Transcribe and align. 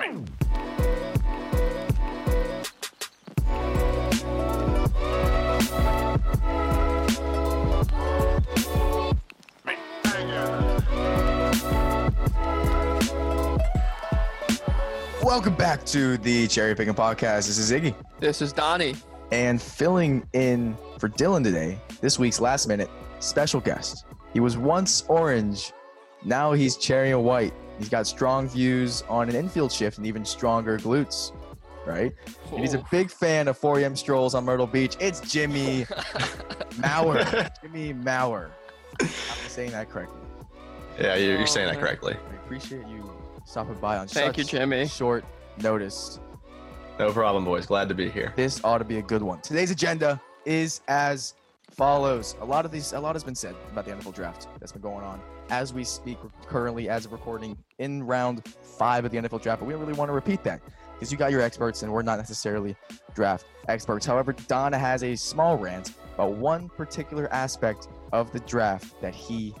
Welcome 0.00 0.24
back 15.56 15.84
to 15.86 16.16
the 16.16 16.48
Cherry 16.48 16.74
Picking 16.74 16.94
Podcast. 16.94 17.46
This 17.46 17.58
is 17.58 17.70
Iggy. 17.70 17.94
This 18.20 18.40
is 18.40 18.54
Donnie. 18.54 18.94
And 19.30 19.60
filling 19.60 20.26
in 20.32 20.78
for 20.98 21.10
Dylan 21.10 21.44
today, 21.44 21.78
this 22.00 22.18
week's 22.18 22.40
last 22.40 22.68
minute 22.68 22.88
special 23.18 23.60
guest. 23.60 24.06
He 24.32 24.40
was 24.40 24.56
once 24.56 25.04
orange, 25.08 25.74
now 26.24 26.52
he's 26.52 26.78
cherry 26.78 27.10
and 27.10 27.22
white. 27.22 27.52
He's 27.80 27.88
got 27.88 28.06
strong 28.06 28.46
views 28.48 29.02
on 29.08 29.28
an 29.28 29.34
infield 29.34 29.72
shift 29.72 29.98
and 29.98 30.06
even 30.06 30.24
stronger 30.24 30.78
glutes, 30.78 31.32
right? 31.86 32.12
And 32.52 32.60
he's 32.60 32.74
a 32.74 32.84
big 32.90 33.10
fan 33.10 33.48
of 33.48 33.56
4 33.58 33.80
a.m. 33.80 33.96
strolls 33.96 34.34
on 34.34 34.44
Myrtle 34.44 34.66
Beach. 34.68 34.96
It's 35.00 35.20
Jimmy 35.20 35.84
Mauer. 36.76 37.50
Jimmy 37.62 37.94
Mauer. 37.94 38.50
I'm 39.00 39.08
saying 39.48 39.70
that 39.72 39.88
correctly. 39.90 40.20
Yeah, 41.00 41.14
you're, 41.16 41.32
you're 41.32 41.42
Oh, 41.42 41.46
saying 41.46 41.68
that 41.68 41.80
correctly. 41.80 42.14
I 42.30 42.34
appreciate 42.34 42.86
you 42.86 43.10
stopping 43.46 43.74
by 43.76 43.96
on 43.96 44.06
Thank 44.08 44.36
such 44.36 44.38
you, 44.38 44.44
Jimmy. 44.44 44.86
short 44.86 45.24
notice. 45.62 46.20
No 46.98 47.12
problem, 47.12 47.46
boys. 47.46 47.64
Glad 47.64 47.88
to 47.88 47.94
be 47.94 48.10
here. 48.10 48.34
This 48.36 48.60
ought 48.62 48.78
to 48.78 48.84
be 48.84 48.98
a 48.98 49.02
good 49.02 49.22
one. 49.22 49.40
Today's 49.40 49.70
agenda 49.70 50.20
is 50.44 50.82
as 50.86 51.34
follows. 51.70 52.36
A 52.42 52.44
lot 52.44 52.66
of 52.66 52.72
these, 52.72 52.92
a 52.92 53.00
lot 53.00 53.14
has 53.14 53.24
been 53.24 53.34
said 53.34 53.54
about 53.72 53.86
the 53.86 53.92
NFL 53.92 54.14
draft 54.14 54.48
that's 54.58 54.72
been 54.72 54.82
going 54.82 55.02
on 55.04 55.18
as 55.50 55.74
we 55.74 55.84
speak 55.84 56.18
currently, 56.46 56.88
as 56.88 57.04
of 57.04 57.12
recording 57.12 57.56
in 57.78 58.02
round 58.04 58.46
five 58.46 59.04
of 59.04 59.10
the 59.10 59.18
NFL 59.18 59.42
draft. 59.42 59.60
But 59.60 59.66
we 59.66 59.72
don't 59.72 59.80
really 59.80 59.94
want 59.94 60.08
to 60.08 60.12
repeat 60.12 60.42
that 60.44 60.60
because 60.94 61.10
you 61.10 61.18
got 61.18 61.30
your 61.30 61.40
experts 61.40 61.82
and 61.82 61.92
we're 61.92 62.02
not 62.02 62.18
necessarily 62.18 62.76
draft 63.14 63.46
experts. 63.68 64.06
However, 64.06 64.32
Donna 64.32 64.78
has 64.78 65.02
a 65.02 65.16
small 65.16 65.56
rant 65.56 65.92
about 66.14 66.32
one 66.32 66.68
particular 66.68 67.32
aspect 67.32 67.88
of 68.12 68.32
the 68.32 68.40
draft 68.40 69.00
that 69.00 69.14
he 69.14 69.54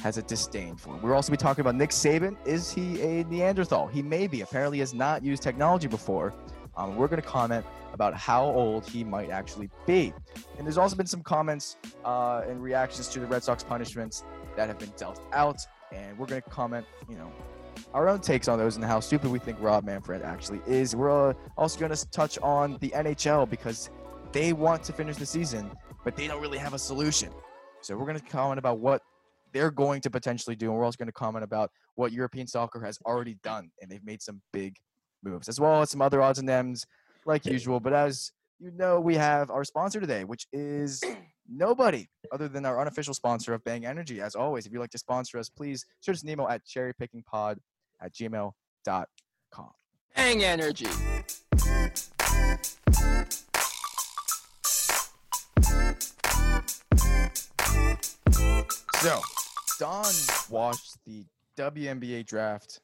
has 0.00 0.16
a 0.16 0.22
disdain 0.22 0.76
for. 0.76 0.94
We'll 1.02 1.14
also 1.14 1.30
be 1.32 1.36
talking 1.36 1.62
about 1.62 1.74
Nick 1.74 1.90
Saban. 1.90 2.36
Is 2.44 2.70
he 2.70 3.00
a 3.00 3.24
Neanderthal? 3.24 3.88
He 3.88 4.02
may 4.02 4.26
be. 4.26 4.42
Apparently, 4.42 4.78
has 4.78 4.94
not 4.94 5.24
used 5.24 5.42
technology 5.42 5.88
before. 5.88 6.34
Um, 6.76 6.96
we're 6.96 7.08
going 7.08 7.20
to 7.20 7.26
comment 7.26 7.66
about 7.92 8.14
how 8.14 8.44
old 8.44 8.88
he 8.88 9.02
might 9.02 9.30
actually 9.30 9.68
be. 9.86 10.12
And 10.56 10.66
there's 10.66 10.78
also 10.78 10.94
been 10.94 11.06
some 11.06 11.22
comments 11.22 11.76
uh, 12.04 12.42
and 12.46 12.62
reactions 12.62 13.08
to 13.08 13.20
the 13.20 13.26
Red 13.26 13.42
Sox 13.42 13.64
punishments 13.64 14.22
that 14.58 14.66
have 14.66 14.78
been 14.80 14.92
dealt 14.96 15.20
out. 15.32 15.64
And 15.92 16.18
we're 16.18 16.26
going 16.26 16.42
to 16.42 16.50
comment, 16.50 16.84
you 17.08 17.16
know, 17.16 17.32
our 17.94 18.08
own 18.08 18.20
takes 18.20 18.48
on 18.48 18.58
those 18.58 18.74
and 18.74 18.84
how 18.84 18.98
stupid 18.98 19.30
we 19.30 19.38
think 19.38 19.56
Rob 19.60 19.84
Manfred 19.84 20.20
actually 20.20 20.60
is. 20.66 20.96
We're 20.96 21.30
uh, 21.30 21.32
also 21.56 21.78
going 21.78 21.94
to 21.94 22.10
touch 22.10 22.38
on 22.38 22.76
the 22.80 22.90
NHL 22.90 23.48
because 23.48 23.88
they 24.32 24.52
want 24.52 24.82
to 24.82 24.92
finish 24.92 25.16
the 25.16 25.26
season, 25.26 25.70
but 26.04 26.16
they 26.16 26.26
don't 26.26 26.42
really 26.42 26.58
have 26.58 26.74
a 26.74 26.78
solution. 26.78 27.30
So 27.82 27.96
we're 27.96 28.04
going 28.04 28.18
to 28.18 28.26
comment 28.26 28.58
about 28.58 28.80
what 28.80 29.00
they're 29.52 29.70
going 29.70 30.00
to 30.00 30.10
potentially 30.10 30.56
do. 30.56 30.66
And 30.66 30.74
we're 30.74 30.84
also 30.84 30.96
going 30.96 31.06
to 31.06 31.12
comment 31.12 31.44
about 31.44 31.70
what 31.94 32.10
European 32.10 32.48
soccer 32.48 32.80
has 32.80 32.98
already 33.06 33.36
done. 33.44 33.70
And 33.80 33.88
they've 33.88 34.04
made 34.04 34.20
some 34.20 34.42
big 34.52 34.74
moves, 35.22 35.48
as 35.48 35.60
well 35.60 35.82
as 35.82 35.90
some 35.90 36.02
other 36.02 36.20
odds 36.20 36.40
and 36.40 36.50
ends 36.50 36.84
like 37.24 37.46
usual. 37.46 37.78
But 37.78 37.92
as 37.92 38.32
you 38.58 38.72
know, 38.72 38.98
we 38.98 39.14
have 39.14 39.50
our 39.50 39.62
sponsor 39.62 40.00
today, 40.00 40.24
which 40.24 40.48
is 40.52 41.00
nobody 41.48 42.06
other 42.32 42.48
than 42.48 42.64
our 42.64 42.80
unofficial 42.80 43.14
sponsor 43.14 43.54
of 43.54 43.64
Bang 43.64 43.84
Energy. 43.86 44.20
As 44.20 44.34
always, 44.34 44.66
if 44.66 44.72
you'd 44.72 44.80
like 44.80 44.90
to 44.90 44.98
sponsor 44.98 45.38
us, 45.38 45.48
please 45.48 45.84
shoot 46.00 46.12
us 46.12 46.22
an 46.22 46.28
email 46.30 46.48
at 46.48 46.62
cherrypickingpod 46.66 47.56
at 48.00 48.12
gmail.com. 48.14 49.70
Bang 50.16 50.42
energy. 50.44 50.86
So, 59.00 59.20
Don 59.78 60.04
watched 60.50 60.96
the 61.06 61.24
WNBA 61.56 62.26
draft 62.26 62.80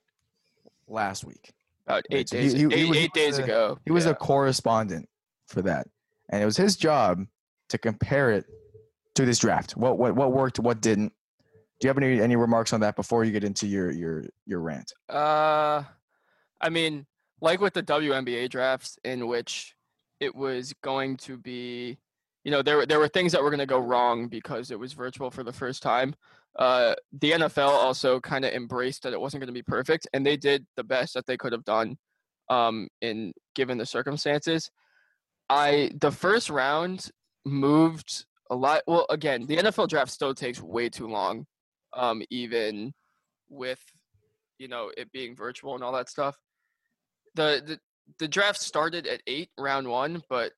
last 0.89 1.25
week. 1.25 1.53
About 1.87 2.05
eight 2.11 2.29
so 2.29 2.37
days. 2.37 2.53
he- 2.53 2.59
he 2.61 2.75
eight, 2.75 2.89
was- 2.89 2.99
eight 2.99 3.13
days 3.13 3.39
uh, 3.39 3.43
ago. 3.45 3.79
He 3.85 3.91
was 3.91 4.05
Yeah. 4.07 4.13
a 4.13 4.15
correspondent 4.15 5.09
for 5.47 5.63
that, 5.63 5.87
and 6.31 6.43
it 6.43 6.47
was 6.47 6.57
his 6.57 6.77
job 6.77 7.27
to 7.75 7.79
compare 7.79 8.31
it 8.31 8.47
to 9.17 9.25
this 9.25 9.39
draft. 9.39 9.77
What 9.77 9.99
what 9.99 10.15
what 10.15 10.33
worked, 10.33 10.59
what 10.59 10.81
didn't. 10.81 11.13
Do 11.81 11.87
you 11.87 11.89
have 11.89 11.99
any 11.99 12.21
any 12.21 12.37
remarks 12.37 12.73
on 12.73 12.81
that 12.81 12.97
before 12.97 13.25
you 13.25 13.33
get 13.33 13.45
into 13.45 13.67
your 13.67 13.91
your 13.91 14.25
your 14.47 14.61
rant? 14.61 14.93
Uh, 15.09 15.83
I 16.61 16.69
mean, 16.71 17.07
like 17.41 17.61
with 17.61 17.75
the 17.75 17.83
WNBA 17.83 18.49
drafts, 18.49 18.99
in 19.05 19.27
which 19.27 19.75
it 20.21 20.35
was 20.35 20.73
going 20.83 21.17
to 21.19 21.37
be, 21.37 21.99
you 22.45 22.51
know, 22.51 22.63
there 22.63 22.77
were 22.79 22.87
there 22.87 23.01
were 23.01 23.09
things 23.09 23.33
that 23.33 23.43
were 23.43 23.51
going 23.51 23.59
to 23.59 23.67
go 23.67 23.81
wrong 23.81 24.29
because 24.29 24.71
it 24.71 24.79
was 24.79 24.93
virtual 24.93 25.31
for 25.31 25.43
the 25.43 25.53
first 25.53 25.83
time. 25.83 26.15
Uh, 26.57 26.95
the 27.21 27.33
NFL 27.33 27.69
also 27.69 28.21
kind 28.21 28.45
of 28.45 28.53
embraced 28.53 29.03
that 29.03 29.13
it 29.13 29.21
wasn't 29.21 29.41
going 29.41 29.49
to 29.49 29.53
be 29.53 29.63
perfect, 29.63 30.07
and 30.13 30.25
they 30.25 30.37
did 30.37 30.65
the 30.77 30.85
best 30.85 31.15
that 31.15 31.27
they 31.27 31.37
could 31.37 31.51
have 31.51 31.65
done, 31.65 31.97
um, 32.49 32.87
in 33.01 33.33
given 33.57 33.79
the 33.79 33.87
circumstances. 33.87 34.71
I 35.51 35.91
the 36.01 36.13
first 36.13 36.49
round 36.51 37.11
moved 37.45 38.25
a 38.51 38.55
lot. 38.57 38.83
Well, 38.87 39.07
again, 39.11 39.47
the 39.47 39.57
NFL 39.57 39.89
draft 39.89 40.11
still 40.11 40.35
takes 40.35 40.61
way 40.61 40.89
too 40.89 41.09
long, 41.09 41.47
um, 41.93 42.23
even 42.31 42.93
with 43.49 43.81
you 44.59 44.69
know 44.69 44.91
it 44.97 45.11
being 45.13 45.35
virtual 45.35 45.75
and 45.75 45.85
all 45.85 45.93
that 45.93 46.09
stuff. 46.09 46.37
The 47.35 47.63
the 47.65 47.81
the 48.19 48.29
draft 48.29 48.61
started 48.61 49.07
at 49.07 49.23
eight, 49.27 49.51
round 49.59 49.89
one, 49.89 50.23
but 50.29 50.53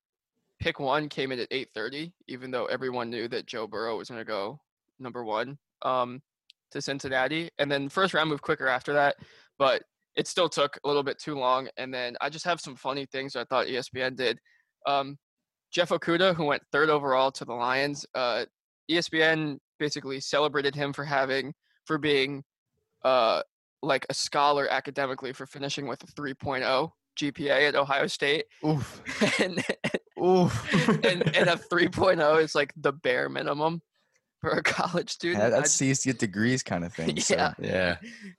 pick 0.59 0.79
one 0.79 1.09
came 1.09 1.31
in 1.31 1.39
at 1.39 1.47
eight 1.51 1.69
thirty, 1.73 2.13
even 2.27 2.51
though 2.51 2.65
everyone 2.65 3.09
knew 3.09 3.27
that 3.29 3.45
Joe 3.45 3.67
Burrow 3.67 3.97
was 3.97 4.09
going 4.09 4.21
to 4.21 4.25
go 4.25 4.59
number 4.99 5.23
one 5.23 5.57
um, 5.83 6.21
to 6.71 6.81
Cincinnati, 6.81 7.49
and 7.57 7.71
then 7.71 7.89
first 7.89 8.13
round 8.13 8.29
moved 8.29 8.41
quicker 8.41 8.67
after 8.67 8.93
that, 8.93 9.15
but 9.57 9.83
it 10.17 10.27
still 10.27 10.49
took 10.49 10.77
a 10.83 10.87
little 10.87 11.03
bit 11.03 11.19
too 11.19 11.35
long. 11.35 11.69
And 11.77 11.93
then 11.93 12.17
I 12.19 12.29
just 12.29 12.43
have 12.45 12.59
some 12.59 12.75
funny 12.75 13.05
things 13.05 13.35
I 13.35 13.45
thought 13.45 13.67
ESPN 13.67 14.15
did. 14.15 14.39
Um, 14.87 15.17
Jeff 15.77 15.89
Okudah, 15.89 16.35
who 16.35 16.43
went 16.45 16.63
third 16.71 16.89
overall 16.89 17.29
to 17.33 17.45
the 17.45 17.53
Lions, 17.53 18.03
uh, 18.15 18.45
ESPN 18.89 19.59
basically 19.77 20.19
celebrated 20.19 20.73
him 20.73 20.91
for 20.91 21.03
having 21.05 21.53
for 21.85 21.99
being 21.99 22.43
uh, 23.05 23.43
like 23.83 24.03
a 24.09 24.13
scholar 24.15 24.67
academically 24.67 25.33
for 25.33 25.45
finishing 25.45 25.85
with 25.87 26.01
a 26.01 26.07
3.0 26.07 26.89
GPA 27.19 27.67
at 27.67 27.75
Ohio 27.75 28.07
State, 28.07 28.45
Oof, 28.65 29.03
and 29.39 29.63
oof. 30.19 30.73
and, 31.05 31.35
and 31.37 31.47
a 31.47 31.55
3.0 31.71 32.41
is 32.41 32.55
like 32.55 32.73
the 32.75 32.91
bare 32.91 33.29
minimum 33.29 33.83
for 34.41 34.49
a 34.49 34.63
college 34.63 35.11
student. 35.11 35.43
Yeah, 35.43 35.49
that's 35.51 35.69
sees 35.71 36.03
get 36.03 36.17
degrees 36.17 36.63
kind 36.63 36.85
of 36.85 36.93
thing. 36.95 37.19
so- 37.19 37.35
Yeah. 37.35 37.53
Yeah. 37.61 37.97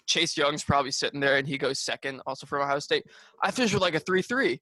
Chase 0.09 0.37
Young's 0.37 0.65
probably 0.65 0.91
sitting 0.91 1.21
there 1.21 1.37
and 1.37 1.47
he 1.47 1.57
goes 1.57 1.79
second, 1.79 2.21
also 2.27 2.47
from 2.49 2.63
Ohio 2.63 2.81
State. 2.81 3.05
I 3.41 3.53
finished 3.53 3.75
with 3.75 3.83
like 3.83 3.95
a 3.95 4.01
three 4.01 4.23
three. 4.23 4.61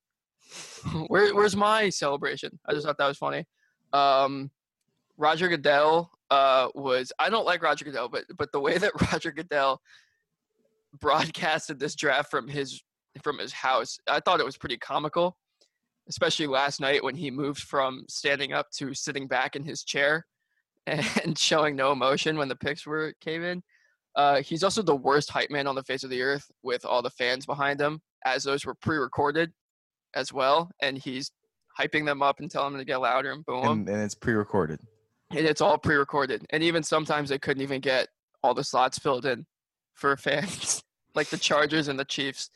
Where 1.09 1.34
where's 1.34 1.57
my 1.57 1.89
celebration? 1.89 2.59
I 2.67 2.73
just 2.73 2.87
thought 2.87 2.99
that 2.99 3.09
was 3.09 3.19
funny. 3.19 3.45
Um, 3.93 4.51
Roger 5.17 5.49
Goodell 5.49 6.11
uh, 6.31 6.69
was 6.75 7.12
I 7.19 7.31
don't 7.31 7.47
like 7.47 7.62
Roger 7.62 7.84
Goodell, 7.84 8.09
but 8.09 8.25
but 8.37 8.53
the 8.53 8.61
way 8.61 8.79
that 8.79 8.93
Roger 9.12 9.33
Goodell 9.33 9.81
broadcasted 11.01 11.79
this 11.79 11.95
draft 11.95 12.31
from 12.31 12.49
his 12.49 12.83
from 13.23 13.39
his 13.39 13.53
house, 13.53 13.99
I 14.07 14.21
thought 14.21 14.41
it 14.41 14.47
was 14.47 14.57
pretty 14.57 14.79
comical. 14.79 15.37
Especially 16.09 16.47
last 16.47 16.81
night 16.81 17.03
when 17.03 17.17
he 17.17 17.33
moved 17.33 17.63
from 17.63 18.05
standing 18.09 18.53
up 18.53 18.71
to 18.77 18.95
sitting 18.95 19.27
back 19.27 19.57
in 19.57 19.65
his 19.65 19.83
chair 19.83 20.25
and 20.87 21.37
showing 21.37 21.75
no 21.75 21.91
emotion 21.91 22.39
when 22.39 22.49
the 22.49 22.55
picks 22.55 22.87
were 22.87 23.13
came 23.21 23.43
in. 23.43 23.61
Uh, 24.15 24.41
he's 24.41 24.63
also 24.63 24.83
the 24.83 24.95
worst 24.95 25.31
hype 25.31 25.51
man 25.51 25.66
on 25.66 25.75
the 25.75 25.83
face 25.83 26.04
of 26.04 26.10
the 26.10 26.22
earth 26.22 26.49
with 26.63 26.84
all 26.84 27.03
the 27.03 27.10
fans 27.10 27.45
behind 27.45 27.81
him, 27.81 28.01
as 28.25 28.45
those 28.45 28.65
were 28.65 28.75
pre-recorded 28.77 29.53
as 30.16 30.33
well, 30.33 30.71
and 30.83 30.98
he's 30.98 31.30
hyping 31.78 32.04
them 32.04 32.22
up 32.22 32.41
and 32.41 32.51
telling 32.51 32.72
them 32.72 32.80
to 32.80 32.84
get 32.84 32.97
louder 32.97 33.30
and 33.30 33.45
boom. 33.45 33.65
and, 33.65 33.89
and 33.89 34.03
it's 34.03 34.15
pre-recorded. 34.15 34.80
and 35.30 35.41
it's 35.47 35.60
all 35.60 35.78
pre-recorded. 35.78 36.45
And 36.51 36.63
even 36.63 36.83
sometimes 36.83 37.28
they 37.28 37.39
couldn't 37.39 37.63
even 37.63 37.80
get 37.80 38.09
all 38.42 38.54
the 38.54 38.65
slots 38.65 38.98
filled 38.98 39.27
in 39.27 39.47
for 39.95 40.16
fans, 40.16 40.83
like 41.15 41.28
the 41.28 41.36
Chargers 41.36 41.86
and 41.89 41.98
the 41.98 42.04
Chiefs 42.04 42.51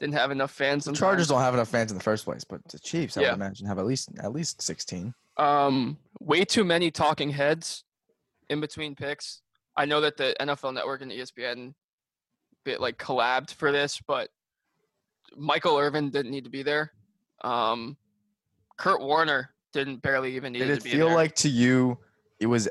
didn't 0.00 0.14
have 0.14 0.30
enough 0.30 0.50
fans. 0.50 0.84
The. 0.84 0.92
Chargers 0.92 1.28
don't 1.28 1.40
have 1.40 1.54
enough 1.54 1.68
fans 1.68 1.90
in 1.90 1.96
the 1.96 2.02
first 2.04 2.24
place, 2.24 2.44
but 2.44 2.60
the 2.68 2.78
Chiefs, 2.78 3.16
I 3.16 3.22
Yeah. 3.22 3.30
would 3.30 3.36
imagine, 3.36 3.66
have 3.66 3.78
at 3.78 3.86
least 3.86 4.10
at 4.20 4.32
least 4.32 4.60
sixteen. 4.60 5.14
Um, 5.38 5.96
way 6.20 6.44
too 6.44 6.64
many 6.64 6.90
talking 6.90 7.30
heads 7.30 7.84
in 8.50 8.60
between 8.60 8.94
picks. 8.94 9.42
I 9.76 9.84
know 9.84 10.00
that 10.00 10.16
the 10.16 10.34
NFL 10.40 10.74
Network 10.74 11.02
and 11.02 11.10
ESPN 11.12 11.74
bit 12.64 12.80
like 12.80 12.98
collabed 12.98 13.52
for 13.52 13.70
this, 13.72 14.00
but 14.06 14.28
Michael 15.36 15.78
Irvin 15.78 16.10
didn't 16.10 16.30
need 16.30 16.44
to 16.44 16.50
be 16.50 16.62
there. 16.62 16.92
Um, 17.42 17.96
Kurt 18.78 19.00
Warner 19.00 19.50
didn't 19.72 20.02
barely 20.02 20.34
even 20.36 20.52
need 20.52 20.60
Did 20.60 20.66
to 20.66 20.72
it 20.74 20.84
be 20.84 20.90
feel 20.90 21.12
like 21.12 21.34
to 21.36 21.48
you 21.48 21.98
it 22.40 22.46
was 22.46 22.68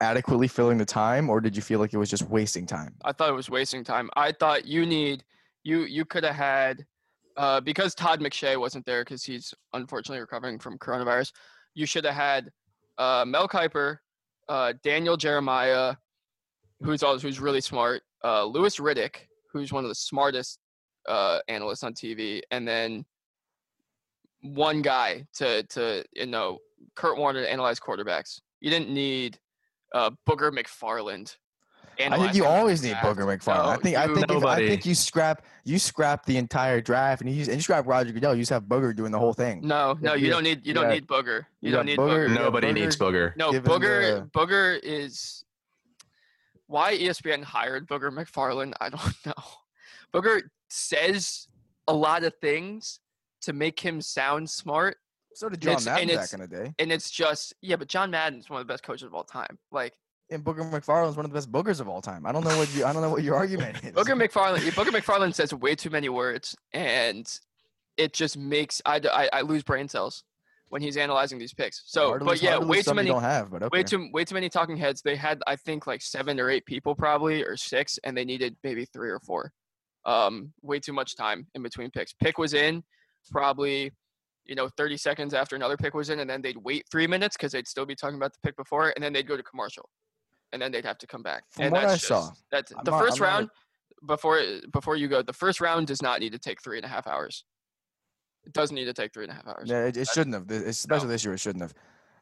adequately 0.00 0.48
filling 0.48 0.78
the 0.78 0.84
time, 0.84 1.30
or 1.30 1.40
did 1.40 1.56
you 1.56 1.62
feel 1.62 1.80
like 1.80 1.94
it 1.94 1.98
was 1.98 2.10
just 2.10 2.28
wasting 2.28 2.66
time? 2.66 2.94
I 3.04 3.12
thought 3.12 3.30
it 3.30 3.34
was 3.34 3.50
wasting 3.50 3.84
time. 3.84 4.10
I 4.16 4.32
thought 4.32 4.66
you 4.66 4.86
need 4.86 5.24
you 5.62 5.80
you 5.82 6.04
could 6.04 6.24
have 6.24 6.34
had 6.34 6.84
uh, 7.36 7.60
because 7.60 7.94
Todd 7.94 8.20
McShay 8.20 8.58
wasn't 8.58 8.86
there 8.86 9.02
because 9.02 9.24
he's 9.24 9.52
unfortunately 9.72 10.20
recovering 10.20 10.58
from 10.58 10.78
coronavirus. 10.78 11.32
You 11.74 11.86
should 11.86 12.04
have 12.04 12.14
had 12.14 12.50
uh, 12.98 13.24
Mel 13.26 13.48
Kiper, 13.48 13.98
uh, 14.48 14.74
Daniel 14.82 15.16
Jeremiah, 15.16 15.96
who's 16.80 17.02
also 17.02 17.26
who's 17.26 17.40
really 17.40 17.60
smart, 17.60 18.02
uh, 18.22 18.44
Louis 18.44 18.78
Riddick, 18.78 19.26
who's 19.52 19.72
one 19.72 19.84
of 19.84 19.88
the 19.88 19.94
smartest 19.94 20.60
uh, 21.08 21.40
analysts 21.48 21.82
on 21.82 21.94
TV, 21.94 22.40
and 22.50 22.66
then 22.66 23.04
one 24.44 24.82
guy 24.82 25.26
to 25.34 25.62
to 25.64 26.04
you 26.12 26.26
know 26.26 26.58
Kurt 26.94 27.18
Warner 27.18 27.42
to 27.42 27.50
analyze 27.50 27.80
quarterbacks. 27.80 28.40
You 28.60 28.70
didn't 28.70 28.90
need 28.90 29.38
uh, 29.94 30.10
Booger 30.28 30.50
McFarland. 30.50 31.36
I 32.00 32.18
think 32.18 32.34
you 32.34 32.44
always 32.44 32.82
need 32.82 32.94
Booger 32.96 33.18
McFarland. 33.18 33.64
No, 33.64 33.70
I 33.70 33.76
think 33.76 33.96
I 33.96 34.06
think 34.06 34.30
if, 34.30 34.44
I 34.44 34.66
think 34.66 34.84
you 34.84 34.94
scrap 34.94 35.44
you 35.64 35.78
scrap 35.78 36.26
the 36.26 36.36
entire 36.36 36.80
draft 36.80 37.22
and 37.22 37.30
you 37.30 37.36
use, 37.36 37.48
and 37.48 37.56
you 37.56 37.62
scrap 37.62 37.86
Roger 37.86 38.12
Goodell. 38.12 38.34
You 38.34 38.42
just 38.42 38.50
have 38.50 38.64
Booger 38.64 38.94
doing 38.94 39.12
the 39.12 39.18
whole 39.18 39.32
thing. 39.32 39.60
No, 39.62 39.96
no, 40.00 40.14
you, 40.14 40.26
you 40.26 40.30
don't 40.30 40.42
need 40.42 40.66
you 40.66 40.74
don't 40.74 40.88
need 40.88 41.06
Booger. 41.06 41.46
You, 41.60 41.68
you 41.68 41.70
don't 41.70 41.86
need 41.86 41.98
Booger. 41.98 42.28
Booger. 42.28 42.34
Nobody 42.34 42.68
Booger, 42.68 42.74
needs 42.74 42.96
Booger. 42.96 43.36
No, 43.36 43.52
Booger 43.52 44.22
the, 44.22 44.30
Booger 44.34 44.80
is 44.82 45.44
why 46.66 46.96
ESPN 46.96 47.44
hired 47.44 47.86
Booger 47.86 48.10
McFarland. 48.10 48.72
I 48.80 48.88
don't 48.88 49.14
know. 49.26 49.32
Booger 50.12 50.42
says 50.68 51.46
a 51.86 51.94
lot 51.94 52.24
of 52.24 52.34
things 52.40 52.98
to 53.44 53.52
make 53.52 53.80
him 53.80 54.00
sound 54.00 54.48
smart. 54.48 54.96
So 55.34 55.48
did 55.48 55.60
John 55.60 55.82
Madden 55.84 56.16
back 56.16 56.32
in 56.32 56.40
the 56.40 56.48
day. 56.48 56.74
And 56.78 56.92
it's 56.92 57.10
just 57.10 57.54
yeah, 57.60 57.76
but 57.76 57.88
John 57.88 58.10
Madden's 58.10 58.48
one 58.48 58.60
of 58.60 58.66
the 58.66 58.72
best 58.72 58.84
coaches 58.84 59.04
of 59.04 59.14
all 59.14 59.24
time. 59.24 59.58
Like 59.72 59.94
and 60.30 60.44
Booger 60.44 60.70
McFarland's 60.70 61.16
one 61.16 61.24
of 61.24 61.30
the 61.30 61.34
best 61.34 61.50
boogers 61.52 61.80
of 61.80 61.88
all 61.88 62.00
time. 62.00 62.24
I 62.24 62.32
don't 62.32 62.44
know 62.44 62.56
what 62.56 62.74
you 62.74 62.84
I 62.84 62.92
don't 62.92 63.02
know 63.02 63.10
what 63.10 63.24
your 63.24 63.34
argument 63.34 63.78
is. 63.82 63.92
Booger 63.92 64.20
McFarland 64.20 64.58
Booger 64.72 64.90
McFarland 64.90 65.34
says 65.34 65.52
way 65.52 65.74
too 65.74 65.90
many 65.90 66.08
words 66.08 66.56
and 66.72 67.28
it 67.96 68.12
just 68.12 68.36
makes 68.36 68.80
I, 68.86 69.00
I, 69.12 69.28
I 69.32 69.40
lose 69.42 69.62
brain 69.62 69.88
cells 69.88 70.24
when 70.68 70.82
he's 70.82 70.96
analyzing 70.96 71.38
these 71.38 71.54
picks. 71.54 71.82
So, 71.86 72.18
but 72.18 72.42
yeah, 72.42 72.58
way 72.58 72.82
too 72.82 72.94
many. 72.94 73.08
Don't 73.08 73.22
have, 73.22 73.50
but 73.50 73.62
okay. 73.62 73.78
Way 73.78 73.82
too 73.84 74.08
way 74.12 74.24
too 74.24 74.34
many 74.34 74.48
talking 74.48 74.76
heads. 74.76 75.02
They 75.02 75.16
had 75.16 75.40
I 75.46 75.56
think 75.56 75.86
like 75.86 76.02
seven 76.02 76.40
or 76.40 76.50
eight 76.50 76.66
people 76.66 76.94
probably 76.94 77.44
or 77.44 77.56
six, 77.56 77.98
and 78.02 78.16
they 78.16 78.24
needed 78.24 78.56
maybe 78.64 78.84
three 78.84 79.10
or 79.10 79.20
four. 79.20 79.52
Um, 80.04 80.52
way 80.62 80.80
too 80.80 80.92
much 80.92 81.16
time 81.16 81.46
in 81.54 81.62
between 81.62 81.90
picks. 81.90 82.12
Pick 82.12 82.38
was 82.38 82.54
in, 82.54 82.82
probably, 83.30 83.92
you 84.44 84.54
know, 84.54 84.68
30 84.76 84.96
seconds 84.96 85.34
after 85.34 85.56
another 85.56 85.76
pick 85.76 85.94
was 85.94 86.10
in, 86.10 86.20
and 86.20 86.28
then 86.28 86.42
they'd 86.42 86.56
wait 86.56 86.84
three 86.90 87.06
minutes 87.06 87.36
because 87.36 87.52
they'd 87.52 87.68
still 87.68 87.86
be 87.86 87.94
talking 87.94 88.16
about 88.16 88.32
the 88.32 88.38
pick 88.42 88.56
before, 88.56 88.92
and 88.94 89.04
then 89.04 89.12
they'd 89.12 89.26
go 89.26 89.36
to 89.36 89.42
commercial, 89.42 89.88
and 90.52 90.60
then 90.60 90.72
they'd 90.72 90.84
have 90.84 90.98
to 90.98 91.06
come 91.06 91.22
back. 91.22 91.44
From 91.50 91.64
and 91.64 91.72
what 91.72 91.82
that's 91.82 91.92
I 91.92 91.96
just, 91.96 92.06
saw, 92.06 92.30
that's 92.50 92.72
the 92.72 92.92
I'm 92.92 93.00
first 93.00 93.20
not, 93.20 93.26
round. 93.26 93.42
Not... 93.42 93.50
Before 94.06 94.42
before 94.70 94.96
you 94.96 95.08
go, 95.08 95.22
the 95.22 95.32
first 95.32 95.60
round 95.60 95.86
does 95.86 96.02
not 96.02 96.20
need 96.20 96.32
to 96.32 96.38
take 96.38 96.62
three 96.62 96.76
and 96.76 96.84
a 96.84 96.88
half 96.88 97.06
hours. 97.06 97.44
It 98.44 98.52
doesn't 98.52 98.74
need 98.74 98.84
to 98.84 98.92
take 98.92 99.14
three 99.14 99.24
and 99.24 99.32
a 99.32 99.34
half 99.34 99.46
hours. 99.46 99.64
Yeah, 99.66 99.86
it, 99.86 99.96
it 99.96 100.08
shouldn't 100.08 100.34
have. 100.34 100.50
Especially 100.50 101.06
no. 101.06 101.12
this 101.12 101.24
year, 101.24 101.32
it 101.32 101.40
shouldn't 101.40 101.62
have. 101.62 101.72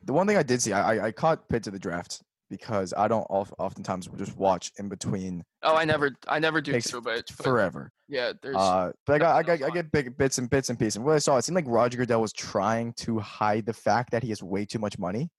The 0.05 0.13
one 0.13 0.29
thing 0.29 0.37
I 0.37 0.45
did 0.45 0.63
see, 0.63 0.73
I 0.73 0.95
I, 0.95 1.07
I 1.07 1.13
caught 1.13 1.49
Pitt 1.49 1.65
to 1.65 1.73
the 1.73 1.79
draft 1.79 2.23
because 2.53 2.93
I 2.95 3.09
don't 3.09 3.25
oftentimes 3.25 4.07
just 4.19 4.37
watch 4.37 4.71
in 4.79 4.91
between. 4.91 5.43
Oh, 5.63 5.75
I 5.75 5.87
never, 5.87 6.13
I 6.29 6.39
never 6.39 6.61
do 6.61 6.79
too, 6.81 7.01
but, 7.01 7.25
but 7.27 7.45
forever. 7.45 7.91
Yeah, 8.09 8.33
there's. 8.43 8.57
Uh, 8.57 8.93
but 9.07 9.15
I 9.15 9.19
got, 9.19 9.37
I 9.37 9.43
got, 9.43 9.63
I 9.63 9.71
get 9.71 9.91
big 9.91 10.17
bits 10.19 10.37
and 10.37 10.51
bits 10.51 10.69
and 10.69 10.79
pieces. 10.79 10.97
And 10.97 11.05
what 11.07 11.15
I 11.15 11.19
saw, 11.19 11.39
it 11.39 11.45
seemed 11.45 11.57
like 11.57 11.65
Roger 11.67 11.97
Goodell 11.97 12.21
was 12.21 12.35
trying 12.35 12.93
to 12.99 13.19
hide 13.21 13.65
the 13.65 13.73
fact 13.73 14.11
that 14.13 14.23
he 14.23 14.29
has 14.29 14.43
way 14.43 14.67
too 14.67 14.79
much 14.79 14.99
money. 14.99 15.31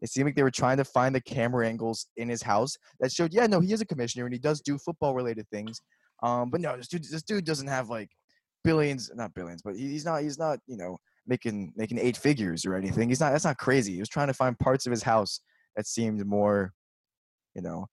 It 0.00 0.08
seemed 0.08 0.24
like 0.24 0.36
they 0.36 0.42
were 0.42 0.50
trying 0.50 0.78
to 0.78 0.84
find 0.84 1.14
the 1.14 1.20
camera 1.20 1.68
angles 1.68 2.06
in 2.16 2.28
his 2.28 2.42
house 2.42 2.76
that 3.00 3.12
showed, 3.12 3.34
yeah, 3.34 3.46
no, 3.46 3.60
he 3.60 3.72
is 3.74 3.82
a 3.82 3.86
commissioner 3.86 4.24
and 4.24 4.32
he 4.32 4.40
does 4.40 4.62
do 4.62 4.78
football 4.78 5.14
related 5.14 5.46
things. 5.50 5.82
Um, 6.22 6.50
but 6.50 6.62
no, 6.62 6.76
this 6.76 6.88
dude, 6.88 7.04
this 7.04 7.22
dude 7.22 7.44
doesn't 7.44 7.68
have 7.68 7.90
like 7.90 8.08
billions, 8.62 9.10
not 9.14 9.34
billions, 9.34 9.60
but 9.62 9.76
he's 9.76 10.06
not, 10.06 10.22
he's 10.22 10.38
not, 10.38 10.58
you 10.66 10.78
know, 10.78 10.96
making 11.26 11.72
making 11.76 11.98
eight 11.98 12.16
figures 12.16 12.66
or 12.66 12.74
anything. 12.74 13.08
He's 13.08 13.20
not. 13.20 13.32
That's 13.32 13.44
not 13.44 13.56
crazy. 13.56 13.94
He 13.94 14.00
was 14.00 14.08
trying 14.08 14.26
to 14.26 14.34
find 14.34 14.58
parts 14.58 14.86
of 14.86 14.90
his 14.90 15.02
house 15.02 15.40
that 15.76 15.86
seemed 15.86 16.24
more 16.24 16.72
you 17.54 17.62
know, 17.62 17.86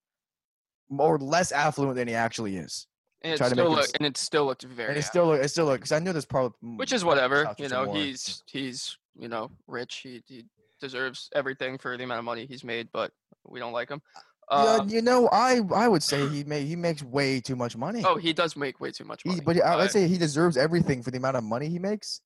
more 0.89 1.18
less 1.18 1.51
affluent 1.51 1.95
than 1.95 2.07
he 2.07 2.16
actually 2.16 2.57
is. 2.57 2.88
And 3.24 3.33
it 3.33 3.45
still 3.45 3.69
look, 3.69 3.89
and 3.95 4.07
it 4.07 4.18
still 4.18 4.45
looked 4.45 4.63
very. 4.63 4.89
And 4.89 4.98
it 4.98 5.04
still 5.04 5.28
looked. 5.28 5.45
it 5.45 5.50
still 5.50 5.66
look 5.66 5.80
because 5.80 5.92
I 5.92 6.00
knew 6.00 6.12
this 6.12 6.25
probably. 6.25 6.57
Which 6.78 6.89
mm, 6.89 6.94
is 6.94 7.06
whatever, 7.06 7.54
you 7.60 7.69
know. 7.69 7.94
He's 7.94 8.44
he's 8.48 8.98
you 9.18 9.28
know 9.28 9.51
rich. 9.68 9.98
He 9.98 10.24
he 10.25 10.45
deserves 10.81 11.30
everything 11.36 11.78
for 11.78 11.95
the 11.98 12.04
amount 12.04 12.18
of 12.18 12.25
money 12.25 12.48
he's 12.48 12.63
made, 12.63 12.89
but 12.92 13.12
we 13.45 13.60
don't 13.60 13.74
like 13.74 13.89
him. 13.89 14.01
Uh, 14.50 14.63
yeah, 14.80 14.83
uh, 14.83 14.88
you 14.88 15.01
know, 15.04 15.30
I 15.31 15.62
I 15.74 15.88
would 15.88 16.01
say 16.01 16.28
he 16.30 16.44
may 16.44 16.66
he 16.66 16.75
makes 16.75 17.04
way 17.04 17.39
too 17.39 17.56
much 17.56 17.78
money. 17.78 18.01
Oh, 18.04 18.18
he 18.18 18.33
does 18.33 18.56
make 18.56 18.80
way 18.80 18.89
too 18.89 19.06
much 19.06 19.24
money. 19.24 19.36
He, 19.36 19.42
but 19.42 19.57
uh, 19.57 19.66
I 19.66 19.75
would 19.75 19.92
say 19.92 20.07
he 20.07 20.18
deserves 20.18 20.57
everything 20.57 21.04
for 21.04 21.12
the 21.12 21.18
amount 21.18 21.38
of 21.38 21.44
money 21.44 21.69
he 21.69 21.78
makes. 21.78 22.22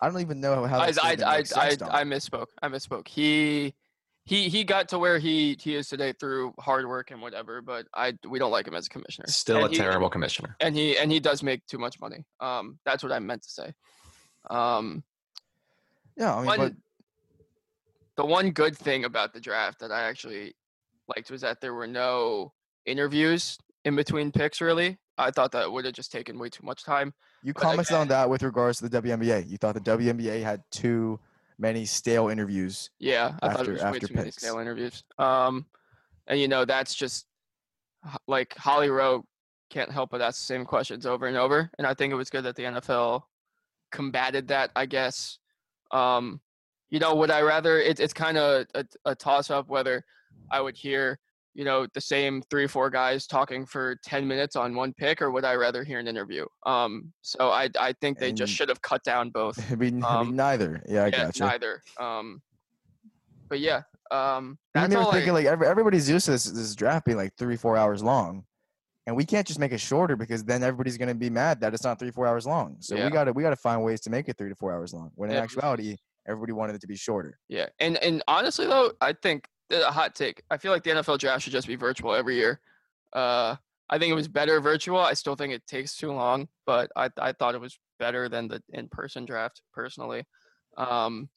I 0.00 0.10
don't 0.10 0.20
even 0.20 0.40
know 0.40 0.64
how. 0.64 0.80
I 0.80 0.86
I 1.00 1.16
I, 1.24 1.36
I, 1.54 1.76
I 2.00 2.02
misspoke. 2.02 2.48
I 2.60 2.68
misspoke. 2.68 3.06
He 3.06 3.74
he 4.24 4.48
he 4.48 4.64
got 4.64 4.88
to 4.88 4.98
where 4.98 5.18
he 5.18 5.56
he 5.60 5.74
is 5.74 5.88
today 5.88 6.12
through 6.12 6.54
hard 6.58 6.86
work 6.86 7.10
and 7.10 7.20
whatever 7.20 7.60
but 7.60 7.86
i 7.94 8.12
we 8.28 8.38
don't 8.38 8.50
like 8.50 8.66
him 8.66 8.74
as 8.74 8.86
a 8.86 8.90
commissioner. 8.90 9.26
Still 9.28 9.56
and 9.56 9.66
a 9.66 9.68
he, 9.70 9.76
terrible 9.76 10.08
commissioner. 10.08 10.56
and 10.60 10.76
he 10.76 10.96
and 10.96 11.10
he 11.10 11.20
does 11.20 11.42
make 11.42 11.66
too 11.66 11.78
much 11.78 12.00
money. 12.00 12.24
Um 12.40 12.78
that's 12.84 13.02
what 13.02 13.12
i 13.12 13.18
meant 13.18 13.42
to 13.42 13.50
say. 13.50 13.72
Um 14.50 15.02
yeah 16.16 16.34
i 16.34 16.38
mean 16.38 16.46
one, 16.46 16.58
but... 16.58 16.72
the 18.16 18.26
one 18.26 18.50
good 18.50 18.76
thing 18.76 19.04
about 19.04 19.32
the 19.32 19.40
draft 19.40 19.80
that 19.80 19.90
i 19.90 20.02
actually 20.02 20.54
liked 21.08 21.30
was 21.30 21.40
that 21.40 21.60
there 21.60 21.74
were 21.74 21.86
no 21.86 22.52
interviews 22.86 23.58
in 23.84 23.96
between 23.96 24.30
picks 24.30 24.60
really. 24.60 24.98
I 25.18 25.30
thought 25.30 25.52
that 25.52 25.70
would 25.70 25.84
have 25.84 25.94
just 25.94 26.10
taken 26.10 26.38
way 26.38 26.48
too 26.48 26.64
much 26.64 26.84
time 26.84 27.12
you 27.42 27.52
commented 27.52 27.88
again, 27.88 28.00
on 28.02 28.08
that 28.08 28.30
with 28.30 28.42
regards 28.42 28.78
to 28.78 28.88
the 28.88 29.02
WNBA. 29.02 29.48
You 29.48 29.56
thought 29.58 29.74
the 29.74 29.80
WNBA 29.80 30.42
had 30.42 30.62
two 30.70 31.18
many 31.58 31.84
stale 31.84 32.28
interviews. 32.28 32.90
Yeah, 32.98 33.36
I 33.42 33.46
after, 33.46 33.56
thought 33.56 33.68
it 33.68 33.72
was 33.72 33.82
way 33.82 33.92
too 33.92 34.06
picks. 34.08 34.14
many 34.14 34.30
stale 34.30 34.58
interviews. 34.58 35.04
Um, 35.18 35.66
and 36.26 36.40
you 36.40 36.48
know 36.48 36.64
that's 36.64 36.94
just 36.94 37.26
like 38.26 38.56
Holly 38.56 38.90
Rowe 38.90 39.24
can't 39.70 39.90
help 39.90 40.10
but 40.10 40.20
ask 40.20 40.40
the 40.40 40.46
same 40.46 40.64
questions 40.64 41.06
over 41.06 41.26
and 41.26 41.36
over. 41.36 41.70
And 41.78 41.86
I 41.86 41.94
think 41.94 42.12
it 42.12 42.16
was 42.16 42.30
good 42.30 42.44
that 42.44 42.56
the 42.56 42.64
NFL 42.64 43.22
combated 43.90 44.48
that. 44.48 44.70
I 44.76 44.86
guess. 44.86 45.38
Um, 45.90 46.40
you 46.90 46.98
know, 46.98 47.14
would 47.14 47.30
I 47.30 47.40
rather? 47.40 47.78
It, 47.78 48.00
it's 48.00 48.12
kind 48.12 48.36
of 48.36 48.66
a, 48.74 48.84
a 49.04 49.14
toss 49.14 49.50
up 49.50 49.68
whether 49.68 50.04
I 50.50 50.60
would 50.60 50.76
hear 50.76 51.18
you 51.54 51.64
know 51.64 51.86
the 51.94 52.00
same 52.00 52.42
three 52.50 52.64
or 52.64 52.68
four 52.68 52.90
guys 52.90 53.26
talking 53.26 53.66
for 53.66 53.96
10 54.04 54.26
minutes 54.26 54.56
on 54.56 54.74
one 54.74 54.92
pick 54.94 55.20
or 55.20 55.30
would 55.30 55.44
i 55.44 55.54
rather 55.54 55.84
hear 55.84 55.98
an 55.98 56.08
interview? 56.08 56.46
Um 56.66 57.12
so 57.22 57.50
i 57.50 57.68
i 57.78 57.92
think 58.00 58.18
they 58.18 58.30
and 58.30 58.38
just 58.38 58.52
should 58.52 58.68
have 58.68 58.82
cut 58.82 59.02
down 59.04 59.30
both. 59.30 59.58
I 59.72 59.74
mean, 59.74 60.02
um, 60.04 60.34
neither. 60.36 60.82
Yeah 60.88 61.04
i 61.04 61.06
yeah, 61.06 61.24
gotcha. 61.26 61.44
neither. 61.44 61.82
Um 61.98 62.42
but 63.48 63.60
yeah 63.60 63.82
um 64.10 64.58
that's 64.74 64.94
all 64.94 65.12
thinking 65.12 65.30
I, 65.30 65.32
like 65.32 65.46
everybody's 65.46 66.08
used 66.08 66.26
to 66.26 66.32
this 66.32 66.44
this 66.44 66.74
draft 66.74 67.06
being 67.06 67.18
like 67.18 67.34
three 67.36 67.56
four 67.56 67.76
hours 67.76 68.02
long 68.02 68.44
and 69.06 69.16
we 69.16 69.24
can't 69.24 69.46
just 69.46 69.58
make 69.58 69.72
it 69.72 69.80
shorter 69.80 70.16
because 70.16 70.44
then 70.44 70.62
everybody's 70.62 70.96
going 70.96 71.08
to 71.08 71.14
be 71.14 71.28
mad 71.28 71.60
that 71.60 71.74
it's 71.74 71.82
not 71.82 71.98
three 71.98 72.10
four 72.10 72.26
hours 72.26 72.46
long. 72.46 72.76
So 72.78 72.94
yeah. 72.94 73.06
we 73.06 73.10
got 73.10 73.24
to 73.24 73.32
we 73.32 73.42
got 73.42 73.50
to 73.50 73.56
find 73.56 73.82
ways 73.82 74.00
to 74.02 74.10
make 74.10 74.28
it 74.28 74.38
three 74.38 74.48
to 74.48 74.54
four 74.54 74.72
hours 74.72 74.94
long 74.94 75.10
when 75.14 75.30
in 75.30 75.36
yeah. 75.36 75.42
actuality 75.42 75.96
everybody 76.28 76.52
wanted 76.52 76.76
it 76.76 76.80
to 76.82 76.86
be 76.86 76.96
shorter. 76.96 77.38
Yeah 77.48 77.66
and 77.80 77.96
and 77.98 78.22
honestly 78.28 78.66
though 78.66 78.92
i 79.00 79.12
think 79.12 79.46
a 79.70 79.90
hot 79.90 80.14
take. 80.14 80.42
I 80.50 80.56
feel 80.56 80.72
like 80.72 80.82
the 80.82 80.90
NFL 80.90 81.18
draft 81.18 81.42
should 81.44 81.52
just 81.52 81.66
be 81.66 81.76
virtual 81.76 82.14
every 82.14 82.36
year. 82.36 82.60
Uh, 83.12 83.56
I 83.88 83.98
think 83.98 84.10
it 84.10 84.14
was 84.14 84.28
better 84.28 84.60
virtual. 84.60 84.98
I 84.98 85.14
still 85.14 85.34
think 85.34 85.52
it 85.52 85.66
takes 85.66 85.96
too 85.96 86.12
long, 86.12 86.48
but 86.66 86.90
I 86.96 87.10
I 87.18 87.32
thought 87.32 87.54
it 87.54 87.60
was 87.60 87.78
better 87.98 88.28
than 88.28 88.48
the 88.48 88.62
in-person 88.72 89.26
draft 89.26 89.62
personally. 89.72 90.24
Um, 90.76 91.28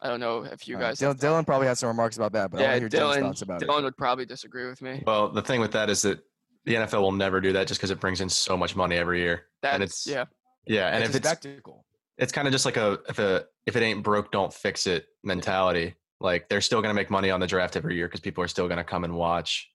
I 0.00 0.08
don't 0.08 0.20
know 0.20 0.44
if 0.44 0.66
you 0.66 0.78
guys. 0.78 0.98
Dylan, 0.98 1.18
Dylan, 1.18 1.44
probably 1.44 1.66
has 1.66 1.78
some 1.78 1.88
remarks 1.88 2.16
about 2.16 2.32
that, 2.32 2.50
but 2.50 2.60
yeah, 2.60 2.72
I 2.72 2.80
Dylan, 2.80 3.20
thoughts 3.20 3.42
about 3.42 3.60
Dylan 3.60 3.80
it. 3.80 3.84
would 3.84 3.96
probably 3.96 4.24
disagree 4.24 4.66
with 4.66 4.80
me. 4.80 5.02
Well, 5.06 5.28
the 5.28 5.42
thing 5.42 5.60
with 5.60 5.72
that 5.72 5.90
is 5.90 6.02
that 6.02 6.20
the 6.64 6.74
NFL 6.74 7.02
will 7.02 7.12
never 7.12 7.40
do 7.40 7.52
that 7.52 7.66
just 7.66 7.80
because 7.80 7.90
it 7.90 8.00
brings 8.00 8.20
in 8.20 8.28
so 8.28 8.56
much 8.56 8.76
money 8.76 8.96
every 8.96 9.20
year. 9.20 9.46
That's, 9.62 9.74
and 9.74 9.82
it's 9.82 10.06
yeah, 10.06 10.24
yeah, 10.66 10.88
and 10.88 11.02
it's 11.02 11.10
if 11.10 11.16
it's 11.16 11.28
spectacle, 11.28 11.84
it's 12.16 12.32
kind 12.32 12.46
of 12.48 12.52
just 12.52 12.64
like 12.64 12.76
a 12.76 12.98
if 13.08 13.18
a 13.18 13.44
if 13.66 13.76
it 13.76 13.82
ain't 13.82 14.02
broke, 14.02 14.32
don't 14.32 14.52
fix 14.52 14.86
it 14.86 15.06
mentality. 15.22 15.94
Like 16.20 16.48
they're 16.48 16.60
still 16.60 16.82
going 16.82 16.90
to 16.90 16.94
make 16.94 17.10
money 17.10 17.30
on 17.30 17.40
the 17.40 17.46
draft 17.46 17.76
every 17.76 17.96
year 17.96 18.06
because 18.06 18.20
people 18.20 18.44
are 18.44 18.48
still 18.48 18.68
going 18.68 18.78
to 18.78 18.84
come 18.84 19.04
and 19.04 19.14
watch. 19.14 19.70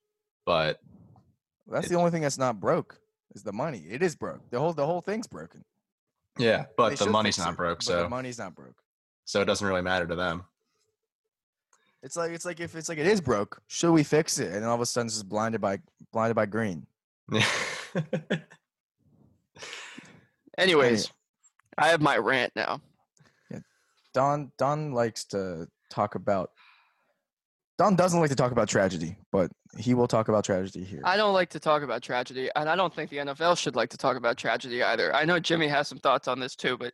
But 0.45 0.79
that's 1.67 1.89
the 1.89 1.95
only 1.95 2.11
thing 2.11 2.21
that's 2.21 2.37
not 2.37 2.59
broke 2.59 2.99
is 3.33 3.43
the 3.43 3.51
money. 3.51 3.83
It 3.89 4.03
is 4.03 4.15
broke. 4.15 4.49
The 4.51 4.59
whole 4.59 4.73
the 4.73 4.85
whole 4.85 5.01
thing's 5.01 5.27
broken. 5.27 5.65
Yeah, 6.37 6.65
but 6.77 6.97
the 6.99 7.09
money's 7.09 7.37
not 7.37 7.53
it, 7.53 7.57
broke. 7.57 7.81
So 7.81 8.03
the 8.03 8.09
money's 8.09 8.37
not 8.37 8.53
broke. 8.55 8.75
So 9.25 9.41
it 9.41 9.45
doesn't 9.45 9.65
really 9.67 9.81
matter 9.81 10.05
to 10.05 10.15
them. 10.15 10.43
It's 12.03 12.15
like 12.15 12.31
it's 12.31 12.45
like 12.45 12.59
if 12.59 12.75
it's 12.75 12.89
like 12.89 12.99
it 12.99 13.07
is 13.07 13.19
broke, 13.19 13.59
should 13.67 13.91
we 13.91 14.03
fix 14.03 14.37
it? 14.37 14.53
And 14.53 14.63
all 14.63 14.75
of 14.75 14.81
a 14.81 14.85
sudden 14.85 15.07
it's 15.07 15.15
just 15.15 15.27
blinded 15.27 15.61
by 15.61 15.79
blinded 16.13 16.35
by 16.35 16.45
green. 16.45 16.85
Anyways, 20.57 21.11
I 21.77 21.87
have 21.87 22.01
my 22.01 22.17
rant 22.17 22.53
now. 22.55 22.79
Yeah, 23.49 23.59
Don 24.13 24.51
Don 24.59 24.91
likes 24.91 25.25
to 25.25 25.67
talk 25.95 26.15
about. 26.15 26.51
Don 27.77 27.95
doesn't 27.95 28.19
like 28.19 28.29
to 28.29 28.35
talk 28.35 28.51
about 28.51 28.69
tragedy, 28.69 29.17
but 29.31 29.51
He 29.77 29.93
will 29.93 30.07
talk 30.07 30.29
about 30.29 30.45
tragedy 30.45 30.83
here. 30.83 31.01
I 31.03 31.17
don't 31.17 31.33
like 31.33 31.49
to 31.49 31.59
talk 31.59 31.83
about 31.83 32.01
tragedy, 32.01 32.49
and 32.55 32.69
I 32.69 32.75
don't 32.75 32.93
think 32.93 33.09
the 33.09 33.17
NFL 33.17 33.57
should 33.57 33.75
like 33.75 33.89
to 33.89 33.97
talk 33.97 34.15
about 34.15 34.37
tragedy 34.37 34.81
either. 34.81 35.13
I 35.13 35.25
know 35.25 35.39
Jimmy 35.39 35.67
has 35.67 35.87
some 35.87 35.97
thoughts 35.99 36.27
on 36.27 36.39
this 36.39 36.55
too, 36.55 36.77
but 36.77 36.93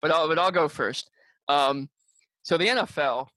but 0.00 0.10
I'll 0.10 0.28
but 0.28 0.38
I'll 0.38 0.50
go 0.50 0.68
first. 0.68 1.10
Um, 1.48 1.88
so 2.42 2.56
the 2.56 2.66
NFL, 2.66 3.28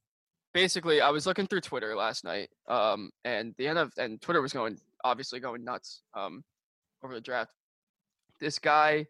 basically, 0.54 1.02
I 1.02 1.10
was 1.10 1.26
looking 1.28 1.48
through 1.48 1.62
Twitter 1.62 1.96
last 1.96 2.24
night, 2.24 2.50
um, 2.68 3.12
and 3.24 3.54
the 3.58 3.66
NFL 3.66 3.98
and 3.98 4.22
Twitter 4.22 4.42
was 4.42 4.54
going 4.54 4.78
obviously 5.04 5.40
going 5.40 5.64
nuts 5.64 6.02
um, 6.14 6.44
over 7.04 7.14
the 7.14 7.22
draft. 7.22 7.52
This 8.40 8.58
guy, 8.58 9.06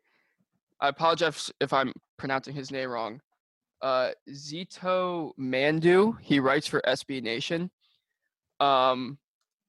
I 0.81 0.89
apologize 0.89 1.51
if 1.61 1.71
I'm 1.71 1.93
pronouncing 2.17 2.53
his 2.53 2.71
name 2.71 2.89
wrong. 2.89 3.21
Uh, 3.81 4.11
Zito 4.29 5.31
Mandu. 5.39 6.17
He 6.21 6.39
writes 6.39 6.67
for 6.67 6.81
SB 6.87 7.21
Nation. 7.21 7.69
Um, 8.59 9.17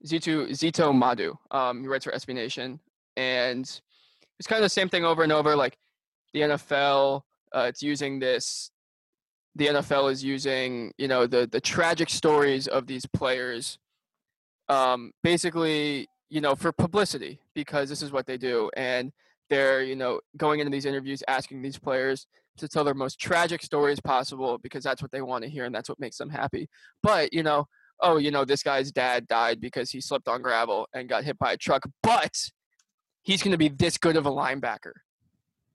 Zito 0.04 0.48
Zito 0.50 0.94
Madu. 0.94 1.36
Um, 1.50 1.82
he 1.82 1.88
writes 1.88 2.04
for 2.04 2.12
SB 2.12 2.34
Nation, 2.34 2.80
and 3.16 3.64
it's 4.38 4.46
kind 4.46 4.58
of 4.58 4.64
the 4.64 4.70
same 4.70 4.88
thing 4.88 5.04
over 5.04 5.22
and 5.22 5.32
over. 5.32 5.56
Like 5.56 5.76
the 6.32 6.40
NFL, 6.40 7.22
uh, 7.54 7.66
it's 7.68 7.82
using 7.82 8.18
this. 8.18 8.70
The 9.54 9.68
NFL 9.68 10.12
is 10.12 10.22
using, 10.22 10.92
you 10.98 11.08
know, 11.08 11.26
the 11.26 11.48
the 11.50 11.60
tragic 11.60 12.10
stories 12.10 12.68
of 12.68 12.86
these 12.86 13.06
players, 13.06 13.78
um, 14.68 15.12
basically, 15.22 16.08
you 16.28 16.40
know, 16.40 16.54
for 16.54 16.72
publicity 16.72 17.40
because 17.54 17.88
this 17.88 18.02
is 18.02 18.12
what 18.12 18.26
they 18.26 18.36
do, 18.36 18.70
and 18.76 19.12
they're, 19.48 19.82
you 19.82 19.96
know, 19.96 20.20
going 20.36 20.60
into 20.60 20.70
these 20.70 20.84
interviews 20.84 21.22
asking 21.28 21.62
these 21.62 21.78
players 21.78 22.26
to 22.56 22.68
tell 22.68 22.84
their 22.84 22.94
most 22.94 23.18
tragic 23.18 23.62
stories 23.62 24.00
possible 24.00 24.58
because 24.58 24.84
that's 24.84 25.02
what 25.02 25.10
they 25.10 25.22
want 25.22 25.44
to 25.44 25.50
hear 25.50 25.64
and 25.64 25.74
that's 25.74 25.88
what 25.88 26.00
makes 26.00 26.18
them 26.18 26.30
happy. 26.30 26.68
But 27.02 27.32
you 27.32 27.42
know, 27.42 27.66
oh, 28.00 28.16
you 28.18 28.30
know, 28.30 28.44
this 28.44 28.62
guy's 28.62 28.92
dad 28.92 29.26
died 29.26 29.60
because 29.60 29.90
he 29.90 30.00
slipped 30.00 30.28
on 30.28 30.42
gravel 30.42 30.88
and 30.94 31.08
got 31.08 31.24
hit 31.24 31.38
by 31.38 31.52
a 31.52 31.56
truck, 31.56 31.84
but 32.02 32.50
he's 33.22 33.42
going 33.42 33.52
to 33.52 33.58
be 33.58 33.68
this 33.68 33.98
good 33.98 34.16
of 34.16 34.26
a 34.26 34.30
linebacker. 34.30 34.92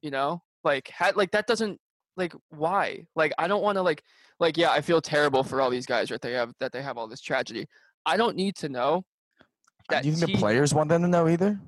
You 0.02 0.12
know, 0.12 0.42
like 0.64 0.90
had, 0.90 1.16
like 1.16 1.32
that 1.32 1.48
doesn't 1.48 1.80
like 2.18 2.34
why? 2.50 3.06
Like 3.16 3.34
I 3.38 3.48
don't 3.48 3.64
want 3.64 3.78
to 3.78 3.82
like 3.82 4.02
like 4.40 4.58
yeah, 4.58 4.72
I 4.72 4.82
feel 4.82 5.02
terrible 5.02 5.44
for 5.44 5.62
all 5.62 5.70
these 5.70 5.86
guys 5.86 6.10
that 6.10 6.22
they 6.22 6.34
have 6.34 6.54
that 6.60 6.72
they 6.72 6.82
have 6.82 6.98
all 6.98 7.08
this 7.08 7.22
tragedy. 7.22 7.68
I 8.06 8.18
don't 8.18 8.36
need 8.36 8.56
to 8.58 8.70
know. 8.70 9.04
Do 9.90 10.08
you 10.08 10.16
think 10.16 10.32
the 10.32 10.38
players 10.38 10.74
want 10.74 10.90
them 10.90 11.02
to 11.02 11.08
know 11.08 11.28
either? 11.28 11.60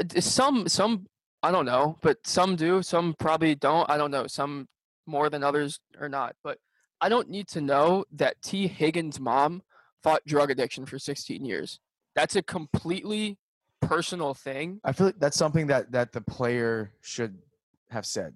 Uh, 0.00 0.20
some 0.20 0.68
some 0.68 1.06
I 1.42 1.50
don't 1.50 1.66
know, 1.66 1.96
but 2.02 2.26
some 2.26 2.56
do, 2.56 2.82
some 2.82 3.14
probably 3.18 3.54
don't. 3.54 3.88
I 3.88 3.96
don't 3.96 4.10
know. 4.10 4.26
Some 4.26 4.66
more 5.06 5.30
than 5.30 5.42
others 5.42 5.80
or 6.00 6.08
not. 6.08 6.34
But 6.42 6.58
I 7.00 7.08
don't 7.08 7.28
need 7.28 7.48
to 7.48 7.60
know 7.60 8.04
that 8.12 8.40
Tee 8.42 8.66
Higgins' 8.66 9.20
mom 9.20 9.62
fought 10.02 10.24
drug 10.26 10.50
addiction 10.50 10.84
for 10.84 10.98
16 10.98 11.44
years. 11.44 11.80
That's 12.14 12.36
a 12.36 12.42
completely 12.42 13.38
personal 13.80 14.34
thing. 14.34 14.80
I 14.84 14.92
feel 14.92 15.06
like 15.06 15.18
that's 15.18 15.36
something 15.36 15.68
that 15.68 15.92
that 15.92 16.12
the 16.12 16.20
player 16.20 16.92
should 17.00 17.38
have 17.90 18.04
said 18.04 18.34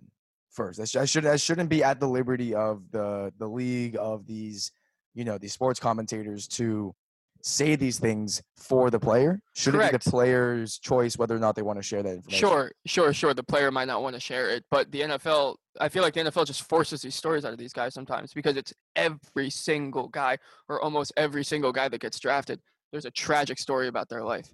first. 0.51 0.79
That, 0.79 0.89
sh- 0.89 1.11
should 1.11 1.25
that 1.25 1.41
shouldn't 1.41 1.69
be 1.69 1.83
at 1.83 1.99
the 1.99 2.09
liberty 2.09 2.55
of 2.55 2.91
the 2.93 3.33
the 3.39 3.49
league 3.49 3.97
of 3.99 4.27
these 4.27 4.71
you 5.15 5.25
know 5.25 5.39
these 5.39 5.53
sports 5.53 5.81
commentators 5.81 6.47
to 6.49 6.95
say 7.43 7.77
these 7.77 7.99
things 7.99 8.43
for 8.57 8.91
the 8.91 8.99
player. 8.99 9.41
Should 9.55 9.75
Correct. 9.75 9.95
it 9.95 9.99
be 9.99 10.05
the 10.05 10.11
player's 10.11 10.79
choice 10.79 11.19
whether 11.19 11.37
or 11.37 11.41
not 11.41 11.57
they 11.57 11.63
want 11.63 11.79
to 11.79 11.83
share 11.83 12.03
that 12.03 12.15
information? 12.15 12.49
Sure, 12.49 12.73
sure, 12.87 13.13
sure. 13.13 13.35
The 13.35 13.43
player 13.43 13.71
might 13.71 13.87
not 13.89 14.03
want 14.03 14.15
to 14.15 14.21
share 14.21 14.49
it, 14.51 14.65
but 14.71 14.91
the 14.93 15.03
NFL, 15.03 15.57
I 15.81 15.89
feel 15.89 16.03
like 16.03 16.15
the 16.15 16.21
NFL 16.21 16.47
just 16.47 16.69
forces 16.69 17.03
these 17.03 17.17
stories 17.17 17.45
out 17.45 17.53
of 17.53 17.59
these 17.59 17.73
guys 17.73 17.95
sometimes 17.95 18.33
because 18.33 18.57
it's 18.57 18.73
every 18.97 19.51
single 19.51 20.09
guy 20.09 20.39
or 20.69 20.81
almost 20.81 21.13
every 21.17 21.45
single 21.45 21.73
guy 21.73 21.89
that 21.89 22.01
gets 22.01 22.19
drafted. 22.21 22.61
There's 22.93 23.05
a 23.07 23.11
tragic 23.11 23.59
story 23.59 23.89
about 23.89 24.09
their 24.09 24.23
life, 24.23 24.49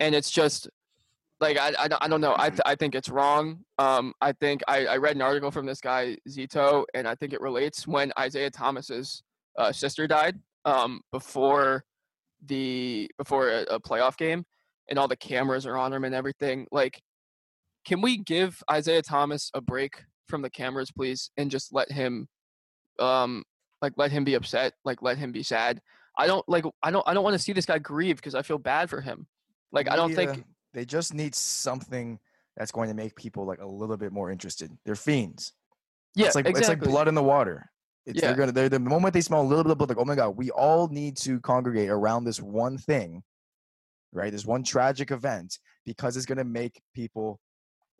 and 0.00 0.14
it's 0.14 0.30
just 0.30 0.68
like 1.40 1.58
I, 1.58 1.72
I, 1.78 1.88
I 2.00 2.08
don't 2.08 2.20
know. 2.20 2.36
I, 2.38 2.50
th- 2.50 2.60
I 2.64 2.76
think 2.76 2.94
it's 2.94 3.08
wrong. 3.08 3.64
Um, 3.78 4.14
I 4.20 4.32
think 4.32 4.62
I, 4.68 4.86
I 4.86 4.96
read 4.96 5.16
an 5.16 5.22
article 5.22 5.50
from 5.50 5.66
this 5.66 5.80
guy 5.80 6.16
Zito, 6.28 6.84
and 6.94 7.06
I 7.08 7.16
think 7.16 7.32
it 7.32 7.40
relates 7.40 7.86
when 7.86 8.12
Isaiah 8.18 8.50
Thomas's 8.50 9.24
uh, 9.58 9.72
sister 9.72 10.06
died 10.06 10.38
um, 10.64 11.00
before 11.10 11.84
the 12.44 13.10
before 13.18 13.48
a, 13.48 13.62
a 13.64 13.80
playoff 13.80 14.16
game 14.16 14.44
and 14.88 14.98
all 14.98 15.08
the 15.08 15.16
cameras 15.16 15.66
are 15.66 15.76
on 15.76 15.92
him 15.92 16.04
and 16.04 16.14
everything. 16.14 16.66
Like, 16.70 17.00
can 17.84 18.00
we 18.00 18.18
give 18.18 18.62
Isaiah 18.70 19.02
Thomas 19.02 19.50
a 19.54 19.60
break 19.60 20.04
from 20.28 20.42
the 20.42 20.50
cameras, 20.50 20.90
please, 20.90 21.30
and 21.36 21.50
just 21.50 21.72
let 21.72 21.90
him, 21.90 22.28
um, 22.98 23.44
like 23.82 23.92
let 23.96 24.10
him 24.10 24.24
be 24.24 24.34
upset, 24.34 24.74
like 24.84 25.02
let 25.02 25.18
him 25.18 25.32
be 25.32 25.42
sad. 25.42 25.80
I 26.16 26.26
don't 26.26 26.46
like. 26.48 26.64
I 26.82 26.90
don't. 26.90 27.06
I 27.06 27.14
don't 27.14 27.24
want 27.24 27.34
to 27.34 27.38
see 27.38 27.52
this 27.52 27.66
guy 27.66 27.78
grieve 27.78 28.16
because 28.16 28.34
I 28.34 28.42
feel 28.42 28.58
bad 28.58 28.90
for 28.90 29.00
him. 29.00 29.26
Like, 29.70 29.88
I 29.88 29.96
don't 29.96 30.14
think 30.14 30.44
they 30.74 30.84
just 30.84 31.14
need 31.14 31.34
something 31.34 32.18
that's 32.56 32.72
going 32.72 32.88
to 32.88 32.94
make 32.94 33.14
people 33.14 33.46
like 33.46 33.60
a 33.60 33.66
little 33.66 33.96
bit 33.96 34.12
more 34.12 34.30
interested. 34.30 34.76
They're 34.84 34.96
fiends. 34.96 35.52
Yeah, 36.16 36.26
it's 36.26 36.34
like 36.34 36.46
exactly. 36.46 36.60
it's 36.60 36.68
like 36.68 36.90
blood 36.90 37.06
in 37.06 37.14
the 37.14 37.22
water. 37.22 37.70
It's, 38.08 38.22
yeah. 38.22 38.28
They're 38.28 38.36
gonna. 38.36 38.52
They're 38.52 38.68
the 38.70 38.78
moment 38.78 39.12
they 39.12 39.20
smell 39.20 39.42
a 39.42 39.44
little 39.44 39.64
bit 39.64 39.72
of 39.72 39.78
blood, 39.78 39.90
like, 39.90 39.98
oh 39.98 40.04
my 40.06 40.14
god, 40.14 40.30
we 40.30 40.50
all 40.50 40.88
need 40.88 41.18
to 41.18 41.38
congregate 41.40 41.90
around 41.90 42.24
this 42.24 42.40
one 42.40 42.78
thing, 42.78 43.22
right? 44.12 44.32
This 44.32 44.46
one 44.46 44.62
tragic 44.62 45.10
event 45.10 45.58
because 45.84 46.16
it's 46.16 46.24
gonna 46.24 46.42
make 46.42 46.80
people 46.94 47.38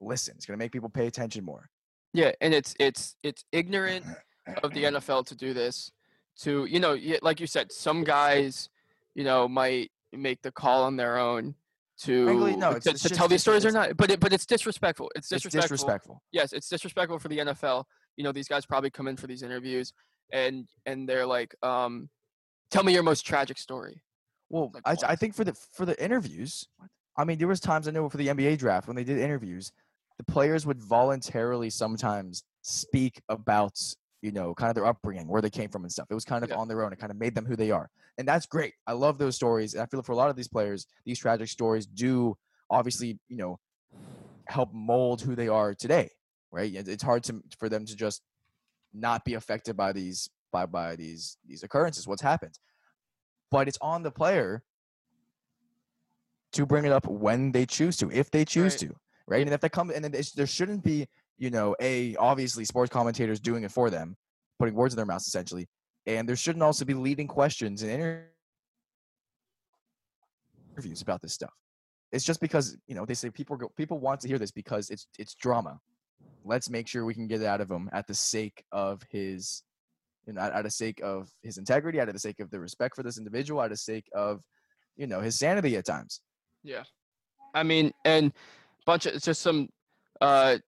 listen. 0.00 0.32
It's 0.38 0.46
gonna 0.46 0.56
make 0.56 0.72
people 0.72 0.88
pay 0.88 1.08
attention 1.08 1.44
more. 1.44 1.68
Yeah, 2.14 2.32
and 2.40 2.54
it's 2.54 2.74
it's 2.80 3.16
it's 3.22 3.44
ignorant 3.52 4.06
of 4.62 4.72
the 4.72 4.84
NFL 4.94 5.26
to 5.26 5.36
do 5.36 5.52
this. 5.52 5.92
To 6.38 6.64
you 6.64 6.80
know, 6.80 6.96
like 7.20 7.38
you 7.38 7.46
said, 7.46 7.70
some 7.70 8.02
guys, 8.02 8.70
you 9.14 9.24
know, 9.24 9.46
might 9.46 9.90
make 10.14 10.40
the 10.40 10.50
call 10.50 10.84
on 10.84 10.96
their 10.96 11.18
own 11.18 11.54
to 11.98 12.24
Frankly, 12.24 12.56
no, 12.56 12.78
to, 12.78 12.92
to 12.94 13.08
tell 13.10 13.28
these 13.28 13.42
stories 13.42 13.66
or 13.66 13.72
not. 13.72 13.94
But 13.98 14.10
it, 14.10 14.20
but 14.20 14.32
it's 14.32 14.46
disrespectful. 14.46 15.12
It's 15.14 15.28
disrespectful. 15.28 15.58
It's 15.58 15.82
disrespectful. 15.82 16.22
Yes, 16.32 16.54
it's 16.54 16.70
disrespectful 16.70 17.18
for 17.18 17.28
the 17.28 17.38
NFL 17.38 17.84
you 18.18 18.24
know 18.24 18.32
these 18.32 18.48
guys 18.48 18.66
probably 18.66 18.90
come 18.90 19.08
in 19.08 19.16
for 19.16 19.28
these 19.28 19.42
interviews 19.42 19.94
and 20.32 20.68
and 20.84 21.08
they're 21.08 21.24
like 21.24 21.54
um 21.62 22.10
tell 22.70 22.82
me 22.82 22.92
your 22.92 23.02
most 23.02 23.24
tragic 23.24 23.56
story. 23.56 24.02
Well 24.50 24.70
like, 24.74 25.02
I, 25.04 25.12
I 25.12 25.16
think 25.16 25.34
for 25.34 25.44
the 25.44 25.54
for 25.54 25.86
the 25.86 26.02
interviews 26.02 26.66
i 27.16 27.24
mean 27.24 27.38
there 27.38 27.48
was 27.48 27.60
times 27.60 27.86
i 27.86 27.90
know 27.90 28.08
for 28.08 28.16
the 28.16 28.28
nba 28.28 28.58
draft 28.58 28.86
when 28.86 28.96
they 28.96 29.04
did 29.04 29.18
interviews 29.18 29.72
the 30.16 30.24
players 30.24 30.66
would 30.66 30.82
voluntarily 30.82 31.70
sometimes 31.70 32.44
speak 32.62 33.20
about 33.28 33.78
you 34.22 34.32
know 34.32 34.54
kind 34.54 34.70
of 34.70 34.74
their 34.74 34.86
upbringing 34.86 35.28
where 35.28 35.42
they 35.42 35.50
came 35.50 35.68
from 35.68 35.84
and 35.84 35.92
stuff. 35.92 36.06
It 36.10 36.14
was 36.14 36.24
kind 36.24 36.42
of 36.42 36.50
yeah. 36.50 36.56
on 36.56 36.66
their 36.66 36.82
own 36.82 36.92
it 36.92 36.98
kind 36.98 37.12
of 37.12 37.18
made 37.18 37.34
them 37.34 37.44
who 37.44 37.56
they 37.56 37.70
are 37.70 37.88
and 38.16 38.26
that's 38.26 38.46
great 38.46 38.74
i 38.86 38.92
love 38.92 39.18
those 39.18 39.36
stories 39.36 39.74
and 39.74 39.82
i 39.82 39.86
feel 39.86 40.02
for 40.02 40.12
a 40.12 40.16
lot 40.16 40.30
of 40.30 40.36
these 40.36 40.48
players 40.48 40.86
these 41.04 41.18
tragic 41.18 41.48
stories 41.48 41.86
do 41.86 42.34
obviously 42.70 43.18
you 43.28 43.36
know 43.36 43.58
help 44.46 44.72
mold 44.72 45.20
who 45.20 45.36
they 45.36 45.48
are 45.48 45.74
today 45.74 46.08
right? 46.50 46.72
It's 46.74 47.02
hard 47.02 47.24
to 47.24 47.42
for 47.58 47.68
them 47.68 47.84
to 47.86 47.96
just 47.96 48.22
not 48.94 49.24
be 49.24 49.34
affected 49.34 49.76
by 49.76 49.92
these 49.92 50.28
by 50.52 50.66
by 50.66 50.96
these 50.96 51.36
these 51.46 51.62
occurrences. 51.62 52.06
What's 52.06 52.22
happened, 52.22 52.58
but 53.50 53.68
it's 53.68 53.78
on 53.80 54.02
the 54.02 54.10
player 54.10 54.62
to 56.52 56.66
bring 56.66 56.84
it 56.84 56.92
up 56.92 57.06
when 57.06 57.52
they 57.52 57.66
choose 57.66 57.96
to, 57.98 58.10
if 58.10 58.30
they 58.30 58.44
choose 58.44 58.74
right. 58.74 58.90
to, 58.90 58.96
right? 59.26 59.42
And 59.42 59.52
if 59.52 59.60
they 59.60 59.68
come, 59.68 59.90
and 59.90 60.04
there 60.04 60.46
shouldn't 60.46 60.82
be, 60.82 61.06
you 61.36 61.50
know, 61.50 61.76
a 61.80 62.16
obviously 62.16 62.64
sports 62.64 62.90
commentators 62.90 63.40
doing 63.40 63.64
it 63.64 63.70
for 63.70 63.90
them, 63.90 64.16
putting 64.58 64.74
words 64.74 64.94
in 64.94 64.96
their 64.96 65.06
mouths 65.06 65.26
essentially, 65.26 65.68
and 66.06 66.28
there 66.28 66.36
shouldn't 66.36 66.62
also 66.62 66.84
be 66.84 66.94
leading 66.94 67.28
questions 67.28 67.82
and 67.82 68.22
interviews 70.74 71.02
about 71.02 71.20
this 71.20 71.34
stuff. 71.34 71.52
It's 72.10 72.24
just 72.24 72.40
because 72.40 72.76
you 72.86 72.94
know 72.94 73.04
they 73.04 73.14
say 73.14 73.30
people 73.30 73.56
go, 73.56 73.70
people 73.76 73.98
want 73.98 74.20
to 74.20 74.28
hear 74.28 74.38
this 74.38 74.50
because 74.50 74.88
it's 74.88 75.06
it's 75.18 75.34
drama, 75.34 75.78
let's 76.48 76.70
make 76.70 76.88
sure 76.88 77.04
we 77.04 77.14
can 77.14 77.28
get 77.28 77.42
it 77.42 77.46
out 77.46 77.60
of 77.60 77.70
him 77.70 77.90
at 77.92 78.06
the 78.06 78.14
sake 78.14 78.64
of 78.72 79.02
his 79.10 79.62
you 80.26 80.34
know, 80.34 80.42
out 80.42 80.66
of 80.66 80.72
sake 80.72 81.00
of 81.02 81.30
his 81.42 81.56
integrity, 81.56 81.98
out 81.98 82.08
of 82.08 82.14
the 82.14 82.20
sake 82.20 82.38
of 82.38 82.50
the 82.50 82.60
respect 82.60 82.94
for 82.94 83.02
this 83.02 83.16
individual, 83.16 83.60
out 83.60 83.66
of 83.66 83.70
the 83.70 83.76
sake 83.78 84.04
of, 84.14 84.42
you 84.94 85.06
know, 85.06 85.20
his 85.20 85.36
sanity 85.36 85.74
at 85.76 85.86
times. 85.86 86.20
Yeah. 86.62 86.82
I 87.54 87.62
mean, 87.62 87.92
and 88.04 88.32
bunch 88.84 89.06
of 89.06 89.14
it's 89.14 89.24
just 89.24 89.40
some 89.40 89.68
uh 90.20 90.58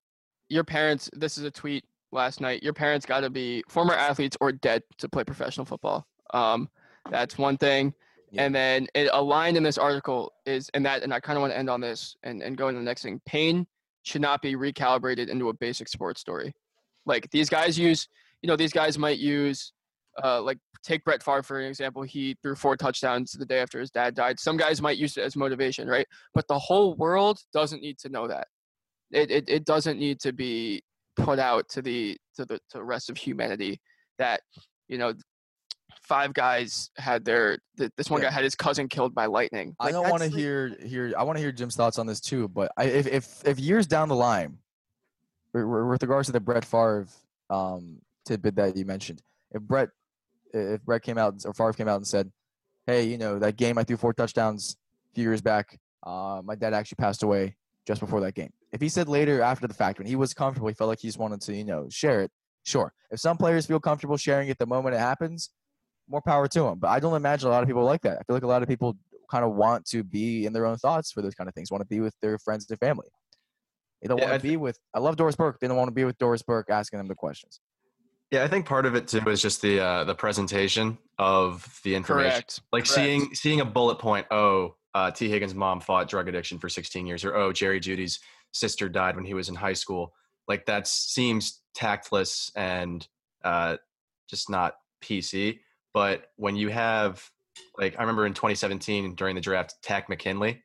your 0.49 0.63
parents 0.63 1.09
this 1.13 1.37
is 1.37 1.43
a 1.43 1.51
tweet 1.51 1.83
last 2.11 2.41
night. 2.41 2.63
Your 2.63 2.73
parents 2.73 3.05
gotta 3.05 3.29
be 3.29 3.63
former 3.69 3.93
athletes 3.93 4.35
or 4.41 4.51
dead 4.51 4.81
to 4.97 5.07
play 5.07 5.23
professional 5.23 5.65
football. 5.65 6.07
Um 6.33 6.67
that's 7.11 7.37
one 7.37 7.57
thing. 7.57 7.93
Yeah. 8.31 8.45
And 8.45 8.55
then 8.55 8.87
it 8.95 9.09
aligned 9.13 9.57
in 9.57 9.63
this 9.63 9.77
article 9.77 10.31
is 10.47 10.71
and 10.73 10.83
that 10.87 11.03
and 11.03 11.13
I 11.13 11.19
kind 11.19 11.37
of 11.37 11.41
want 11.41 11.53
to 11.53 11.57
end 11.57 11.69
on 11.69 11.81
this 11.81 12.15
and, 12.23 12.41
and 12.41 12.57
go 12.57 12.67
into 12.67 12.79
the 12.79 12.85
next 12.85 13.03
thing. 13.03 13.21
Pain 13.27 13.67
should 14.03 14.21
not 14.21 14.41
be 14.41 14.55
recalibrated 14.55 15.29
into 15.29 15.49
a 15.49 15.53
basic 15.53 15.87
sports 15.87 16.21
story. 16.21 16.53
Like 17.05 17.29
these 17.31 17.49
guys 17.49 17.77
use, 17.77 18.07
you 18.41 18.47
know, 18.47 18.55
these 18.55 18.73
guys 18.73 18.97
might 18.97 19.19
use, 19.19 19.73
uh, 20.23 20.41
like 20.41 20.57
take 20.83 21.03
Brett 21.03 21.23
Favre 21.23 21.43
for 21.43 21.59
an 21.59 21.67
example. 21.67 22.03
He 22.03 22.35
threw 22.41 22.55
four 22.55 22.75
touchdowns 22.75 23.31
the 23.31 23.45
day 23.45 23.59
after 23.59 23.79
his 23.79 23.91
dad 23.91 24.15
died. 24.15 24.39
Some 24.39 24.57
guys 24.57 24.81
might 24.81 24.97
use 24.97 25.17
it 25.17 25.23
as 25.23 25.35
motivation, 25.35 25.87
right? 25.87 26.07
But 26.33 26.47
the 26.47 26.59
whole 26.59 26.95
world 26.95 27.39
doesn't 27.53 27.81
need 27.81 27.97
to 27.99 28.09
know 28.09 28.27
that. 28.27 28.47
It 29.11 29.31
it, 29.31 29.49
it 29.49 29.65
doesn't 29.65 29.99
need 29.99 30.19
to 30.21 30.33
be 30.33 30.83
put 31.15 31.39
out 31.39 31.67
to 31.69 31.81
the 31.81 32.17
to 32.35 32.45
the 32.45 32.55
to 32.69 32.77
the 32.77 32.83
rest 32.83 33.09
of 33.09 33.17
humanity 33.17 33.79
that 34.17 34.41
you 34.87 34.97
know 34.97 35.13
five 36.11 36.33
guys 36.33 36.89
had 36.97 37.23
their. 37.23 37.57
This 37.77 38.09
one 38.09 38.21
Yeah. 38.21 38.27
guy 38.27 38.33
had 38.33 38.43
his 38.43 38.53
cousin 38.55 38.89
killed 38.89 39.15
by 39.15 39.27
lightning. 39.27 39.75
I 39.79 39.91
don't 39.91 40.09
want 40.09 40.21
to 40.23 40.29
like- 40.29 40.37
hear 40.37 40.75
hear. 40.85 41.13
I 41.17 41.23
want 41.23 41.37
to 41.37 41.41
hear 41.41 41.53
Jim's 41.53 41.75
thoughts 41.77 41.97
on 41.97 42.05
this 42.05 42.19
too. 42.19 42.49
But 42.49 42.71
I, 42.75 42.83
if 42.85 43.07
if 43.07 43.47
if 43.47 43.59
years 43.59 43.87
down 43.87 44.09
the 44.09 44.15
line, 44.15 44.57
with- 45.53 45.63
with 45.65 45.85
with 45.91 46.01
regards 46.03 46.27
to 46.27 46.33
the 46.33 46.41
Brett 46.41 46.65
Favre 46.65 47.07
um, 47.49 48.01
tidbit 48.25 48.55
that 48.55 48.75
you 48.75 48.83
mentioned, 48.83 49.21
if 49.51 49.61
Brett 49.61 49.89
if 50.53 50.83
Brett 50.83 51.01
came 51.01 51.17
out 51.17 51.35
or 51.45 51.53
Favre 51.53 51.71
came 51.73 51.87
out 51.87 51.95
and 51.97 52.07
said, 52.07 52.29
"Hey, 52.85 53.03
you 53.05 53.17
know 53.17 53.39
that 53.39 53.55
game 53.55 53.77
I 53.77 53.83
threw 53.85 53.95
four 53.95 54.13
touchdowns 54.13 54.75
a 55.11 55.15
few 55.15 55.23
years 55.23 55.41
back. 55.41 55.79
Uh, 56.03 56.41
my 56.43 56.55
dad 56.55 56.73
actually 56.73 56.97
passed 56.97 57.23
away 57.23 57.55
just 57.87 58.01
before 58.01 58.19
that 58.21 58.35
game." 58.35 58.51
If 58.73 58.81
he 58.81 58.89
said 58.89 59.07
later 59.07 59.41
after 59.41 59.65
the 59.67 59.73
fact 59.73 59.97
when 59.97 60.07
he 60.07 60.15
was 60.17 60.33
comfortable, 60.33 60.67
he 60.67 60.73
felt 60.73 60.89
like 60.89 60.99
he 60.99 61.07
just 61.07 61.19
wanted 61.19 61.39
to 61.47 61.53
you 61.55 61.63
know 61.63 61.87
share 61.89 62.21
it. 62.21 62.31
Sure, 62.63 62.93
if 63.09 63.19
some 63.21 63.37
players 63.37 63.65
feel 63.65 63.79
comfortable 63.79 64.17
sharing 64.17 64.49
it 64.49 64.57
the 64.59 64.67
moment 64.67 64.93
it 64.95 64.99
happens, 64.99 65.49
more 66.11 66.21
power 66.21 66.47
to 66.47 66.61
them. 66.61 66.79
But 66.79 66.89
I 66.89 66.99
don't 66.99 67.15
imagine 67.15 67.47
a 67.47 67.51
lot 67.51 67.63
of 67.63 67.67
people 67.67 67.83
like 67.83 68.01
that. 68.01 68.17
I 68.19 68.23
feel 68.23 68.35
like 68.35 68.43
a 68.43 68.47
lot 68.47 68.61
of 68.61 68.67
people 68.67 68.97
kind 69.29 69.45
of 69.45 69.53
want 69.55 69.85
to 69.85 70.03
be 70.03 70.45
in 70.45 70.53
their 70.53 70.65
own 70.65 70.77
thoughts 70.77 71.11
for 71.11 71.21
those 71.21 71.33
kind 71.33 71.47
of 71.47 71.55
things. 71.55 71.71
Want 71.71 71.81
to 71.81 71.87
be 71.87 72.01
with 72.01 72.13
their 72.21 72.37
friends 72.37 72.69
and 72.69 72.79
family. 72.79 73.07
They 74.01 74.07
don't 74.07 74.17
Yeah, 74.17 74.25
want 74.25 74.33
I 74.33 74.37
to 74.37 74.43
be 74.43 74.57
with. 74.57 74.77
I 74.93 74.99
love 74.99 75.15
Doris 75.15 75.35
Burke. 75.35 75.59
They 75.59 75.67
don't 75.67 75.77
want 75.77 75.87
to 75.87 75.93
be 75.93 76.03
with 76.03 76.17
Doris 76.17 76.41
Burke 76.41 76.69
asking 76.69 76.97
them 76.97 77.07
the 77.07 77.15
questions. 77.15 77.59
Yeah, 78.31 78.43
I 78.43 78.47
think 78.47 78.65
part 78.65 78.85
of 78.85 78.95
it 78.95 79.07
too 79.07 79.19
is 79.29 79.41
just 79.41 79.61
the 79.61 79.79
uh, 79.79 80.03
the 80.05 80.15
presentation 80.15 80.97
of 81.17 81.79
the 81.83 81.95
information. 81.95 82.31
Correct. 82.31 82.61
Like 82.71 82.85
correct. 82.85 82.95
seeing 82.95 83.35
seeing 83.35 83.59
a 83.59 83.65
bullet 83.65 83.99
point. 83.99 84.25
Oh, 84.31 84.75
uh, 84.95 85.11
Tee 85.11 85.29
Higgins' 85.29 85.53
mom 85.53 85.81
fought 85.81 86.07
drug 86.07 86.27
addiction 86.27 86.57
for 86.57 86.69
16 86.69 87.05
years, 87.05 87.25
or 87.25 87.35
oh, 87.35 87.51
Jerry 87.51 87.79
Jeudy's 87.79 88.19
sister 88.53 88.87
died 88.89 89.15
when 89.15 89.25
he 89.25 89.33
was 89.33 89.49
in 89.49 89.55
high 89.55 89.73
school. 89.73 90.13
Like 90.47 90.65
that 90.65 90.87
seems 90.87 91.61
tactless 91.75 92.51
and 92.55 93.05
uh, 93.43 93.77
just 94.29 94.49
not 94.49 94.75
PC. 95.03 95.59
But 95.93 96.25
when 96.37 96.55
you 96.55 96.69
have, 96.69 97.23
like, 97.77 97.95
I 97.97 98.01
remember 98.01 98.25
in 98.25 98.33
2017 98.33 99.15
during 99.15 99.35
the 99.35 99.41
draft, 99.41 99.75
Takk 99.83 100.07
McKinley, 100.09 100.63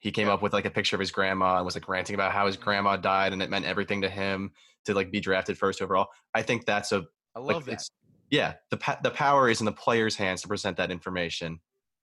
he 0.00 0.10
came 0.12 0.26
Yeah. 0.28 0.34
up 0.34 0.42
with 0.42 0.52
like 0.52 0.64
a 0.64 0.70
picture 0.70 0.96
of 0.96 1.00
his 1.00 1.10
grandma 1.10 1.56
and 1.56 1.64
was 1.64 1.74
like 1.74 1.88
ranting 1.88 2.14
about 2.14 2.32
how 2.32 2.46
his 2.46 2.56
grandma 2.56 2.96
died 2.96 3.32
and 3.32 3.42
it 3.42 3.50
meant 3.50 3.64
everything 3.66 4.00
to 4.02 4.08
him 4.08 4.52
to 4.86 4.94
like 4.94 5.10
be 5.10 5.20
drafted 5.20 5.58
first 5.58 5.82
overall. 5.82 6.08
I 6.34 6.42
think 6.42 6.64
that's 6.64 6.92
a 6.92 7.04
I 7.36 7.40
like 7.40 7.54
love 7.54 7.64
that. 7.66 7.72
it's 7.72 7.90
yeah 8.30 8.54
the 8.70 8.78
the 9.02 9.10
power 9.10 9.48
is 9.50 9.60
in 9.60 9.66
the 9.66 9.72
players' 9.72 10.16
hands 10.16 10.40
to 10.42 10.48
present 10.48 10.76
that 10.78 10.90
information. 10.90 11.60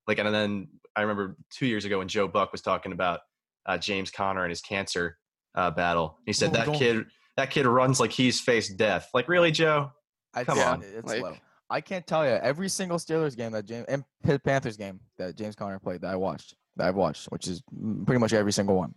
Like 0.08 0.20
and 0.20 0.34
then 0.34 0.68
I 0.96 1.02
remember 1.02 1.38
two 1.50 1.66
years 1.66 1.86
ago 1.86 1.98
when 1.98 2.08
Joe 2.08 2.28
Buck 2.28 2.52
was 2.52 2.62
talking 2.62 2.92
about 2.92 3.22
uh, 3.66 3.78
James 3.80 4.12
Conner 4.12 4.44
and 4.44 4.52
his 4.52 4.62
cancer 4.62 5.18
uh, 5.56 5.72
battle. 5.72 6.20
He 6.28 6.34
said 6.34 6.54
that 6.54 6.72
kid 6.76 7.06
that 7.36 7.50
kid 7.50 7.66
runs 7.66 8.00
like 8.00 8.12
he's 8.12 8.40
faced 8.40 8.78
death. 8.78 9.10
Like 9.14 9.28
really, 9.28 9.52
Joe? 9.52 9.92
I, 10.36 10.44
come 10.44 10.60
on, 10.60 10.84
it's 10.84 11.08
like- 11.08 11.24
low. 11.24 11.36
I 11.70 11.82
can't 11.82 12.08
tell 12.08 12.26
you 12.26 12.32
every 12.32 12.70
single 12.70 12.98
Steelers 12.98 13.36
game 13.36 13.52
that 13.52 13.66
James 13.66 13.86
and 13.90 14.04
Panthers 14.44 14.78
game 14.78 15.00
that 15.18 15.36
James 15.36 15.56
Conner 15.56 15.80
played 15.80 16.02
that 16.02 16.12
I 16.12 16.16
watched 16.16 16.56
that 16.78 16.88
I've 16.88 16.96
watched, 16.96 17.26
which 17.26 17.48
is 17.48 17.62
pretty 18.06 18.20
much 18.20 18.34
every 18.34 18.54
single 18.54 18.76
one, 18.76 18.94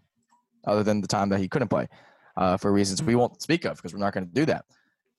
other 0.66 0.82
than 0.82 1.00
the 1.00 1.08
time 1.08 1.28
that 1.30 1.40
he 1.40 1.48
couldn't 1.48 1.68
play 1.68 1.88
uh, 2.36 2.56
for 2.56 2.72
reasons 2.72 3.02
we 3.02 3.14
won't 3.14 3.40
speak 3.42 3.64
of 3.64 3.76
because 3.76 3.92
we're 3.92 4.00
not 4.00 4.12
going 4.14 4.26
to 4.26 4.32
do 4.32 4.46
that. 4.46 4.64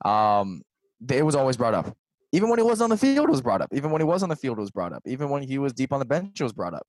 Um, 0.08 0.64
it 1.10 1.26
was 1.26 1.36
always 1.36 1.58
brought 1.58 1.74
up. 1.74 1.96
Even 2.32 2.50
when 2.50 2.60
he 2.60 2.64
was 2.64 2.82
on 2.82 2.90
the 2.90 2.98
field, 2.98 3.28
it 3.28 3.32
was 3.32 3.42
brought 3.42 3.62
up. 3.62 3.70
Even 3.74 3.92
when 3.92 4.00
he 4.00 4.06
was 4.06 4.24
on 4.24 4.30
the 4.30 4.36
field, 4.36 4.58
it 4.58 4.62
was 4.62 4.72
brought 4.72 4.94
up. 4.94 5.04
Even 5.06 5.30
when 5.30 5.44
he 5.44 5.58
was 5.58 5.74
deep 5.74 5.92
on 5.92 6.00
the 6.00 6.06
bench, 6.06 6.40
it 6.40 6.44
was 6.44 6.54
brought 6.54 6.74
up. 6.74 6.88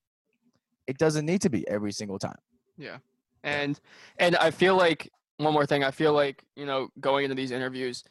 It 0.87 0.99
doesn't 0.99 1.27
need 1.27 1.43
to 1.43 1.51
be 1.51 1.67
every 1.69 1.93
single 1.93 2.19
time. 2.19 2.37
Yeah, 2.79 2.99
and 3.43 3.79
and 4.19 4.37
I 4.37 4.51
feel 4.51 4.77
like 4.77 5.11
one 5.39 5.53
more 5.53 5.67
thing. 5.67 5.83
I 5.85 5.91
feel 5.91 6.13
like 6.13 6.45
you 6.57 6.67
know 6.67 6.89
going 7.01 7.25
into 7.25 7.35
these 7.35 7.51
interviews, 7.51 8.05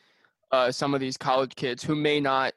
uh, 0.51 0.71
some 0.71 0.93
of 0.93 0.99
these 0.99 1.17
college 1.17 1.55
kids 1.55 1.83
who 1.83 1.95
may 1.95 2.19
not 2.19 2.53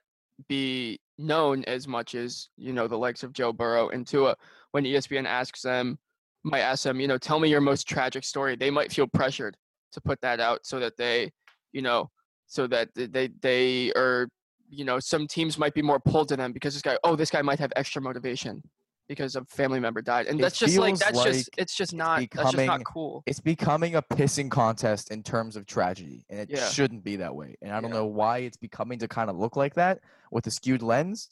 be 0.49 0.99
known 1.17 1.65
as 1.65 1.87
much 1.87 2.15
as 2.15 2.49
you 2.57 2.73
know 2.73 2.89
the 2.89 2.99
likes 2.99 3.23
of 3.23 3.33
Joe 3.33 3.53
Burrow 3.53 3.89
and 3.91 4.07
Tua, 4.07 4.37
when 4.73 4.85
ESPN 4.85 5.27
asks 5.27 5.63
them, 5.63 5.99
might 6.43 6.61
ask 6.61 6.85
them, 6.85 7.01
you 7.01 7.09
know, 7.09 7.19
tell 7.19 7.41
me 7.41 7.49
your 7.49 7.61
most 7.61 7.89
tragic 7.89 8.25
story. 8.25 8.57
They 8.57 8.71
might 8.71 8.93
feel 8.93 9.07
pressured 9.07 9.57
to 9.93 10.01
put 10.01 10.21
that 10.23 10.41
out 10.41 10.67
so 10.67 10.81
that 10.81 10.97
they, 10.97 11.33
you 11.73 11.83
know, 11.83 12.11
so 12.47 12.67
that 12.67 12.89
they 12.95 13.31
they 13.41 13.93
are, 13.93 14.29
you 14.69 14.85
know, 14.85 14.99
some 14.99 15.27
teams 15.27 15.59
might 15.59 15.75
be 15.75 15.83
more 15.83 16.01
pulled 16.01 16.29
to 16.29 16.37
them 16.37 16.53
because 16.53 16.75
this 16.75 16.83
guy, 16.83 16.99
oh, 17.05 17.17
this 17.17 17.31
guy 17.31 17.43
might 17.43 17.59
have 17.59 17.73
extra 17.77 18.03
motivation 18.03 18.63
because 19.09 19.37
a 19.37 19.45
family 19.45 19.81
member 19.81 20.01
died, 20.03 20.27
and 20.27 20.39
It 20.39 20.43
that's 20.43 20.59
just 20.59 20.77
like 20.79 20.97
that's 20.99 21.23
just 21.23 21.51
it's 21.59 21.75
just 21.77 21.95
not 21.95 22.23
that's 22.33 22.53
just 22.53 22.67
not 22.67 22.85
cool. 22.85 23.23
it's 23.27 23.41
becoming 23.41 23.97
a 23.97 24.03
pissing 24.03 24.51
contest 24.51 25.11
in 25.11 25.23
terms 25.23 25.57
of 25.57 25.67
tragedy, 25.67 26.25
and 26.31 26.41
it 26.41 26.51
Yeah. 26.51 26.69
shouldn't 26.69 27.05
be 27.05 27.17
that 27.17 27.35
way. 27.35 27.57
And 27.63 27.73
I 27.73 27.81
don't 27.81 27.91
Yeah. 27.91 27.99
know 27.99 28.07
why 28.07 28.39
it's 28.39 28.57
becoming 28.57 28.99
to 29.01 29.09
kind 29.09 29.29
of 29.31 29.37
look 29.37 29.57
like 29.57 29.75
that 29.75 30.01
with 30.31 30.47
a 30.47 30.51
skewed 30.51 30.83
lens. 30.83 31.29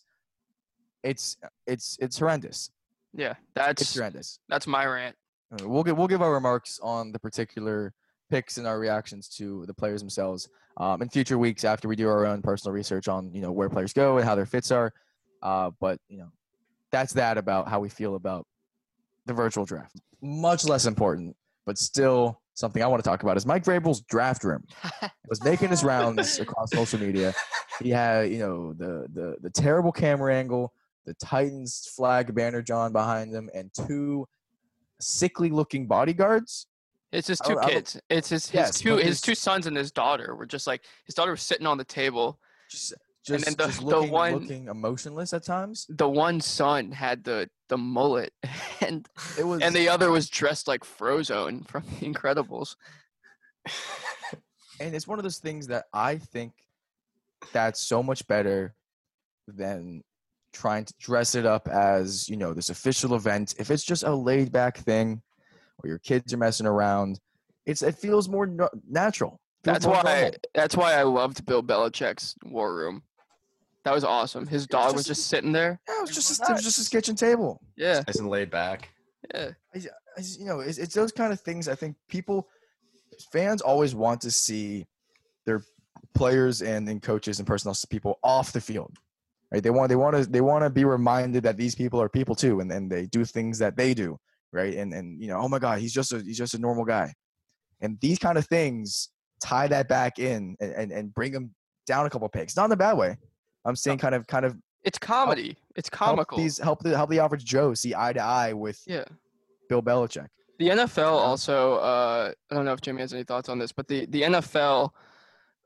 It's 1.02 1.36
it's 1.66 1.96
it's 2.00 2.18
horrendous. 2.18 2.70
Yeah, 3.14 3.30
It's 3.32 3.38
that's 3.54 3.94
horrendous. 3.96 4.38
that's 4.48 4.66
my 4.66 4.86
rant. 4.86 5.16
We'll 5.62 5.82
give 5.84 5.98
we'll 5.98 6.08
give 6.08 6.22
our 6.22 6.32
remarks 6.32 6.78
on 6.82 7.12
the 7.12 7.18
particular 7.18 7.92
picks 8.30 8.56
and 8.56 8.66
our 8.66 8.78
reactions 8.78 9.28
to 9.28 9.66
the 9.66 9.74
players 9.74 10.00
themselves 10.00 10.48
um, 10.78 11.02
in 11.02 11.08
future 11.10 11.36
weeks 11.36 11.64
after 11.64 11.86
we 11.88 11.96
do 11.96 12.08
our 12.08 12.24
own 12.24 12.40
personal 12.40 12.72
research 12.72 13.06
on 13.08 13.34
you 13.34 13.42
know 13.42 13.52
where 13.52 13.68
players 13.68 13.92
go 13.92 14.16
and 14.16 14.24
how 14.26 14.34
their 14.34 14.46
fits 14.46 14.70
are. 14.70 14.92
Uh, 15.42 15.70
but 15.80 15.98
you 16.08 16.16
know, 16.18 16.30
that's 16.92 17.14
that 17.14 17.38
about 17.38 17.68
how 17.68 17.80
we 17.80 17.88
feel 17.88 18.14
about 18.14 18.46
the 19.26 19.32
virtual 19.32 19.64
draft. 19.64 19.96
Much 20.20 20.64
less 20.64 20.86
important, 20.86 21.34
but 21.66 21.78
still 21.78 22.40
something 22.54 22.82
I 22.82 22.86
want 22.86 23.02
to 23.02 23.08
talk 23.08 23.22
about 23.22 23.36
is 23.36 23.46
Mike 23.46 23.64
Vrabel's 23.64 24.02
draft 24.02 24.44
room. 24.44 24.62
was 25.28 25.42
making 25.42 25.70
his 25.70 25.82
rounds 25.82 26.38
across 26.44 26.70
social 26.70 27.00
media. 27.00 27.34
He 27.80 27.90
had, 27.90 28.30
you 28.30 28.38
know, 28.38 28.72
the 28.74 29.06
the 29.12 29.36
the 29.40 29.50
terrible 29.50 29.90
camera 29.90 30.34
angle, 30.34 30.72
the 31.06 31.14
Titans 31.14 31.90
flag 31.96 32.34
banner 32.34 32.62
John 32.62 32.92
behind 32.92 33.34
him, 33.34 33.48
and 33.54 33.70
two 33.86 34.28
sickly 35.00 35.50
looking 35.50 35.86
bodyguards. 35.86 36.66
It's 37.10 37.28
his 37.28 37.40
two 37.40 37.54
don't- 37.54 37.64
I 37.64 37.70
kids. 37.70 38.00
It's 38.08 38.28
his 38.28 38.46
his 38.48 38.54
Yes, 38.54 38.78
two 38.80 38.96
his 38.96 39.06
his- 39.06 39.20
two 39.22 39.34
sons 39.34 39.66
and 39.66 39.76
his 39.76 39.90
daughter 39.90 40.36
were 40.36 40.46
just 40.46 40.66
like 40.66 40.82
his 41.06 41.14
daughter 41.14 41.32
was 41.32 41.42
sitting 41.42 41.66
on 41.66 41.78
the 41.78 41.84
table. 41.84 42.38
Just 42.70 42.94
And 43.28 43.38
just, 43.38 43.44
then 43.44 43.54
the- 43.56 43.66
just 43.72 43.80
the 43.80 43.86
looking, 43.86 44.10
one- 44.10 44.32
looking 44.38 44.68
emotionless 44.68 45.32
at 45.32 45.44
times. 45.44 45.86
The 45.88 46.08
one 46.08 46.40
son 46.40 46.90
had 46.92 47.24
the 47.24 47.48
the 47.68 47.78
mullet, 47.78 48.32
and 48.80 49.08
It 49.38 49.44
was 49.44 49.62
and 49.62 49.74
the 49.74 49.88
other 49.88 50.10
was 50.10 50.28
dressed 50.28 50.68
like 50.68 50.84
Frozone 50.84 51.66
from 51.66 51.84
The 52.00 52.06
Incredibles. 52.12 52.76
and 54.80 54.94
it's 54.94 55.06
one 55.06 55.18
of 55.18 55.22
those 55.22 55.38
things 55.38 55.68
that 55.68 55.84
I 55.92 56.18
think 56.18 56.52
that's 57.52 57.80
so 57.80 58.02
much 58.02 58.26
better 58.26 58.74
than 59.48 60.02
trying 60.52 60.84
to 60.84 60.94
dress 61.00 61.34
it 61.34 61.46
up 61.46 61.66
as 61.68 62.28
you 62.28 62.36
know 62.36 62.52
this 62.52 62.70
official 62.70 63.14
event. 63.14 63.54
If 63.58 63.70
it's 63.70 63.84
just 63.84 64.02
a 64.02 64.14
laid 64.14 64.52
back 64.52 64.78
thing, 64.78 65.22
or 65.82 65.88
your 65.88 65.98
kids 65.98 66.34
are 66.34 66.38
messing 66.38 66.66
around, 66.66 67.20
it's 67.66 67.82
it 67.82 67.94
feels 67.96 68.28
more 68.28 68.48
natural. 68.88 69.40
That's 69.64 69.86
why 69.86 70.02
normal. 70.02 70.30
that's 70.54 70.76
why 70.76 70.94
I 70.94 71.04
loved 71.04 71.46
Bill 71.46 71.62
Belichick's 71.62 72.34
War 72.44 72.74
Room. 72.74 73.02
That 73.84 73.94
was 73.94 74.04
awesome. 74.04 74.46
His 74.46 74.66
dog 74.66 74.94
was 74.94 75.04
just- 75.06 75.20
just 75.20 75.28
sitting 75.30 75.52
there. 75.52 75.80
Yeah, 75.88 75.98
it 75.98 76.00
was 76.02 76.10
just 76.10 76.28
was 76.30 76.40
it 76.48 76.52
was 76.52 76.62
just 76.62 76.76
his 76.76 76.88
kitchen 76.88 77.16
table. 77.16 77.60
Yeah, 77.76 78.02
Nice 78.06 78.16
and 78.16 78.28
laid 78.28 78.50
back. 78.50 78.90
yeah. 79.34 79.50
I 79.74 79.78
just- 80.18 80.38
you 80.38 80.46
know, 80.46 80.60
it's, 80.60 80.78
it's 80.78 80.94
those 80.94 81.10
kind 81.12 81.32
of 81.32 81.40
things. 81.40 81.68
I 81.68 81.74
think 81.74 81.96
people, 82.08 82.48
fans, 83.32 83.60
always 83.62 83.94
want 83.94 84.20
to 84.22 84.30
see 84.30 84.86
their 85.46 85.62
players 86.14 86.62
and, 86.62 86.88
and 86.88 87.02
coaches 87.02 87.38
and 87.38 87.46
personnel 87.46 87.74
people 87.90 88.18
off 88.22 88.52
the 88.52 88.60
field. 88.60 88.96
Right? 89.50 89.62
They 89.62 89.70
want 89.70 89.88
they 89.88 89.96
want 89.96 90.16
to 90.16 90.26
they 90.26 90.40
want 90.40 90.64
to 90.64 90.70
be 90.70 90.84
reminded 90.84 91.42
that 91.44 91.56
these 91.56 91.74
people 91.74 92.00
are 92.00 92.08
people 92.08 92.34
too, 92.34 92.60
and, 92.60 92.70
and 92.70 92.90
they 92.90 93.06
do 93.06 93.24
things 93.24 93.58
that 93.58 93.76
they 93.76 93.94
do. 93.94 94.18
Right? 94.52 94.74
And 94.76 94.92
and 94.94 95.20
you 95.20 95.28
know, 95.28 95.38
oh 95.38 95.48
my 95.48 95.58
God, 95.58 95.78
he's 95.78 95.92
just 95.92 96.12
a 96.12 96.18
he's 96.20 96.38
just 96.38 96.54
a 96.54 96.58
normal 96.58 96.84
guy. 96.84 97.12
And 97.80 97.98
these 98.00 98.18
kind 98.18 98.38
of 98.38 98.46
things 98.46 99.08
tie 99.42 99.66
that 99.68 99.88
back 99.88 100.18
in 100.18 100.56
and, 100.60 100.72
and, 100.72 100.92
and 100.92 101.14
bring 101.14 101.32
them 101.32 101.54
down 101.86 102.06
a 102.06 102.10
couple 102.10 102.28
pegs. 102.28 102.54
Not 102.56 102.66
in 102.66 102.72
a 102.72 102.76
bad 102.76 102.96
way. 102.96 103.16
I'm 103.64 103.76
saying 103.76 103.98
kind 103.98 104.14
of 104.14 104.26
kind 104.26 104.44
of 104.44 104.56
It's 104.84 104.98
comedy. 104.98 105.56
It's 105.76 105.88
help 105.88 106.16
comical. 106.16 106.38
these 106.38 106.58
help 106.58 106.82
the 106.82 106.96
help 106.96 107.10
the 107.10 107.20
average 107.20 107.44
Joe 107.44 107.74
see 107.74 107.94
eye 107.94 108.12
to 108.12 108.20
eye 108.20 108.52
with 108.52 108.82
yeah. 108.86 109.04
Bill 109.68 109.82
Belichick. 109.82 110.28
The 110.58 110.68
NFL 110.68 111.12
also, 111.12 111.74
uh, 111.76 112.32
I 112.50 112.54
don't 112.54 112.64
know 112.64 112.72
if 112.72 112.80
Jimmy 112.80 113.00
has 113.00 113.12
any 113.12 113.24
thoughts 113.24 113.48
on 113.48 113.58
this, 113.58 113.72
but 113.72 113.88
the, 113.88 114.06
the 114.06 114.22
NFL 114.22 114.90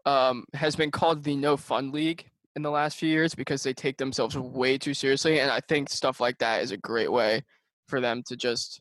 um, 0.07 0.45
has 0.55 0.75
been 0.75 0.91
called 0.91 1.23
the 1.23 1.37
no 1.37 1.57
fun 1.57 1.93
league 1.93 2.25
in 2.55 2.63
the 2.63 2.71
last 2.71 2.97
few 2.97 3.09
years 3.09 3.35
because 3.35 3.63
they 3.63 3.75
take 3.75 3.99
themselves 3.99 4.39
way 4.39 4.79
too 4.79 4.95
seriously. 4.95 5.41
And 5.41 5.51
I 5.51 5.61
think 5.69 5.91
stuff 5.91 6.21
like 6.21 6.39
that 6.39 6.63
is 6.63 6.71
a 6.71 6.79
great 6.79 7.13
way 7.13 7.43
for 7.89 8.01
them 8.01 8.23
to 8.29 8.37
just 8.37 8.81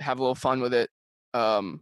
have 0.00 0.18
a 0.18 0.22
little 0.22 0.34
fun 0.34 0.60
with 0.60 0.74
it. 0.74 0.90
Um, 1.32 1.80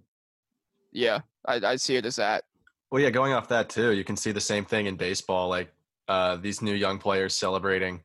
yeah, 0.92 1.20
I, 1.44 1.54
I 1.56 1.76
see 1.76 1.96
it 1.96 2.06
as 2.06 2.16
that. 2.16 2.44
Well, 2.90 3.02
yeah, 3.02 3.10
going 3.10 3.32
off 3.32 3.48
that 3.48 3.68
too, 3.68 3.92
you 3.92 4.04
can 4.04 4.16
see 4.16 4.30
the 4.30 4.40
same 4.40 4.64
thing 4.64 4.86
in 4.86 4.96
baseball. 4.96 5.48
Like 5.48 5.72
uh, 6.08 6.36
these 6.36 6.62
new 6.62 6.74
young 6.74 6.98
players 6.98 7.34
celebrating 7.36 8.02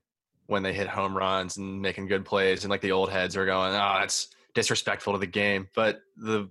when 0.48 0.64
they 0.64 0.74
hit 0.74 0.88
home 0.88 1.16
runs 1.16 1.58
and 1.58 1.82
making 1.82 2.08
good 2.08 2.26
plays, 2.26 2.64
and 2.64 2.72
like 2.72 2.82
the 2.82 2.92
old 2.92 3.10
heads 3.10 3.38
are 3.38 3.46
going, 3.46 3.72
"Oh, 3.74 3.98
that's 4.00 4.28
disrespectful 4.54 5.14
to 5.14 5.20
the 5.20 5.28
game." 5.28 5.68
But 5.76 6.02
the, 6.18 6.50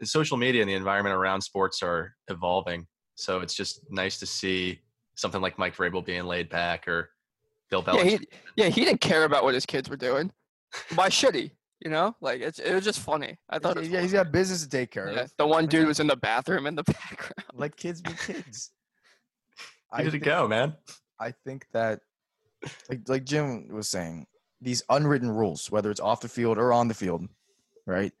the 0.00 0.06
social 0.06 0.36
media 0.36 0.60
and 0.62 0.68
the 0.68 0.74
environment 0.74 1.14
around 1.14 1.40
sports 1.40 1.82
are 1.82 2.14
evolving, 2.28 2.86
so 3.14 3.40
it's 3.40 3.54
just 3.54 3.80
nice 3.90 4.18
to 4.18 4.26
see 4.26 4.80
something 5.16 5.40
like 5.40 5.58
Mike 5.58 5.76
Vrabel 5.76 6.04
being 6.04 6.24
laid 6.24 6.48
back, 6.48 6.86
or 6.88 7.10
Bill 7.70 7.82
Yeah, 7.86 7.94
Belichick. 7.94 8.18
he, 8.20 8.28
yeah, 8.56 8.68
he 8.68 8.84
didn't 8.84 9.00
care 9.00 9.24
about 9.24 9.44
what 9.44 9.54
his 9.54 9.64
kids 9.64 9.88
were 9.88 9.96
doing. 9.96 10.30
Why 10.94 11.08
should 11.08 11.34
he? 11.34 11.52
You 11.80 11.90
know, 11.90 12.16
like 12.20 12.40
it's 12.40 12.58
it 12.58 12.74
was 12.74 12.84
just 12.84 13.00
funny. 13.00 13.38
I 13.50 13.58
thought 13.58 13.76
it 13.76 13.80
was 13.80 13.88
yeah, 13.90 14.00
he's 14.00 14.12
got 14.12 14.32
business 14.32 14.62
to 14.62 14.68
take 14.68 14.90
care 14.90 15.12
Yeah, 15.12 15.20
of. 15.22 15.32
the 15.36 15.46
one 15.46 15.66
dude 15.66 15.86
was 15.86 16.00
in 16.00 16.06
the 16.06 16.16
bathroom 16.16 16.66
in 16.66 16.74
the 16.74 16.82
background. 16.84 17.44
Let 17.52 17.76
kids 17.76 18.00
be 18.00 18.12
kids. 18.26 18.70
Where 19.96 20.04
did 20.04 20.08
it 20.08 20.10
think- 20.12 20.24
go, 20.24 20.48
man? 20.48 20.76
I 21.20 21.32
think 21.44 21.66
that, 21.72 22.00
like, 22.88 23.08
like 23.08 23.24
Jim 23.24 23.68
was 23.68 23.88
saying, 23.88 24.26
these 24.60 24.82
unwritten 24.88 25.30
rules, 25.30 25.70
whether 25.70 25.90
it's 25.90 26.00
off 26.00 26.20
the 26.20 26.28
field 26.28 26.58
or 26.58 26.72
on 26.72 26.88
the 26.88 26.94
field, 26.94 27.28
right, 27.86 28.12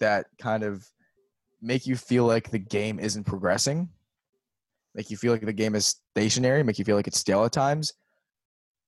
that 0.00 0.26
kind 0.38 0.62
of 0.62 0.86
make 1.60 1.86
you 1.86 1.96
feel 1.96 2.24
like 2.24 2.50
the 2.50 2.58
game 2.58 2.98
isn't 2.98 3.24
progressing, 3.24 3.88
make 4.94 5.10
you 5.10 5.16
feel 5.16 5.32
like 5.32 5.46
the 5.46 5.52
game 5.52 5.74
is 5.74 5.96
stationary, 6.14 6.62
make 6.62 6.78
you 6.78 6.84
feel 6.84 6.96
like 6.96 7.06
it's 7.06 7.18
stale 7.18 7.44
at 7.44 7.52
times, 7.52 7.94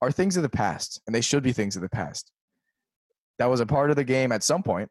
are 0.02 0.10
things 0.10 0.36
of 0.36 0.42
the 0.42 0.48
past, 0.48 1.00
and 1.06 1.14
they 1.14 1.20
should 1.20 1.42
be 1.42 1.52
things 1.52 1.76
of 1.76 1.82
the 1.82 1.88
past. 1.88 2.30
That 3.38 3.46
was 3.46 3.60
a 3.60 3.66
part 3.66 3.90
of 3.90 3.96
the 3.96 4.04
game 4.04 4.32
at 4.32 4.42
some 4.42 4.62
point. 4.62 4.90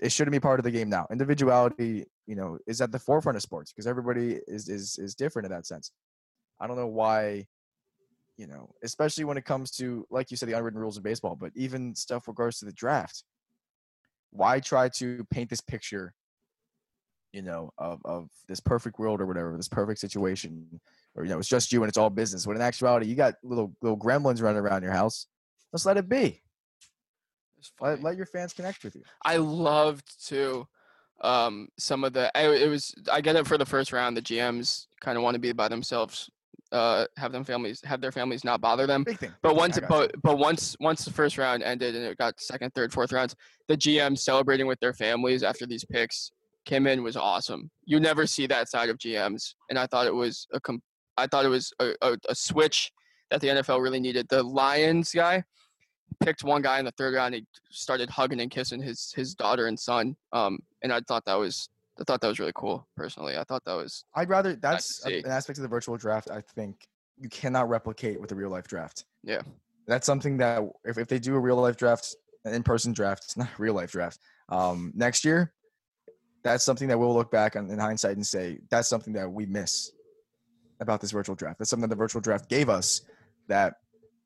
It 0.00 0.12
shouldn't 0.12 0.32
be 0.32 0.40
part 0.40 0.60
of 0.60 0.64
the 0.64 0.70
game 0.70 0.88
now. 0.88 1.06
Individuality, 1.10 2.06
you 2.26 2.36
know, 2.36 2.58
is 2.66 2.80
at 2.80 2.92
the 2.92 2.98
forefront 2.98 3.36
of 3.36 3.42
sports 3.42 3.72
because 3.72 3.86
everybody 3.86 4.40
is 4.46 4.68
is 4.68 4.98
is 4.98 5.14
different 5.14 5.46
in 5.46 5.52
that 5.52 5.66
sense. 5.66 5.92
I 6.60 6.66
don't 6.66 6.76
know 6.76 6.86
why 6.86 7.46
you 8.38 8.46
know, 8.46 8.70
especially 8.84 9.24
when 9.24 9.36
it 9.36 9.44
comes 9.44 9.72
to, 9.72 10.06
like 10.10 10.30
you 10.30 10.36
said, 10.36 10.48
the 10.48 10.56
unwritten 10.56 10.80
rules 10.80 10.96
of 10.96 11.02
baseball, 11.02 11.36
but 11.38 11.50
even 11.56 11.94
stuff 11.94 12.28
regards 12.28 12.60
to 12.60 12.64
the 12.64 12.72
draft. 12.72 13.24
Why 14.30 14.60
try 14.60 14.88
to 14.90 15.26
paint 15.30 15.50
this 15.50 15.60
picture, 15.60 16.14
you 17.32 17.42
know, 17.42 17.72
of, 17.76 18.00
of 18.04 18.30
this 18.46 18.60
perfect 18.60 18.98
world 18.98 19.20
or 19.20 19.26
whatever, 19.26 19.56
this 19.56 19.68
perfect 19.68 19.98
situation, 19.98 20.80
or 21.16 21.24
you 21.24 21.30
know, 21.30 21.38
it's 21.38 21.48
just 21.48 21.72
you 21.72 21.82
and 21.82 21.88
it's 21.88 21.98
all 21.98 22.10
business. 22.10 22.46
When 22.46 22.56
in 22.56 22.62
actuality, 22.62 23.06
you 23.06 23.16
got 23.16 23.34
little 23.42 23.74
little 23.82 23.98
gremlins 23.98 24.40
running 24.40 24.60
around 24.60 24.84
your 24.84 24.92
house. 24.92 25.26
Let's 25.72 25.84
let 25.84 25.96
it 25.96 26.08
be. 26.08 26.40
Let, 27.80 28.02
let 28.04 28.16
your 28.16 28.26
fans 28.26 28.52
connect 28.52 28.84
with 28.84 28.94
you. 28.94 29.02
I 29.24 29.38
loved 29.38 30.28
to 30.28 30.68
um 31.22 31.68
some 31.76 32.04
of 32.04 32.12
the 32.12 32.30
I, 32.38 32.48
it 32.54 32.68
was 32.68 32.94
I 33.10 33.20
get 33.20 33.34
it 33.34 33.48
for 33.48 33.58
the 33.58 33.66
first 33.66 33.92
round 33.92 34.16
the 34.16 34.22
GMs 34.22 34.86
kind 35.00 35.18
of 35.18 35.24
want 35.24 35.34
to 35.34 35.40
be 35.40 35.50
by 35.50 35.66
themselves 35.66 36.30
uh 36.72 37.06
have 37.16 37.32
them 37.32 37.44
families 37.44 37.80
have 37.84 38.00
their 38.00 38.12
families 38.12 38.44
not 38.44 38.60
bother 38.60 38.86
them 38.86 39.02
Big 39.04 39.18
thing. 39.18 39.32
but 39.42 39.56
once 39.56 39.78
I 39.78 39.80
got 39.80 39.90
you. 39.90 39.96
but 40.12 40.22
but 40.22 40.38
once 40.38 40.76
once 40.80 41.04
the 41.04 41.10
first 41.12 41.38
round 41.38 41.62
ended 41.62 41.94
and 41.96 42.04
it 42.04 42.18
got 42.18 42.38
second 42.40 42.74
third 42.74 42.92
fourth 42.92 43.10
rounds 43.12 43.34
the 43.68 43.76
GMs 43.76 44.18
celebrating 44.18 44.66
with 44.66 44.78
their 44.80 44.92
families 44.92 45.42
after 45.42 45.66
these 45.66 45.84
picks 45.84 46.32
came 46.66 46.86
in 46.86 47.02
was 47.02 47.16
awesome 47.16 47.70
you 47.86 47.98
never 48.00 48.26
see 48.26 48.46
that 48.46 48.68
side 48.68 48.90
of 48.90 48.98
GMs 48.98 49.54
and 49.70 49.78
I 49.78 49.86
thought 49.86 50.06
it 50.06 50.14
was 50.14 50.46
a 50.52 50.60
com- 50.60 50.82
I 51.16 51.26
thought 51.26 51.44
it 51.46 51.48
was 51.48 51.72
a, 51.80 51.94
a, 52.02 52.16
a 52.28 52.34
switch 52.34 52.92
that 53.30 53.40
the 53.40 53.48
NFL 53.48 53.82
really 53.82 54.00
needed 54.00 54.26
the 54.28 54.42
Lions 54.42 55.10
guy 55.12 55.42
picked 56.20 56.42
one 56.44 56.62
guy 56.62 56.78
in 56.78 56.84
the 56.84 56.90
third 56.92 57.14
round. 57.14 57.34
He 57.34 57.44
started 57.70 58.08
hugging 58.10 58.40
and 58.40 58.50
kissing 58.50 58.80
his 58.82 59.12
his 59.14 59.34
daughter 59.34 59.66
and 59.66 59.78
son. 59.78 60.16
Um, 60.32 60.58
and 60.82 60.92
I 60.92 61.00
thought 61.06 61.24
that 61.26 61.34
was 61.34 61.68
I 62.00 62.04
thought 62.04 62.20
that 62.20 62.28
was 62.28 62.38
really 62.38 62.52
cool. 62.54 62.86
Personally, 62.96 63.36
I 63.36 63.44
thought 63.44 63.64
that 63.64 63.74
was 63.74 64.04
I'd 64.14 64.28
rather 64.28 64.54
that's 64.54 65.04
an 65.04 65.26
aspect 65.26 65.58
of 65.58 65.62
the 65.62 65.68
virtual 65.68 65.96
draft. 65.96 66.30
I 66.30 66.40
think 66.40 66.86
you 67.18 67.28
cannot 67.28 67.68
replicate 67.68 68.20
with 68.20 68.30
a 68.32 68.34
real 68.34 68.50
life 68.50 68.68
draft. 68.68 69.04
Yeah. 69.24 69.42
that's 69.86 70.06
something 70.06 70.36
that 70.38 70.62
if, 70.84 70.98
if 70.98 71.08
they 71.08 71.18
do 71.18 71.34
a 71.34 71.40
real 71.40 71.56
life 71.56 71.76
draft, 71.76 72.14
an 72.44 72.54
in 72.54 72.62
person 72.62 72.92
draft, 72.92 73.24
it's 73.24 73.36
not 73.36 73.48
a 73.48 73.62
real 73.62 73.74
life 73.74 73.90
draft. 73.90 74.20
Um, 74.48 74.92
next 74.94 75.24
year, 75.24 75.52
that's 76.44 76.64
something 76.64 76.88
that 76.88 76.98
we'll 76.98 77.14
look 77.14 77.30
back 77.30 77.56
on 77.56 77.70
in 77.70 77.78
hindsight 77.78 78.16
and 78.16 78.26
say 78.26 78.58
that's 78.70 78.88
something 78.88 79.12
that 79.14 79.30
we 79.30 79.46
miss 79.46 79.90
about 80.80 81.00
this 81.00 81.10
virtual 81.10 81.34
draft. 81.34 81.58
That's 81.58 81.70
something 81.70 81.88
that 81.88 81.94
the 81.94 81.98
virtual 81.98 82.20
draft 82.20 82.48
gave 82.48 82.68
us 82.68 83.02
that 83.48 83.74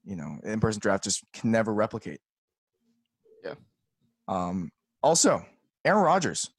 you 0.05 0.17
know 0.17 0.39
in 0.45 0.61
person 0.61 0.81
draft 0.81 1.05
just 1.05 1.25
can 1.33 1.51
never 1.51 1.73
replicate. 1.73 2.21
Yeah. 3.43 3.55
Um. 4.29 4.71
Also, 5.03 5.45
Aaron 5.85 6.03
Rodgers 6.03 6.51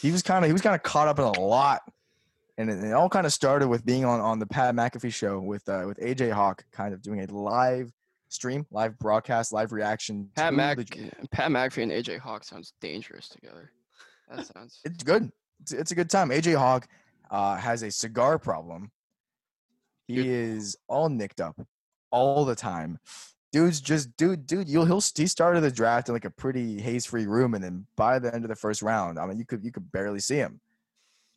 he 0.00 0.10
was 0.10 0.22
kind 0.22 0.44
of 0.44 0.48
he 0.48 0.52
was 0.52 0.62
kind 0.62 0.74
of 0.74 0.82
caught 0.82 1.08
up 1.08 1.18
in 1.18 1.24
a 1.24 1.40
lot, 1.40 1.82
and 2.56 2.70
it, 2.70 2.82
it 2.84 2.92
all 2.92 3.08
kind 3.08 3.26
of 3.26 3.32
started 3.32 3.68
with 3.68 3.84
being 3.84 4.04
on 4.04 4.20
on 4.20 4.38
the 4.38 4.46
Pat 4.46 4.74
McAfee 4.74 5.12
show 5.12 5.38
with 5.40 5.68
uh, 5.68 5.84
with 5.86 5.98
AJ 5.98 6.32
Hawk, 6.32 6.64
kind 6.72 6.92
of 6.94 7.02
doing 7.02 7.20
a 7.20 7.26
live 7.32 7.92
stream, 8.28 8.66
live 8.70 8.98
broadcast, 8.98 9.52
live 9.52 9.72
reaction. 9.72 10.28
Pat 10.36 10.54
Mac 10.54 10.76
the- 10.78 11.10
Pat 11.30 11.50
McAfee 11.50 11.82
and 11.84 11.92
AJ 11.92 12.18
Hawk 12.18 12.44
sounds 12.44 12.72
dangerous 12.80 13.28
together. 13.28 13.70
That 14.28 14.46
sounds 14.46 14.80
it's 14.84 15.02
good. 15.02 15.30
It's, 15.60 15.72
it's 15.72 15.90
a 15.90 15.94
good 15.94 16.10
time. 16.10 16.30
AJ 16.30 16.56
Hawk 16.56 16.86
uh, 17.30 17.56
has 17.56 17.82
a 17.82 17.90
cigar 17.90 18.38
problem. 18.38 18.90
He 20.06 20.16
Dude. 20.16 20.26
is 20.26 20.76
all 20.88 21.08
nicked 21.08 21.40
up 21.40 21.60
all 22.10 22.44
the 22.44 22.54
time. 22.54 22.98
Dude's 23.50 23.80
just 23.80 24.14
dude, 24.16 24.46
dude. 24.46 24.68
You'll 24.68 24.84
he'll 24.84 25.02
he 25.16 25.26
started 25.26 25.62
the 25.62 25.70
draft 25.70 26.08
in 26.08 26.14
like 26.14 26.26
a 26.26 26.30
pretty 26.30 26.80
haze 26.80 27.06
free 27.06 27.26
room, 27.26 27.54
and 27.54 27.64
then 27.64 27.86
by 27.96 28.18
the 28.18 28.34
end 28.34 28.44
of 28.44 28.50
the 28.50 28.56
first 28.56 28.82
round, 28.82 29.18
I 29.18 29.26
mean, 29.26 29.38
you 29.38 29.46
could 29.46 29.64
you 29.64 29.72
could 29.72 29.90
barely 29.90 30.20
see 30.20 30.36
him. 30.36 30.60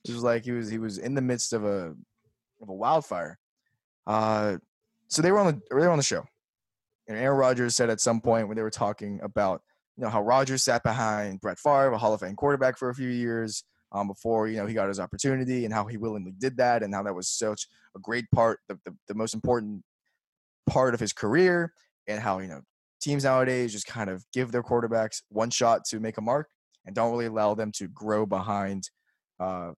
It 0.04 0.14
was 0.14 0.24
like 0.24 0.44
he 0.44 0.52
was 0.52 0.70
he 0.70 0.78
was 0.78 0.98
in 0.98 1.16
the 1.16 1.22
midst 1.22 1.54
of 1.54 1.64
a 1.64 1.96
of 2.62 2.70
a 2.70 2.74
wildfire. 2.74 3.38
Uh, 4.06 4.58
so 5.08 5.22
they 5.22 5.32
were 5.32 5.40
on 5.40 5.48
the 5.48 5.62
they 5.70 5.76
were 5.76 5.90
on 5.90 5.98
the 5.98 6.04
show, 6.04 6.26
and 7.08 7.18
Aaron 7.18 7.38
Rodgers 7.38 7.76
said 7.76 7.90
at 7.90 8.02
some 8.02 8.20
point 8.20 8.48
when 8.48 8.58
they 8.58 8.64
were 8.64 8.70
talking 8.70 9.22
about 9.24 9.62
you 9.98 10.04
know 10.04 10.10
how 10.10 10.22
Rodgers 10.22 10.64
sat 10.64 10.84
behind 10.84 11.40
Brett 11.40 11.60
Favre, 11.60 11.92
a 11.92 11.98
Hall 11.98 12.14
of 12.14 12.20
Fame 12.20 12.36
quarterback 12.36 12.78
for 12.78 12.90
a 12.90 12.96
few 12.96 13.10
years 13.10 13.64
um, 13.92 14.08
before 14.08 14.48
you 14.48 14.58
know 14.58 14.66
he 14.66 14.74
got 14.74 14.88
his 14.88 15.00
opportunity, 15.00 15.66
and 15.66 15.74
how 15.74 15.86
he 15.86 15.98
willingly 15.98 16.34
did 16.38 16.58
that, 16.58 16.84
and 16.84 16.94
how 16.94 17.04
that 17.04 17.16
was 17.16 17.30
such 17.30 17.68
a 17.96 18.00
great 18.00 18.30
part, 18.32 18.60
the, 18.68 18.80
the, 18.86 18.96
the 19.08 19.14
most 19.14 19.34
important 19.34 19.84
part 20.68 20.94
of 20.94 21.00
his 21.00 21.14
career, 21.14 21.74
and 22.08 22.20
how 22.20 22.40
you 22.40 22.48
know 22.48 22.62
teams 23.02 23.24
nowadays 23.24 23.72
just 23.72 23.88
kind 23.88 24.10
of 24.10 24.24
give 24.32 24.52
their 24.52 24.64
quarterbacks 24.64 25.24
one 25.30 25.50
shot 25.50 25.84
to 25.86 26.00
make 26.00 26.18
a 26.18 26.22
mark 26.22 26.48
and 26.86 26.96
don't 26.96 27.12
really 27.12 27.26
allow 27.26 27.54
them 27.54 27.72
to 27.72 27.88
grow 27.88 28.26
behind, 28.26 28.90
uh, 29.40 29.72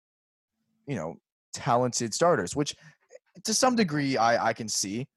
you 0.88 0.96
know, 0.96 1.16
talented 1.54 2.14
starters, 2.14 2.56
which 2.56 2.76
to 3.44 3.54
some 3.54 3.76
degree 3.76 4.18
I, 4.18 4.50
I 4.50 4.54
can 4.54 4.68
see. 4.68 5.08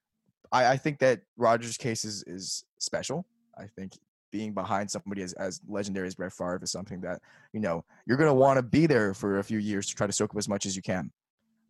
I, 0.53 0.67
I 0.67 0.77
think 0.77 1.01
that 1.01 1.21
Rodgers' 1.37 1.77
case 1.77 2.05
is, 2.05 2.23
is 2.27 2.65
special. 2.79 3.27
I 3.59 3.67
think 3.67 3.93
being 4.31 4.53
behind 4.53 4.91
somebody 4.91 5.23
as, 5.23 5.33
as 5.35 5.61
legendary 5.69 6.07
as 6.07 6.15
Brett 6.15 6.33
Favre 6.33 6.61
is 6.63 6.71
something 6.71 7.01
that, 7.01 7.21
you 7.53 7.61
know, 7.61 7.85
you're 8.07 8.17
going 8.17 8.31
to 8.31 8.35
want 8.35 8.59
to 8.59 8.63
be 8.63 8.87
there 8.87 9.15
for 9.15 9.39
a 9.39 9.45
few 9.45 9.59
years 9.59 9.87
to 9.89 9.95
try 9.95 10.07
to 10.07 10.13
soak 10.13 10.31
up 10.31 10.39
as 10.39 10.49
much 10.49 10.67
as 10.67 10.77
you 10.77 10.83
can. 10.83 11.11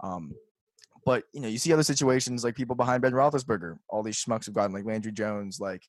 Um, 0.01 0.35
but, 1.07 1.23
you 1.33 1.41
know, 1.41 1.49
you 1.49 1.57
see 1.57 1.73
other 1.73 1.85
situations 1.85 2.45
like 2.45 2.57
people 2.57 2.77
behind 2.77 3.01
Ben 3.01 3.13
Roethlisberger, 3.13 3.79
all 3.89 4.03
these 4.03 4.23
schmucks 4.23 4.47
have 4.47 4.55
gotten 4.55 4.73
like 4.73 4.85
Landry 4.85 5.13
Jones, 5.13 5.61
like 5.61 5.83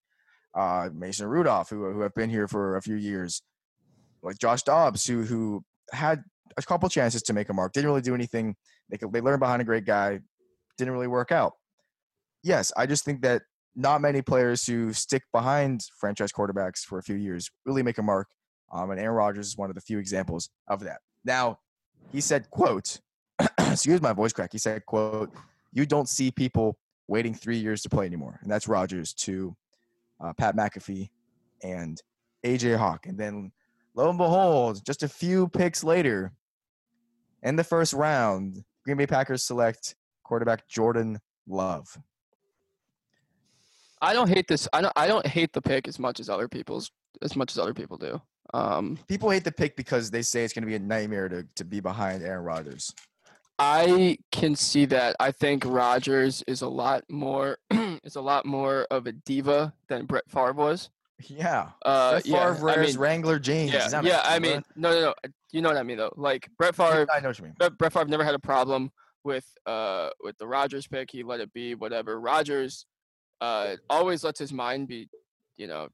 uh, 0.55 0.89
Mason 0.93 1.27
Rudolph, 1.27 1.69
who, 1.69 1.91
who 1.91 2.01
have 2.01 2.13
been 2.13 2.29
here 2.29 2.47
for 2.47 2.77
a 2.77 2.81
few 2.81 2.95
years, 2.95 3.41
like 4.21 4.37
Josh 4.37 4.61
Dobbs, 4.61 5.05
who, 5.05 5.23
who 5.23 5.65
had 5.91 6.23
a 6.55 6.61
couple 6.61 6.87
chances 6.87 7.23
to 7.23 7.33
make 7.33 7.49
a 7.49 7.53
mark, 7.53 7.73
didn't 7.73 7.89
really 7.89 8.01
do 8.01 8.15
anything. 8.15 8.55
They, 8.89 8.97
could, 8.97 9.11
they 9.11 9.19
learned 9.19 9.39
behind 9.39 9.61
a 9.61 9.65
great 9.65 9.85
guy, 9.85 10.19
didn't 10.77 10.93
really 10.93 11.07
work 11.07 11.31
out. 11.31 11.53
Yes, 12.43 12.71
I 12.77 12.85
just 12.85 13.03
think 13.03 13.23
that 13.23 13.41
not 13.75 14.01
many 14.01 14.21
players 14.21 14.65
who 14.65 14.93
stick 14.93 15.23
behind 15.33 15.81
franchise 15.99 16.31
quarterbacks 16.31 16.79
for 16.79 16.99
a 16.99 17.03
few 17.03 17.15
years 17.15 17.49
really 17.65 17.83
make 17.83 17.97
a 17.97 18.03
mark. 18.03 18.27
Um, 18.71 18.91
and 18.91 18.99
Aaron 18.99 19.15
Rodgers 19.15 19.47
is 19.47 19.57
one 19.57 19.69
of 19.69 19.75
the 19.75 19.81
few 19.81 19.97
examples 19.97 20.49
of 20.67 20.81
that. 20.81 20.99
Now, 21.25 21.59
he 22.11 22.21
said, 22.21 22.49
quote, 22.49 22.99
excuse 23.59 24.01
my 24.01 24.13
voice 24.13 24.33
crack. 24.33 24.51
He 24.51 24.57
said, 24.57 24.85
quote, 24.85 25.33
you 25.71 25.85
don't 25.85 26.09
see 26.09 26.31
people 26.31 26.77
waiting 27.07 27.33
three 27.33 27.57
years 27.57 27.81
to 27.83 27.89
play 27.89 28.05
anymore. 28.05 28.39
And 28.41 28.51
that's 28.51 28.67
Rodgers 28.67 29.13
to 29.13 29.55
uh, 30.19 30.33
Pat 30.33 30.55
McAfee 30.55 31.09
and 31.63 32.01
AJ 32.45 32.77
Hawk. 32.77 33.05
And 33.05 33.17
then 33.17 33.51
lo 33.95 34.09
and 34.09 34.17
behold, 34.17 34.85
just 34.85 35.03
a 35.03 35.07
few 35.07 35.47
picks 35.49 35.83
later, 35.83 36.31
in 37.43 37.55
the 37.55 37.63
first 37.63 37.93
round, 37.93 38.63
Green 38.83 38.97
Bay 38.97 39.07
Packers 39.07 39.43
select 39.43 39.95
quarterback 40.23 40.67
Jordan 40.67 41.19
Love. 41.47 41.97
I 44.01 44.13
don't 44.13 44.29
hate 44.29 44.47
this. 44.47 44.67
I 44.73 44.81
don't. 44.81 44.93
I 44.95 45.07
don't 45.07 45.25
hate 45.25 45.53
the 45.53 45.61
pick 45.61 45.87
as 45.87 45.97
much 45.97 46.19
as 46.19 46.29
other 46.29 46.47
people's 46.47 46.91
as 47.21 47.35
much 47.35 47.51
as 47.51 47.57
other 47.57 47.73
people 47.73 47.97
do. 47.97 48.21
Um, 48.53 48.97
People 49.07 49.29
hate 49.29 49.43
the 49.43 49.51
pick 49.51 49.75
because 49.75 50.11
they 50.11 50.21
say 50.21 50.43
it's 50.43 50.53
going 50.53 50.63
to 50.63 50.67
be 50.67 50.75
a 50.75 50.79
nightmare 50.79 51.27
to, 51.29 51.45
to 51.55 51.65
be 51.65 51.79
behind 51.79 52.23
Aaron 52.23 52.43
Rodgers. 52.43 52.93
I 53.59 54.17
can 54.31 54.55
see 54.55 54.85
that. 54.85 55.15
I 55.19 55.31
think 55.31 55.63
Rodgers 55.65 56.43
is 56.47 56.61
a 56.61 56.67
lot 56.67 57.03
more 57.09 57.57
is 58.03 58.15
a 58.15 58.21
lot 58.21 58.45
more 58.45 58.85
of 58.91 59.07
a 59.07 59.11
diva 59.11 59.73
than 59.87 60.05
Brett 60.05 60.29
Favre 60.29 60.53
was. 60.53 60.89
Yeah. 61.25 61.69
Uh, 61.83 62.11
Brett 62.11 62.25
yeah, 62.27 62.53
Favre 62.53 62.69
I 62.69 62.75
wears 62.75 62.93
mean, 62.93 63.01
Wrangler 63.01 63.39
jeans. 63.39 63.73
yeah, 63.73 63.83
He's 63.83 63.91
not 63.91 64.05
a 64.05 64.07
yeah. 64.07 64.21
I 64.23 64.37
mean, 64.39 64.63
no, 64.75 64.91
no, 64.91 65.01
no. 65.01 65.13
You 65.51 65.61
know 65.61 65.69
what 65.69 65.77
I 65.77 65.83
mean, 65.83 65.97
though. 65.97 66.13
Like 66.15 66.49
Brett 66.57 66.75
Favre, 66.75 67.07
I 67.11 67.19
know 67.19 67.29
what 67.29 67.39
you 67.39 67.45
mean. 67.45 67.55
Brett, 67.57 67.77
Brett 67.77 67.93
Favre 67.93 68.05
never 68.05 68.23
had 68.23 68.35
a 68.35 68.39
problem 68.39 68.91
with 69.23 69.45
uh 69.65 70.09
with 70.21 70.37
the 70.37 70.47
Rodgers 70.47 70.87
pick. 70.87 71.09
He 71.09 71.23
let 71.23 71.39
it 71.39 71.51
be 71.53 71.73
whatever. 71.73 72.19
Rodgers 72.19 72.85
uh 73.41 73.75
always 73.89 74.23
lets 74.23 74.39
his 74.39 74.53
mind 74.53 74.87
be, 74.87 75.09
you 75.57 75.65
know, 75.67 75.87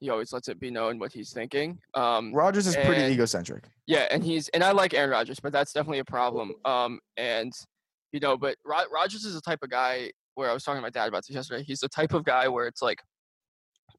he 0.00 0.08
always 0.08 0.32
lets 0.32 0.48
it 0.48 0.58
be 0.58 0.70
known 0.70 0.98
what 0.98 1.12
he's 1.12 1.32
thinking. 1.32 1.78
Um, 1.94 2.34
Rodgers 2.34 2.66
is 2.66 2.74
pretty 2.74 3.02
egocentric. 3.12 3.68
yeah, 3.86 4.08
and 4.10 4.24
he's 4.24 4.48
and 4.48 4.64
I 4.64 4.72
like 4.72 4.94
Aaron 4.94 5.10
Rodgers, 5.10 5.38
but 5.38 5.52
that's 5.52 5.72
definitely 5.72 6.00
a 6.00 6.04
problem. 6.04 6.52
Um, 6.64 7.00
and 7.16 7.52
you 8.12 8.20
know, 8.20 8.36
but 8.36 8.56
Rod- 8.64 8.86
Rodgers 8.92 9.24
is 9.24 9.34
the 9.34 9.40
type 9.40 9.60
of 9.62 9.70
guy 9.70 10.10
where 10.34 10.50
I 10.50 10.54
was 10.54 10.64
talking 10.64 10.78
to 10.78 10.82
my 10.82 10.90
dad 10.90 11.08
about 11.08 11.22
this 11.26 11.34
yesterday. 11.34 11.62
He's 11.62 11.80
the 11.80 11.88
type 11.88 12.12
of 12.14 12.24
guy 12.24 12.48
where 12.48 12.66
it's 12.66 12.82
like, 12.82 12.98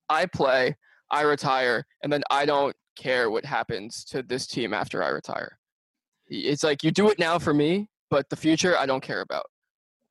I 0.10 0.26
play, 0.26 0.76
I 1.12 1.22
retire, 1.22 1.86
and 2.04 2.12
then 2.12 2.24
I 2.32 2.46
don't 2.46 2.76
care 2.98 3.30
what 3.30 3.46
happens 3.46 4.04
to 4.06 4.24
this 4.24 4.48
team 4.48 4.74
after 4.74 5.04
I 5.04 5.10
retire. 5.10 5.58
It's 6.28 6.64
like 6.64 6.84
you 6.84 6.92
do 6.92 7.10
it 7.10 7.20
now 7.20 7.40
for 7.40 7.54
me, 7.54 7.88
but 8.10 8.30
the 8.30 8.36
future 8.36 8.78
I 8.78 8.86
don't 8.86 9.04
care 9.04 9.22
about. 9.22 9.46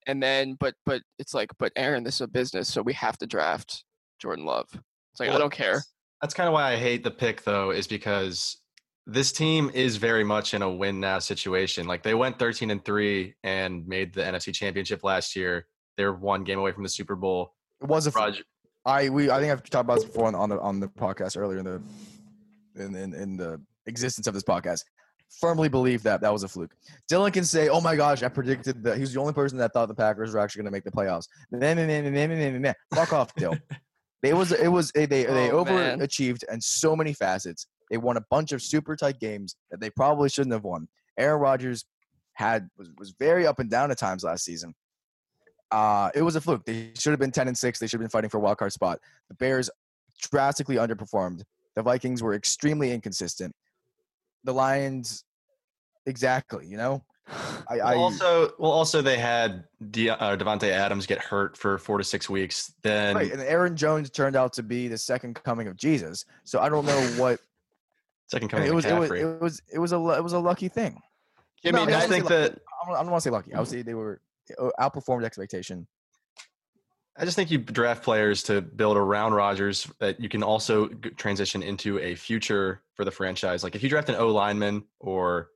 And 0.07 0.23
then, 0.23 0.57
but 0.61 0.75
but 0.87 1.03
it's 1.19 1.35
like, 1.35 1.51
but 1.59 1.73
Aaron, 1.77 2.05
this 2.05 2.17
is 2.17 2.21
a 2.23 2.29
business, 2.29 2.69
so 2.69 2.81
we 2.83 2.93
have 2.95 3.19
to 3.19 3.27
draft 3.27 3.85
Jordan 4.21 4.45
Love. 4.45 4.69
It's 5.13 5.21
like 5.21 5.31
I 5.31 5.39
don't 5.39 5.53
care. 5.53 5.83
That's 6.21 6.35
kind 6.35 6.49
of 6.49 6.53
why 6.53 6.73
I 6.73 6.77
hate 6.77 7.03
the 7.03 7.11
pick, 7.11 7.43
though, 7.45 7.71
is 7.71 7.87
because 7.87 8.59
this 9.07 9.33
team 9.33 9.71
is 9.75 9.97
very 9.97 10.25
much 10.25 10.55
in 10.55 10.63
a 10.63 10.71
win 10.71 11.01
now 11.01 11.19
situation. 11.19 11.87
Like 11.87 12.03
they 12.03 12.15
went 12.15 12.39
13 12.39 12.71
and 12.71 12.85
three 12.85 13.35
and 13.43 13.87
made 13.87 14.13
the 14.13 14.23
NFC 14.23 14.55
Championship 14.55 15.03
last 15.03 15.35
year. 15.35 15.67
They're 15.97 16.13
one 16.13 16.45
game 16.45 16.59
away 16.59 16.73
from 16.73 16.83
the 16.83 16.89
Super 16.89 17.17
Bowl. 17.17 17.55
It 17.81 17.89
was 17.89 18.07
a. 18.07 18.11
Roger, 18.11 18.45
I 18.85 19.09
we 19.09 19.31
I 19.31 19.41
think 19.41 19.53
I've 19.53 19.63
talked 19.63 19.85
about 19.85 19.97
this 19.97 20.05
before 20.05 20.27
on, 20.27 20.35
on 20.35 20.49
the 20.49 20.61
on 20.61 20.81
the 20.81 20.89
podcast 20.89 21.37
earlier 21.37 21.59
in 21.59 21.65
the 21.65 21.83
in, 22.83 22.95
in 22.95 23.15
in 23.15 23.37
the 23.37 23.61
existence 23.87 24.27
of 24.27 24.35
this 24.35 24.43
podcast. 24.43 24.85
Firmly 25.41 25.69
believe 25.69 26.03
that 26.03 26.21
that 26.23 26.33
was 26.33 26.43
a 26.43 26.49
fluke. 26.49 26.75
Dylan 27.11 27.33
can 27.33 27.45
say, 27.45 27.69
"Oh 27.69 27.81
my 27.81 27.95
gosh, 27.95 28.23
I 28.23 28.29
predicted 28.29 28.83
that." 28.85 28.97
He 28.97 29.01
was 29.01 29.13
the 29.13 29.21
only 29.21 29.33
person 29.33 29.59
that 29.59 29.73
thought 29.73 29.89
the 29.89 29.95
Packers 29.95 30.35
were 30.35 30.41
actually 30.41 30.63
going 30.63 30.73
to 30.73 30.77
make 30.77 30.85
the 30.85 30.91
playoffs. 30.91 31.29
Nah, 31.53 31.75
nah, 31.75 31.87
nah, 31.87 32.01
nah, 32.01 32.11
nah, 32.11 32.27
nah, 32.27 32.51
nah, 32.51 32.59
nah. 32.59 32.73
Fuck 32.95 33.13
off, 33.13 33.35
Dill. 33.35 33.57
It 34.23 34.35
was 34.35 34.53
it 34.53 34.69
was 34.69 34.93
they 34.93 35.07
they 35.07 35.27
Oh, 35.51 35.65
man. 35.65 35.99
overachieved 35.99 36.45
in 36.53 36.61
so 36.61 36.95
many 36.95 37.13
facets. 37.13 37.67
They 37.91 37.97
won 37.97 38.17
a 38.17 38.25
bunch 38.31 38.53
of 38.53 38.63
super 38.63 38.95
tight 38.97 39.19
games 39.19 39.57
that 39.71 39.81
they 39.81 39.91
probably 39.91 40.29
shouldn't 40.29 40.53
have 40.53 40.65
won. 40.65 40.89
Aaron 41.19 41.41
Rodgers 41.41 41.85
had 42.35 42.69
was, 42.77 42.91
was 42.99 43.15
very 43.19 43.47
up 43.47 43.59
and 43.59 43.71
down 43.71 43.91
at 43.91 43.99
times 43.99 44.23
last 44.25 44.45
season. 44.45 44.75
Uh, 45.71 46.11
it 46.15 46.23
was 46.23 46.37
a 46.37 46.41
fluke. 46.41 46.65
They 46.65 46.91
should 46.99 47.11
have 47.13 47.21
been 47.21 47.31
10 47.31 47.49
and 47.49 47.57
6. 47.57 47.79
They 47.79 47.87
should 47.87 48.01
have 48.01 48.01
been 48.01 48.11
fighting 48.11 48.31
for 48.31 48.39
a 48.39 48.41
wild 48.41 48.59
card 48.59 48.73
spot. 48.73 48.99
The 49.29 49.35
Bears 49.37 49.71
drastically 50.31 50.77
underperformed. 50.77 51.43
The 51.77 51.83
Vikings 51.83 52.23
were 52.23 52.35
extremely 52.35 52.91
inconsistent. 52.93 53.55
The 54.45 54.53
Lions, 54.53 55.25
exactly, 56.07 56.67
you 56.67 56.77
know? 56.77 57.05
I, 57.69 57.79
I 57.79 57.95
also, 57.97 58.53
well, 58.59 58.71
also 58.71 59.03
they 59.03 59.19
had 59.19 59.65
De- 59.91 60.11
uh, 60.11 60.37
Davante 60.37 60.71
Adams 60.71 61.07
get 61.07 61.19
hurt 61.19 61.57
for 61.57 61.79
four 61.79 61.99
to 61.99 62.05
six 62.05 62.29
weeks. 62.29 62.73
Then 62.83 63.17
right, 63.17 63.31
and 63.31 63.41
Aaron 63.43 63.77
Jones 63.77 64.11
turned 64.11 64.37
out 64.37 64.53
to 64.55 64.63
be 64.63 64.89
the 64.89 64.99
second 64.99 65.35
coming 65.43 65.69
of 65.69 65.77
Jesus. 65.77 66.25
So 66.45 66.61
I 66.61 66.69
don't 66.69 66.87
know 66.87 67.01
what 67.17 67.41
second 68.27 68.49
coming 68.49 68.67
it 68.67 68.75
was 68.75 68.85
it 68.85 68.95
was 68.95 69.11
it 69.11 69.41
was 69.41 69.63
it 69.73 69.79
was 69.79 69.93
a 69.93 69.97
it 69.97 70.23
was 70.23 70.33
a 70.33 70.39
lucky 70.39 70.69
thing. 70.69 71.01
Jimmy, 71.63 71.77
No, 71.77 71.83
I 71.83 71.87
mean, 71.87 71.95
I 71.95 72.07
think 72.07 72.27
that 72.29 72.59
I 72.83 72.87
don't, 72.87 72.97
don't 72.97 73.11
want 73.11 73.23
to 73.23 73.29
say 73.29 73.31
lucky. 73.31 73.55
I 73.55 73.59
would 73.59 73.69
say 73.69 73.83
they 73.83 73.95
were 73.95 74.21
uh, 74.59 74.71
outperformed 74.81 75.25
expectation. 75.25 75.87
I 77.17 77.25
just 77.25 77.37
think 77.37 77.51
you 77.51 77.59
draft 77.59 78.03
players 78.03 78.43
to 78.45 78.63
build 78.63 78.97
around 78.97 79.35
Rodgers 79.35 79.87
that 79.99 80.21
you 80.21 80.29
can 80.29 80.43
also 80.43 80.89
transition 80.89 81.63
into 81.63 81.99
a 81.99 82.15
future 82.15 82.83
for 82.95 83.05
the 83.05 83.11
franchise. 83.11 83.63
Like 83.63 83.75
if 83.75 83.83
you 83.83 83.89
draft 83.91 84.09
an 84.09 84.15
O 84.15 84.29
lineman 84.29 84.85
or 85.01 85.51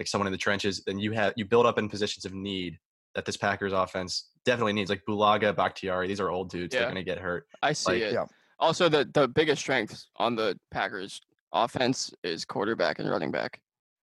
like 0.00 0.08
someone 0.08 0.26
in 0.26 0.32
the 0.32 0.38
trenches, 0.38 0.82
then 0.86 0.98
you 0.98 1.12
have 1.12 1.34
you 1.36 1.44
build 1.44 1.66
up 1.66 1.78
in 1.78 1.88
positions 1.88 2.24
of 2.24 2.32
need 2.32 2.78
that 3.14 3.26
this 3.26 3.36
Packers 3.36 3.72
offense 3.72 4.30
definitely 4.46 4.72
needs. 4.72 4.88
Like 4.88 5.02
Bulaga, 5.06 5.54
Bakhtiari, 5.54 6.08
these 6.08 6.20
are 6.20 6.30
old 6.30 6.48
dudes. 6.50 6.72
They're 6.74 6.84
going 6.84 6.94
to 6.94 7.02
get 7.04 7.18
hurt. 7.18 7.46
I 7.62 7.74
see 7.74 7.92
Like, 7.92 8.02
it. 8.02 8.12
yeah. 8.14 8.24
Also, 8.58 8.88
the 8.88 9.08
the 9.12 9.28
biggest 9.28 9.60
strength 9.60 10.02
on 10.16 10.34
the 10.34 10.58
Packers 10.70 11.20
offense 11.52 12.12
is 12.24 12.44
quarterback 12.46 12.98
and 12.98 13.10
running 13.10 13.30
back, 13.30 13.60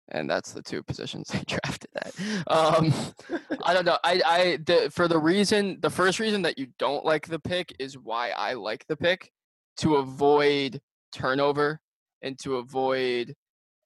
and 0.10 0.30
that's 0.30 0.52
the 0.52 0.62
two 0.62 0.84
positions 0.84 1.30
they 1.34 1.44
drafted 1.48 1.90
at. 1.96 2.14
Um, 2.48 2.94
I 3.64 3.74
don't 3.74 3.86
know. 3.86 3.98
I 4.04 4.22
I 4.26 4.58
the, 4.66 4.92
for 4.92 5.08
the 5.08 5.18
reason 5.18 5.78
the 5.82 5.90
first 5.90 6.20
reason 6.20 6.42
that 6.42 6.58
you 6.60 6.68
don't 6.78 7.06
like 7.06 7.28
the 7.28 7.40
pick 7.40 7.74
is 7.80 7.98
why 7.98 8.32
I 8.32 8.54
like 8.54 8.86
the 8.88 8.98
pick 8.98 9.32
to 9.78 9.96
avoid 9.96 10.82
turnover 11.14 11.80
and 12.22 12.38
to 12.40 12.58
avoid 12.58 13.34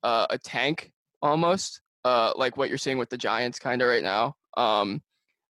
uh, 0.02 0.26
a 0.30 0.38
tank 0.40 0.92
almost 1.22 1.82
uh, 2.10 2.34
like 2.36 2.58
what 2.58 2.70
you're 2.70 2.78
seeing 2.78 2.98
with 2.98 3.10
the 3.10 3.18
Giants 3.18 3.60
kind 3.60 3.82
of 3.82 3.88
right 3.88 4.02
now. 4.04 4.36
Um, 4.58 5.02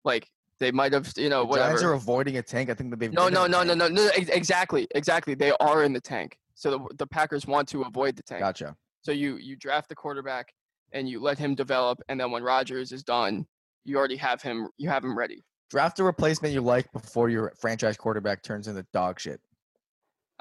like 0.03 0.27
they 0.59 0.71
might 0.71 0.91
have 0.93 1.11
you 1.15 1.29
know 1.29 1.41
The 1.41 1.45
whatever. 1.45 1.67
Giants 1.69 1.83
are 1.83 1.93
avoiding 1.93 2.37
a 2.37 2.41
tank. 2.41 2.69
I 2.69 2.73
think 2.73 2.89
that 2.89 2.99
they've 2.99 3.13
No, 3.13 3.29
no, 3.29 3.45
no, 3.45 3.61
no, 3.63 3.73
no, 3.73 3.87
no. 3.87 4.09
Exactly, 4.15 4.87
exactly. 4.95 5.35
They 5.35 5.51
are 5.59 5.83
in 5.83 5.93
the 5.93 6.01
tank. 6.01 6.37
So 6.55 6.71
the, 6.71 6.95
the 6.97 7.05
Packers 7.07 7.45
want 7.45 7.67
to 7.69 7.83
avoid 7.83 8.15
the 8.15 8.23
tank. 8.23 8.41
Gotcha. 8.41 8.75
So 9.03 9.11
you 9.11 9.37
you 9.37 9.55
draft 9.55 9.87
the 9.89 9.95
quarterback 9.95 10.51
and 10.93 11.07
you 11.07 11.21
let 11.21 11.37
him 11.37 11.53
develop, 11.53 11.99
and 12.09 12.19
then 12.19 12.31
when 12.31 12.41
Rodgers 12.43 12.91
is 12.91 13.03
done, 13.03 13.45
you 13.85 13.97
already 13.97 14.17
have 14.17 14.41
him. 14.41 14.69
You 14.77 14.89
have 14.89 15.03
him 15.03 15.15
ready. 15.17 15.43
Draft 15.69 15.99
a 15.99 16.03
replacement 16.03 16.53
you 16.53 16.61
like 16.61 16.91
before 16.93 17.29
your 17.29 17.53
franchise 17.59 17.97
quarterback 17.97 18.41
turns 18.41 18.67
into 18.67 18.85
dog 18.93 19.19
shit. 19.19 19.41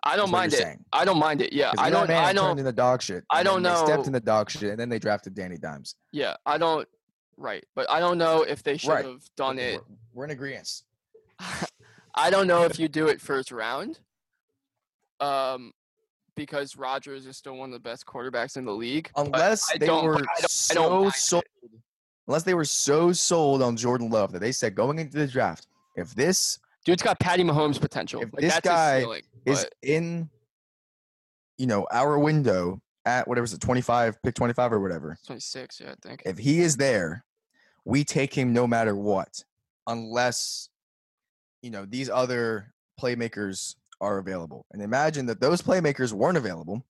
I 0.07 0.17
don't 0.17 0.31
mind 0.31 0.53
it. 0.53 0.59
saying. 0.59 0.85
I 0.93 1.05
don't 1.05 1.19
mind 1.19 1.43
it. 1.43 1.53
Yeah, 1.53 1.73
I 1.79 1.91
don't. 1.91 2.09
I 2.11 2.33
don't. 2.33 2.59
into 2.59 2.71
dog 2.73 3.03
shit. 3.03 3.25
I 3.31 3.43
don't 3.43 3.63
They 3.63 3.75
stepped 3.75 4.07
know- 4.07 4.13
the 4.13 4.21
dog 4.21 4.51
shit, 4.51 4.71
and 4.71 4.79
then 4.79 4.89
they 4.89 4.99
drafted 4.99 5.35
Danny 5.35 5.57
Dimes. 5.59 5.97
Yeah, 6.13 6.37
I 6.47 6.59
don't. 6.59 6.89
Right, 7.37 7.65
but 7.75 7.91
I 7.91 8.01
don't 8.01 8.17
know 8.17 8.43
if 8.43 8.63
they 8.63 8.77
should 8.77 8.91
Right. 8.91 9.05
have 9.05 9.23
done 9.37 9.59
it. 9.59 9.81
We're, 9.89 9.97
we're 10.15 10.25
in 10.25 10.31
agreement. 10.31 10.83
I 12.15 12.31
don't 12.31 12.47
know 12.47 12.63
if 12.65 12.79
you 12.79 12.89
do 12.89 13.09
it 13.09 13.21
first 13.21 13.53
round. 13.53 13.99
Um, 15.21 15.73
because 16.35 16.77
Rodgers 16.77 17.27
is 17.27 17.37
still 17.37 17.57
one 17.57 17.71
of 17.71 17.73
the 17.73 17.79
best 17.81 18.05
quarterbacks 18.07 18.57
in 18.57 18.65
the 18.65 18.73
league. 18.73 19.11
Unless 19.17 19.71
they 19.79 19.89
were 19.89 20.15
I 20.17 20.19
don't- 20.19 20.29
I 20.39 20.47
so 20.49 21.11
sold, 21.11 21.45
it. 21.63 21.71
unless 22.29 22.43
they 22.43 22.55
were 22.55 22.65
so 22.65 23.13
sold 23.13 23.63
on 23.63 23.77
Jordan 23.77 24.11
Love 24.11 24.33
that 24.33 24.41
they 24.41 24.53
said 24.53 24.75
going 24.75 24.99
into 24.99 25.17
the 25.19 25.27
draft, 25.27 25.67
if 25.97 26.15
this 26.15 26.59
Dude's 26.85 27.03
got 27.03 27.19
Patty 27.19 27.43
Mahomes 27.43 27.81
potential. 27.81 28.23
If 28.23 28.33
Like, 28.33 28.43
this 28.43 28.53
that's 28.55 28.69
guy. 28.69 29.05
Is 29.47 29.65
but- 29.65 29.73
in, 29.83 30.29
you 31.57 31.67
know, 31.67 31.87
our 31.91 32.19
window 32.19 32.81
at 33.07 33.27
whatever 33.29 33.45
is 33.45 33.55
it 33.55 33.61
25, 33.61 34.21
pick 34.23 34.35
25 34.35 34.73
or 34.73 34.81
whatever. 34.81 35.17
26, 35.27 35.81
yeah, 35.81 35.93
I 35.93 35.95
think. 36.07 36.23
If 36.27 36.39
he 36.39 36.61
is 36.61 36.77
there, 36.77 37.25
we 37.85 38.05
take 38.05 38.35
him 38.35 38.53
no 38.53 38.67
matter 38.67 38.95
what, 38.97 39.45
unless, 39.87 40.69
you 41.63 41.71
know, 41.71 41.87
these 41.87 42.11
other 42.11 42.75
playmakers 43.01 43.77
are 44.01 44.19
available. 44.19 44.67
And 44.73 44.83
imagine 44.83 45.27
that 45.27 45.41
those 45.41 45.63
playmakers 45.63 46.13
weren't 46.13 46.37
available. 46.37 46.85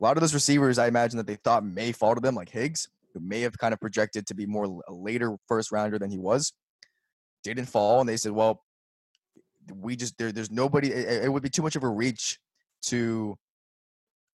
A 0.00 0.04
lot 0.04 0.16
of 0.16 0.20
those 0.20 0.34
receivers, 0.34 0.78
I 0.78 0.88
imagine 0.88 1.16
that 1.16 1.26
they 1.26 1.36
thought 1.36 1.64
may 1.64 1.92
fall 1.92 2.14
to 2.14 2.20
them, 2.20 2.34
like 2.34 2.50
Higgs, 2.50 2.88
who 3.14 3.20
may 3.20 3.40
have 3.42 3.56
kind 3.56 3.72
of 3.72 3.80
projected 3.80 4.26
to 4.26 4.34
be 4.34 4.44
more 4.46 4.82
a 4.88 4.92
later 4.92 5.36
first 5.46 5.72
rounder 5.72 5.98
than 5.98 6.10
he 6.10 6.18
was, 6.18 6.52
didn't 7.44 7.66
fall. 7.66 8.00
And 8.00 8.08
they 8.08 8.16
said, 8.16 8.32
well, 8.32 8.64
we 9.72 9.96
just, 9.96 10.16
there, 10.18 10.32
there's 10.32 10.50
nobody, 10.50 10.92
it, 10.92 11.24
it 11.24 11.32
would 11.32 11.42
be 11.42 11.50
too 11.50 11.62
much 11.62 11.76
of 11.76 11.82
a 11.82 11.88
reach 11.88 12.38
to, 12.86 13.36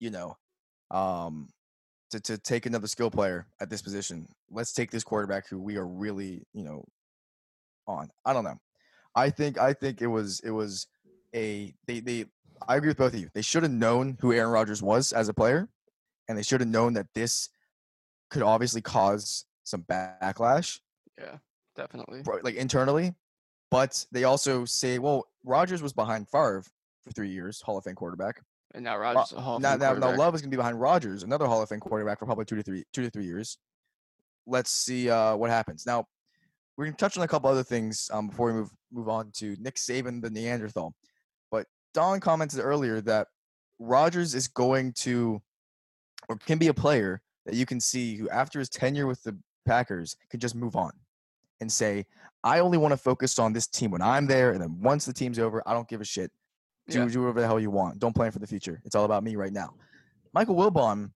you 0.00 0.10
know, 0.10 0.36
um, 0.90 1.48
to, 2.10 2.20
to 2.20 2.38
take 2.38 2.66
another 2.66 2.86
skill 2.86 3.10
player 3.10 3.46
at 3.60 3.68
this 3.70 3.82
position. 3.82 4.28
Let's 4.50 4.72
take 4.72 4.90
this 4.90 5.02
quarterback 5.04 5.48
who 5.48 5.60
we 5.60 5.76
are 5.76 5.86
really, 5.86 6.44
you 6.54 6.62
know, 6.62 6.84
on. 7.86 8.10
I 8.24 8.32
don't 8.32 8.44
know. 8.44 8.58
I 9.14 9.30
think 9.30 9.58
I 9.58 9.72
think 9.72 10.02
it 10.02 10.06
was 10.06 10.40
it 10.40 10.50
was 10.50 10.86
a 11.34 11.74
they 11.86 12.00
they 12.00 12.26
I 12.68 12.76
agree 12.76 12.88
with 12.88 12.98
both 12.98 13.14
of 13.14 13.20
you. 13.20 13.28
They 13.34 13.42
should 13.42 13.62
have 13.62 13.72
known 13.72 14.18
who 14.20 14.32
Aaron 14.32 14.50
Rodgers 14.50 14.82
was 14.82 15.12
as 15.12 15.28
a 15.28 15.34
player, 15.34 15.68
and 16.28 16.36
they 16.36 16.42
should 16.42 16.60
have 16.60 16.68
known 16.68 16.92
that 16.94 17.06
this 17.14 17.48
could 18.30 18.42
obviously 18.42 18.80
cause 18.82 19.46
some 19.64 19.82
backlash, 19.82 20.80
Yeah, 21.18 21.38
definitely. 21.74 22.22
like 22.42 22.54
internally. 22.54 23.14
But 23.76 24.06
they 24.10 24.24
also 24.24 24.64
say, 24.64 24.98
well, 24.98 25.26
Rodgers 25.44 25.82
was 25.82 25.92
behind 25.92 26.30
Favre 26.30 26.64
for 27.04 27.10
three 27.10 27.28
years, 27.28 27.60
Hall 27.60 27.76
of 27.76 27.84
Fame 27.84 27.94
quarterback. 27.94 28.40
And 28.74 28.82
now 28.82 28.96
a 29.36 29.40
Hall 29.42 29.56
of 29.56 29.62
Now, 29.62 29.76
now, 29.76 29.92
now. 29.92 30.16
Love 30.16 30.34
is 30.34 30.40
going 30.40 30.50
to 30.50 30.56
be 30.56 30.56
behind 30.56 30.80
Rodgers, 30.80 31.24
another 31.24 31.44
Hall 31.44 31.60
of 31.60 31.68
Fame 31.68 31.80
quarterback 31.80 32.18
for 32.18 32.24
probably 32.24 32.46
two 32.46 32.56
to 32.56 32.62
three, 32.62 32.84
two 32.94 33.02
to 33.02 33.10
three 33.10 33.26
years. 33.26 33.58
Let's 34.46 34.70
see 34.70 35.10
uh, 35.10 35.36
what 35.36 35.50
happens. 35.50 35.84
Now, 35.84 36.06
we're 36.78 36.86
going 36.86 36.94
to 36.94 36.98
touch 36.98 37.18
on 37.18 37.24
a 37.24 37.28
couple 37.28 37.50
other 37.50 37.62
things 37.62 38.08
um, 38.14 38.28
before 38.28 38.46
we 38.46 38.54
move 38.54 38.70
move 38.90 39.10
on 39.10 39.30
to 39.32 39.54
Nick 39.60 39.74
Saban, 39.74 40.22
the 40.22 40.30
Neanderthal. 40.30 40.94
But 41.50 41.66
Don 41.92 42.18
commented 42.18 42.60
earlier 42.60 43.02
that 43.02 43.26
Rodgers 43.78 44.34
is 44.34 44.48
going 44.48 44.94
to, 45.00 45.42
or 46.30 46.36
can 46.36 46.56
be 46.56 46.68
a 46.68 46.74
player 46.74 47.20
that 47.44 47.56
you 47.56 47.66
can 47.66 47.80
see 47.80 48.16
who, 48.16 48.30
after 48.30 48.58
his 48.58 48.70
tenure 48.70 49.06
with 49.06 49.22
the 49.22 49.36
Packers, 49.66 50.16
can 50.30 50.40
just 50.40 50.54
move 50.54 50.76
on 50.76 50.92
and 51.60 51.70
say, 51.70 52.06
"I 52.44 52.60
only 52.60 52.78
want 52.78 52.92
to 52.92 52.96
focus 52.96 53.38
on 53.38 53.52
this 53.52 53.66
team 53.66 53.90
when 53.90 54.02
I'm 54.02 54.26
there, 54.26 54.52
and 54.52 54.60
then 54.60 54.80
once 54.80 55.04
the 55.04 55.12
team's 55.12 55.38
over, 55.38 55.62
I 55.66 55.72
don't 55.72 55.88
give 55.88 56.00
a 56.00 56.04
shit." 56.04 56.30
do, 56.88 57.00
Yeah. 57.00 57.08
do 57.08 57.20
whatever 57.22 57.40
the 57.40 57.46
hell 57.48 57.58
you 57.58 57.70
want. 57.70 57.98
Don't 57.98 58.14
plan 58.14 58.30
for 58.30 58.38
the 58.38 58.46
future. 58.46 58.80
It's 58.84 58.94
all 58.94 59.04
about 59.04 59.24
me 59.24 59.34
right 59.34 59.52
now. 59.52 59.74
Michael 60.32 60.54
Wilbon, 60.54 61.10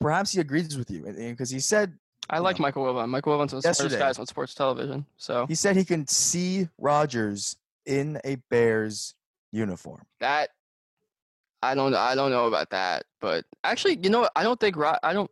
perhaps 0.00 0.30
he 0.30 0.40
agrees 0.40 0.78
with 0.78 0.88
you 0.88 1.02
because 1.02 1.50
he 1.50 1.58
said 1.58 1.98
I 2.28 2.38
like 2.38 2.60
Michael 2.60 2.84
Wilbon. 2.84 3.08
Michael 3.08 3.32
Wilbon's 3.36 3.52
one 3.52 3.58
of 3.58 3.62
the 3.64 3.74
smartest 3.74 3.98
guys 3.98 4.18
on 4.20 4.26
sports 4.26 4.54
television. 4.54 5.04
So 5.16 5.46
he 5.46 5.56
said 5.56 5.74
he 5.74 5.84
can 5.84 6.06
see 6.06 6.68
Rodgers 6.78 7.56
in 7.86 8.20
a 8.24 8.36
Bears 8.50 9.14
uniform. 9.50 10.06
that 10.20 10.50
I 11.62 11.74
don't 11.74 11.92
I 11.94 12.14
don't 12.14 12.30
know 12.30 12.46
about 12.46 12.70
that, 12.70 13.02
but 13.20 13.44
actually, 13.64 13.98
you 14.02 14.10
know, 14.10 14.20
what? 14.20 14.32
I 14.36 14.44
don't 14.44 14.60
think. 14.60 14.76
I 15.02 15.12
don't. 15.12 15.30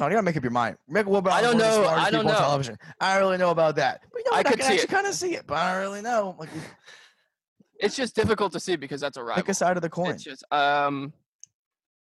Tony, 0.00 0.12
you 0.12 0.16
gotta 0.16 0.24
make 0.24 0.36
up 0.38 0.42
your 0.42 0.50
mind. 0.50 0.78
Make 0.88 1.04
what 1.06 1.18
about 1.18 1.34
I 1.34 1.42
don't 1.42 1.58
one 1.58 1.62
of 1.66 1.74
the 1.74 1.82
know, 1.82 1.88
I 1.88 2.10
don't 2.10 2.24
know. 2.24 2.32
television? 2.32 2.78
I 3.02 3.12
don't 3.12 3.26
really 3.26 3.36
know 3.36 3.50
about 3.50 3.76
that. 3.76 4.00
But 4.10 4.22
you 4.24 4.30
know, 4.30 4.34
I 4.34 4.38
what, 4.38 4.46
could 4.46 4.58
can 4.60 4.66
see 4.66 4.72
actually 4.72 4.84
it. 4.84 4.88
kind 4.88 5.06
of 5.06 5.14
see 5.14 5.34
it, 5.34 5.46
but 5.46 5.58
I 5.58 5.72
don't 5.74 5.82
really 5.82 6.00
know. 6.00 6.36
Like, 6.38 6.48
It's 7.80 7.96
just 7.96 8.14
difficult 8.14 8.52
to 8.52 8.60
see 8.60 8.76
because 8.76 9.00
that's 9.02 9.18
a 9.18 9.22
rival. 9.22 9.42
pick 9.42 9.50
a 9.50 9.54
side 9.54 9.76
of 9.76 9.82
the 9.82 9.90
coin. 9.90 10.12
It's 10.12 10.24
just 10.24 10.42
um, 10.52 11.12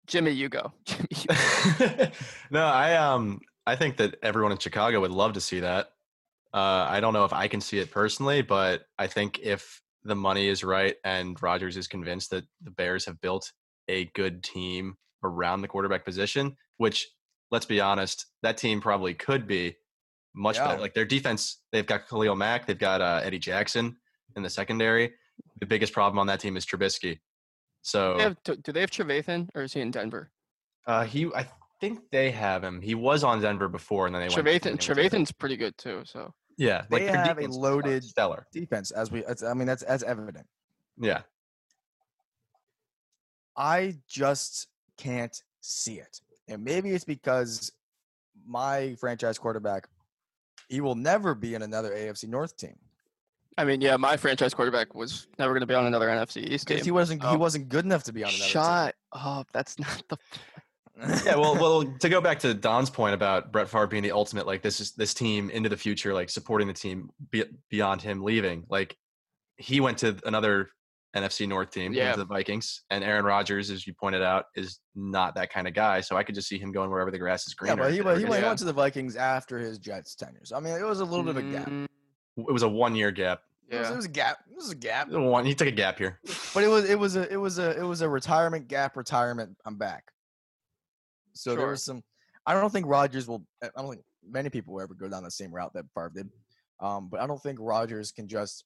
Jimmy, 0.06 0.32
you 0.32 0.50
go. 0.50 0.72
Jimmy, 0.84 1.08
you 1.10 1.26
go. 1.26 2.06
no, 2.50 2.66
I 2.66 2.96
um 2.96 3.40
I 3.66 3.76
think 3.76 3.96
that 3.96 4.16
everyone 4.22 4.52
in 4.52 4.58
Chicago 4.58 5.00
would 5.00 5.10
love 5.10 5.32
to 5.32 5.40
see 5.40 5.60
that. 5.60 5.86
Uh, 6.52 6.86
I 6.90 7.00
don't 7.00 7.14
know 7.14 7.24
if 7.24 7.32
I 7.32 7.48
can 7.48 7.62
see 7.62 7.78
it 7.78 7.90
personally, 7.90 8.42
but 8.42 8.82
I 8.98 9.06
think 9.06 9.38
if 9.38 9.80
the 10.04 10.16
money 10.16 10.48
is 10.48 10.62
right 10.62 10.96
and 11.02 11.42
Rodgers 11.42 11.78
is 11.78 11.88
convinced 11.88 12.28
that 12.30 12.44
the 12.62 12.70
Bears 12.72 13.06
have 13.06 13.22
built 13.22 13.52
a 13.88 14.04
good 14.14 14.42
team 14.42 14.96
around 15.24 15.62
the 15.62 15.68
quarterback 15.68 16.04
position, 16.04 16.56
which 16.76 17.08
let's 17.50 17.66
be 17.66 17.80
honest, 17.80 18.26
that 18.42 18.56
team 18.56 18.80
probably 18.80 19.14
could 19.14 19.46
be 19.46 19.76
much 20.34 20.56
Yeah. 20.56 20.68
better. 20.68 20.80
Like 20.80 20.94
their 20.94 21.04
defense, 21.04 21.60
they've 21.72 21.86
got 21.86 22.08
Khalil 22.08 22.36
Mack, 22.36 22.66
they've 22.66 22.78
got 22.78 23.00
uh, 23.00 23.20
Eddie 23.22 23.38
Jackson 23.38 23.96
in 24.36 24.42
the 24.42 24.50
secondary. 24.50 25.14
The 25.60 25.66
biggest 25.66 25.92
problem 25.92 26.18
on 26.18 26.26
that 26.26 26.40
team 26.40 26.56
is 26.56 26.66
Trubisky. 26.66 27.20
So 27.82 28.16
They 28.16 28.22
have, 28.24 28.36
do 28.44 28.56
do 28.56 28.72
they 28.72 28.80
have 28.80 28.90
Trevathan 28.90 29.48
or 29.54 29.62
is 29.62 29.72
he 29.72 29.80
in 29.80 29.90
Denver? 29.90 30.30
uh, 30.86 31.04
he, 31.04 31.26
I 31.34 31.48
think 31.80 32.00
they 32.10 32.30
have 32.30 32.62
him. 32.64 32.80
He 32.80 32.94
was 32.94 33.22
on 33.24 33.40
Denver 33.40 33.68
before, 33.68 34.06
and 34.06 34.14
then 34.14 34.22
they 34.26 34.34
went. 34.34 34.46
Trevathan, 34.46 34.64
went 34.66 34.80
Trevathan's 34.80 35.32
pretty 35.32 35.56
good 35.56 35.76
too. 35.78 36.02
So 36.04 36.32
Yeah, 36.58 36.84
They 36.90 37.06
their 37.06 37.16
have 37.16 37.38
a 37.38 37.46
loaded- 37.48 38.02
stellar. 38.04 38.46
Defense, 38.52 38.90
as 38.90 39.10
we, 39.10 39.24
as, 39.24 39.42
I 39.42 39.52
mean, 39.54 39.66
that's 39.66 39.82
as 39.82 40.02
evident. 40.02 40.46
Yeah, 40.98 41.22
I 43.56 43.96
just 44.08 44.68
can't 44.98 45.36
see 45.60 45.98
it. 45.98 46.20
And 46.48 46.62
maybe 46.64 46.90
it's 46.90 47.04
because 47.04 47.72
my 48.46 48.94
franchise 48.96 49.38
quarterback, 49.38 49.88
he 50.68 50.80
will 50.80 50.94
never 50.94 51.34
be 51.34 51.54
in 51.54 51.62
another 51.62 51.92
AFC 51.92 52.28
North 52.28 52.56
team 52.56 52.76
I 53.58 53.64
mean, 53.64 53.80
yeah, 53.80 53.96
my 53.96 54.16
franchise 54.16 54.52
quarterback 54.52 54.94
was 54.94 55.28
never 55.38 55.52
going 55.54 55.62
to 55.62 55.66
be 55.66 55.74
on 55.74 55.86
another 55.86 56.08
NFC 56.08 56.46
East 56.46 56.68
team. 56.68 56.82
he 56.82 56.90
wasn't 56.90 57.22
he 57.22 57.28
Oh. 57.28 57.38
wasn't 57.38 57.68
good 57.68 57.84
enough 57.84 58.04
to 58.04 58.12
be 58.12 58.22
on 58.22 58.30
another 58.30 58.44
Shut 58.44 58.94
up. 59.12 59.48
That's 59.52 59.78
not 59.78 60.02
the. 60.08 60.18
yeah. 61.24 61.36
Well, 61.36 61.54
well, 61.54 61.84
to 61.84 62.08
go 62.08 62.20
back 62.20 62.38
to 62.40 62.52
Don's 62.52 62.90
point 62.90 63.14
about 63.14 63.52
Brett 63.52 63.68
Favre 63.68 63.86
being 63.86 64.02
the 64.02 64.12
ultimate, 64.12 64.46
like 64.46 64.62
this 64.62 64.80
is 64.80 64.92
this 64.92 65.14
team 65.14 65.48
into 65.50 65.68
the 65.68 65.76
future, 65.76 66.12
like 66.12 66.28
supporting 66.28 66.68
the 66.68 66.74
team 66.74 67.10
be, 67.30 67.44
beyond 67.70 68.02
him 68.02 68.22
leaving. 68.22 68.64
Like 68.68 68.96
he 69.56 69.80
went 69.80 69.98
to 69.98 70.18
another 70.26 70.68
NFC 71.16 71.48
North 71.48 71.70
team, 71.70 71.92
Yeah. 71.92 72.14
the 72.14 72.24
Vikings, 72.24 72.82
and 72.90 73.02
Aaron 73.02 73.24
Rodgers, 73.24 73.70
as 73.70 73.86
you 73.86 73.94
pointed 73.94 74.22
out, 74.22 74.46
is 74.54 74.80
not 74.94 75.34
that 75.36 75.50
kind 75.50 75.66
of 75.66 75.74
guy. 75.74 76.00
So 76.00 76.16
I 76.16 76.22
could 76.22 76.34
just 76.34 76.48
see 76.48 76.58
him 76.58 76.70
going 76.72 76.90
wherever 76.90 77.10
the 77.10 77.18
grass 77.18 77.46
is 77.46 77.54
yeah, 77.62 77.74
greener. 77.74 77.82
but 77.84 77.92
he, 77.94 78.00
went- 78.02 78.18
he, 78.18 78.24
went, 78.24 78.34
he 78.34 78.40
gonna- 78.40 78.46
went 78.48 78.58
to 78.60 78.64
the 78.66 78.72
Vikings 78.72 79.16
after 79.16 79.58
his 79.58 79.78
Jets 79.78 80.14
tenure. 80.14 80.44
So 80.44 80.56
I 80.56 80.60
mean, 80.60 80.74
it 80.74 80.84
was 80.84 81.00
a 81.00 81.04
little 81.04 81.24
bit 81.24 81.36
of 81.36 81.36
a 81.38 81.52
gap. 81.52 81.68
Mm, 81.68 81.86
It 82.38 82.52
was 82.52 82.62
a 82.62 82.68
one 82.68 82.94
year 82.94 83.10
gap. 83.10 83.40
It, 83.68 83.78
was, 83.80 83.90
it 83.90 83.96
was 83.96 84.04
a 84.04 84.08
gap. 84.10 84.38
It 84.48 84.54
was 84.56 84.70
a 84.70 84.76
gap. 84.76 85.08
One, 85.10 85.44
he 85.44 85.52
took 85.54 85.66
a 85.66 85.72
gap 85.72 85.98
here. 85.98 86.20
But 86.54 86.62
it 86.62 86.68
was 86.68 86.88
it 86.88 86.96
was 86.98 87.16
a 87.16 87.32
it 87.32 87.36
was 87.36 87.58
a 87.58 87.76
it 87.76 87.82
was 87.82 88.00
a 88.00 88.08
retirement 88.08 88.68
gap. 88.68 88.96
Retirement. 88.96 89.56
I'm 89.64 89.76
back. 89.76 90.04
So 91.32 91.56
there 91.56 91.66
was 91.66 91.84
some. 91.84 92.02
I 92.46 92.54
don't 92.54 92.70
think 92.72 92.86
Rodgers 92.86 93.26
will. 93.26 93.44
I 93.62 93.68
don't 93.76 93.90
think 93.90 94.02
many 94.28 94.50
people 94.50 94.74
will 94.74 94.82
ever 94.82 94.94
go 94.94 95.08
down 95.08 95.24
the 95.24 95.30
same 95.32 95.52
route 95.52 95.72
that 95.74 95.84
Favre 95.94 96.12
did. 96.14 96.28
Um, 96.80 97.08
but 97.10 97.20
I 97.20 97.26
don't 97.26 97.42
think 97.42 97.58
Rodgers 97.60 98.12
can 98.12 98.28
just 98.28 98.64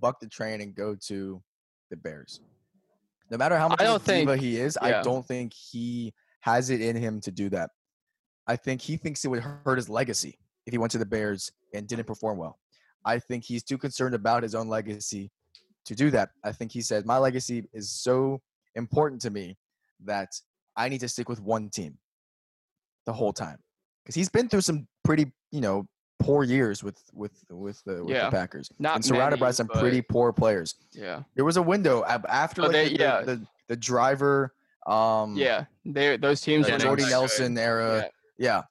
buck 0.00 0.18
the 0.20 0.28
train 0.28 0.60
and 0.62 0.74
go 0.74 0.96
to 1.08 1.42
the 1.90 1.96
Bears. 1.96 2.40
No 3.30 3.36
matter 3.36 3.56
how 3.58 3.68
much 3.68 3.80
I 3.80 3.84
don't 3.84 4.02
think- 4.02 4.40
he 4.40 4.56
is, 4.58 4.76
I 4.80 5.02
don't 5.02 5.26
think 5.26 5.52
he 5.52 6.14
has 6.40 6.70
it 6.70 6.80
in 6.80 6.96
him 6.96 7.20
to 7.22 7.30
do 7.30 7.48
that. 7.50 7.70
I 8.46 8.56
think 8.56 8.80
he 8.80 8.96
thinks 8.96 9.24
it 9.24 9.28
would 9.28 9.42
hurt 9.42 9.76
his 9.76 9.88
legacy 9.88 10.38
if 10.66 10.72
he 10.72 10.78
went 10.78 10.92
to 10.92 10.98
the 10.98 11.06
Bears 11.06 11.52
and 11.74 11.86
didn't 11.86 12.06
perform 12.06 12.38
well. 12.38 12.58
I 13.04 13.18
think 13.18 13.44
he's 13.44 13.62
too 13.62 13.76
concerned 13.78 14.14
about 14.14 14.42
his 14.42 14.54
own 14.54 14.68
legacy 14.68 15.30
to 15.84 15.94
do 15.94 16.10
that. 16.10 16.30
I 16.44 16.52
think 16.52 16.72
he 16.72 16.80
said, 16.80 17.04
My 17.06 17.18
legacy 17.18 17.64
is 17.72 17.90
so 17.90 18.40
important 18.74 19.20
to 19.22 19.30
me 19.30 19.58
that 20.04 20.40
I 20.76 20.88
need 20.88 21.00
to 21.00 21.08
stick 21.08 21.28
with 21.28 21.40
one 21.40 21.68
team 21.68 21.98
the 23.04 23.12
whole 23.12 23.32
time. 23.32 23.58
Because 24.02 24.14
he's 24.14 24.28
been 24.28 24.48
through 24.48 24.62
some 24.62 24.86
pretty, 25.04 25.32
you 25.50 25.60
know, 25.60 25.86
poor 26.18 26.42
years 26.44 26.82
with 26.82 27.00
with 27.12 27.32
with 27.50 27.82
the, 27.84 28.02
with 28.04 28.14
Yeah. 28.14 28.24
the 28.26 28.30
Packers. 28.30 28.70
Not 28.78 28.96
and 28.96 29.04
surrounded 29.04 29.38
by 29.40 29.50
some 29.52 29.68
pretty 29.68 30.02
poor 30.02 30.32
players. 30.32 30.74
Yeah. 30.92 31.22
There 31.34 31.44
was 31.44 31.56
a 31.56 31.62
window 31.62 32.04
after 32.04 32.62
Oh, 32.62 32.64
like, 32.64 32.72
they- 32.72 32.88
the, 32.90 32.96
the- 32.96 33.02
yeah. 33.02 33.20
the, 33.22 33.46
the 33.68 33.76
driver 33.76 34.52
um 34.86 35.36
Yeah. 35.36 35.64
They 35.84 36.16
those 36.16 36.40
teams 36.40 36.66
the 36.66 36.72
were 36.72 36.78
Jordy 36.78 37.02
that 37.02 37.08
good. 37.08 37.12
Nelson 37.14 37.58
era. 37.58 38.10
Yeah. 38.38 38.62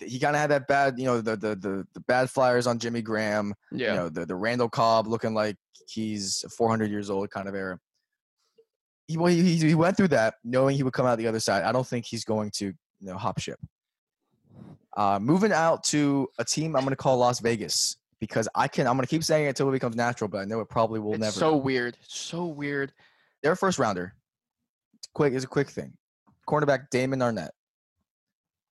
Yeah. 0.00 0.06
He 0.08 0.18
kind 0.18 0.34
of 0.34 0.40
had 0.40 0.50
that 0.50 0.66
bad, 0.68 0.98
you 0.98 1.04
know, 1.04 1.20
the, 1.20 1.36
the 1.36 1.54
the 1.56 1.86
the 1.94 2.00
bad 2.00 2.30
flyers 2.30 2.66
on 2.66 2.78
Jimmy 2.78 3.02
Graham 3.02 3.54
Yeah. 3.70 3.90
you 3.90 3.96
know 3.96 4.08
the, 4.08 4.24
the 4.26 4.34
Randall 4.34 4.68
Cobb 4.68 5.06
looking 5.06 5.34
like 5.34 5.56
he's 5.88 6.44
400 6.56 6.90
years 6.90 7.10
old 7.10 7.28
kind 7.30 7.48
of 7.48 7.54
era. 7.54 7.78
He, 9.08 9.16
well, 9.18 9.26
he 9.32 9.56
he 9.56 9.74
went 9.74 9.96
through 9.96 10.08
that 10.08 10.34
knowing 10.44 10.76
he 10.76 10.82
would 10.82 10.92
come 10.92 11.06
out 11.06 11.18
the 11.18 11.26
other 11.26 11.40
side. 11.40 11.64
I 11.64 11.72
don't 11.72 11.86
think 11.86 12.06
he's 12.06 12.24
going 12.24 12.50
to 12.56 12.66
you 12.66 12.74
know 13.00 13.16
hop 13.18 13.38
ship. 13.40 13.58
Uh, 14.96 15.18
moving 15.20 15.52
out 15.52 15.84
to 15.84 16.28
a 16.38 16.44
team 16.44 16.76
I'm 16.76 16.82
going 16.82 16.90
to 16.90 16.96
call 16.96 17.16
Las 17.16 17.40
Vegas 17.40 17.96
because 18.20 18.48
I 18.54 18.68
can 18.68 18.86
I'm 18.86 18.96
going 18.96 19.06
to 19.06 19.10
keep 19.10 19.24
saying 19.24 19.46
it 19.46 19.50
until 19.50 19.68
it 19.68 19.72
becomes 19.72 19.96
natural, 19.96 20.28
but 20.28 20.38
I 20.38 20.44
know 20.44 20.60
it 20.60 20.68
probably 20.68 21.00
will 21.00 21.14
it's 21.14 21.20
never. 21.20 21.32
so 21.32 21.56
weird. 21.56 21.96
So 22.06 22.46
weird. 22.46 22.92
Their 23.42 23.56
first 23.56 23.78
rounder, 23.78 24.14
it's 24.94 25.08
quick 25.14 25.32
is 25.32 25.44
a 25.44 25.48
quick 25.48 25.70
thing. 25.70 25.92
Cornerback 26.48 26.90
Damon 26.90 27.20
Arnette. 27.20 27.50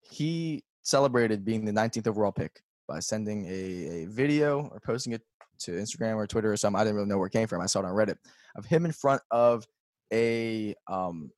He 0.03 0.63
celebrated 0.83 1.45
being 1.45 1.65
the 1.65 1.73
19th 1.73 2.07
overall 2.07 2.33
pick 2.33 2.61
by 2.87 3.01
sending 3.01 3.47
a, 3.47 3.49
a 3.49 4.07
video 4.07 4.69
or 4.73 4.81
posting 4.81 5.13
it 5.13 5.23
to 5.61 5.73
Instagram 5.73 6.17
or 6.17 6.27
Twitter 6.27 6.53
or 6.53 6.57
something. 6.57 6.81
I 6.81 6.85
didn't 6.85 6.97
really 6.97 7.09
know 7.09 7.19
where 7.19 7.29
it 7.29 7.33
came 7.33 7.47
from. 7.47 7.61
I 7.61 7.67
saw 7.67 7.81
it 7.81 7.87
on 7.87 7.93
Reddit 7.93 8.17
of 8.57 8.67
him 8.67 8.85
in 8.85 8.93
front 8.93 9.23
of 9.31 9.67
a 10.13 10.75
um, 10.89 11.31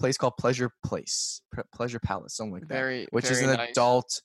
place 0.00 0.16
called 0.16 0.36
Pleasure 0.38 0.72
Place, 0.84 1.42
Pleasure 1.74 2.00
Palace, 2.00 2.34
something 2.34 2.54
like 2.54 2.62
that, 2.62 2.74
Very. 2.74 3.06
which 3.10 3.30
is 3.30 3.40
an 3.42 3.56
nice. 3.56 3.70
adult 3.70 4.22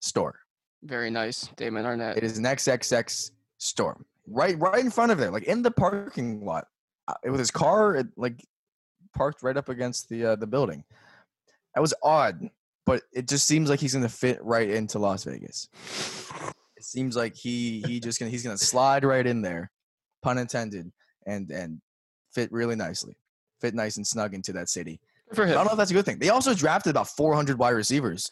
store. 0.00 0.40
Very 0.82 1.10
nice. 1.10 1.48
Damon 1.56 1.84
Arnette. 1.84 2.16
It 2.16 2.24
is 2.24 2.38
an 2.38 2.44
XXX 2.44 3.30
store, 3.58 4.00
right, 4.26 4.58
right 4.58 4.82
in 4.82 4.90
front 4.90 5.12
of 5.12 5.18
there, 5.18 5.30
like 5.30 5.44
in 5.44 5.62
the 5.62 5.70
parking 5.70 6.44
lot, 6.44 6.64
uh, 7.06 7.14
with 7.24 7.38
his 7.38 7.50
car, 7.50 7.96
it, 7.96 8.06
like 8.16 8.42
parked 9.14 9.42
right 9.42 9.56
up 9.56 9.68
against 9.68 10.08
the 10.08 10.24
uh, 10.24 10.36
the 10.36 10.46
building. 10.46 10.82
That 11.74 11.82
was 11.82 11.94
odd, 12.02 12.48
but 12.86 13.02
it 13.12 13.28
just 13.28 13.46
seems 13.46 13.68
like 13.68 13.80
he's 13.80 13.92
gonna 13.92 14.08
fit 14.08 14.42
right 14.42 14.70
into 14.70 14.98
Las 14.98 15.24
Vegas. 15.24 15.68
It 16.76 16.84
seems 16.84 17.14
like 17.14 17.36
he 17.36 17.84
he 17.86 18.00
just 18.00 18.18
gonna 18.18 18.30
he's 18.30 18.42
gonna 18.42 18.56
slide 18.56 19.04
right 19.04 19.26
in 19.26 19.42
there, 19.42 19.70
pun 20.22 20.38
intended, 20.38 20.90
and 21.26 21.50
and 21.50 21.80
fit 22.34 22.50
really 22.50 22.76
nicely, 22.76 23.16
fit 23.60 23.74
nice 23.74 23.96
and 23.96 24.06
snug 24.06 24.34
into 24.34 24.52
that 24.54 24.68
city. 24.68 25.00
For 25.32 25.44
I 25.44 25.50
don't 25.52 25.64
know 25.66 25.72
if 25.72 25.76
that's 25.78 25.90
a 25.90 25.94
good 25.94 26.04
thing. 26.04 26.18
They 26.18 26.30
also 26.30 26.54
drafted 26.54 26.90
about 26.90 27.08
400 27.08 27.58
wide 27.58 27.70
receivers. 27.70 28.30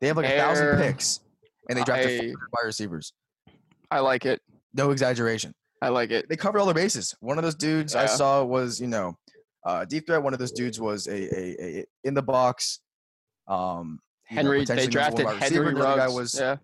They 0.00 0.08
have 0.08 0.16
like 0.16 0.26
a 0.26 0.36
thousand 0.36 0.78
picks, 0.78 1.20
and 1.68 1.78
they 1.78 1.84
drafted 1.84 2.08
I- 2.10 2.18
400 2.18 2.38
wide 2.52 2.64
receivers. 2.66 3.12
I 3.90 4.00
like 4.00 4.24
it. 4.26 4.40
No 4.74 4.90
exaggeration. 4.90 5.54
I 5.82 5.88
like 5.88 6.10
it. 6.10 6.28
They 6.28 6.36
covered 6.36 6.58
all 6.60 6.66
their 6.66 6.74
bases. 6.74 7.14
One 7.20 7.38
of 7.38 7.44
those 7.44 7.54
dudes 7.54 7.94
I 7.94 8.06
saw 8.06 8.44
was, 8.44 8.80
you 8.80 8.86
know, 8.86 9.16
uh, 9.64 9.84
deep 9.84 10.06
threat. 10.06 10.22
One 10.22 10.32
of 10.32 10.38
those 10.38 10.52
dudes 10.52 10.80
was 10.80 11.06
a, 11.06 11.12
a, 11.12 11.78
a 11.80 11.84
in 12.04 12.14
the 12.14 12.22
box. 12.22 12.80
Um, 13.48 13.98
you 14.30 14.36
know, 14.36 14.42
Henry. 14.42 14.58
They 14.64 14.74
potentially 14.86 14.94
number 15.02 15.24
one 15.24 15.36
drafted. 15.38 15.52
Henry 15.52 15.66
other 15.68 15.74
guy 15.96 15.96
Ruggs. 16.04 16.14
was 16.14 16.38
yeah. 16.40 16.56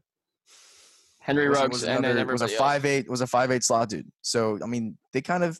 Henry 1.20 1.48
was, 1.48 1.58
Ruggs 1.58 1.72
was 1.72 1.84
and 1.84 2.04
then 2.04 2.12
another- 2.12 2.32
was 2.32 2.42
a 2.42 2.48
five 2.48 2.84
eight 2.84 3.08
was 3.10 3.20
a 3.20 3.26
five 3.26 3.50
eight 3.50 3.64
slot 3.64 3.88
dude. 3.88 4.06
So 4.22 4.58
I 4.62 4.66
mean, 4.66 4.96
they 5.12 5.20
kind 5.22 5.42
of 5.42 5.58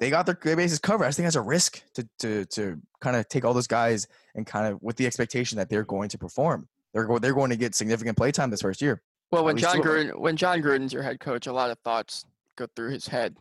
they 0.00 0.10
got 0.10 0.26
their, 0.26 0.38
their 0.42 0.56
bases 0.56 0.78
covered. 0.78 1.04
I 1.04 1.08
just 1.08 1.16
think 1.16 1.26
that's 1.26 1.36
a 1.36 1.40
risk 1.40 1.82
to 1.94 2.08
to 2.20 2.44
to 2.46 2.80
kind 3.00 3.16
of 3.16 3.28
take 3.28 3.44
all 3.44 3.54
those 3.54 3.66
guys 3.66 4.06
and 4.34 4.46
kind 4.46 4.72
of 4.72 4.82
with 4.82 4.96
the 4.96 5.06
expectation 5.06 5.56
that 5.58 5.68
they're 5.68 5.84
going 5.84 6.08
to 6.10 6.18
perform. 6.18 6.68
They're 6.94 7.04
go, 7.04 7.18
they're 7.18 7.34
going 7.34 7.50
to 7.50 7.56
get 7.56 7.74
significant 7.74 8.16
play 8.16 8.30
time 8.32 8.50
this 8.50 8.62
first 8.62 8.80
year. 8.80 9.02
Well, 9.30 9.44
when 9.44 9.56
John 9.56 9.76
two 9.76 9.80
of 9.82 9.86
'em. 9.86 10.06
Gruden 10.08 10.18
when 10.18 10.36
John 10.36 10.62
Gruden's 10.62 10.92
your 10.92 11.02
head 11.02 11.20
coach, 11.20 11.46
a 11.46 11.52
lot 11.52 11.70
of 11.70 11.78
thoughts 11.80 12.24
go 12.56 12.66
through 12.74 12.92
his 12.92 13.06
head. 13.06 13.36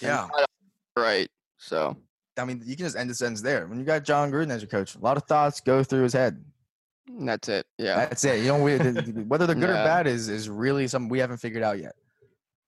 Yeah. 0.00 0.28
Right. 0.96 1.30
So 1.58 1.96
I 2.36 2.44
mean, 2.44 2.62
you 2.64 2.76
can 2.76 2.86
just 2.86 2.96
end 2.96 3.08
the 3.08 3.14
sentence 3.14 3.40
there. 3.40 3.66
When 3.66 3.78
you 3.78 3.84
got 3.84 4.04
John 4.04 4.30
Gruden 4.30 4.50
as 4.50 4.60
your 4.62 4.68
coach, 4.68 4.96
a 4.96 4.98
lot 4.98 5.16
of 5.16 5.24
thoughts 5.24 5.60
go 5.60 5.82
through 5.84 6.02
his 6.02 6.12
head. 6.12 6.44
that's 7.20 7.48
it. 7.48 7.66
Yeah. 7.78 7.96
That's 7.96 8.24
it. 8.24 8.40
You 8.40 8.48
know, 8.48 8.62
we, 8.62 8.78
th- 8.78 8.94
th- 8.94 9.26
whether 9.28 9.46
they're 9.46 9.54
good 9.54 9.70
or 9.70 9.74
bad 9.74 10.06
is 10.06 10.28
is 10.28 10.48
really 10.48 10.88
something 10.88 11.08
we 11.08 11.20
haven't 11.20 11.38
figured 11.38 11.62
out 11.62 11.78
yet. 11.78 11.94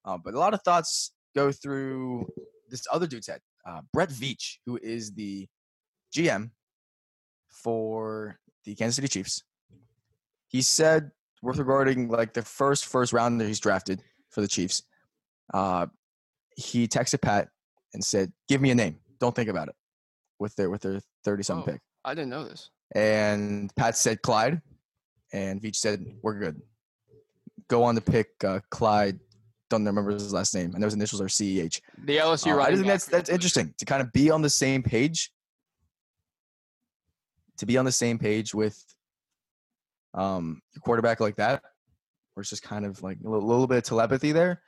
Uh, 0.05 0.17
but 0.17 0.35
a 0.35 0.39
lot 0.39 0.55
of 0.55 0.63
thoughts 0.63 1.11
go 1.35 1.51
through 1.51 2.27
this 2.69 2.87
other 2.93 3.07
dude's 3.07 3.27
head, 3.27 3.41
uh, 3.69 3.81
Brett 3.93 4.11
Veach, 4.11 4.59
who 4.67 4.79
is 4.83 5.13
the 5.13 5.47
GM 6.15 6.51
for 7.49 8.39
the 8.65 8.75
Kansas 8.75 8.97
City 8.97 9.09
Chiefs. 9.09 9.43
He 10.49 10.63
said, 10.63 11.11
with 11.43 11.59
regarding 11.59 12.09
like 12.09 12.33
the 12.33 12.43
first 12.43 12.87
first 12.87 13.13
rounder 13.13 13.47
he's 13.47 13.61
drafted 13.61 14.03
for 14.31 14.41
the 14.41 14.49
Chiefs, 14.49 14.83
uh, 15.55 15.87
he 16.57 16.89
texted 16.89 17.21
Pat 17.21 17.49
and 17.95 18.05
said, 18.05 18.33
"Give 18.49 18.61
me 18.61 18.71
a 18.71 18.75
name. 18.75 18.99
Don't 19.21 19.35
think 19.35 19.49
about 19.49 19.69
it." 19.69 19.75
With 20.39 20.55
their 20.57 20.71
with 20.71 20.83
their 20.83 21.01
thirty 21.25 21.43
something 21.43 21.69
Oh. 21.69 21.73
pick. 21.75 21.83
I 22.05 22.15
didn't 22.15 22.31
know 22.31 22.45
this. 22.45 22.71
and 22.95 23.75
Pat 23.77 23.97
said 23.97 24.23
Clyde, 24.23 24.61
and 25.33 25.61
Veach 25.61 25.77
said 25.77 26.05
we're 26.23 26.39
good. 26.39 26.61
Go 27.69 27.83
on 27.85 27.95
to 27.97 28.01
pick 28.01 28.29
uh, 28.45 28.61
Clyde. 28.71 29.19
Don't 29.69 29.85
remember 29.85 30.13
his 30.13 30.33
last 30.33 30.55
name, 30.55 30.75
and 30.75 30.83
those 30.83 30.95
initials 30.95 31.21
are 31.21 31.27
CEH. 31.27 31.81
The 32.05 32.19
LSU 32.19 32.57
Uh, 32.57 32.61
I 32.61 32.73
think 32.75 32.87
that's 32.87 33.07
that's 33.07 33.29
interesting 33.29 33.75
to 33.79 33.85
kind 33.85 34.01
of 34.01 34.13
be 34.13 34.31
on 34.31 34.43
the 34.43 34.51
same 34.51 34.83
page. 34.83 35.33
To 37.59 37.67
be 37.67 37.77
on 37.77 37.85
the 37.85 37.93
same 37.93 38.19
page 38.19 38.55
with 38.55 38.83
um 40.15 40.61
your 40.75 40.81
quarterback 40.83 41.21
like 41.21 41.37
that, 41.37 41.63
where 42.35 42.43
it's 42.43 42.51
just 42.51 42.63
kind 42.63 42.85
of 42.85 43.03
like 43.03 43.19
a 43.25 43.29
little, 43.29 43.47
little 43.47 43.67
bit 43.67 43.79
of 43.79 43.85
telepathy 43.85 44.31
there. 44.31 44.63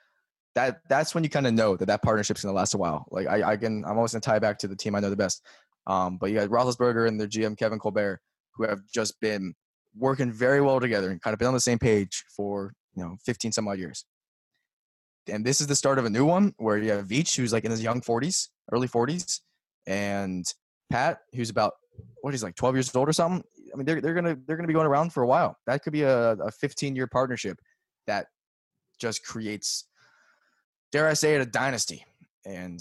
That 0.54 0.80
that's 0.88 1.14
when 1.14 1.22
you 1.22 1.30
kind 1.30 1.46
of 1.46 1.54
know 1.54 1.76
that 1.76 1.86
that 1.86 2.02
partnership's 2.02 2.42
gonna 2.42 2.54
last 2.54 2.74
a 2.74 2.78
while. 2.78 3.06
Like 3.10 3.28
I, 3.28 3.52
I 3.52 3.56
can, 3.56 3.84
I'm 3.84 3.96
always 3.96 4.12
gonna 4.12 4.20
tie 4.20 4.38
back 4.38 4.58
to 4.60 4.68
the 4.68 4.74
team 4.74 4.94
I 4.94 5.00
know 5.00 5.10
the 5.10 5.16
best. 5.16 5.46
Um, 5.86 6.18
but 6.18 6.30
you 6.30 6.36
got 6.36 6.48
Roethlisberger 6.48 7.06
and 7.06 7.20
their 7.20 7.28
GM 7.28 7.56
Kevin 7.56 7.78
Colbert, 7.78 8.20
who 8.54 8.64
have 8.64 8.80
just 8.92 9.20
been 9.20 9.54
working 9.96 10.32
very 10.32 10.60
well 10.60 10.80
together 10.80 11.10
and 11.10 11.20
kind 11.20 11.32
of 11.32 11.38
been 11.38 11.48
on 11.48 11.54
the 11.54 11.60
same 11.60 11.78
page 11.78 12.24
for 12.34 12.72
you 12.94 13.02
know 13.04 13.16
15 13.24 13.52
some 13.52 13.68
odd 13.68 13.78
years. 13.78 14.04
And 15.28 15.44
this 15.44 15.60
is 15.60 15.66
the 15.66 15.74
start 15.74 15.98
of 15.98 16.04
a 16.04 16.10
new 16.10 16.24
one 16.24 16.54
where 16.58 16.78
you 16.78 16.90
have 16.90 17.06
Veach, 17.06 17.36
who's 17.36 17.52
like 17.52 17.64
in 17.64 17.70
his 17.70 17.82
young 17.82 18.00
40s, 18.00 18.48
early 18.72 18.88
40s, 18.88 19.40
and 19.86 20.44
Pat, 20.90 21.20
who's 21.34 21.50
about 21.50 21.74
what 22.22 22.32
he's 22.32 22.42
like 22.42 22.54
12 22.54 22.76
years 22.76 22.96
old 22.96 23.08
or 23.08 23.12
something. 23.12 23.44
I 23.72 23.76
mean, 23.76 23.84
they're 23.84 24.00
they're 24.00 24.14
gonna 24.14 24.36
they're 24.46 24.56
gonna 24.56 24.68
be 24.68 24.74
going 24.74 24.86
around 24.86 25.12
for 25.12 25.22
a 25.22 25.26
while. 25.26 25.56
That 25.66 25.82
could 25.82 25.92
be 25.92 26.02
a, 26.02 26.32
a 26.32 26.50
15 26.50 26.96
year 26.96 27.06
partnership 27.06 27.58
that 28.06 28.26
just 28.98 29.24
creates, 29.24 29.84
dare 30.90 31.08
I 31.08 31.12
say 31.12 31.34
it, 31.34 31.40
a 31.42 31.46
dynasty. 31.46 32.04
And 32.46 32.80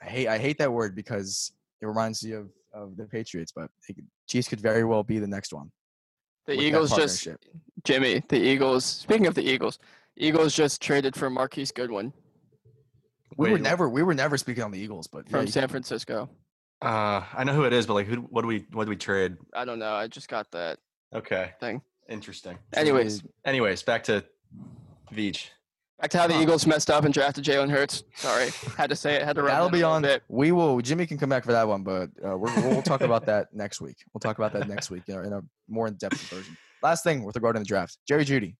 I 0.00 0.06
hate 0.06 0.28
I 0.28 0.38
hate 0.38 0.58
that 0.58 0.72
word 0.72 0.94
because 0.94 1.52
it 1.80 1.86
reminds 1.86 2.22
you 2.22 2.38
of 2.38 2.50
of 2.72 2.96
the 2.96 3.04
Patriots, 3.04 3.52
but 3.54 3.70
it 3.88 3.96
Chiefs 4.28 4.48
could 4.48 4.60
very 4.60 4.84
well 4.84 5.02
be 5.02 5.18
the 5.18 5.26
next 5.26 5.52
one. 5.52 5.70
The 6.46 6.60
Eagles 6.60 6.94
just. 6.94 7.28
Jimmy. 7.84 8.22
The 8.28 8.38
Eagles. 8.38 8.84
Speaking 8.84 9.26
of 9.26 9.34
the 9.34 9.42
Eagles, 9.42 9.78
Eagles 10.20 10.54
just 10.54 10.80
traded 10.82 11.16
for 11.16 11.30
Marquise 11.30 11.72
Goodwin 11.72 12.12
We 13.36 13.48
were 13.48 13.54
Wait, 13.54 13.62
never 13.62 13.88
we 13.88 14.02
were 14.02 14.14
never 14.14 14.36
speaking 14.36 14.62
on 14.62 14.70
the 14.70 14.78
Eagles, 14.78 15.06
but 15.06 15.24
yeah, 15.26 15.30
from 15.32 15.46
you- 15.46 15.52
San 15.52 15.68
Francisco. 15.68 16.28
Uh, 16.82 17.22
I 17.34 17.44
know 17.44 17.52
who 17.52 17.64
it 17.64 17.72
is, 17.74 17.86
but 17.86 17.92
like, 17.94 18.06
who? 18.06 18.16
What 18.16 18.40
do 18.42 18.48
we? 18.48 18.64
What 18.72 18.84
do 18.84 18.90
we 18.90 18.96
trade? 18.96 19.36
I 19.54 19.66
don't 19.66 19.78
know. 19.78 19.92
I 19.92 20.06
just 20.06 20.28
got 20.28 20.50
that 20.52 20.78
Okay, 21.14 21.50
thing. 21.60 21.82
interesting. 22.08 22.58
Anyways, 22.72 23.22
Anyways, 23.44 23.82
back 23.82 24.02
to 24.04 24.24
Veach. 25.12 25.48
back 26.00 26.08
to 26.12 26.18
how 26.18 26.26
the 26.26 26.32
Huh. 26.34 26.40
Eagles 26.40 26.66
messed 26.66 26.90
up 26.90 27.04
and 27.04 27.12
drafted 27.12 27.44
Jalen 27.44 27.68
Hurts. 27.70 28.04
Sorry, 28.14 28.48
had 28.78 28.88
to 28.88 28.96
say 28.96 29.16
it. 29.16 29.22
Had 29.24 29.36
to. 29.36 29.42
rub 29.42 29.50
That'll 29.52 29.68
be 29.68 29.82
on. 29.82 30.00
Bit. 30.00 30.22
We 30.28 30.52
will. 30.52 30.80
Jimmy 30.80 31.06
can 31.06 31.18
come 31.18 31.28
back 31.28 31.44
for 31.44 31.52
that 31.52 31.68
one, 31.68 31.82
but 31.82 32.08
uh, 32.26 32.38
we're, 32.38 32.54
we'll 32.62 32.80
talk 32.80 33.02
about 33.02 33.26
that 33.26 33.48
next 33.52 33.82
week. 33.82 33.96
We'll 34.14 34.20
talk 34.20 34.38
about 34.38 34.54
that 34.54 34.66
next 34.66 34.90
week 34.90 35.02
in 35.08 35.16
a, 35.16 35.22
in 35.22 35.32
a 35.34 35.42
more 35.68 35.86
in-depth 35.86 36.18
version. 36.30 36.56
Last 36.82 37.04
thing 37.04 37.24
with 37.24 37.36
regard 37.36 37.56
to 37.56 37.60
the 37.60 37.66
draft, 37.66 37.98
Jerry 38.08 38.24
Jeudy 38.24 38.56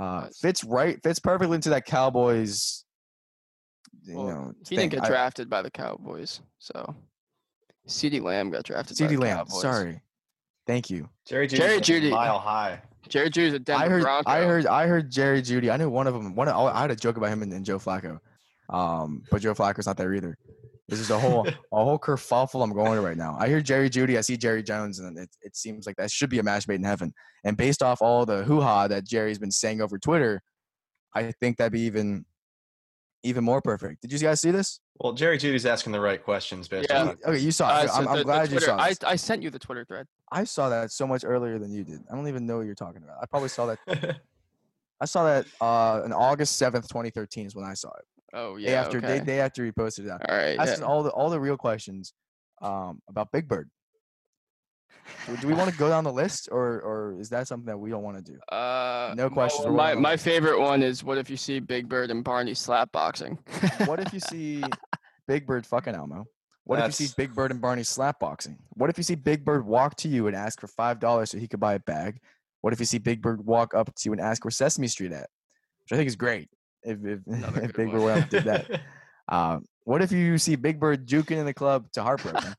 uh, 0.00 0.28
fits 0.40 0.64
right 0.64 1.02
fits 1.02 1.18
perfectly 1.18 1.54
into 1.56 1.70
that 1.70 1.84
Cowboys. 1.84 2.84
You 4.02 4.16
Well, 4.16 4.26
know, 4.26 4.52
He 4.68 4.76
thing. 4.76 4.88
didn't 4.88 4.92
get 4.92 5.04
I- 5.04 5.08
drafted 5.08 5.50
by 5.50 5.62
the 5.62 5.70
Cowboys, 5.70 6.40
so 6.58 6.94
CeeDee 7.86 8.22
Lamb 8.22 8.50
got 8.50 8.64
drafted. 8.64 8.96
by 8.98 9.04
CeeDee 9.04 9.08
the 9.10 9.16
Lamb. 9.18 9.36
Cowboys. 9.38 9.60
Sorry, 9.60 10.00
thank 10.66 10.88
you. 10.90 11.08
Jerry 11.26 11.46
Jerry 11.46 11.80
Jeudy's 11.80 11.80
like 11.80 11.84
Jeudy. 11.84 12.10
mile 12.10 12.38
high. 12.38 12.82
Jerry 13.08 13.30
Jeudy's 13.30 13.54
a 13.54 13.58
Denver 13.58 13.84
I 13.84 13.88
heard. 13.88 14.02
Bronco. 14.02 14.30
I 14.30 14.44
heard. 14.44 14.66
I 14.66 14.86
heard 14.86 15.10
Jerry 15.10 15.42
Jeudy. 15.42 15.70
I 15.72 15.76
knew 15.76 15.90
one 15.90 16.06
of 16.06 16.14
them. 16.14 16.34
One. 16.34 16.48
I 16.48 16.80
had 16.80 16.90
a 16.90 16.96
joke 16.96 17.16
about 17.16 17.30
him 17.30 17.42
and, 17.42 17.52
and 17.52 17.64
Joe 17.64 17.78
Flacco, 17.78 18.18
um, 18.68 19.22
but 19.30 19.42
Joe 19.42 19.54
Flacco's 19.54 19.86
not 19.86 19.96
there 19.96 20.14
either. 20.14 20.36
This 20.90 20.98
is 20.98 21.10
a 21.10 21.18
whole 21.18 21.46
a 21.46 21.84
whole 21.84 21.98
kerfuffle 21.98 22.62
I'm 22.64 22.72
going 22.72 22.96
to 22.96 23.00
right 23.00 23.16
now. 23.16 23.36
I 23.38 23.46
hear 23.46 23.60
Jerry 23.60 23.88
Jeudy, 23.88 24.18
I 24.18 24.22
see 24.22 24.36
Jerry 24.36 24.62
Jones, 24.62 24.98
and 24.98 25.16
it, 25.16 25.30
it 25.40 25.56
seems 25.56 25.86
like 25.86 25.94
that 25.96 26.10
should 26.10 26.30
be 26.30 26.40
a 26.40 26.42
match 26.42 26.66
made 26.66 26.74
in 26.76 26.84
heaven. 26.84 27.14
And 27.44 27.56
based 27.56 27.80
off 27.82 28.02
all 28.02 28.26
the 28.26 28.42
hoo 28.42 28.60
ha 28.60 28.88
that 28.88 29.04
Jerry's 29.06 29.38
been 29.38 29.52
saying 29.52 29.80
over 29.80 29.98
Twitter, 29.98 30.42
I 31.14 31.32
think 31.40 31.58
that'd 31.58 31.72
be 31.72 31.82
even 31.82 32.24
even 33.22 33.44
more 33.44 33.60
perfect. 33.62 34.02
Did 34.02 34.12
you 34.12 34.18
guys 34.18 34.40
see 34.40 34.50
this? 34.50 34.80
Well, 34.98 35.12
Jerry 35.12 35.38
Jeudy's 35.38 35.64
asking 35.66 35.92
the 35.92 36.00
right 36.00 36.22
questions 36.22 36.68
based 36.68 36.90
Yeah. 36.90 37.12
Okay, 37.24 37.38
you 37.38 37.52
saw 37.52 37.68
Uh, 37.68 37.86
so 37.86 37.92
I'm, 37.94 38.04
the- 38.04 38.10
I'm 38.10 38.16
the 38.18 38.24
glad 38.24 38.50
you 38.50 38.60
saw 38.60 38.76
I. 38.76 38.94
I 39.06 39.16
sent 39.16 39.42
you 39.42 39.50
the 39.50 39.58
Twitter 39.58 39.84
thread. 39.84 40.06
I 40.32 40.44
saw 40.44 40.68
that 40.70 40.90
so 40.90 41.06
much 41.06 41.24
earlier 41.24 41.58
than 41.58 41.72
you 41.72 41.84
did. 41.84 42.00
I 42.10 42.16
don't 42.16 42.28
even 42.28 42.46
know 42.46 42.58
what 42.58 42.66
you're 42.66 42.74
talking 42.74 43.02
about. 43.02 43.16
I 43.22 43.26
probably 43.26 43.48
saw 43.48 43.66
that. 43.66 43.78
I 45.02 45.06
saw 45.06 45.24
that 45.24 45.46
uh, 45.60 46.02
on 46.04 46.12
August 46.12 46.56
seventh, 46.56 46.86
2013 46.88 47.46
is 47.46 47.54
when 47.54 47.64
I 47.64 47.72
saw 47.72 47.88
it. 47.88 48.04
Oh 48.32 48.56
Day 48.56 48.72
yeah. 48.72 48.80
after 48.80 48.98
okay. 48.98 49.18
day, 49.18 49.24
day 49.24 49.40
after 49.40 49.64
he 49.64 49.72
posted 49.72 50.08
out. 50.08 50.22
All 50.28 50.36
right. 50.36 50.58
asking 50.58 50.82
yeah. 50.82 50.86
all 50.86 51.02
the 51.02 51.10
all 51.10 51.30
the 51.30 51.40
real 51.40 51.56
questions 51.56 52.12
um, 52.62 53.00
about 53.08 53.32
Big 53.32 53.48
Bird. 53.48 53.70
Do, 55.26 55.36
do 55.38 55.48
we 55.48 55.54
want 55.54 55.70
to 55.70 55.76
go 55.76 55.88
down 55.88 56.04
the 56.04 56.12
list, 56.12 56.48
or 56.50 56.80
or 56.80 57.16
is 57.20 57.28
that 57.30 57.48
something 57.48 57.66
that 57.66 57.78
we 57.78 57.90
don't 57.90 58.02
want 58.02 58.24
to 58.24 58.32
do? 58.32 58.38
Uh, 58.54 59.14
No 59.16 59.28
questions 59.30 59.66
were 59.66 59.72
My 59.72 59.94
my 59.94 60.16
favorite 60.16 60.60
one 60.60 60.82
is 60.82 61.02
what 61.02 61.18
if 61.18 61.28
you 61.30 61.36
see 61.36 61.58
Big 61.60 61.88
Bird 61.88 62.10
and 62.10 62.22
Barney 62.22 62.54
slap 62.54 62.92
boxing? 62.92 63.38
What 63.86 64.00
if 64.00 64.12
you 64.12 64.20
see 64.30 64.62
Big 65.26 65.46
Bird 65.46 65.66
fucking 65.66 65.94
Elmo? 65.94 66.26
What 66.64 66.78
if 66.78 66.86
you 67.00 67.06
see 67.06 67.14
Big 67.16 67.34
Bird 67.34 67.50
and 67.50 67.60
Barney 67.60 67.82
slap 67.82 68.20
boxing? 68.20 68.58
What 68.74 68.90
if 68.90 68.98
you 68.98 69.02
see 69.02 69.16
Big 69.16 69.44
Bird 69.44 69.66
walk 69.66 69.96
to 69.96 70.08
you 70.08 70.28
and 70.28 70.36
ask 70.36 70.60
for 70.60 70.68
five 70.68 71.00
dollars 71.00 71.30
so 71.30 71.38
he 71.38 71.48
could 71.48 71.60
buy 71.60 71.74
a 71.74 71.80
bag? 71.80 72.20
What 72.60 72.72
if 72.72 72.78
you 72.78 72.86
see 72.86 72.98
Big 72.98 73.22
Bird 73.22 73.44
walk 73.44 73.74
up 73.74 73.92
to 73.94 74.02
you 74.04 74.12
and 74.12 74.20
ask 74.20 74.44
where 74.44 74.50
Sesame 74.50 74.86
Street 74.86 75.12
at? 75.12 75.28
Which 75.82 75.92
I 75.92 75.96
think 75.96 76.08
is 76.08 76.16
great. 76.16 76.48
If 76.82 77.04
if, 77.04 77.20
if 77.26 77.72
Big 77.74 77.88
one. 77.88 77.96
Bird 77.96 78.04
went 78.04 78.22
up 78.24 78.30
did 78.30 78.44
that. 78.44 78.80
Uh, 79.28 79.60
what 79.84 80.02
if 80.02 80.10
you 80.10 80.36
see 80.38 80.56
Big 80.56 80.80
Bird 80.80 81.06
juking 81.06 81.36
in 81.36 81.46
the 81.46 81.54
club 81.54 81.86
to 81.92 82.02
Heartbroken, 82.02 82.52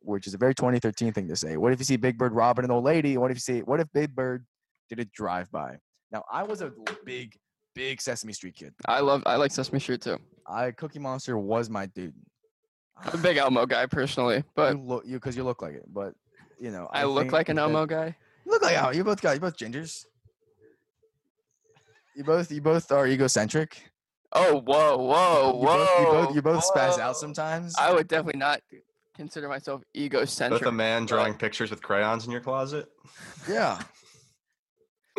which 0.00 0.26
is 0.26 0.32
a 0.32 0.38
very 0.38 0.54
2013 0.54 1.12
thing 1.12 1.28
to 1.28 1.36
say? 1.36 1.58
What 1.58 1.74
if 1.74 1.78
you 1.78 1.84
see 1.84 1.96
Big 1.96 2.16
Bird 2.16 2.32
robbing 2.32 2.64
an 2.64 2.70
old 2.70 2.84
lady? 2.84 3.18
What 3.18 3.30
if 3.30 3.36
you 3.36 3.40
see? 3.40 3.60
What 3.60 3.80
if 3.80 3.92
Big 3.92 4.14
Bird 4.14 4.46
did 4.88 4.98
a 4.98 5.04
drive 5.04 5.50
by? 5.50 5.76
Now 6.10 6.24
I 6.32 6.42
was 6.42 6.62
a 6.62 6.72
big, 7.04 7.36
big 7.74 8.00
Sesame 8.00 8.32
Street 8.32 8.54
kid. 8.54 8.72
I 8.86 9.00
love 9.00 9.22
I 9.26 9.36
like 9.36 9.52
Sesame 9.52 9.78
Street 9.78 10.00
too. 10.00 10.18
I 10.46 10.70
Cookie 10.70 10.98
Monster 10.98 11.36
was 11.36 11.68
my 11.68 11.86
dude. 11.86 12.14
I'm 12.96 13.18
a 13.18 13.22
big 13.22 13.36
Elmo 13.36 13.66
guy 13.66 13.86
personally, 13.86 14.44
but 14.54 14.76
you 14.76 14.82
look 14.82 15.04
you 15.06 15.16
because 15.16 15.36
you 15.36 15.44
look 15.44 15.60
like 15.60 15.74
it, 15.74 15.84
but 15.92 16.14
you 16.58 16.70
know 16.70 16.88
I, 16.92 17.04
look 17.04 17.32
like 17.32 17.48
an 17.48 17.58
Elmo 17.58 17.86
guy. 17.86 18.16
You 18.46 18.52
look 18.52 18.62
like 18.62 18.76
Elmo. 18.76 18.92
You 18.92 19.04
both 19.04 19.20
got 19.20 19.32
you 19.32 19.40
both 19.40 19.56
gingers. 19.56 20.04
You 22.14 22.24
both 22.24 22.50
you 22.52 22.60
both 22.60 22.90
are 22.92 23.06
egocentric. 23.06 23.90
Oh 24.32 24.60
whoa 24.60 24.96
whoa 24.96 25.52
You 25.52 25.58
whoa! 25.58 25.76
both 25.76 26.00
you 26.00 26.06
both, 26.06 26.34
you 26.36 26.42
both 26.42 26.64
spaz 26.72 26.98
out 26.98 27.16
sometimes. 27.16 27.74
I 27.78 27.92
would 27.92 28.08
definitely 28.08 28.38
not 28.38 28.60
consider 29.16 29.48
myself 29.48 29.82
egocentric. 29.96 30.62
Both 30.62 30.68
a 30.68 30.72
man 30.72 31.06
drawing 31.06 31.34
pictures 31.34 31.70
with 31.70 31.82
crayons 31.82 32.26
in 32.26 32.32
your 32.32 32.40
closet. 32.40 32.88
yeah. 33.48 33.80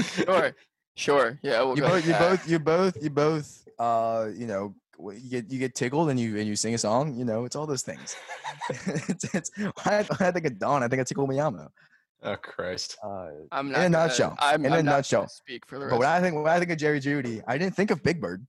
Sure, 0.01 0.53
sure. 0.95 1.39
Yeah, 1.41 1.61
we'll 1.61 1.77
you 1.77 1.81
go 1.81 1.89
both 1.89 2.05
you 2.05 2.13
both 2.13 2.49
you 2.49 2.59
both 2.59 3.03
you 3.03 3.09
both 3.09 3.67
uh 3.79 4.27
you 4.35 4.45
know 4.45 4.75
you 4.99 5.29
get 5.29 5.49
you 5.49 5.57
get 5.59 5.73
tickled 5.73 6.09
and 6.09 6.19
you 6.19 6.37
and 6.37 6.47
you 6.47 6.55
sing 6.57 6.73
a 6.73 6.77
song 6.77 7.15
you 7.15 7.23
know 7.23 7.45
it's 7.45 7.55
all 7.55 7.65
those 7.65 7.81
things 7.81 8.15
it's, 8.69 9.33
it's 9.33 9.51
I, 9.85 10.05
I 10.19 10.31
think 10.31 10.45
of 10.45 10.59
Dawn. 10.59 10.83
I 10.83 10.87
think 10.89 10.99
I 10.99 11.03
tickle 11.03 11.27
Miyamo 11.27 11.69
Oh 12.25 12.35
Christ! 12.37 12.97
uh 13.03 13.27
I'm 13.51 13.71
not 13.71 13.79
in 13.85 13.85
a 13.85 13.89
gonna- 13.97 14.07
nutshell, 14.07 14.35
I'm, 14.39 14.65
in 14.65 14.73
I'm 14.73 14.79
a 14.79 14.83
not 14.83 14.91
nutshell. 14.97 15.27
Speak 15.29 15.65
for 15.65 15.79
the 15.79 15.87
but 15.87 15.99
when 15.99 16.07
I 16.07 16.19
think 16.19 16.35
when 16.35 16.47
I 16.47 16.59
think 16.59 16.71
of 16.71 16.77
Jerry 16.77 16.99
Jeudy 16.99 17.41
I 17.47 17.57
didn't 17.57 17.75
think 17.75 17.91
of 17.91 18.01
Big 18.03 18.19
Bird 18.19 18.45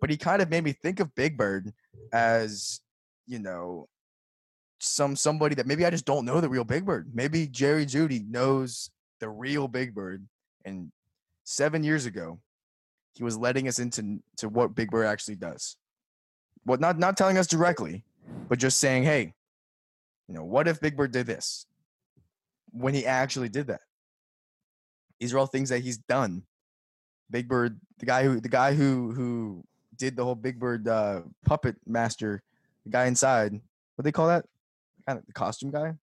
but 0.00 0.10
he 0.10 0.16
kind 0.16 0.40
of 0.42 0.50
made 0.50 0.64
me 0.64 0.72
think 0.72 0.98
of 1.00 1.14
Big 1.14 1.36
Bird 1.36 1.72
as 2.12 2.80
you 3.26 3.38
know 3.38 3.88
some 4.80 5.14
somebody 5.14 5.54
that 5.54 5.66
maybe 5.66 5.84
I 5.86 5.90
just 5.90 6.06
don't 6.06 6.24
know 6.24 6.40
the 6.40 6.48
real 6.48 6.64
Big 6.64 6.84
Bird 6.84 7.10
maybe 7.14 7.46
Jerry 7.46 7.86
Jeudy 7.86 8.26
knows 8.28 8.90
the 9.20 9.28
real 9.28 9.68
Big 9.68 9.94
Bird 9.94 10.26
and 10.64 10.90
seven 11.44 11.84
years 11.84 12.06
ago 12.06 12.40
he 13.14 13.22
was 13.24 13.36
letting 13.36 13.68
us 13.68 13.78
into 13.78 14.20
to 14.38 14.48
what 14.48 14.74
Big 14.74 14.90
Bird 14.90 15.04
actually 15.06 15.34
does. 15.36 15.76
Well, 16.64 16.78
not 16.78 16.98
not 16.98 17.16
telling 17.16 17.38
us 17.38 17.46
directly, 17.46 18.04
but 18.48 18.58
just 18.58 18.78
saying, 18.78 19.02
hey, 19.02 19.34
you 20.28 20.34
know, 20.34 20.44
what 20.44 20.68
if 20.68 20.80
Big 20.80 20.96
Bird 20.96 21.10
did 21.10 21.26
this? 21.26 21.66
When 22.72 22.94
he 22.94 23.06
actually 23.06 23.48
did 23.48 23.66
that. 23.68 23.80
These 25.18 25.34
are 25.34 25.38
all 25.38 25.46
things 25.46 25.68
that 25.68 25.80
he's 25.80 25.98
done. 25.98 26.44
Big 27.30 27.48
Bird, 27.48 27.78
the 27.98 28.06
guy 28.06 28.24
who 28.24 28.40
the 28.40 28.48
guy 28.48 28.74
who 28.74 29.12
who 29.12 29.64
did 29.96 30.16
the 30.16 30.24
whole 30.24 30.34
Big 30.34 30.58
Bird 30.58 30.88
uh, 30.88 31.22
puppet 31.44 31.76
master, 31.86 32.42
the 32.84 32.90
guy 32.90 33.06
inside, 33.06 33.52
what 33.52 33.60
do 33.98 34.02
they 34.04 34.12
call 34.12 34.28
that? 34.28 34.46
Kind 35.06 35.18
of 35.18 35.26
the 35.26 35.32
costume 35.32 35.70
guy, 35.70 35.94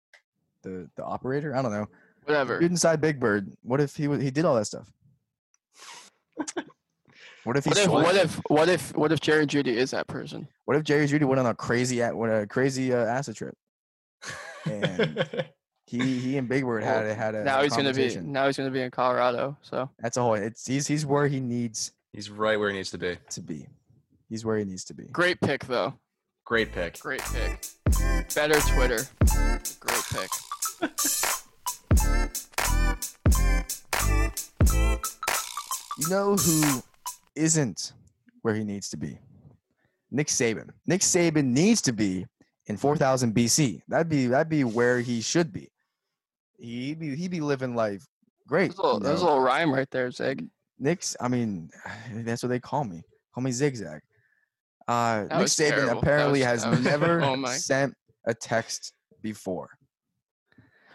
the 0.62 0.88
the 0.96 1.04
operator. 1.04 1.54
I 1.54 1.62
don't 1.62 1.72
know. 1.72 1.88
Whatever. 2.24 2.60
Dude 2.60 2.70
inside 2.70 3.00
Big 3.00 3.18
Bird. 3.18 3.50
What 3.62 3.80
if 3.80 3.96
he 3.96 4.08
was 4.08 4.20
he 4.20 4.30
did 4.30 4.44
all 4.44 4.54
that 4.56 4.66
stuff? 4.66 4.92
What 7.44 7.56
if 7.56 7.64
he 7.64 7.70
What 7.70 7.78
if, 7.78 7.88
what 7.88 8.16
if 8.16 8.40
what 8.48 8.68
if 8.68 8.96
what 8.96 9.12
if 9.12 9.20
Jerry 9.20 9.46
Jeudy 9.46 9.68
is 9.68 9.92
that 9.92 10.08
person? 10.08 10.48
What 10.64 10.76
if 10.76 10.82
Jerry 10.82 11.06
Jeudy 11.06 11.24
went 11.24 11.38
on 11.38 11.46
a 11.46 11.54
crazy 11.54 12.00
a- 12.00 12.14
went 12.14 12.32
a 12.32 12.46
crazy 12.46 12.92
uh, 12.92 13.04
acid 13.04 13.36
trip? 13.36 13.56
And 14.64 15.24
He 15.86 16.18
he 16.18 16.36
and 16.36 16.48
Big 16.48 16.64
Bird 16.64 16.82
had 16.82 17.04
Well, 17.04 17.12
a 17.12 17.14
had 17.14 17.34
a 17.36 17.44
now 17.44 17.60
a 17.60 17.62
he's 17.62 17.76
gonna 17.76 17.94
be 17.94 18.16
now 18.16 18.46
he's 18.46 18.56
gonna 18.56 18.70
be 18.70 18.80
in 18.82 18.90
Colorado. 18.90 19.56
So 19.62 19.88
That's 20.00 20.16
a 20.16 20.22
whole. 20.22 20.34
It's 20.34 20.66
he's 20.66 20.86
he's 20.86 21.06
where 21.06 21.28
he 21.28 21.40
needs 21.40 21.92
He's 22.12 22.30
right 22.30 22.58
where 22.58 22.70
he 22.70 22.76
needs 22.76 22.90
to 22.92 22.98
be. 22.98 23.18
to 23.30 23.40
be. 23.40 23.66
He's 24.28 24.44
where 24.44 24.58
he 24.58 24.64
needs 24.64 24.84
to 24.84 24.94
be. 24.94 25.04
great 25.04 25.40
pick 25.40 25.64
though. 25.66 25.94
Great 26.44 26.72
pick. 26.72 26.98
Great 27.00 27.22
pick. 27.22 27.66
Better 28.34 28.60
Twitter. 28.72 29.04
Great 29.80 30.04
pick. 30.12 30.30
You 35.98 36.08
know 36.10 36.36
who 36.36 36.82
isn't 37.34 37.92
where 38.42 38.54
he 38.54 38.64
needs 38.64 38.88
to 38.90 38.96
be? 38.96 39.18
Nick 40.10 40.28
Saban. 40.28 40.70
Nick 40.86 41.00
Saban 41.00 41.46
needs 41.46 41.80
to 41.82 41.92
be 41.92 42.26
in 42.66 42.76
4000 42.76 43.34
BC. 43.34 43.80
That'd 43.88 44.08
be 44.08 44.26
that'd 44.26 44.48
be 44.48 44.64
where 44.64 45.00
he 45.00 45.20
should 45.20 45.52
be. 45.52 45.68
He'd 46.58 46.98
be 46.98 47.14
he'd 47.16 47.30
be 47.30 47.40
living 47.40 47.74
life 47.74 48.04
great. 48.46 48.68
There's 48.68 48.78
a 48.78 48.82
little, 48.82 48.98
you 48.98 49.04
there's 49.04 49.20
a 49.20 49.24
little 49.24 49.40
rhyme 49.40 49.72
right 49.72 49.90
there, 49.90 50.10
Zig. 50.10 50.48
Nick's, 50.78 51.16
I 51.20 51.28
mean, 51.28 51.70
that's 52.12 52.42
what 52.42 52.48
they 52.50 52.60
call 52.60 52.84
me. 52.84 53.02
Call 53.34 53.42
me 53.42 53.50
Zigzag. 53.52 54.00
Uh, 54.88 55.26
Nick 55.30 55.48
Saban 55.48 55.70
terrible. 55.70 55.98
Apparently 56.00 56.40
was- 56.40 56.46
has 56.46 56.66
was- 56.66 56.80
never 56.84 57.20
oh 57.22 57.44
sent 57.46 57.94
a 58.26 58.34
text 58.34 58.92
before. 59.22 59.70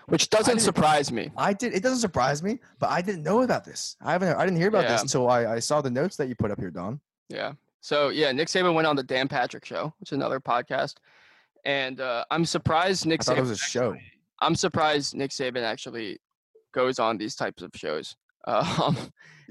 Which 0.07 0.30
doesn't 0.30 0.59
surprise 0.59 1.12
me. 1.12 1.32
I 1.38 1.53
did. 1.53 1.74
It 1.74 1.84
doesn't 1.84 1.99
surprise 1.99 2.43
me, 2.43 2.59
but 2.80 2.89
I 2.89 3.01
didn't 3.01 3.24
know 3.24 3.43
about 3.43 3.64
this. 3.64 3.95
I 4.01 4.12
haven't. 4.12 4.36
I 4.36 4.43
didn't 4.45 4.57
hear 4.57 4.68
about 4.68 4.88
this 4.88 5.01
until 5.01 5.30
I, 5.30 5.45
I 5.45 5.59
saw 5.59 5.80
the 5.80 5.91
notes 5.91 6.18
that 6.18 6.28
you 6.28 6.36
put 6.36 6.51
up 6.51 6.59
here, 6.59 6.72
Don. 6.72 6.99
Yeah. 7.30 7.53
So 7.80 8.09
yeah, 8.09 8.32
Nick 8.32 8.47
Saban 8.49 8.74
went 8.74 8.88
on 8.88 8.95
the 8.95 9.03
Dan 9.03 9.28
Patrick 9.28 9.64
Show, 9.64 9.93
which 9.99 10.12
is 10.12 10.16
another 10.16 10.39
podcast, 10.39 10.95
and 11.66 12.01
uh, 12.01 12.26
I'm 12.30 12.43
surprised 12.45 13.05
Nick 13.05 13.22
I 13.22 13.24
thought 13.24 13.36
Saban. 13.36 13.39
it 13.39 13.41
was 13.41 13.51
a 13.51 13.57
show. 13.57 13.95
I'm 14.41 14.55
surprised 14.55 15.15
Nick 15.15 15.31
Saban 15.31 15.63
actually 15.63 16.19
goes 16.73 16.99
on 16.99 17.17
these 17.17 17.35
types 17.35 17.61
of 17.63 17.71
shows 17.75 18.15
um, 18.47 18.97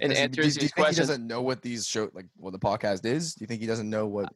and 0.00 0.12
answers 0.12 0.30
do, 0.30 0.42
do 0.42 0.42
you 0.42 0.44
these 0.44 0.54
think 0.56 0.72
questions. 0.74 0.96
he 0.96 1.00
doesn't 1.02 1.26
know 1.26 1.42
what 1.42 1.62
these 1.62 1.86
show 1.86 2.10
like 2.12 2.26
what 2.36 2.52
the 2.52 2.58
podcast 2.58 3.04
is? 3.06 3.34
Do 3.34 3.42
you 3.42 3.46
think 3.46 3.60
he 3.60 3.66
doesn't 3.66 3.88
know 3.88 4.06
what? 4.06 4.28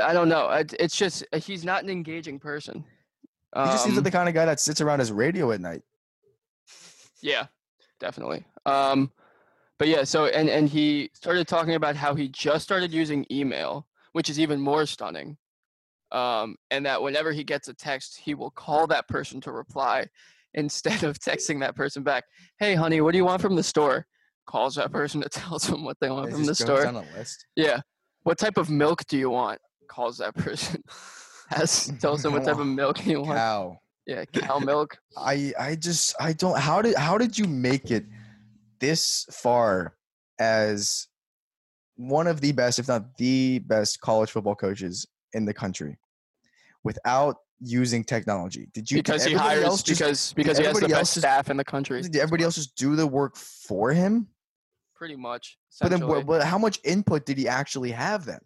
I 0.00 0.12
don't 0.12 0.28
know. 0.28 0.48
It's 0.78 0.96
just 0.96 1.24
uh, 1.32 1.38
he's 1.38 1.64
not 1.64 1.82
an 1.82 1.90
engaging 1.90 2.38
person. 2.38 2.84
He 3.56 3.60
just 3.64 3.84
seems 3.84 3.92
Um, 3.92 4.04
like 4.04 4.12
the 4.12 4.16
kind 4.16 4.28
of 4.28 4.34
guy 4.34 4.44
that 4.46 4.60
sits 4.60 4.80
around 4.80 4.98
his 5.00 5.12
radio 5.12 5.50
at 5.52 5.60
night. 5.60 5.82
Yeah, 7.20 7.46
definitely. 8.00 8.44
Um, 8.66 9.10
but 9.78 9.88
yeah, 9.88 10.04
so 10.04 10.26
and 10.26 10.48
and 10.48 10.68
he 10.68 11.10
started 11.14 11.48
talking 11.48 11.74
about 11.74 11.96
how 11.96 12.14
he 12.14 12.28
just 12.28 12.64
started 12.64 12.92
using 12.92 13.26
email, 13.30 13.86
which 14.12 14.28
is 14.30 14.38
even 14.38 14.60
more 14.60 14.86
stunning. 14.86 15.36
Um, 16.14 16.54
and 16.70 16.86
that 16.86 17.02
whenever 17.02 17.32
he 17.32 17.42
gets 17.42 17.66
a 17.66 17.74
text, 17.74 18.16
he 18.16 18.34
will 18.34 18.52
call 18.52 18.86
that 18.86 19.08
person 19.08 19.40
to 19.42 19.52
reply 19.52 20.06
instead 20.54 21.02
of 21.02 21.18
texting 21.18 21.58
that 21.60 21.74
person 21.74 22.04
back. 22.04 22.24
Hey, 22.60 22.76
honey, 22.76 23.00
what 23.00 23.12
do 23.12 23.18
you 23.18 23.24
want 23.24 23.42
from 23.42 23.56
the 23.56 23.62
store? 23.64 24.06
Calls 24.46 24.76
that 24.76 24.92
person 24.92 25.20
to 25.22 25.28
tell 25.30 25.58
them 25.58 25.84
what 25.84 25.96
they 26.00 26.10
want 26.10 26.28
It 26.28 26.32
from 26.32 26.44
the 26.44 26.54
store. 26.54 26.84
down 26.84 26.96
a 26.96 27.04
list. 27.16 27.46
Yeah. 27.56 27.80
What 28.22 28.38
type 28.38 28.56
of 28.56 28.70
milk 28.70 29.04
do 29.06 29.18
you 29.18 29.28
want? 29.28 29.60
Calls 29.88 30.18
that 30.18 30.34
person. 30.36 30.82
Has 31.48 31.92
tells 32.00 32.22
them 32.22 32.32
what 32.32 32.44
type 32.44 32.58
of 32.58 32.66
milk 32.66 33.04
you 33.04 33.20
want. 33.20 33.36
Cow. 33.36 33.78
Yeah, 34.06 34.24
cow 34.26 34.58
milk. 34.58 34.96
I 35.16 35.52
I 35.58 35.76
just 35.76 36.14
I 36.20 36.32
don't 36.32 36.58
how 36.58 36.80
did 36.82 36.94
how 36.96 37.18
did 37.18 37.38
you 37.38 37.46
make 37.46 37.90
it 37.90 38.04
this 38.80 39.26
far 39.30 39.94
as 40.38 41.08
one 41.96 42.26
of 42.26 42.40
the 42.40 42.52
best, 42.52 42.78
if 42.78 42.88
not 42.88 43.16
the 43.18 43.60
best, 43.60 44.00
college 44.00 44.30
football 44.30 44.54
coaches 44.54 45.06
in 45.32 45.44
the 45.44 45.54
country 45.54 45.98
without 46.84 47.36
using 47.60 48.04
technology? 48.04 48.68
Did 48.72 48.90
you 48.90 48.98
because 48.98 49.24
he 49.24 49.32
hires 49.34 49.82
just- 49.82 49.86
because 49.86 50.32
because 50.34 50.58
he 50.58 50.64
has 50.64 50.78
the 50.78 50.88
best 50.88 51.14
just- 51.14 51.18
staff 51.18 51.50
in 51.50 51.56
the 51.56 51.64
country. 51.64 52.02
did 52.02 52.16
everybody 52.16 52.44
else 52.44 52.54
just 52.54 52.76
do 52.76 52.94
the 52.94 53.06
work 53.06 53.36
for 53.36 53.90
him? 53.90 54.28
Pretty 54.94 55.16
much. 55.16 55.58
But 55.80 55.90
then, 55.90 56.00
but, 56.00 56.24
but 56.24 56.44
how 56.44 56.58
much 56.58 56.78
input 56.84 57.26
did 57.26 57.36
he 57.36 57.48
actually 57.48 57.90
have 57.90 58.24
then? 58.24 58.38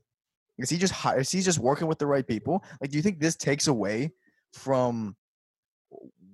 Is 0.56 0.70
he 0.70 0.78
just 0.78 0.92
hi- 0.92 1.16
is 1.16 1.30
he 1.30 1.40
just 1.42 1.58
working 1.58 1.86
with 1.86 1.98
the 1.98 2.06
right 2.06 2.26
people? 2.26 2.64
Like, 2.80 2.90
do 2.90 2.96
you 2.96 3.02
think 3.02 3.20
this 3.20 3.36
takes 3.36 3.66
away 3.68 4.12
from 4.54 5.14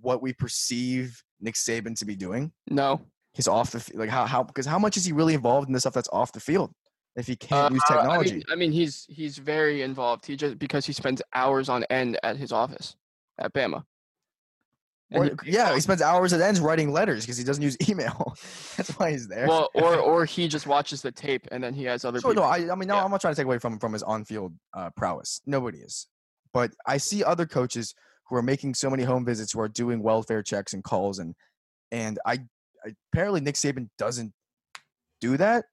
what 0.01 0.23
we 0.23 0.33
perceive 0.33 1.23
Nick 1.41 1.55
Saban 1.55 1.99
to 1.99 2.05
be 2.05 2.17
doing? 2.17 2.53
no. 2.69 3.01
He's 3.37 3.49
off 3.49 3.73
the 3.73 3.85
like 3.95 4.11
how 4.11 4.27
how 4.27 4.45
because 4.45 4.65
how 4.65 4.79
much 4.79 4.97
is 4.97 5.05
he 5.05 5.11
really 5.11 5.35
involved 5.35 5.67
in 5.67 5.73
the 5.73 5.81
stuff 5.81 5.93
that's 5.93 6.09
off 6.13 6.31
the 6.31 6.39
field 6.39 6.73
if 7.17 7.27
he 7.27 7.37
can't 7.37 7.73
use 7.75 7.83
Uh, 7.89 7.95
technology? 7.97 8.31
I 8.31 8.35
mean, 8.35 8.45
I 8.53 8.55
mean, 8.57 8.73
he's 8.73 9.07
he's 9.09 9.39
very 9.39 9.83
involved. 9.83 10.27
He 10.27 10.37
just 10.37 10.59
because 10.59 10.85
he 10.87 10.93
spends 10.93 11.23
hours 11.35 11.69
on 11.69 11.85
end 11.85 12.19
at 12.23 12.37
his 12.37 12.53
office 12.53 12.97
at 13.39 13.53
Bama. 13.53 13.85
Or- 15.13 15.25
he- 15.45 15.53
yeah, 15.53 15.73
he 15.75 15.81
spends 15.81 16.03
hours 16.03 16.33
at 16.33 16.41
ends 16.41 16.59
writing 16.61 16.91
letters 16.91 17.25
because 17.25 17.37
he 17.37 17.45
doesn't 17.45 17.63
use 17.63 17.77
email. 17.89 18.35
that's 18.77 18.91
why 18.99 19.11
he's 19.13 19.29
there. 19.29 19.47
well, 19.47 19.69
or 19.75 19.97
or 19.99 20.25
he 20.25 20.49
just 20.49 20.67
watches 20.67 21.03
the 21.03 21.13
tape 21.13 21.47
and 21.53 21.63
then 21.63 21.73
he 21.75 21.85
has 21.85 22.05
other 22.05 22.21
Sure, 22.21 22.33
people. 22.33 22.43
no, 22.45 22.49
I, 22.51 22.73
I 22.73 22.75
mean, 22.75 22.89
no, 22.89 22.97
Yeah. 22.97 23.05
I'm 23.05 23.11
not 23.11 23.21
trying 23.21 23.35
to 23.35 23.37
take 23.41 23.47
away 23.47 23.59
from 23.59 23.79
from 23.79 23.93
his 23.93 24.03
on-field 24.03 24.55
uh, 24.73 24.91
prowess. 24.97 25.41
Nobody 25.47 25.79
is, 25.79 26.09
but 26.53 26.73
I 26.87 26.97
see 26.97 27.23
other 27.23 27.47
coaches 27.47 27.95
who 28.29 28.37
are 28.37 28.43
making 28.43 28.75
so 28.75 28.89
many 28.91 29.05
home 29.05 29.25
visits, 29.25 29.53
who 29.53 29.61
are 29.61 29.69
doing 29.69 30.03
welfare 30.03 30.43
checks 30.43 30.73
and 30.73 30.83
calls, 30.83 31.19
and 31.21 31.35
and 31.93 32.19
I, 32.27 32.39
I 32.85 32.95
apparently 33.13 33.41
Nick 33.43 33.55
Saban 33.57 33.91
doesn't 33.99 34.33
do 35.21 35.37
that, 35.37 35.67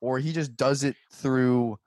or 0.00 0.18
he 0.18 0.32
just 0.32 0.56
does 0.56 0.84
it 0.84 0.96
through 1.12 1.78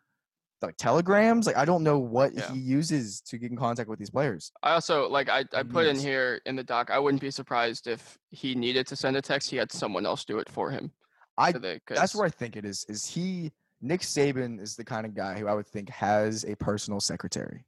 like 0.62 0.76
telegrams. 0.78 1.48
Like 1.48 1.58
I 1.58 1.66
don't 1.66 1.84
know 1.84 1.98
what 2.00 2.34
Yeah. 2.34 2.52
he 2.52 2.60
uses 2.60 3.22
to 3.22 3.38
get 3.38 3.52
in 3.52 3.58
contact 3.58 3.90
with 3.90 3.98
these 4.00 4.10
players. 4.12 4.52
I 4.62 4.74
also 4.74 5.10
like 5.10 5.30
I, 5.30 5.44
I 5.54 5.64
put 5.64 5.88
in 5.88 5.98
here 5.98 6.40
in 6.46 6.56
the 6.56 6.64
doc. 6.64 6.92
I 6.92 7.00
wouldn't 7.00 7.22
be 7.22 7.32
surprised 7.32 7.88
if 7.88 8.18
he 8.30 8.54
needed 8.56 8.86
to 8.88 8.96
send 8.96 9.18
a 9.18 9.22
text. 9.22 9.50
He 9.50 9.58
had 9.58 9.72
someone 9.72 10.06
else 10.06 10.24
do 10.26 10.38
it 10.40 10.50
for 10.50 10.70
him. 10.70 10.92
I 11.38 11.52
so 11.52 11.60
they- 11.60 11.80
that's 11.88 12.14
where 12.16 12.26
I 12.26 12.30
think 12.30 12.56
it 12.58 12.66
is. 12.66 12.86
Is 12.90 13.06
he 13.06 13.52
Nick 13.82 14.02
Saban 14.02 14.62
is 14.62 14.76
the 14.76 14.84
kind 14.86 15.08
of 15.08 15.16
guy 15.16 15.40
who 15.40 15.48
I 15.48 15.56
would 15.56 15.66
think 15.66 15.90
has 15.90 16.44
a 16.46 16.56
personal 16.56 17.00
secretary. 17.00 17.66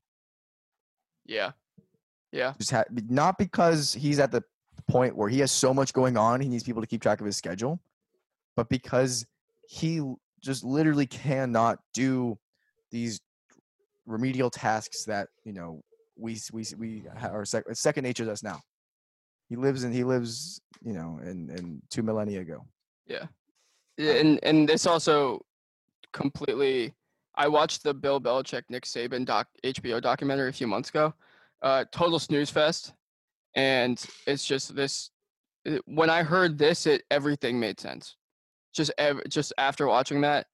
Yeah, 1.25 1.53
yeah, 2.31 2.53
just 2.59 2.71
ha- 2.71 2.83
not 3.09 3.37
because 3.39 3.93
he's 3.93 4.19
at 4.19 4.31
the 4.31 4.43
point 4.87 5.15
where 5.15 5.29
he 5.29 5.39
has 5.39 5.51
so 5.51 5.73
much 5.73 5.93
going 5.93 6.17
on 6.17 6.41
he 6.41 6.49
needs 6.49 6.63
people 6.63 6.81
to 6.81 6.87
keep 6.87 7.01
track 7.01 7.19
of 7.21 7.25
his 7.25 7.37
schedule 7.37 7.79
but 8.57 8.67
because 8.69 9.25
he 9.69 10.01
just 10.43 10.63
literally 10.63 11.05
cannot 11.05 11.79
do 11.93 12.37
these 12.91 13.19
remedial 14.05 14.49
tasks 14.49 15.05
that 15.05 15.27
you 15.45 15.53
know 15.53 15.81
we 16.17 16.37
we 16.51 16.65
we 16.77 17.03
are 17.21 17.45
sec- 17.45 17.63
second 17.73 18.03
nature 18.03 18.25
to 18.25 18.31
us 18.31 18.43
now 18.43 18.59
he 19.49 19.55
lives 19.55 19.83
in 19.83 19.91
he 19.91 20.03
lives 20.03 20.61
you 20.83 20.93
know 20.93 21.19
in 21.23 21.49
in 21.49 21.81
two 21.89 22.03
millennia 22.03 22.41
ago 22.41 22.65
yeah. 23.97 24.13
And 24.13 24.39
and 24.43 24.67
this 24.67 24.85
also 24.85 25.41
completely. 26.13 26.93
I 27.35 27.47
watched 27.47 27.83
the 27.83 27.93
Bill 27.93 28.21
Belichick 28.21 28.63
Nick 28.69 28.85
Saban 28.85 29.25
doc 29.25 29.47
HBO 29.63 30.01
documentary 30.01 30.49
a 30.49 30.53
few 30.53 30.67
months 30.67 30.89
ago. 30.89 31.13
Uh, 31.61 31.85
total 31.91 32.19
snooze 32.19 32.49
fest, 32.49 32.93
and 33.55 34.03
it's 34.27 34.45
just 34.45 34.75
this. 34.75 35.11
When 35.85 36.09
I 36.09 36.23
heard 36.23 36.57
this, 36.57 36.85
it 36.85 37.03
everything 37.09 37.59
made 37.59 37.79
sense. 37.79 38.17
Just 38.73 38.91
ev- 38.97 39.21
just 39.29 39.53
after 39.57 39.87
watching 39.87 40.21
that, 40.21 40.47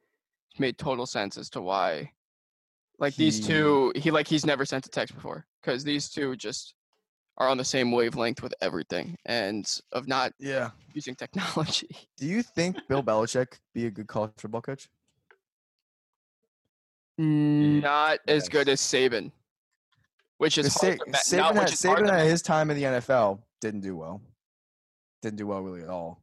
it 0.54 0.60
made 0.60 0.78
total 0.78 1.06
sense 1.06 1.38
as 1.38 1.50
to 1.52 1.62
why. 1.62 2.12
Like 3.00 3.16
these 3.16 3.40
two, 3.46 3.94
he 3.96 4.12
like 4.12 4.28
he's 4.28 4.46
never 4.46 4.66
sent 4.66 4.86
a 4.86 4.90
text 4.90 5.16
before 5.16 5.46
because 5.62 5.84
these 5.84 6.10
two 6.10 6.36
just 6.36 6.74
are 7.38 7.48
on 7.48 7.58
the 7.58 7.64
same 7.64 7.92
wavelength 7.92 8.44
with 8.44 8.54
everything 8.62 9.16
and 9.26 9.80
of 9.94 10.08
not 10.08 10.34
yeah 10.40 10.72
using 10.94 11.16
technology. 11.16 11.88
do 12.18 12.26
you 12.26 12.44
think 12.44 12.76
bill 12.90 13.02
belichick 13.02 13.54
be 13.74 13.86
a 13.86 13.90
good 13.92 14.08
college 14.08 14.32
football 14.38 14.62
coach 14.62 14.90
mm, 17.20 17.82
Not 17.82 18.20
as 18.28 18.50
good 18.50 18.68
as 18.68 18.82
Saban, 18.82 19.32
which 20.38 20.58
is 20.58 20.66
Because 20.74 20.82
hard 20.82 21.00
Saban, 21.16 21.38
not- 21.38 21.56
at, 21.56 21.62
which 21.62 21.74
is 21.74 21.84
hard 21.84 22.00
Saban 22.06 22.12
at 22.12 22.26
his 22.28 22.42
time 22.42 22.70
in 22.72 22.76
the 22.76 22.84
NFL 22.84 23.40
didn't 23.62 23.82
do 23.82 23.96
well. 23.96 24.22
Didn't 25.22 25.38
do 25.38 25.48
well 25.48 25.62
really 25.62 25.82
at 25.84 25.90
all. 25.90 26.22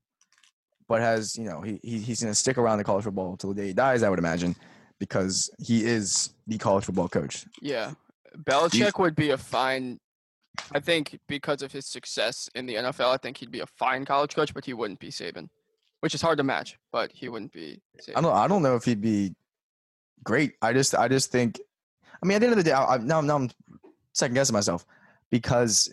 But 0.89 1.01
has 1.01 1.37
you 1.37 1.45
know 1.45 1.61
he, 1.61 1.81
he 1.83 1.99
he's 1.99 2.23
going 2.23 2.31
to 2.31 2.35
stick 2.35 2.59
around 2.59 2.79
the 2.79 2.85
college 2.85 3.05
football 3.05 3.33
until 3.33 3.53
the 3.53 3.63
day 3.63 3.67
he 3.69 3.73
dies, 3.73 4.03
I 4.03 4.11
would 4.11 4.19
imagine, 4.19 4.55
because 4.99 5.51
he 5.59 5.85
is 5.85 6.35
the 6.47 6.59
college 6.59 6.85
football 6.85 7.09
coach. 7.09 7.45
Yeah, 7.61 7.93
Belichick 8.45 8.99
would 8.99 9.17
be 9.17 9.31
a 9.31 9.37
fine. 9.37 9.99
I 10.73 10.81
think 10.81 11.19
because 11.29 11.61
of 11.61 11.71
his 11.71 11.87
success 11.87 12.49
in 12.55 12.65
the 12.67 12.77
NFL, 12.77 13.13
I 13.13 13.19
think 13.19 13.37
he'd 13.37 13.51
be 13.51 13.61
a 13.61 13.67
fine 13.67 14.05
college 14.05 14.35
coach, 14.35 14.55
but 14.55 14.65
he 14.65 14.73
wouldn't 14.73 15.01
be 15.01 15.09
Saban, 15.09 15.49
which 16.01 16.15
is 16.15 16.23
hard 16.23 16.39
to 16.39 16.45
match. 16.45 16.79
But 16.93 17.11
he 17.13 17.29
wouldn't 17.29 17.53
be. 17.53 17.81
Saban. 18.01 18.17
I 18.17 18.21
don't 18.21 18.33
I 18.33 18.49
don't 18.49 18.63
know 18.63 18.77
if 18.77 18.85
he'd 18.85 19.01
be 19.01 19.35
great. 20.25 20.55
I 20.63 20.73
just 20.73 20.95
I 20.95 21.09
just 21.09 21.31
think, 21.33 21.61
I 22.23 22.27
mean, 22.27 22.37
at 22.37 22.39
the 22.41 22.47
end 22.47 22.53
of 22.53 22.59
the 22.59 22.71
day, 22.71 22.73
I, 22.73 22.95
I, 22.95 22.99
now 22.99 23.21
now 23.21 23.37
I'm 23.37 23.51
second 24.13 24.35
guessing 24.35 24.55
myself 24.55 24.87
because 25.31 25.91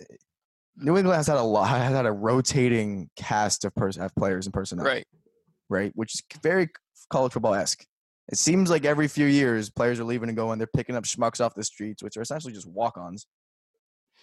New 0.78 0.98
England 0.98 1.16
has 1.18 1.28
had 1.28 1.38
a 1.38 1.44
lot 1.44 1.68
has 1.70 1.94
had 1.94 2.06
a 2.06 2.12
rotating 2.12 3.10
cast 3.16 3.64
of 3.66 3.74
pers- 3.76 3.98
of 3.98 4.14
players 4.16 4.46
and 4.48 4.54
personnel. 4.54 4.86
Right. 4.86 5.06
right? 5.70 5.92
Which 5.96 6.16
is 6.16 6.22
very 6.42 6.70
college 7.10 7.34
football 7.34 7.54
esque. 7.54 7.86
It 8.32 8.38
seems 8.38 8.70
like 8.70 8.86
every 8.86 9.08
few 9.08 9.26
years, 9.26 9.70
players 9.70 10.00
are 10.00 10.04
leaving 10.06 10.30
and 10.30 10.36
going. 10.38 10.58
They're 10.58 10.66
picking 10.68 10.96
up 10.96 11.04
schmucks 11.04 11.44
off 11.44 11.54
the 11.56 11.64
streets, 11.64 12.02
which 12.02 12.16
are 12.18 12.22
essentially 12.22 12.54
just 12.54 12.66
walk 12.68 12.98
ons. 12.98 13.28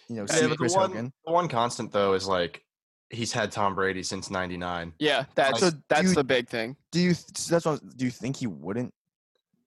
You 0.09 0.15
know, 0.15 0.25
Yeah, 0.27 0.35
see 0.35 0.47
the 0.47 0.57
Chris 0.57 0.73
one, 0.75 0.89
Hogan. 0.89 1.13
the 1.25 1.31
one 1.31 1.47
constant 1.47 1.91
though 1.91 2.13
is 2.13 2.27
like 2.27 2.63
he's 3.11 3.31
had 3.31 3.51
Tom 3.51 3.75
Brady 3.75 4.03
since 4.03 4.29
'99. 4.31 4.93
Yeah, 4.99 5.25
that's 5.35 5.59
So 5.59 5.71
that's 5.87 6.09
you- 6.09 6.15
the 6.15 6.23
big 6.23 6.49
thing. 6.49 6.75
Do 6.91 6.99
you 6.99 7.13
th- 7.13 7.37
so 7.37 7.53
that's 7.55 7.65
what, 7.65 7.97
do 7.97 8.03
you 8.05 8.11
think 8.11 8.35
he 8.37 8.47
wouldn't 8.47 8.93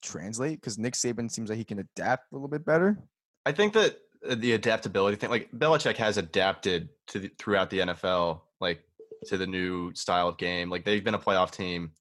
translate? 0.02 0.60
Because 0.60 0.78
Nick 0.78 0.94
Saban 0.94 1.30
seems 1.30 1.48
like 1.48 1.58
he 1.58 1.64
can 1.64 1.78
adapt 1.78 2.30
a 2.32 2.34
little 2.34 2.48
bit 2.48 2.64
better. 2.66 2.98
I 3.46 3.52
think 3.52 3.72
that 3.74 3.98
the 4.26 4.52
adaptability 4.52 5.16
thing. 5.16 5.30
Like 5.30 5.50
Belichick 5.52 5.96
has 5.96 6.16
adapted 6.16 6.88
to 7.08 7.20
the, 7.20 7.30
throughout 7.38 7.70
the 7.70 7.80
NFL, 7.80 8.40
like 8.60 8.82
to 9.26 9.36
the 9.36 9.46
new 9.46 9.94
style 9.94 10.28
of 10.28 10.38
game. 10.38 10.70
Like 10.70 10.84
they've 10.84 11.04
been 11.04 11.14
a 11.14 11.18
playoff 11.18 11.50
team 11.50 11.92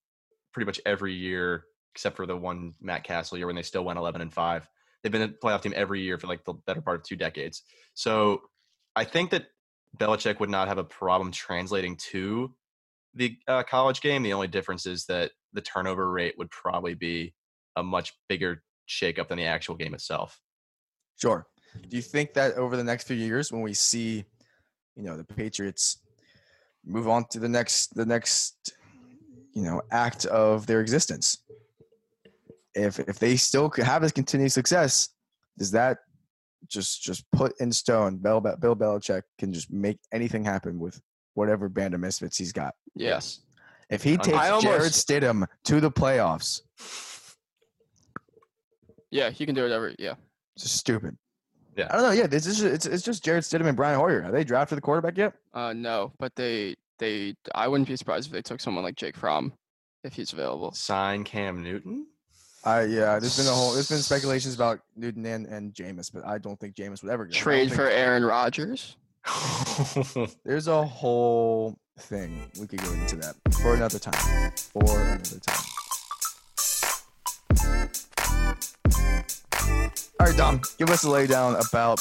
pretty 0.53 0.65
much 0.65 0.79
every 0.85 1.13
year, 1.13 1.65
except 1.93 2.15
for 2.15 2.25
the 2.25 2.35
one 2.35 2.73
Matt 2.81 3.03
Cassel 3.03 3.37
year 3.37 3.47
when 3.47 3.55
they 3.55 3.61
still 3.61 3.83
went 3.83 3.99
11 3.99 4.21
and 4.21 4.33
five. 4.33 4.67
They've 5.01 5.11
been 5.11 5.21
a 5.23 5.29
playoff 5.29 5.61
team 5.61 5.73
every 5.75 6.01
year 6.01 6.17
for 6.17 6.27
like 6.27 6.45
the 6.45 6.53
better 6.53 6.81
part 6.81 6.97
of 6.97 7.03
two 7.03 7.15
decades. 7.15 7.63
So 7.93 8.41
I 8.95 9.03
think 9.03 9.31
that 9.31 9.47
Belichick 9.97 10.39
would 10.39 10.49
not 10.49 10.67
have 10.67 10.77
a 10.77 10.83
problem 10.83 11.31
translating 11.31 11.97
to 11.97 12.53
the 13.13 13.37
uh, 13.47 13.63
college 13.63 14.01
game. 14.01 14.23
The 14.23 14.33
only 14.33 14.47
difference 14.47 14.85
is 14.85 15.05
that 15.05 15.31
the 15.51 15.61
turnover 15.61 16.09
rate 16.09 16.35
would 16.37 16.49
probably 16.49 16.93
be 16.93 17.33
a 17.75 17.83
much 17.83 18.13
bigger 18.29 18.63
shakeup 18.87 19.27
than 19.27 19.37
the 19.37 19.45
actual 19.45 19.75
game 19.75 19.93
itself. 19.93 20.39
Sure. 21.21 21.47
Do 21.89 21.95
you 21.95 22.01
think 22.01 22.33
that 22.33 22.55
over 22.55 22.77
the 22.77 22.83
next 22.83 23.07
few 23.07 23.15
years, 23.15 23.51
when 23.51 23.61
we 23.61 23.73
see, 23.73 24.25
you 24.95 25.03
know, 25.03 25.17
the 25.17 25.23
Patriots 25.23 25.99
move 26.85 27.07
on 27.07 27.25
to 27.31 27.39
the 27.39 27.49
next 27.49 27.95
the 27.95 28.05
next, 28.05 28.73
you 29.53 29.63
know, 29.63 29.81
act 29.91 30.25
of 30.25 30.65
their 30.67 30.81
existence, 30.81 31.39
if 32.75 32.99
if 32.99 33.19
they 33.19 33.35
still 33.35 33.71
have 33.77 34.01
this 34.01 34.11
continued 34.11 34.51
success, 34.51 35.09
does 35.57 35.71
that 35.71 35.99
just 36.67 37.01
just 37.01 37.29
put 37.31 37.53
in 37.59 37.71
stone? 37.71 38.17
Bill 38.17 38.39
Bill 38.39 38.75
Belichick 38.75 39.23
can 39.39 39.53
just 39.53 39.71
make 39.71 39.99
anything 40.11 40.43
happen 40.43 40.79
with 40.79 40.99
whatever 41.35 41.69
band 41.69 41.93
of 41.93 41.99
misfits 41.99 42.37
he's 42.37 42.51
got. 42.53 42.73
Yes. 42.95 43.39
If 43.89 44.03
he 44.03 44.17
takes 44.17 44.37
almost- 44.37 44.63
Jarrett 44.65 44.91
Stidham 44.93 45.45
to 45.65 45.79
the 45.81 45.91
playoffs, 45.91 46.61
Yeah, 49.11 49.29
he 49.29 49.45
can 49.45 49.53
do 49.53 49.61
whatever. 49.61 49.93
Yeah. 49.99 50.15
it's 50.55 50.63
just 50.63 50.77
stupid. 50.77 51.17
Yeah. 51.75 51.87
I 51.89 51.93
don't 51.95 52.03
know. 52.03 52.11
Yeah, 52.11 52.27
this 52.27 52.45
is 52.45 52.61
it's 52.61 52.85
it's 52.85 53.03
just 53.03 53.23
Jarrett 53.23 53.43
Stidham 53.43 53.67
and 53.67 53.75
Brian 53.75 53.99
Hoyer. 53.99 54.23
Are 54.23 54.31
they 54.31 54.43
drafted 54.43 54.77
the 54.77 54.81
quarterback 54.81 55.17
yet? 55.17 55.33
Uh, 55.53 55.73
no, 55.73 56.11
but 56.19 56.35
they 56.35 56.75
they 56.99 57.35
I 57.55 57.67
wouldn't 57.67 57.87
be 57.87 57.95
surprised 57.95 58.27
if 58.27 58.33
they 58.33 58.41
took 58.41 58.61
someone 58.61 58.83
like 58.83 58.95
Jake 58.95 59.17
Fromm 59.17 59.53
if 60.03 60.13
he's 60.13 60.33
available. 60.33 60.71
Sign 60.73 61.23
Cam 61.23 61.63
Newton. 61.63 62.07
I 62.65 62.83
yeah, 62.83 63.19
there's 63.19 63.37
been 63.37 63.47
a 63.47 63.51
whole 63.51 63.73
there's 63.73 63.89
been 63.89 63.97
speculations 64.01 64.55
about 64.55 64.79
Newton 64.95 65.25
and, 65.25 65.45
and 65.47 65.73
Jameis, 65.73 66.11
but 66.13 66.25
I 66.25 66.37
don't 66.37 66.59
think 66.59 66.75
Jameis 66.75 67.03
would 67.03 67.11
ever 67.11 67.25
go. 67.25 67.31
I 67.31 67.37
Trade 67.37 67.73
for 67.73 67.89
Aaron 67.89 68.23
Rodgers. 68.23 68.97
There's 70.43 70.67
a 70.67 70.83
whole 70.83 71.77
thing. 71.97 72.51
We 72.59 72.67
could 72.67 72.81
go 72.81 72.91
into 72.91 73.15
that 73.17 73.35
for 73.61 73.73
another 73.73 73.99
time. 73.99 74.51
For 74.73 75.01
another 75.01 75.39
time. 75.39 75.63
All 80.19 80.27
right, 80.27 80.37
Dom, 80.37 80.61
give 80.77 80.89
us 80.89 81.03
a 81.03 81.07
laydown 81.07 81.61
about 81.69 81.99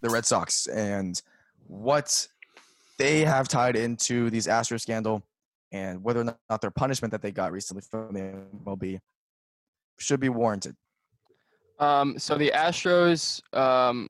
the 0.00 0.08
Red 0.08 0.24
Sox 0.24 0.66
and 0.68 1.20
what 1.66 2.28
they 2.98 3.24
have 3.24 3.48
tied 3.48 3.76
into 3.76 4.30
these 4.30 4.46
Astros 4.46 4.82
scandal 4.82 5.22
and 5.72 6.02
whether 6.02 6.20
or 6.20 6.24
not 6.24 6.60
their 6.60 6.70
punishment 6.70 7.10
that 7.12 7.22
they 7.22 7.32
got 7.32 7.52
recently 7.52 7.82
from 7.82 8.14
the 8.14 8.20
MLB 8.64 9.00
should 9.98 10.20
be 10.20 10.28
warranted. 10.28 10.76
Um, 11.78 12.18
so 12.18 12.38
the 12.38 12.52
Astros 12.54 13.42
um, 13.56 14.08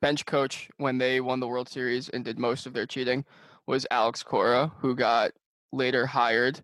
bench 0.00 0.26
coach 0.26 0.68
when 0.76 0.98
they 0.98 1.20
won 1.20 1.40
the 1.40 1.48
World 1.48 1.68
Series 1.68 2.08
and 2.10 2.24
did 2.24 2.38
most 2.38 2.66
of 2.66 2.72
their 2.72 2.86
cheating 2.86 3.24
was 3.66 3.86
Alex 3.90 4.22
Cora, 4.22 4.72
who 4.78 4.94
got 4.94 5.32
later 5.72 6.06
hired, 6.06 6.60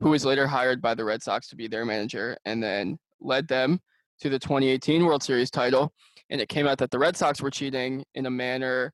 who 0.00 0.10
was 0.10 0.24
later 0.24 0.46
hired 0.46 0.80
by 0.80 0.94
the 0.94 1.04
Red 1.04 1.22
Sox 1.22 1.48
to 1.48 1.56
be 1.56 1.68
their 1.68 1.84
manager, 1.84 2.36
and 2.44 2.62
then 2.62 2.98
led 3.20 3.48
them 3.48 3.80
to 4.20 4.28
the 4.28 4.38
2018 4.38 5.04
World 5.04 5.22
Series 5.22 5.50
title. 5.50 5.92
And 6.30 6.40
it 6.40 6.48
came 6.48 6.66
out 6.66 6.78
that 6.78 6.90
the 6.90 6.98
Red 6.98 7.16
Sox 7.16 7.40
were 7.40 7.50
cheating 7.50 8.04
in 8.14 8.26
a 8.26 8.30
manner 8.30 8.92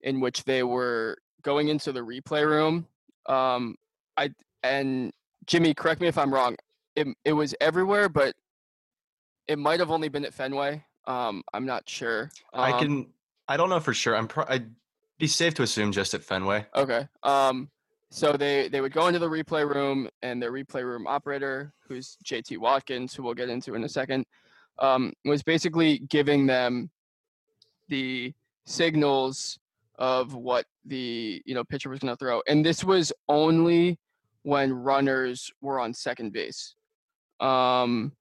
in 0.00 0.20
which 0.20 0.44
they 0.44 0.62
were 0.62 1.16
going 1.42 1.68
into 1.68 1.92
the 1.92 2.00
replay 2.00 2.46
room. 2.46 2.86
Um, 3.26 3.76
I 4.16 4.30
and 4.62 5.12
Jimmy, 5.46 5.74
correct 5.74 6.00
me 6.00 6.08
if 6.08 6.16
I'm 6.16 6.32
wrong. 6.32 6.56
It 6.96 7.06
it 7.24 7.32
was 7.34 7.54
everywhere, 7.60 8.08
but 8.08 8.34
it 9.46 9.58
might 9.58 9.80
have 9.80 9.90
only 9.90 10.08
been 10.08 10.24
at 10.24 10.32
Fenway. 10.32 10.82
Um, 11.06 11.42
I'm 11.52 11.66
not 11.66 11.88
sure. 11.88 12.30
I 12.54 12.72
Um, 12.72 12.78
can. 12.78 13.06
I 13.48 13.56
don't 13.56 13.68
know 13.68 13.80
for 13.80 13.92
sure. 13.92 14.16
I'm. 14.16 14.28
Pro- 14.28 14.44
I'd 14.48 14.70
be 15.18 15.26
safe 15.26 15.54
to 15.54 15.62
assume 15.62 15.92
just 15.92 16.14
at 16.14 16.22
Fenway. 16.22 16.66
Okay. 16.74 17.06
Um, 17.22 17.68
so 18.10 18.32
they 18.32 18.68
they 18.68 18.80
would 18.80 18.92
go 18.92 19.06
into 19.06 19.18
the 19.18 19.28
replay 19.28 19.68
room, 19.68 20.08
and 20.22 20.42
their 20.42 20.52
replay 20.52 20.84
room 20.84 21.06
operator, 21.06 21.72
who's 21.86 22.16
JT 22.24 22.58
Watkins, 22.58 23.14
who 23.14 23.22
we'll 23.22 23.34
get 23.34 23.50
into 23.50 23.74
in 23.74 23.84
a 23.84 23.88
second, 23.88 24.24
um, 24.80 25.12
was 25.24 25.42
basically 25.42 25.98
giving 26.08 26.46
them 26.46 26.90
the 27.88 28.32
signals 28.66 29.58
of 29.98 30.34
what 30.34 30.64
the 30.86 31.42
you 31.44 31.54
know 31.54 31.64
pitcher 31.64 31.90
was 31.90 31.98
going 31.98 32.12
to 32.12 32.16
throw, 32.16 32.42
and 32.48 32.64
this 32.64 32.82
was 32.82 33.12
only 33.28 33.98
when 34.42 34.72
runners 34.72 35.50
were 35.60 35.78
on 35.78 35.92
second 35.92 36.32
base. 36.32 36.74
Um, 37.40 38.12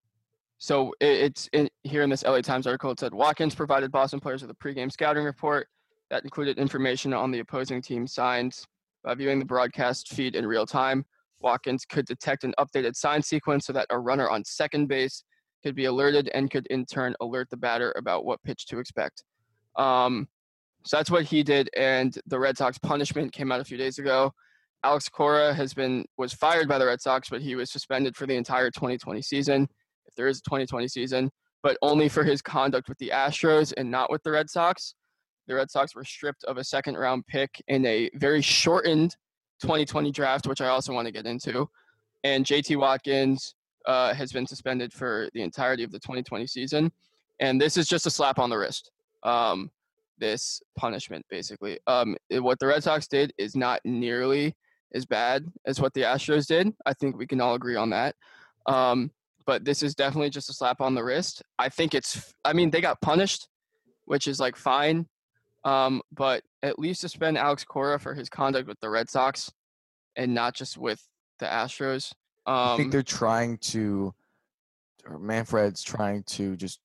so 0.57 0.93
it, 0.99 1.07
it's 1.07 1.49
in, 1.53 1.70
here 1.84 2.03
in 2.03 2.10
this 2.10 2.24
LA 2.24 2.41
Times 2.41 2.68
article. 2.68 2.91
It 2.91 2.99
said 2.99 3.14
Watkins 3.14 3.55
provided 3.55 3.91
Boston 3.91 4.20
players 4.20 4.41
with 4.41 4.51
a 4.51 4.55
pregame 4.55 4.91
scouting 4.91 5.24
report 5.24 5.68
that 6.10 6.24
included 6.24 6.57
information 6.57 7.14
on 7.14 7.32
the 7.32 7.39
opposing 7.39 7.82
team 7.82 8.05
signs. 8.05 8.66
By 9.03 9.16
viewing 9.16 9.39
the 9.39 9.45
broadcast 9.45 10.10
feed 10.10 10.36
in 10.36 10.45
real 10.45 10.66
time, 10.66 11.05
Watkins 11.39 11.86
could 11.86 12.05
detect 12.05 12.43
an 12.43 12.53
updated 12.60 12.95
sign 12.95 13.22
sequence 13.22 13.66
so 13.66 13.74
that 13.74 13.88
a 13.89 13.97
runner 13.97 14.30
on 14.30 14.43
second 14.43 14.88
base 14.88 15.24
could 15.64 15.76
be 15.76 15.86
alerted 15.86 16.30
and 16.34 16.49
could 16.49 16.68
in 16.68 16.86
turn 16.86 17.16
alert 17.22 17.49
the 17.49 17.57
batter 17.57 17.93
about 17.97 18.26
what 18.26 18.41
pitch 18.43 18.66
to 18.68 18.80
expect. 18.80 19.24
Um, 19.76 20.28
so 20.86 20.97
that's 20.97 21.12
what 21.12 21.26
he 21.26 21.43
did, 21.43 21.70
and 21.76 22.18
the 22.28 22.39
Red 22.39 22.57
Sox 22.57 22.78
punishment 22.78 23.34
came 23.34 23.51
out 23.51 23.60
a 23.60 23.66
few 23.66 23.78
days 23.78 23.99
ago. 23.99 24.32
Alex 24.84 25.10
Cora 25.10 25.53
has 25.53 25.74
been 25.74 26.05
was 26.18 26.34
fired 26.34 26.70
by 26.70 26.78
the 26.78 26.86
Red 26.86 27.01
Sox, 27.01 27.30
but 27.30 27.41
he 27.41 27.55
was 27.55 27.70
suspended 27.70 28.16
for 28.16 28.26
the 28.26 28.36
entire 28.36 28.72
2020 28.72 29.22
season, 29.22 29.68
if 30.05 30.16
there 30.16 30.28
is 30.28 30.39
a 30.39 30.41
2020 30.43 30.88
season, 30.88 31.30
but 31.62 31.78
only 31.82 32.07
for 32.07 32.24
his 32.24 32.41
conduct 32.41 32.88
with 32.88 32.97
the 32.97 33.12
Astros 33.14 33.74
and 33.76 33.91
not 33.91 34.10
with 34.10 34.24
the 34.24 34.32
Red 34.32 34.49
Sox 34.49 34.95
the 35.49 35.55
Red 35.55 35.72
Sox 35.72 35.95
were 35.95 36.05
stripped 36.05 36.43
of 36.45 36.57
a 36.57 36.64
second 36.64 36.95
round 36.95 37.26
pick 37.28 37.62
in 37.68 37.86
a 37.86 38.10
very 38.14 38.41
shortened 38.41 39.16
2020 39.62 40.12
draft, 40.12 40.47
which 40.47 40.62
I 40.62 40.68
also 40.68 40.93
want 40.93 41.07
to 41.07 41.12
get 41.12 41.26
into. 41.26 41.68
And 42.24 42.45
JT 42.45 42.78
Watkins 42.78 43.55
uh, 43.86 44.13
has 44.13 44.32
been 44.32 44.47
suspended 44.47 44.93
for 44.93 45.30
the 45.34 45.41
entirety 45.41 45.84
of 45.84 45.91
the 45.91 45.99
2020 45.99 46.47
season. 46.47 46.91
And 47.39 47.59
this 47.59 47.77
is 47.77 47.88
just 47.88 48.05
a 48.05 48.11
slap 48.11 48.39
on 48.39 48.49
the 48.49 48.57
wrist. 48.57 48.91
Um, 49.23 49.71
this 50.17 50.61
punishment, 50.77 51.25
basically. 51.30 51.80
Um, 51.88 52.15
what 52.30 52.59
the 52.59 52.67
Red 52.67 52.84
Sox 52.84 53.07
did 53.07 53.34
is 53.38 53.55
not 53.55 53.80
nearly 53.86 54.55
as 54.93 55.05
bad 55.05 55.45
as 55.65 55.80
what 55.80 55.93
the 55.93 56.01
Astros 56.01 56.47
did. 56.47 56.73
I 56.86 56.93
think 56.93 57.17
we 57.17 57.27
can 57.27 57.41
all 57.41 57.55
agree 57.55 57.75
on 57.75 57.89
that. 57.91 58.15
Um, 58.65 59.11
but 59.45 59.65
this 59.65 59.82
is 59.82 59.95
definitely 59.95 60.30
just 60.30 60.49
a 60.49 60.53
slap 60.53 60.82
on 60.82 60.93
the 60.93 61.03
wrist. 61.03 61.41
I 61.57 61.69
think 61.69 61.95
it's, 61.95 62.34
I 62.45 62.53
mean, 62.53 62.69
they 62.69 62.82
got 62.82 63.01
punished, 63.01 63.47
which 64.05 64.27
is 64.27 64.39
like 64.39 64.55
fine. 64.55 65.07
Um, 65.63 66.01
but 66.11 66.43
at 66.63 66.80
least 66.80 67.01
suspend 67.01 67.38
Alex 67.38 67.63
Cora 67.63 67.99
for 67.99 68.13
his 68.13 68.30
conduct 68.30 68.67
with 68.67 68.80
the 68.80 68.89
Red 68.89 69.09
Sox 69.09 69.51
and 70.15 70.34
not 70.34 70.53
just 70.53 70.77
with 70.77 71.01
the 71.39 71.45
Astros. 71.45 72.11
I 72.50 72.76
think 72.78 72.88
Um, 72.88 72.91
they're 72.91 73.04
trying 73.04 73.58
to, 73.60 74.14
or 75.06 75.20
Manfred's 75.20 75.84
trying 75.84 76.24
to 76.24 76.56
just 76.56 76.80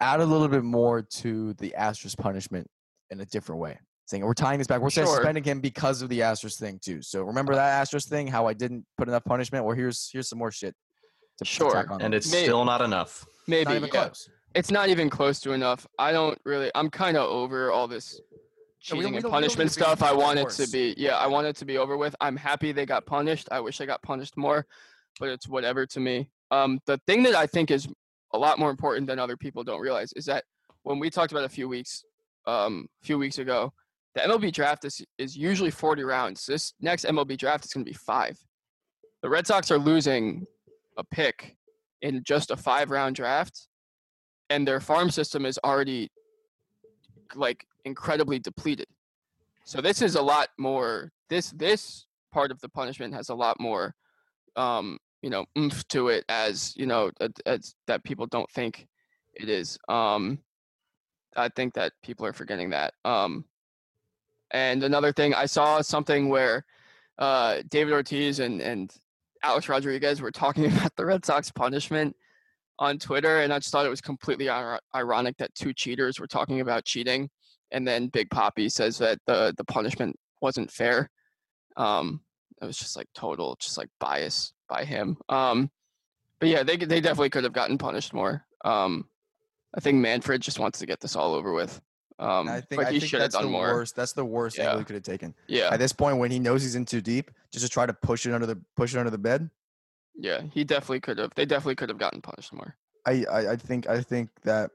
add 0.00 0.20
a 0.20 0.24
little 0.24 0.48
bit 0.48 0.64
more 0.64 1.02
to 1.02 1.52
the 1.54 1.74
Astros 1.78 2.16
punishment 2.16 2.66
in 3.10 3.20
a 3.20 3.26
different 3.26 3.60
way. 3.60 3.78
Saying 4.06 4.24
we're 4.24 4.32
tying 4.32 4.56
this 4.58 4.66
back. 4.66 4.80
We're 4.80 4.88
Sure. 4.90 5.04
suspending 5.06 5.44
him 5.44 5.60
because 5.60 6.00
of 6.00 6.08
the 6.08 6.20
Astros 6.20 6.58
thing 6.58 6.78
too. 6.78 7.02
So 7.02 7.22
remember 7.22 7.54
that 7.54 7.86
Astros 7.86 8.08
thing? 8.08 8.26
How 8.26 8.46
I 8.46 8.54
didn't 8.54 8.86
put 8.96 9.06
enough 9.08 9.24
punishment. 9.24 9.66
Well, 9.66 9.76
here's 9.76 10.08
here's 10.10 10.28
some 10.28 10.38
more 10.38 10.50
shit. 10.50 10.74
To, 11.38 11.44
to 11.44 11.50
Sure. 11.50 11.76
on 11.76 12.00
And 12.00 12.00
them. 12.00 12.14
it's 12.14 12.32
May- 12.32 12.44
still 12.44 12.64
not 12.64 12.80
enough. 12.80 13.26
maybe 13.46 13.64
not 13.66 13.76
even 13.76 13.90
yeah. 13.92 14.04
close. 14.06 14.28
it's 14.54 14.70
not 14.70 14.88
even 14.88 15.10
close 15.10 15.40
to 15.40 15.52
enough. 15.52 15.86
I 15.98 16.12
don't 16.12 16.38
really. 16.46 16.70
I'm 16.74 16.88
kind 16.90 17.18
of 17.18 17.28
over 17.28 17.70
all 17.70 17.86
this 17.86 18.18
We 18.90 18.98
cheating 18.98 18.98
we 18.98 19.06
and 19.06 19.16
we 19.16 19.22
don't 19.22 19.30
punishment 19.30 19.70
need 19.70 19.74
to 19.74 19.80
be- 19.80 19.84
stuff. 19.84 20.02
I 20.02 20.12
want 20.12 20.38
it 20.38 20.48
to 20.50 20.70
be. 20.70 20.94
Yeah, 20.96 21.16
I 21.16 21.26
want 21.26 21.46
it 21.46 21.56
to 21.56 21.64
be 21.64 21.78
over 21.78 21.96
with. 21.96 22.14
I'm 22.20 22.36
happy 22.36 22.72
they 22.72 22.86
got 22.86 23.06
punished. 23.06 23.48
I 23.50 23.60
wish 23.60 23.80
I 23.80 23.86
got 23.86 24.02
punished 24.02 24.36
more, 24.36 24.66
but 25.20 25.28
it's 25.28 25.48
whatever 25.48 25.86
to 25.86 26.00
me. 26.00 26.30
Um, 26.50 26.80
the 26.86 26.98
thing 27.06 27.22
that 27.24 27.34
I 27.34 27.46
think 27.46 27.70
is 27.70 27.88
a 28.32 28.38
lot 28.38 28.58
more 28.58 28.70
important 28.70 29.06
than 29.06 29.18
other 29.18 29.36
people 29.36 29.64
don't 29.64 29.80
realize 29.80 30.12
is 30.14 30.24
that 30.26 30.44
when 30.82 30.98
we 30.98 31.10
talked 31.10 31.32
about 31.32 31.44
a 31.44 31.48
few 31.48 31.68
weeks, 31.68 32.04
um, 32.46 32.86
a 33.02 33.06
few 33.06 33.18
weeks 33.18 33.38
ago, 33.38 33.72
the 34.14 34.20
MLB 34.22 34.52
draft 34.52 34.84
is 34.84 35.04
is 35.18 35.36
usually 35.36 35.70
40 35.70 36.04
rounds. 36.04 36.46
This 36.46 36.72
next 36.80 37.04
MLB 37.04 37.36
draft 37.36 37.64
is 37.64 37.72
going 37.72 37.84
to 37.84 37.90
be 37.90 37.96
five. 37.96 38.38
The 39.22 39.28
Red 39.28 39.46
Sox 39.46 39.70
are 39.70 39.78
losing 39.78 40.46
a 40.96 41.04
pick 41.04 41.56
in 42.02 42.22
just 42.24 42.50
a 42.50 42.56
five 42.56 42.90
round 42.90 43.16
draft, 43.16 43.68
and 44.50 44.66
their 44.66 44.80
farm 44.80 45.10
system 45.10 45.44
is 45.44 45.58
already 45.64 46.10
like 47.34 47.66
incredibly 47.84 48.38
depleted. 48.38 48.86
So 49.64 49.80
this 49.80 50.02
is 50.02 50.14
a 50.14 50.22
lot 50.22 50.48
more. 50.58 51.12
This 51.28 51.50
this 51.50 52.06
part 52.32 52.50
of 52.50 52.60
the 52.60 52.68
punishment 52.68 53.14
has 53.14 53.28
a 53.28 53.34
lot 53.34 53.60
more, 53.60 53.94
um, 54.56 54.98
you 55.22 55.30
know, 55.30 55.44
oomph 55.56 55.86
to 55.88 56.08
it 56.08 56.24
as 56.28 56.74
you 56.76 56.86
know 56.86 57.10
as, 57.46 57.74
that 57.86 58.04
people 58.04 58.26
don't 58.26 58.50
think 58.50 58.86
it 59.34 59.48
is. 59.48 59.78
Um, 59.88 60.38
I 61.36 61.48
think 61.48 61.74
that 61.74 61.92
people 62.02 62.26
are 62.26 62.32
forgetting 62.32 62.70
that. 62.70 62.94
Um, 63.04 63.44
and 64.50 64.82
another 64.82 65.12
thing, 65.12 65.34
I 65.34 65.46
saw 65.46 65.82
something 65.82 66.28
where 66.28 66.64
uh, 67.18 67.62
David 67.68 67.92
Ortiz 67.92 68.40
and 68.40 68.60
and 68.60 68.94
Alex 69.42 69.68
Rodriguez 69.68 70.20
were 70.20 70.30
talking 70.30 70.66
about 70.72 70.96
the 70.96 71.06
Red 71.06 71.24
Sox 71.24 71.50
punishment 71.50 72.16
on 72.78 72.98
Twitter, 72.98 73.40
and 73.40 73.52
I 73.52 73.58
just 73.58 73.70
thought 73.72 73.86
it 73.86 73.90
was 73.90 74.00
completely 74.00 74.46
ir- 74.48 74.80
ironic 74.94 75.36
that 75.38 75.54
two 75.54 75.72
cheaters 75.72 76.20
were 76.20 76.26
talking 76.26 76.60
about 76.60 76.84
cheating, 76.84 77.28
and 77.72 77.86
then 77.86 78.08
Big 78.08 78.30
Poppy 78.30 78.68
says 78.68 78.98
that 78.98 79.18
the 79.26 79.54
the 79.56 79.64
punishment 79.64 80.16
wasn't 80.40 80.70
fair. 80.70 81.10
Um, 81.76 82.20
it 82.60 82.64
was 82.64 82.76
just 82.78 82.96
like 82.96 83.06
total, 83.14 83.56
just 83.60 83.78
like 83.78 83.88
bias 84.00 84.52
by 84.68 84.84
him. 84.84 85.16
Um, 85.28 85.70
but 86.40 86.48
yeah, 86.48 86.62
they 86.62 86.76
they 86.76 87.00
definitely 87.00 87.30
could 87.30 87.44
have 87.44 87.52
gotten 87.52 87.78
punished 87.78 88.12
more. 88.14 88.44
Um, 88.64 89.08
I 89.76 89.80
think 89.80 89.98
Manfred 89.98 90.40
just 90.40 90.58
wants 90.58 90.78
to 90.78 90.86
get 90.86 91.00
this 91.00 91.16
all 91.16 91.34
over 91.34 91.52
with. 91.52 91.80
Um, 92.20 92.48
I 92.48 92.60
think 92.60 92.80
but 92.80 92.86
I 92.88 92.92
he 92.92 92.98
think 92.98 93.10
should 93.10 93.20
have 93.20 93.30
done 93.30 93.50
more. 93.50 93.74
worst. 93.74 93.94
That's 93.94 94.12
the 94.12 94.24
worst 94.24 94.58
angle 94.58 94.74
Yeah. 94.74 94.78
he 94.80 94.84
could 94.84 94.94
have 94.94 95.02
taken. 95.04 95.34
Yeah, 95.46 95.68
At 95.72 95.78
this 95.78 95.92
point, 95.92 96.18
when 96.18 96.32
he 96.32 96.40
knows 96.40 96.62
he's 96.62 96.74
in 96.74 96.84
too 96.84 97.00
deep, 97.00 97.30
just 97.52 97.64
to 97.64 97.70
try 97.70 97.86
to 97.86 97.92
push 97.92 98.26
it 98.26 98.32
under 98.32 98.46
the 98.46 98.60
push 98.76 98.94
it 98.94 98.98
under 98.98 99.10
the 99.10 99.18
bed. 99.18 99.48
Yeah, 100.18 100.42
he 100.52 100.64
definitely 100.64 101.00
could 101.00 101.18
have. 101.18 101.32
They 101.34 101.46
definitely 101.46 101.76
could 101.76 101.88
have 101.88 101.98
gotten 101.98 102.20
punished 102.20 102.52
more. 102.52 102.76
I, 103.06 103.24
I, 103.30 103.52
I 103.52 103.56
think 103.56 103.88
I 103.88 104.02
think 104.02 104.28
that 104.42 104.70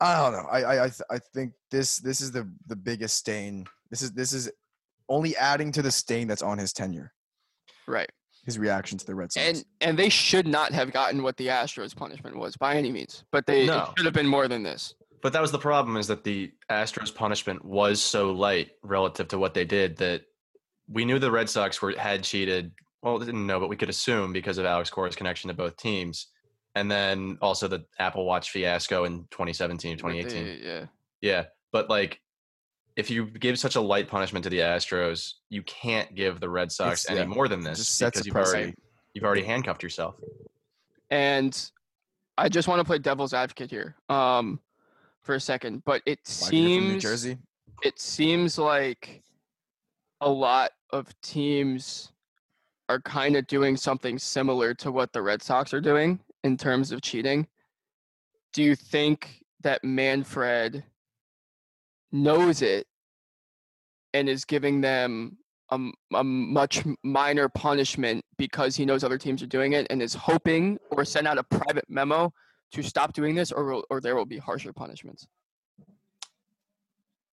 I 0.00 0.16
don't 0.16 0.32
know. 0.32 0.48
I 0.50 0.62
I 0.62 0.84
I, 0.84 0.88
th- 0.88 1.02
I 1.10 1.18
think 1.18 1.52
this 1.70 1.96
this 1.98 2.20
is 2.20 2.30
the 2.32 2.48
the 2.66 2.76
biggest 2.76 3.16
stain. 3.16 3.66
This 3.90 4.02
is 4.02 4.12
this 4.12 4.32
is 4.32 4.50
only 5.08 5.36
adding 5.36 5.72
to 5.72 5.82
the 5.82 5.90
stain 5.90 6.28
that's 6.28 6.42
on 6.42 6.58
his 6.58 6.72
tenure. 6.72 7.12
Right. 7.86 8.10
His 8.44 8.58
reaction 8.58 8.96
to 8.98 9.06
the 9.06 9.14
Red 9.14 9.32
Sox. 9.32 9.46
And 9.46 9.64
and 9.80 9.98
they 9.98 10.08
should 10.08 10.46
not 10.46 10.72
have 10.72 10.92
gotten 10.92 11.22
what 11.22 11.36
the 11.36 11.48
Astros 11.48 11.94
punishment 11.96 12.36
was 12.36 12.56
by 12.56 12.74
any 12.76 12.92
means. 12.92 13.24
But 13.32 13.46
they 13.46 13.64
it 13.64 13.66
No. 13.66 13.92
should 13.96 14.04
have 14.06 14.14
been 14.14 14.26
more 14.26 14.48
than 14.48 14.62
this. 14.62 14.94
But 15.20 15.32
that 15.32 15.42
was 15.42 15.50
the 15.50 15.58
problem 15.58 15.96
is 15.96 16.06
that 16.06 16.22
the 16.22 16.52
Astros 16.70 17.12
punishment 17.12 17.64
was 17.64 18.00
so 18.00 18.30
light 18.30 18.70
relative 18.84 19.26
to 19.28 19.38
what 19.38 19.52
they 19.52 19.64
did 19.64 19.96
that 19.96 20.22
we 20.90 21.04
knew 21.04 21.18
the 21.18 21.30
Red 21.30 21.48
Sox 21.50 21.80
were 21.82 21.92
had 21.98 22.22
cheated. 22.24 22.72
Well, 23.02 23.18
didn't 23.18 23.46
know, 23.46 23.60
but 23.60 23.68
we 23.68 23.76
could 23.76 23.88
assume 23.90 24.32
because 24.32 24.58
of 24.58 24.64
Alex 24.66 24.90
Cora's 24.90 25.14
connection 25.16 25.48
to 25.48 25.54
both 25.54 25.76
teams. 25.76 26.28
And 26.74 26.90
then 26.90 27.38
also 27.40 27.66
the 27.68 27.84
Apple 27.98 28.24
Watch 28.26 28.50
fiasco 28.50 29.04
in 29.04 29.20
2017 29.30 29.92
with 29.92 29.98
2018. 30.00 30.44
the- 30.44 30.64
yeah. 30.66 30.86
Yeah, 31.20 31.44
but 31.72 31.88
like 31.90 32.20
if 32.96 33.10
you 33.10 33.26
give 33.26 33.58
such 33.58 33.76
a 33.76 33.80
light 33.80 34.08
punishment 34.08 34.42
to 34.44 34.50
the 34.50 34.58
Astros, 34.58 35.34
you 35.50 35.62
can't 35.62 36.14
give 36.14 36.40
the 36.40 36.48
Red 36.48 36.70
Sox 36.72 37.04
It's- 37.04 37.10
any 37.18 37.28
yeah, 37.28 37.34
more 37.34 37.48
than 37.48 37.60
this 37.60 37.78
just 37.78 38.00
because 38.00 38.20
a 38.20 38.24
you've 38.26 38.34
already 38.36 38.50
precedent. 38.52 38.78
you've 39.14 39.24
already 39.24 39.42
handcuffed 39.44 39.82
yourself. 39.82 40.16
And 41.10 41.70
I 42.36 42.48
just 42.48 42.68
want 42.68 42.80
to 42.80 42.84
play 42.84 42.98
devil's 42.98 43.32
advocate 43.34 43.70
here. 43.70 43.96
Um 44.08 44.60
for 45.22 45.34
a 45.34 45.40
second. 45.40 45.82
But 45.84 46.02
it 46.06 46.18
Why 46.40 46.50
get 46.50 46.58
it 46.58 46.58
from 46.58 46.58
New 46.58 46.90
seems 46.90 47.02
Jersey. 47.02 47.38
it 47.82 48.00
seems 48.00 48.58
like 48.58 49.22
a 50.20 50.28
lot 50.28 50.70
of 50.90 51.08
teams 51.20 52.12
are 52.88 53.00
kind 53.00 53.36
of 53.36 53.46
doing 53.46 53.76
something 53.76 54.18
similar 54.18 54.74
to 54.74 54.90
what 54.90 55.12
the 55.12 55.22
Red 55.22 55.42
Sox 55.42 55.74
are 55.74 55.80
doing 55.80 56.20
in 56.44 56.56
terms 56.56 56.92
of 56.92 57.02
cheating. 57.02 57.46
Do 58.52 58.62
you 58.62 58.74
think 58.74 59.44
that 59.62 59.84
Manfred 59.84 60.84
knows 62.12 62.62
it 62.62 62.86
and 64.14 64.28
is 64.28 64.44
giving 64.44 64.80
them 64.80 65.36
a, 65.70 65.78
a 66.14 66.24
much 66.24 66.82
minor 67.02 67.48
punishment 67.50 68.24
because 68.38 68.74
he 68.74 68.86
knows 68.86 69.04
other 69.04 69.18
teams 69.18 69.42
are 69.42 69.46
doing 69.46 69.74
it 69.74 69.86
and 69.90 70.00
is 70.00 70.14
hoping 70.14 70.78
or 70.90 71.04
send 71.04 71.26
out 71.26 71.36
a 71.36 71.42
private 71.42 71.84
memo 71.88 72.32
to 72.72 72.82
stop 72.82 73.12
doing 73.12 73.34
this 73.34 73.52
or 73.52 73.82
or 73.90 74.00
there 74.00 74.16
will 74.16 74.26
be 74.26 74.38
harsher 74.38 74.72
punishments? 74.72 75.26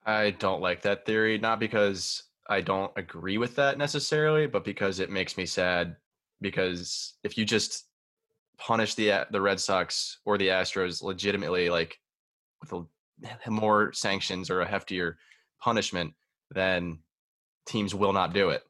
I 0.07 0.31
don't 0.31 0.63
like 0.63 0.83
that 0.83 1.05
theory, 1.05 1.39
not 1.39 1.61
because 1.61 2.25
I 2.51 2.61
don't 2.61 2.93
agree 2.97 3.39
with 3.39 3.55
that 3.57 3.79
necessarily, 3.79 4.47
but 4.49 4.65
because 4.65 4.99
it 4.99 5.09
makes 5.09 5.37
me 5.37 5.47
sad. 5.47 5.97
Because 6.41 7.15
if 7.23 7.39
you 7.39 7.45
just 7.45 7.85
punish 8.59 8.95
the 8.97 9.13
uh, 9.13 9.25
the 9.31 9.41
Red 9.41 9.61
Sox 9.61 10.19
or 10.25 10.37
the 10.37 10.49
Astros 10.49 11.03
legitimately, 11.03 11.71
like 11.71 11.99
with 12.61 12.73
a, 12.73 13.51
more 13.51 13.93
sanctions 13.93 14.51
or 14.51 14.63
a 14.63 14.67
heftier 14.67 15.15
punishment, 15.61 16.13
then 16.51 16.99
teams 17.67 17.95
will 17.95 18.13
not 18.13 18.33
do 18.35 18.51
it. 18.51 18.63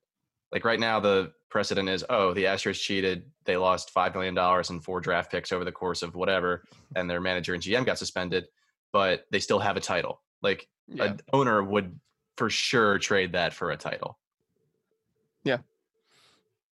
Like 0.52 0.64
right 0.64 0.80
now, 0.80 1.00
the 1.00 1.32
precedent 1.48 1.88
is, 1.88 2.04
oh, 2.10 2.34
the 2.34 2.44
Astros 2.44 2.80
cheated. 2.80 3.24
They 3.44 3.56
lost 3.56 3.90
five 3.90 4.14
million 4.14 4.34
dollars 4.34 4.70
and 4.70 4.84
four 4.84 5.00
draft 5.00 5.30
picks 5.30 5.52
over 5.52 5.64
the 5.64 5.72
course 5.72 6.02
of 6.02 6.14
whatever, 6.14 6.64
and 6.96 7.08
their 7.08 7.20
manager 7.20 7.54
and 7.54 7.62
GM 7.62 7.86
got 7.86 7.98
suspended, 7.98 8.46
but 8.92 9.24
they 9.30 9.40
still 9.40 9.58
have 9.58 9.76
a 9.76 9.80
title. 9.80 10.20
Like 10.42 10.68
Yeah. 10.88 11.04
an 11.04 11.20
owner 11.32 11.62
would 11.62 11.98
for 12.36 12.48
sure 12.50 12.98
trade 12.98 13.32
that 13.32 13.52
for 13.52 13.70
a 13.70 13.76
title. 13.76 14.16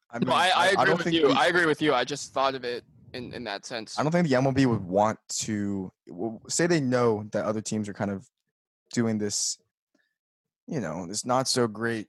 I, 0.08 0.18
No, 0.20 0.26
mean, 0.26 0.30
I, 0.34 0.50
I 0.78 0.82
agree 0.82 0.94
with 0.94 1.12
you. 1.12 1.28
the- 1.28 1.34
I 1.34 1.46
agree 1.46 1.66
with 1.66 1.82
you. 1.82 1.92
I 1.92 2.04
just 2.04 2.32
thought 2.32 2.54
of 2.54 2.64
it 2.64 2.84
in, 3.12 3.32
in 3.34 3.42
that 3.44 3.66
sense. 3.66 3.98
I 3.98 4.04
don't 4.04 4.12
think 4.12 4.28
the 4.28 4.34
MLB 4.36 4.64
would 4.66 4.84
want 4.84 5.18
to 5.40 5.90
say 6.48 6.68
they 6.68 6.80
know 6.80 7.24
that 7.32 7.44
other 7.44 7.60
teams 7.60 7.88
are 7.88 7.92
kind 7.92 8.12
of 8.12 8.24
doing 8.92 9.18
this, 9.18 9.58
you 10.68 10.78
know, 10.78 11.06
this 11.08 11.26
not 11.26 11.48
so 11.48 11.66
great 11.66 12.06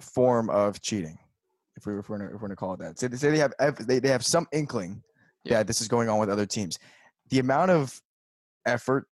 form 0.00 0.48
of 0.48 0.80
cheating. 0.80 1.18
If 1.76 1.84
we 1.86 1.98
if 1.98 2.08
we're 2.08 2.18
we're 2.32 2.38
gonna 2.38 2.56
call 2.56 2.72
it 2.72 2.80
that, 2.80 2.98
say 2.98 3.08
they 3.08 3.16
say 3.18 3.30
they 3.30 3.38
have 3.38 3.52
they, 3.86 3.98
they 3.98 4.08
have 4.08 4.24
some 4.24 4.46
inkling 4.50 5.02
Yeah. 5.44 5.58
that 5.58 5.66
this 5.66 5.82
is 5.82 5.86
going 5.88 6.08
on 6.08 6.18
with 6.18 6.30
other 6.30 6.46
teams. 6.46 6.78
The 7.28 7.40
amount 7.40 7.70
of 7.72 8.00
effort 8.66 9.06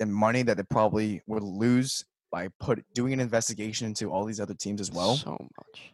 and 0.00 0.12
money 0.12 0.42
that 0.42 0.56
they 0.56 0.62
probably 0.64 1.22
would 1.28 1.44
lose 1.44 2.04
by 2.30 2.48
put 2.60 2.84
doing 2.94 3.12
an 3.12 3.20
investigation 3.20 3.86
into 3.86 4.10
all 4.10 4.24
these 4.24 4.40
other 4.40 4.54
teams 4.54 4.80
as 4.80 4.90
well. 4.90 5.16
so 5.16 5.32
much. 5.32 5.92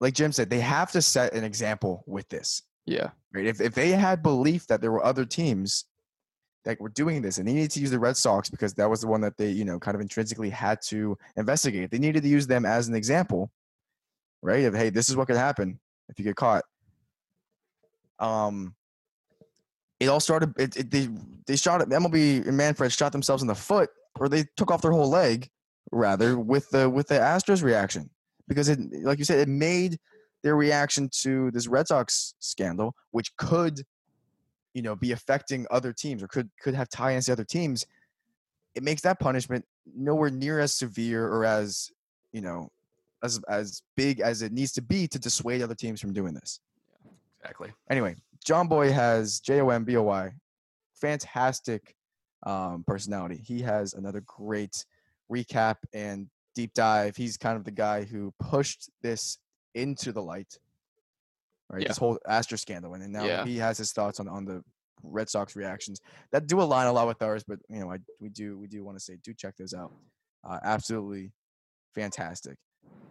Like 0.00 0.14
Jim 0.14 0.32
said, 0.32 0.50
they 0.50 0.60
have 0.60 0.92
to 0.92 1.02
set 1.02 1.32
an 1.32 1.44
example 1.44 2.04
with 2.06 2.28
this. 2.28 2.62
Yeah. 2.84 3.10
Right? 3.32 3.46
If 3.46 3.60
if 3.60 3.74
they 3.74 3.90
had 3.90 4.22
belief 4.22 4.66
that 4.68 4.80
there 4.80 4.92
were 4.92 5.04
other 5.04 5.24
teams 5.24 5.86
that 6.64 6.80
were 6.80 6.88
doing 6.88 7.22
this, 7.22 7.38
and 7.38 7.46
they 7.46 7.52
needed 7.52 7.70
to 7.72 7.80
use 7.80 7.90
the 7.90 7.98
Red 7.98 8.16
Sox 8.16 8.50
because 8.50 8.74
that 8.74 8.90
was 8.90 9.00
the 9.00 9.06
one 9.06 9.20
that 9.20 9.36
they, 9.36 9.50
you 9.50 9.64
know, 9.64 9.78
kind 9.78 9.94
of 9.94 10.00
intrinsically 10.00 10.50
had 10.50 10.82
to 10.82 11.16
investigate. 11.36 11.90
They 11.90 11.98
needed 11.98 12.22
to 12.24 12.28
use 12.28 12.46
them 12.46 12.66
as 12.66 12.88
an 12.88 12.94
example, 12.94 13.50
right? 14.42 14.64
Of 14.64 14.74
hey, 14.74 14.90
this 14.90 15.08
is 15.08 15.16
what 15.16 15.28
could 15.28 15.36
happen 15.36 15.78
if 16.08 16.18
you 16.18 16.24
get 16.24 16.36
caught. 16.36 16.64
Um, 18.18 18.74
it 20.00 20.08
all 20.08 20.20
started. 20.20 20.52
It, 20.58 20.76
it, 20.76 20.90
they 20.90 21.08
they 21.46 21.56
shot 21.56 21.80
MLB 21.80 22.46
and 22.46 22.56
Manfred 22.56 22.92
shot 22.92 23.12
themselves 23.12 23.42
in 23.42 23.48
the 23.48 23.54
foot, 23.54 23.90
or 24.18 24.28
they 24.28 24.44
took 24.56 24.70
off 24.70 24.82
their 24.82 24.92
whole 24.92 25.08
leg, 25.08 25.48
rather 25.92 26.38
with 26.38 26.68
the 26.70 26.88
with 26.88 27.08
the 27.08 27.14
Astros 27.14 27.62
reaction 27.62 28.10
because 28.48 28.68
it, 28.68 28.78
like 29.02 29.18
you 29.18 29.24
said, 29.24 29.38
it 29.38 29.48
made 29.48 29.98
their 30.42 30.56
reaction 30.56 31.08
to 31.22 31.50
this 31.50 31.66
Red 31.66 31.88
Sox 31.88 32.34
scandal, 32.38 32.94
which 33.10 33.34
could, 33.36 33.82
you 34.74 34.82
know, 34.82 34.94
be 34.94 35.12
affecting 35.12 35.66
other 35.70 35.92
teams 35.92 36.22
or 36.22 36.28
could 36.28 36.48
could 36.60 36.74
have 36.74 36.88
tie-ins 36.88 37.26
to 37.26 37.32
other 37.32 37.44
teams. 37.44 37.84
It 38.74 38.82
makes 38.82 39.02
that 39.02 39.18
punishment 39.18 39.64
nowhere 39.96 40.30
near 40.30 40.60
as 40.60 40.74
severe 40.74 41.26
or 41.26 41.44
as, 41.44 41.90
you 42.32 42.42
know, 42.42 42.68
as 43.22 43.40
as 43.48 43.82
big 43.96 44.20
as 44.20 44.42
it 44.42 44.52
needs 44.52 44.72
to 44.72 44.82
be 44.82 45.08
to 45.08 45.18
dissuade 45.18 45.62
other 45.62 45.74
teams 45.74 46.00
from 46.00 46.12
doing 46.12 46.34
this. 46.34 46.60
Exactly. 47.40 47.72
Anyway, 47.90 48.16
Jomboy 48.46 48.92
has 48.92 49.40
J 49.40 49.60
O 49.60 49.70
M 49.70 49.84
B 49.84 49.96
O 49.96 50.02
Y, 50.02 50.32
fantastic 50.94 51.96
um, 52.44 52.84
personality. 52.86 53.42
He 53.44 53.62
has 53.62 53.94
another 53.94 54.22
great 54.26 54.84
recap 55.32 55.76
and 55.92 56.28
deep 56.54 56.72
dive. 56.74 57.16
He's 57.16 57.36
kind 57.36 57.56
of 57.56 57.64
the 57.64 57.70
guy 57.70 58.04
who 58.04 58.32
pushed 58.40 58.90
this 59.02 59.38
into 59.74 60.12
the 60.12 60.22
light, 60.22 60.58
right? 61.70 61.82
Yeah. 61.82 61.88
This 61.88 61.98
whole 61.98 62.18
Astor 62.26 62.56
scandal, 62.56 62.94
and 62.94 63.12
now 63.12 63.24
Yeah. 63.24 63.44
he 63.44 63.58
has 63.58 63.78
his 63.78 63.92
thoughts 63.92 64.20
on 64.20 64.28
on 64.28 64.44
the 64.44 64.62
Red 65.02 65.28
Sox 65.28 65.54
reactions 65.54 66.00
that 66.32 66.46
do 66.46 66.60
align 66.60 66.86
a 66.86 66.92
lot 66.92 67.06
with 67.06 67.20
ours. 67.22 67.44
But 67.46 67.58
you 67.68 67.80
know, 67.80 67.92
I 67.92 67.98
we 68.20 68.28
do 68.30 68.58
we 68.58 68.66
do 68.66 68.84
want 68.84 68.96
to 68.98 69.04
say 69.04 69.18
do 69.22 69.34
check 69.34 69.56
those 69.56 69.74
out. 69.74 69.92
Uh, 70.42 70.58
absolutely 70.62 71.32
fantastic. 71.94 72.56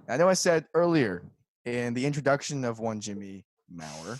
I 0.07 0.18
know 0.18 0.28
I 0.30 0.34
said 0.34 0.66
earlier 0.74 1.24
in 1.66 1.93
the 1.93 2.05
introduction 2.05 2.63
of 2.63 2.80
one 2.80 3.01
Jimmy 3.01 3.45
Maurer, 3.70 4.20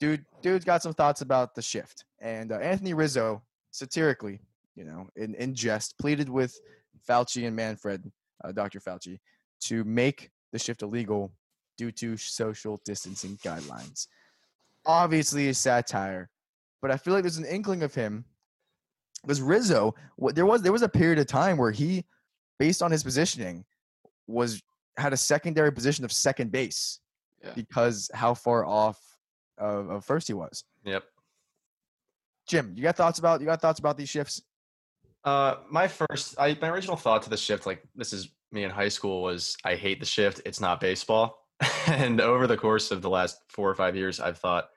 dude, 0.00 0.24
dude's 0.42 0.64
got 0.64 0.82
some 0.82 0.92
thoughts 0.92 1.20
about 1.20 1.54
the 1.54 1.62
shift, 1.62 2.04
and 2.20 2.52
uh, 2.52 2.56
Anthony 2.56 2.94
Rizzo 2.94 3.42
satirically, 3.70 4.40
you 4.78 4.84
know, 4.84 5.08
in 5.16 5.34
in 5.34 5.54
jest, 5.54 5.98
pleaded 5.98 6.28
with 6.28 6.56
Fauci 7.06 7.46
and 7.48 7.56
Manfred, 7.56 8.10
uh, 8.44 8.52
Dr. 8.52 8.78
Fauci, 8.78 9.18
to 9.62 9.82
make 9.82 10.30
the 10.52 10.58
shift 10.58 10.82
illegal 10.82 11.32
due 11.76 11.90
to 11.92 12.16
social 12.16 12.80
distancing 12.84 13.36
guidelines. 13.44 14.06
Obviously, 14.86 15.48
a 15.48 15.54
satire, 15.54 16.30
but 16.80 16.92
I 16.92 16.96
feel 16.96 17.12
like 17.12 17.24
there's 17.24 17.38
an 17.38 17.44
inkling 17.44 17.82
of 17.82 17.92
him 17.92 18.24
because 19.22 19.42
Rizzo, 19.42 19.94
what 20.16 20.36
there 20.36 20.46
was 20.46 20.62
there 20.62 20.72
was 20.72 20.82
a 20.82 20.88
period 20.88 21.18
of 21.18 21.26
time 21.26 21.56
where 21.56 21.72
he, 21.72 22.04
based 22.60 22.80
on 22.80 22.92
his 22.92 23.02
positioning, 23.02 23.64
was 24.28 24.62
had 24.96 25.12
a 25.12 25.16
secondary 25.16 25.72
position 25.72 26.04
of 26.04 26.12
second 26.12 26.52
base 26.52 27.00
Yeah. 27.44 27.52
because 27.54 28.10
how 28.14 28.34
far 28.34 28.64
off 28.64 28.98
of, 29.58 29.90
of 29.90 30.04
first 30.04 30.28
he 30.28 30.34
was. 30.34 30.62
Yep. 30.84 31.04
Jim, 32.46 32.72
you 32.76 32.82
got 32.84 32.96
thoughts 32.96 33.18
about 33.18 33.40
you 33.40 33.46
got 33.46 33.60
thoughts 33.60 33.80
about 33.80 33.96
these 33.96 34.08
shifts? 34.08 34.40
Uh, 35.28 35.58
my 35.68 35.86
first, 35.86 36.36
I 36.38 36.56
my 36.62 36.70
original 36.70 36.96
thought 36.96 37.22
to 37.24 37.30
the 37.30 37.36
shift, 37.36 37.66
like 37.66 37.82
this 37.94 38.14
is 38.14 38.30
me 38.50 38.64
in 38.64 38.70
high 38.70 38.88
school, 38.88 39.22
was 39.22 39.56
I 39.62 39.74
hate 39.74 40.00
the 40.00 40.06
shift. 40.06 40.40
It's 40.46 40.60
not 40.60 40.80
baseball. 40.80 41.44
and 41.86 42.18
over 42.22 42.46
the 42.46 42.56
course 42.56 42.90
of 42.90 43.02
the 43.02 43.10
last 43.10 43.36
four 43.50 43.68
or 43.68 43.74
five 43.74 43.94
years, 43.94 44.20
I've 44.20 44.38
thought, 44.38 44.70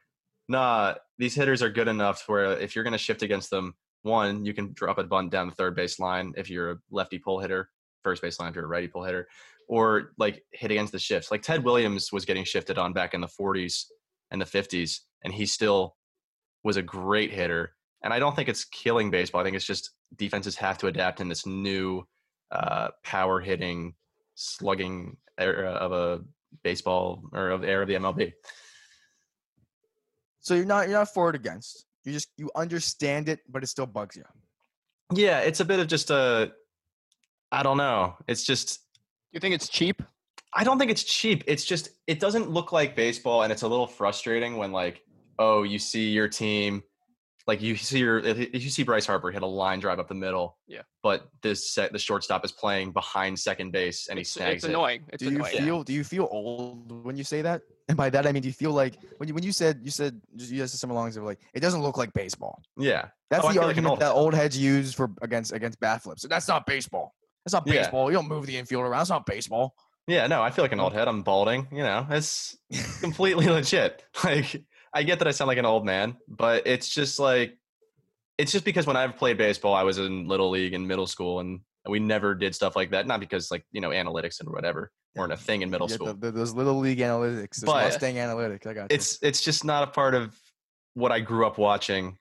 nah, 0.49 0.95
these 1.17 1.35
hitters 1.35 1.63
are 1.63 1.69
good 1.69 1.87
enough 1.87 2.23
where 2.27 2.59
if 2.59 2.75
you're 2.75 2.83
going 2.83 2.91
to 2.91 2.97
shift 2.97 3.23
against 3.23 3.49
them, 3.49 3.75
one, 4.01 4.43
you 4.43 4.53
can 4.53 4.73
drop 4.73 4.97
a 4.97 5.05
bunt 5.05 5.31
down 5.31 5.47
the 5.47 5.55
third 5.55 5.73
base 5.73 5.99
line 5.99 6.33
if 6.35 6.49
you're 6.49 6.71
a 6.71 6.77
lefty 6.89 7.17
pull 7.17 7.39
hitter, 7.39 7.69
first 8.03 8.21
base 8.21 8.37
line 8.37 8.49
if 8.49 8.55
you're 8.55 8.65
a 8.65 8.67
righty 8.67 8.89
pull 8.89 9.05
hitter, 9.05 9.29
or 9.69 10.11
like 10.17 10.43
hit 10.51 10.71
against 10.71 10.91
the 10.91 10.99
shifts. 10.99 11.31
Like 11.31 11.43
Ted 11.43 11.63
Williams 11.63 12.11
was 12.11 12.25
getting 12.25 12.43
shifted 12.43 12.77
on 12.77 12.91
back 12.91 13.13
in 13.13 13.21
the 13.21 13.27
40s 13.27 13.85
and 14.31 14.41
the 14.41 14.45
50s, 14.45 14.99
and 15.23 15.31
he 15.31 15.45
still 15.45 15.95
was 16.65 16.75
a 16.75 16.81
great 16.81 17.31
hitter. 17.31 17.71
And 18.03 18.13
I 18.13 18.19
don't 18.19 18.35
think 18.35 18.49
it's 18.49 18.65
killing 18.65 19.11
baseball. 19.11 19.39
I 19.39 19.43
think 19.45 19.55
it's 19.55 19.65
just 19.65 19.91
defenses 20.15 20.55
have 20.57 20.77
to 20.79 20.87
adapt 20.87 21.21
in 21.21 21.27
this 21.27 21.45
new 21.45 22.05
uh, 22.51 22.89
power 23.03 23.39
hitting, 23.39 23.93
slugging 24.35 25.17
era 25.37 25.71
of 25.71 25.91
a 25.91 26.21
baseball 26.63 27.23
or 27.31 27.49
of 27.49 27.61
the 27.61 27.67
era 27.67 27.83
of 27.83 27.87
the 27.87 27.95
MLB. 27.95 28.33
So 30.39 30.55
you're 30.55 30.65
not 30.65 30.89
you're 30.89 30.97
not 30.97 31.13
for 31.13 31.29
it 31.29 31.35
against. 31.35 31.85
You 32.03 32.13
just 32.13 32.29
you 32.37 32.49
understand 32.55 33.29
it, 33.29 33.39
but 33.47 33.63
it 33.63 33.67
still 33.67 33.85
bugs 33.85 34.15
you. 34.15 34.23
Yeah, 35.13 35.39
it's 35.39 35.59
a 35.59 35.65
bit 35.65 35.79
of 35.79 35.87
just 35.87 36.09
a. 36.09 36.51
I 37.51 37.63
don't 37.63 37.77
know. 37.77 38.15
It's 38.27 38.43
just. 38.43 38.79
You 39.31 39.39
think 39.39 39.55
it's 39.55 39.69
cheap? 39.69 40.01
I 40.53 40.63
don't 40.63 40.77
think 40.77 40.91
it's 40.91 41.03
cheap. 41.03 41.43
It's 41.47 41.63
just 41.63 41.89
it 42.07 42.19
doesn't 42.19 42.49
look 42.49 42.71
like 42.71 42.95
baseball, 42.95 43.43
and 43.43 43.51
it's 43.51 43.61
a 43.61 43.67
little 43.67 43.87
frustrating 43.87 44.57
when 44.57 44.71
like, 44.71 45.01
oh, 45.39 45.63
you 45.63 45.79
see 45.79 46.09
your 46.09 46.27
team 46.27 46.83
like 47.51 47.61
you 47.61 47.75
see 47.75 47.99
your 47.99 48.19
if 48.19 48.63
you 48.63 48.69
see 48.69 48.83
Bryce 48.83 49.05
Harper 49.05 49.29
hit 49.29 49.41
a 49.41 49.45
line 49.45 49.79
drive 49.81 49.99
up 49.99 50.07
the 50.07 50.15
middle. 50.15 50.57
Yeah. 50.67 50.83
But 51.03 51.27
this 51.41 51.69
set 51.73 51.91
the 51.91 51.99
shortstop 51.99 52.45
is 52.45 52.53
playing 52.53 52.93
behind 52.93 53.37
second 53.37 53.71
base 53.71 54.07
and 54.07 54.17
he 54.17 54.21
It's, 54.21 54.31
snags 54.31 54.55
it's 54.55 54.63
it. 54.63 54.69
annoying. 54.69 55.03
It's 55.09 55.21
do 55.21 55.29
you 55.29 55.35
annoying. 55.35 55.57
feel 55.57 55.83
do 55.83 55.91
you 55.91 56.03
feel 56.05 56.29
old 56.31 57.03
when 57.03 57.17
you 57.17 57.25
say 57.25 57.41
that? 57.41 57.61
And 57.89 57.97
by 57.97 58.09
that 58.11 58.25
I 58.25 58.31
mean 58.31 58.41
do 58.41 58.47
you 58.47 58.53
feel 58.53 58.71
like 58.71 58.95
when 59.17 59.27
you 59.27 59.35
when 59.35 59.43
you 59.43 59.51
said 59.51 59.81
you 59.83 59.91
said 59.91 60.21
just 60.37 60.49
you 60.49 60.59
said 60.59 60.69
some 60.79 60.91
along 60.91 61.09
of 61.09 61.23
like 61.23 61.39
it 61.53 61.59
doesn't 61.59 61.81
look 61.81 61.97
like 61.97 62.13
baseball. 62.13 62.61
Yeah. 62.77 63.07
That's 63.29 63.43
Oh, 63.43 63.49
the 63.49 63.53
feel 63.55 63.67
like 63.67 63.83
old 63.83 63.99
that 63.99 64.11
old 64.13 64.33
heads 64.33 64.57
use 64.57 64.93
for 64.93 65.11
against 65.21 65.51
against 65.51 65.77
bat 65.81 66.01
flips. 66.03 66.21
That's 66.23 66.47
not 66.47 66.65
baseball. 66.65 67.13
That's 67.43 67.53
not 67.53 67.67
Yeah. 67.67 67.81
baseball. 67.81 68.09
You 68.09 68.15
don't 68.17 68.29
move 68.29 68.45
the 68.45 68.55
infield 68.55 68.83
around. 68.83 68.99
That's 68.99 69.09
not 69.09 69.25
baseball. 69.25 69.75
Yeah, 70.07 70.25
no, 70.27 70.41
I 70.41 70.49
feel 70.49 70.63
like 70.63 70.71
an 70.71 70.79
old 70.79 70.93
head. 70.93 71.07
I'm 71.07 71.21
balding, 71.21 71.67
you 71.71 71.83
know. 71.83 72.07
It's 72.09 72.57
completely 73.01 73.47
legit. 73.47 74.03
Like 74.23 74.63
I 74.93 75.03
get 75.03 75.19
that 75.19 75.27
I 75.27 75.31
sound 75.31 75.47
like 75.47 75.57
an 75.57 75.65
old 75.65 75.85
man, 75.85 76.17
but 76.27 76.67
it's 76.67 76.89
just 76.89 77.19
like 77.19 77.57
it's 78.37 78.51
just 78.51 78.65
because 78.65 78.85
when 78.87 78.97
I've 78.97 79.15
played 79.15 79.37
baseball, 79.37 79.73
I 79.73 79.83
was 79.83 79.97
in 79.97 80.27
little 80.27 80.49
league 80.49 80.73
in 80.73 80.85
middle 80.87 81.07
school 81.07 81.39
and 81.39 81.61
we 81.87 81.99
never 81.99 82.35
did 82.35 82.53
stuff 82.55 82.75
like 82.75 82.91
that. 82.91 83.07
Not 83.07 83.19
because 83.19 83.51
like, 83.51 83.65
you 83.71 83.81
know, 83.81 83.89
analytics 83.89 84.39
and 84.39 84.49
whatever 84.49 84.91
weren't 85.15 85.33
a 85.33 85.37
thing 85.37 85.61
in 85.61 85.69
middle 85.69 85.87
get 85.87 85.95
school. 85.95 86.07
the- 86.07 86.13
the- 86.13 86.31
those 86.31 86.53
little 86.53 86.77
league 86.79 86.99
analytics, 86.99 87.57
those 87.61 87.63
But- 87.65 87.83
Mustang 87.85 88.15
analytics. 88.15 88.65
I 88.67 88.73
got 88.73 88.91
you. 88.91 88.95
it's 88.95 89.17
it's 89.21 89.41
just 89.41 89.63
not 89.63 89.83
a 89.83 89.91
part 89.91 90.13
of 90.15 90.35
what 90.93 91.11
I 91.11 91.19
grew 91.19 91.45
up 91.45 91.57
watching, 91.57 92.17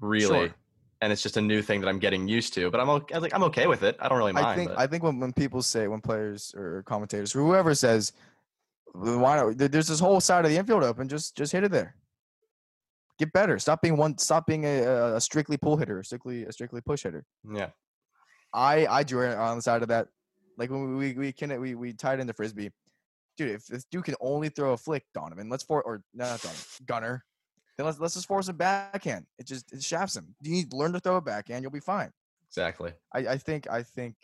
really. 0.00 0.48
Sure. 0.48 0.54
And 1.02 1.12
it's 1.12 1.22
just 1.22 1.36
a 1.36 1.42
new 1.42 1.60
thing 1.60 1.82
that 1.82 1.88
I'm 1.88 1.98
getting 1.98 2.26
used 2.26 2.54
to. 2.54 2.70
But 2.70 2.80
I'm 2.80 2.88
okay, 2.88 3.18
like 3.18 3.34
I'm 3.34 3.42
okay 3.44 3.66
with 3.66 3.82
it. 3.82 3.96
I 4.00 4.08
don't 4.08 4.16
really 4.18 4.32
mind. 4.32 4.46
I 4.46 4.54
think 4.54 4.70
but- 4.70 4.78
I 4.78 4.86
think 4.86 5.02
when, 5.02 5.20
when 5.20 5.32
people 5.32 5.60
say 5.62 5.88
when 5.88 6.00
players 6.00 6.54
or 6.56 6.82
commentators 6.84 7.34
or 7.36 7.40
whoever 7.40 7.74
says 7.74 8.12
why 8.94 9.36
don't 9.36 9.58
there's 9.58 9.88
this 9.88 10.00
whole 10.00 10.20
side 10.20 10.46
of 10.46 10.50
the 10.50 10.56
infield 10.56 10.82
open 10.82 11.06
just 11.08 11.36
just 11.36 11.52
hit 11.52 11.64
it 11.64 11.70
there. 11.70 11.94
Get 13.18 13.32
better. 13.32 13.58
Stop 13.58 13.80
being 13.82 13.96
one. 13.96 14.18
Stop 14.18 14.46
being 14.46 14.64
a, 14.64 14.82
a- 14.82 15.14
a 15.16 15.20
strictly 15.20 15.56
pull 15.56 15.76
hitter, 15.76 16.02
strictly 16.02 16.44
a 16.44 16.52
strictly 16.52 16.80
push 16.80 17.02
hitter. 17.04 17.24
yeah, 17.50 17.70
I 18.52 18.86
I 18.86 19.02
drew 19.02 19.22
it 19.30 19.36
on 19.36 19.56
the 19.56 19.62
side 19.62 19.82
of 19.82 19.88
that. 19.88 20.08
Like 20.58 20.70
when 20.70 20.96
we 20.96 21.12
we 21.12 21.18
we 21.18 21.32
can 21.32 21.58
we 21.60 21.74
we 21.74 21.92
tied 21.92 22.20
into 22.20 22.32
frisbee, 22.34 22.70
dude. 23.38 23.50
If 23.50 23.66
this 23.66 23.84
dude 23.90 24.04
can 24.04 24.14
only 24.20 24.48
throw 24.50 24.72
a 24.72 24.76
flick, 24.76 25.04
Donovan, 25.14 25.48
let's 25.48 25.64
for 25.64 25.82
or 25.82 26.02
no, 26.14 26.24
not 26.26 26.40
Donovan, 26.42 26.62
Gunner. 26.86 27.24
Then 27.76 27.86
let's 27.86 27.98
let's 27.98 28.14
just 28.14 28.26
force 28.26 28.48
a 28.48 28.52
backhand. 28.52 29.26
It 29.38 29.46
just 29.46 29.72
it 29.72 29.82
shafts 29.82 30.16
him. 30.16 30.34
You 30.42 30.50
need 30.52 30.70
to 30.70 30.76
learn 30.76 30.92
to 30.92 31.00
throw 31.00 31.16
a 31.16 31.20
backhand. 31.22 31.62
You'll 31.62 31.70
be 31.72 31.80
fine. 31.80 32.10
exactly. 32.48 32.92
I 33.14 33.18
I 33.20 33.36
think 33.38 33.66
I 33.70 33.82
think. 33.82 34.16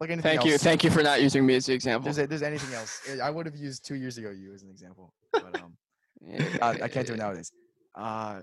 Like 0.00 0.10
anything 0.10 0.30
Thank 0.38 0.44
you. 0.44 0.58
Thank 0.58 0.84
you 0.84 0.90
for 0.90 1.02
not 1.02 1.20
using 1.20 1.44
me 1.44 1.56
as 1.56 1.66
the 1.66 1.72
example. 1.72 2.12
there's, 2.12 2.28
there's 2.28 2.42
anything 2.42 2.72
else, 2.72 3.00
I 3.20 3.30
would 3.30 3.46
have 3.46 3.56
used 3.56 3.84
two 3.84 3.96
years 3.96 4.16
ago 4.16 4.30
you 4.30 4.54
as 4.54 4.62
an 4.62 4.70
example, 4.70 5.12
but 5.32 5.60
um, 5.60 5.76
I, 6.62 6.82
I 6.84 6.88
can't 6.88 7.04
do 7.04 7.14
it 7.14 7.18
nowadays. 7.18 7.50
Uh, 7.98 8.40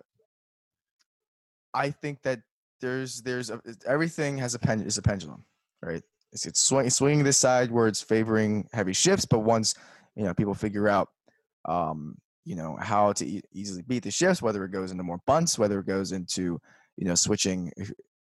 I 1.74 1.90
think 1.90 2.22
that 2.24 2.42
there's 2.82 3.22
there's 3.22 3.50
a, 3.50 3.62
everything 3.88 4.38
has 4.38 4.54
a 4.54 4.60
pen 4.60 4.82
is 4.82 4.98
a 4.98 5.02
pendulum, 5.02 5.46
right? 5.82 6.04
It's 6.34 6.46
it's 6.46 6.60
swing, 6.60 6.90
swinging 6.90 7.24
this 7.24 7.38
side 7.38 7.72
where 7.72 7.88
it's 7.88 8.02
favoring 8.02 8.68
heavy 8.74 8.94
shifts, 8.94 9.26
but 9.26 9.40
once 9.40 9.74
you 10.16 10.24
know 10.24 10.34
people 10.34 10.54
figure 10.54 10.90
out, 10.90 11.10
um, 11.66 12.18
you 12.44 12.56
know 12.56 12.78
how 12.80 13.14
to 13.14 13.26
e- 13.26 13.42
easily 13.54 13.82
beat 13.82 14.04
the 14.04 14.12
shifts, 14.12 14.42
whether 14.42 14.66
it 14.66 14.72
goes 14.72 14.92
into 14.92 15.04
more 15.04 15.22
bunts, 15.26 15.58
whether 15.58 15.80
it 15.80 15.88
goes 15.88 16.12
into 16.12 16.60
you 16.98 17.06
know 17.08 17.16
switching 17.16 17.72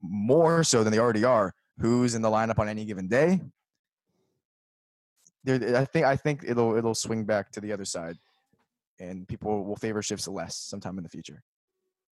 more 0.02 0.62
so 0.62 0.84
than 0.84 0.92
they 0.92 0.98
already 0.98 1.24
are, 1.24 1.54
who's 1.78 2.14
in 2.14 2.22
the 2.22 2.30
lineup 2.30 2.58
on 2.58 2.68
any 2.68 2.84
given 2.84 3.08
day. 3.08 3.40
I 5.46 5.84
think 5.84 6.06
I 6.06 6.16
think 6.16 6.44
it'll 6.46 6.76
it'll 6.76 6.94
swing 6.94 7.24
back 7.24 7.50
to 7.52 7.60
the 7.60 7.72
other 7.72 7.84
side, 7.84 8.16
and 9.00 9.26
people 9.28 9.64
will 9.64 9.76
favor 9.76 10.02
shifts 10.02 10.28
less 10.28 10.56
sometime 10.56 10.98
in 10.98 11.02
the 11.04 11.10
future. 11.10 11.42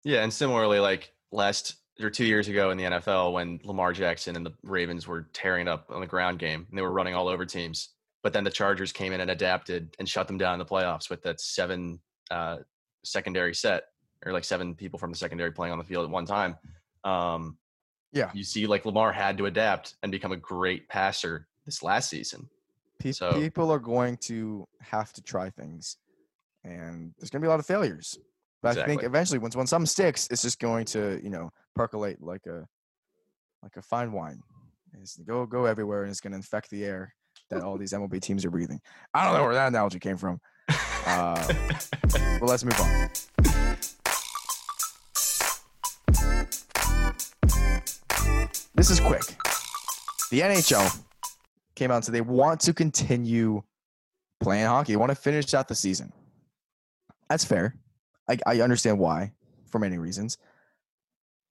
Yeah, 0.04 0.22
and 0.22 0.32
similarly, 0.32 0.78
like 0.80 1.12
last 1.32 1.76
or 2.00 2.10
two 2.10 2.24
years 2.24 2.48
ago 2.48 2.70
in 2.70 2.78
the 2.78 2.84
NFL, 2.84 3.32
when 3.32 3.60
Lamar 3.64 3.92
Jackson 3.92 4.36
and 4.36 4.46
the 4.46 4.52
Ravens 4.62 5.06
were 5.08 5.22
tearing 5.32 5.66
up 5.66 5.86
on 5.90 6.00
the 6.00 6.06
ground 6.06 6.38
game 6.38 6.66
and 6.68 6.78
they 6.78 6.82
were 6.82 6.92
running 6.92 7.14
all 7.14 7.28
over 7.28 7.44
teams, 7.44 7.90
but 8.22 8.32
then 8.32 8.44
the 8.44 8.50
Chargers 8.50 8.92
came 8.92 9.12
in 9.12 9.20
and 9.20 9.30
adapted 9.30 9.94
and 9.98 10.08
shut 10.08 10.28
them 10.28 10.38
down 10.38 10.52
in 10.54 10.58
the 10.60 10.64
playoffs 10.64 11.10
with 11.10 11.22
that 11.22 11.40
seven 11.40 11.98
uh, 12.30 12.58
secondary 13.04 13.54
set 13.54 13.84
or 14.24 14.32
like 14.32 14.44
seven 14.44 14.74
people 14.74 14.98
from 14.98 15.10
the 15.10 15.18
secondary 15.18 15.50
playing 15.50 15.72
on 15.72 15.78
the 15.78 15.84
field 15.84 16.04
at 16.04 16.10
one 16.10 16.26
time. 16.26 16.56
Um, 17.04 17.56
Yeah. 18.12 18.30
you 18.34 18.44
see, 18.44 18.66
like 18.68 18.84
Lamar 18.84 19.12
had 19.12 19.36
to 19.38 19.46
adapt 19.46 19.94
and 20.02 20.12
become 20.12 20.32
a 20.32 20.36
great 20.36 20.88
passer 20.88 21.48
this 21.66 21.82
last 21.82 22.10
season. 22.10 22.48
Pe- 23.00 23.12
So- 23.12 23.32
people 23.32 23.70
are 23.72 23.78
going 23.78 24.16
to 24.18 24.66
have 24.80 25.12
to 25.14 25.22
try 25.22 25.50
things, 25.50 25.96
and 26.68 27.12
there's 27.18 27.30
going 27.30 27.40
to 27.40 27.44
be 27.44 27.48
a 27.48 27.50
lot 27.50 27.60
of 27.60 27.66
failures. 27.66 28.18
But 28.62 28.76
I 28.76 28.84
think 28.84 29.04
eventually, 29.04 29.38
once 29.38 29.54
when 29.54 29.66
something 29.66 29.86
sticks, 29.86 30.28
it's 30.30 30.42
just 30.42 30.58
going 30.58 30.84
to 30.86 31.20
you 31.22 31.30
know 31.30 31.50
percolate 31.74 32.20
like 32.20 32.46
a 32.46 32.66
like 33.62 33.76
a 33.76 33.82
fine 33.82 34.12
wine. 34.12 34.40
It's 35.00 35.16
go 35.18 35.46
go 35.46 35.64
everywhere, 35.64 36.02
and 36.02 36.10
it's 36.10 36.20
going 36.20 36.32
to 36.32 36.36
infect 36.36 36.70
the 36.70 36.84
air 36.84 37.14
that 37.50 37.62
all 37.62 37.78
these 37.78 37.92
MLB 37.92 38.20
teams 38.20 38.44
are 38.44 38.50
breathing. 38.50 38.80
I 39.14 39.24
don't 39.24 39.34
know 39.34 39.44
where 39.44 39.54
that 39.54 39.68
analogy 39.68 39.98
came 39.98 40.16
from. 40.16 40.40
Uh, 41.06 41.52
but 42.12 42.42
let's 42.42 42.64
move 42.64 42.78
on. 42.80 43.08
This 48.74 48.90
is 48.90 49.00
quick. 49.00 49.22
The 50.30 50.40
NHL 50.40 51.02
came 51.74 51.90
out 51.90 51.96
and 51.96 52.04
said 52.04 52.14
they 52.14 52.20
want 52.20 52.60
to 52.60 52.74
continue 52.74 53.62
playing 54.40 54.66
hockey. 54.66 54.92
They 54.92 54.96
want 54.96 55.10
to 55.10 55.16
finish 55.16 55.54
out 55.54 55.68
the 55.68 55.74
season. 55.74 56.12
That's 57.28 57.44
fair. 57.44 57.74
I, 58.28 58.38
I 58.46 58.60
understand 58.60 58.98
why, 58.98 59.32
for 59.70 59.78
many 59.78 59.98
reasons. 59.98 60.38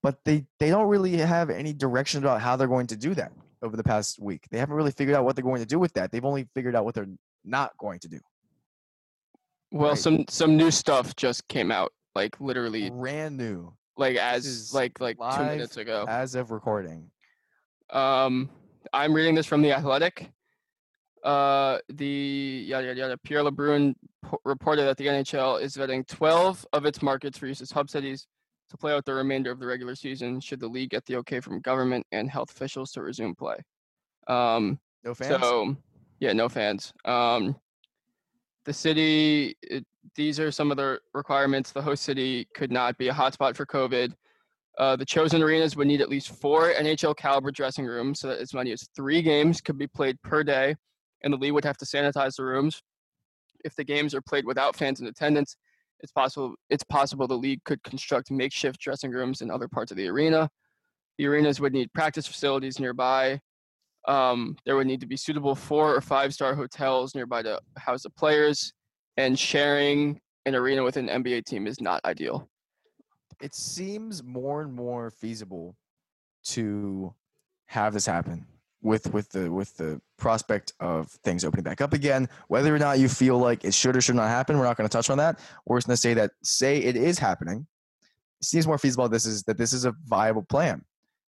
But 0.04 0.24
they, 0.26 0.46
they 0.60 0.70
don't 0.70 0.88
really 0.88 1.18
have 1.18 1.50
any 1.50 1.74
direction 1.74 2.24
about 2.24 2.42
how 2.42 2.56
they're 2.56 2.68
going 2.68 2.88
to 2.88 2.96
do 2.96 3.14
that 3.16 3.32
over 3.62 3.76
the 3.76 3.84
past 3.84 4.20
week. 4.22 4.46
They 4.52 4.60
haven't 4.60 4.76
really 4.76 4.92
figured 4.92 5.16
out 5.16 5.26
what 5.26 5.36
they're 5.36 5.44
going 5.44 5.60
to 5.62 5.66
do 5.68 5.80
with 5.80 5.94
that. 5.94 6.12
They've 6.12 6.24
only 6.24 6.48
figured 6.54 6.76
out 6.76 6.86
what 6.86 6.96
they're 6.96 7.10
not 7.44 7.76
going 7.78 8.00
to 8.00 8.08
do. 8.08 8.20
Well, 9.72 9.90
Right. 9.90 9.98
some 9.98 10.26
some 10.30 10.56
new 10.56 10.72
stuff 10.72 11.16
just 11.16 11.48
came 11.50 11.72
out, 11.72 11.92
like 12.16 12.40
literally, 12.40 12.90
Brand 12.90 13.36
new 13.38 13.74
like 13.98 14.16
as 14.16 14.74
like 14.74 15.00
like 15.02 15.18
two 15.18 15.44
minutes 15.44 15.78
ago. 15.78 16.06
as 16.08 16.36
of 16.36 16.52
recording. 16.52 17.10
Um, 17.90 18.50
I'm 18.94 19.14
reading 19.14 19.36
this 19.36 19.46
from 19.46 19.62
the 19.62 19.74
Athletic. 19.74 20.30
Uh, 21.28 21.80
the 21.90 22.64
yada 22.66 22.88
yada 22.88 23.00
yada. 23.00 23.18
Pierre 23.18 23.44
LeBrun 23.44 23.94
po- 24.24 24.40
reported 24.46 24.84
that 24.84 24.96
the 24.96 25.08
NHL 25.08 25.62
is 25.62 25.76
vetting 25.76 26.08
12 26.08 26.66
of 26.72 26.86
its 26.86 27.02
markets 27.02 27.38
for 27.38 27.48
use 27.48 27.60
as 27.60 27.70
hub 27.70 27.90
cities 27.90 28.28
to 28.70 28.78
play 28.78 28.94
out 28.94 29.04
the 29.04 29.14
remainder 29.14 29.52
of 29.52 29.60
the 29.60 29.66
regular 29.68 29.94
season. 29.94 30.40
Should 30.40 30.62
the 30.62 30.70
league 30.70 30.92
get 30.92 31.06
the 31.06 31.18
okay 31.18 31.42
from 31.42 31.60
government 31.60 32.06
and 32.14 32.30
health 32.30 32.50
officials 32.52 32.94
to 32.94 33.02
resume 33.02 33.36
play? 33.36 33.58
Um, 34.30 34.80
No 35.04 35.14
fans? 35.14 35.42
so 35.42 35.76
yeah, 36.22 36.32
no 36.32 36.48
fans. 36.48 36.94
Um, 37.04 37.58
the 38.64 38.72
city. 38.72 39.58
It, 39.64 39.86
these 40.16 40.40
are 40.40 40.50
some 40.50 40.72
of 40.72 40.78
the 40.78 40.98
requirements. 41.14 41.74
The 41.74 41.82
host 41.82 42.04
city 42.04 42.48
could 42.56 42.72
not 42.72 42.98
be 42.98 43.10
a 43.10 43.14
hotspot 43.14 43.58
for 43.58 43.66
COVID. 43.66 44.14
Uh, 44.78 44.96
the 44.96 45.06
chosen 45.06 45.44
arenas 45.44 45.76
would 45.76 45.88
need 45.88 46.00
at 46.00 46.08
least 46.08 46.30
four 46.30 46.72
NHL 46.72 47.18
caliber 47.18 47.52
dressing 47.52 47.86
rooms, 47.86 48.22
so 48.22 48.30
that 48.30 48.40
as 48.40 48.54
many 48.54 48.72
as 48.72 48.88
three 48.96 49.22
games 49.22 49.60
could 49.60 49.78
be 49.78 49.88
played 49.88 50.22
per 50.22 50.42
day, 50.44 50.76
and 51.24 51.34
the 51.34 51.38
league 51.38 51.54
would 51.54 51.66
have 51.66 51.78
to 51.78 51.86
sanitize 51.86 52.36
the 52.36 52.44
rooms. 52.44 52.82
If 53.66 53.76
the 53.76 53.84
games 53.84 54.14
are 54.14 54.22
played 54.22 54.46
without 54.46 54.76
fans 54.76 55.02
in 55.02 55.08
attendance, 55.08 55.56
It's 56.00 56.12
possible 56.12 56.56
it's 56.70 56.84
possible 56.84 57.28
the 57.28 57.36
league 57.36 57.64
could 57.64 57.82
construct 57.84 58.30
makeshift 58.30 58.80
dressing 58.80 59.12
rooms 59.12 59.42
in 59.42 59.50
other 59.50 59.68
parts 59.68 59.92
of 59.92 59.98
the 59.98 60.08
arena. 60.08 60.50
The 61.18 61.26
arenas 61.26 61.60
would 61.60 61.74
need 61.74 61.92
practice 61.94 62.28
facilities 62.28 62.80
nearby. 62.80 63.42
Um, 64.08 64.56
there 64.66 64.76
would 64.76 64.88
need 64.88 65.02
to 65.02 65.08
be 65.08 65.18
suitable 65.18 65.56
four 65.56 65.96
or 65.96 66.02
five 66.02 66.34
star 66.34 66.54
hotels 66.56 67.16
nearby 67.16 67.42
to 67.42 67.60
house 67.78 68.04
the 68.04 68.12
players, 68.12 68.74
and 69.18 69.38
sharing 69.38 70.22
an 70.46 70.56
arena 70.56 70.84
with 70.84 70.98
an 70.98 71.08
NBA 71.08 71.46
team 71.46 71.68
is 71.68 71.82
not 71.82 72.00
ideal. 72.06 72.48
It 73.42 73.54
seems 73.56 74.24
more 74.24 74.62
and 74.62 74.74
more 74.74 75.10
feasible 75.10 75.76
to 76.46 77.14
have 77.66 77.94
this 77.94 78.06
happen 78.06 78.46
with 78.88 79.14
with 79.14 79.30
the 79.30 79.52
with 79.52 79.76
the 79.76 80.02
prospect 80.18 80.72
of 80.80 81.10
things 81.24 81.44
opening 81.44 81.64
back 81.64 81.82
up 81.82 81.94
again. 81.94 82.28
Whether 82.48 82.74
or 82.74 82.80
not 82.80 83.00
you 83.00 83.10
feel 83.10 83.38
like 83.38 83.66
it 83.66 83.74
should 83.74 83.98
or 83.98 84.02
should 84.02 84.16
not 84.16 84.30
happen, 84.30 84.58
we're 84.58 84.64
not 84.64 84.78
going 84.78 84.88
to 84.88 84.92
touch 84.92 85.10
on 85.10 85.18
that. 85.18 85.40
We're 85.66 85.78
just 85.78 85.88
going 85.88 85.96
to 85.96 86.02
say 86.02 86.14
that 86.14 86.32
say 86.42 86.78
it 86.78 86.96
is 86.96 87.20
happening. 87.20 87.68
It 88.40 88.46
seems 88.46 88.66
more 88.66 88.78
feasible. 88.78 89.10
This 89.10 89.26
is 89.26 89.44
that 89.44 89.58
this 89.58 89.74
is 89.74 89.84
a 89.84 89.94
viable 90.06 90.44
plan. 90.44 90.86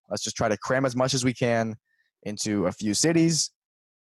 Let's 0.08 0.24
just 0.24 0.36
try 0.36 0.48
to 0.48 0.56
cram 0.56 0.86
as 0.86 0.96
much 0.96 1.12
as 1.12 1.22
we 1.22 1.34
can 1.34 1.76
into 2.22 2.66
a 2.66 2.72
few 2.72 2.94
cities. 2.94 3.50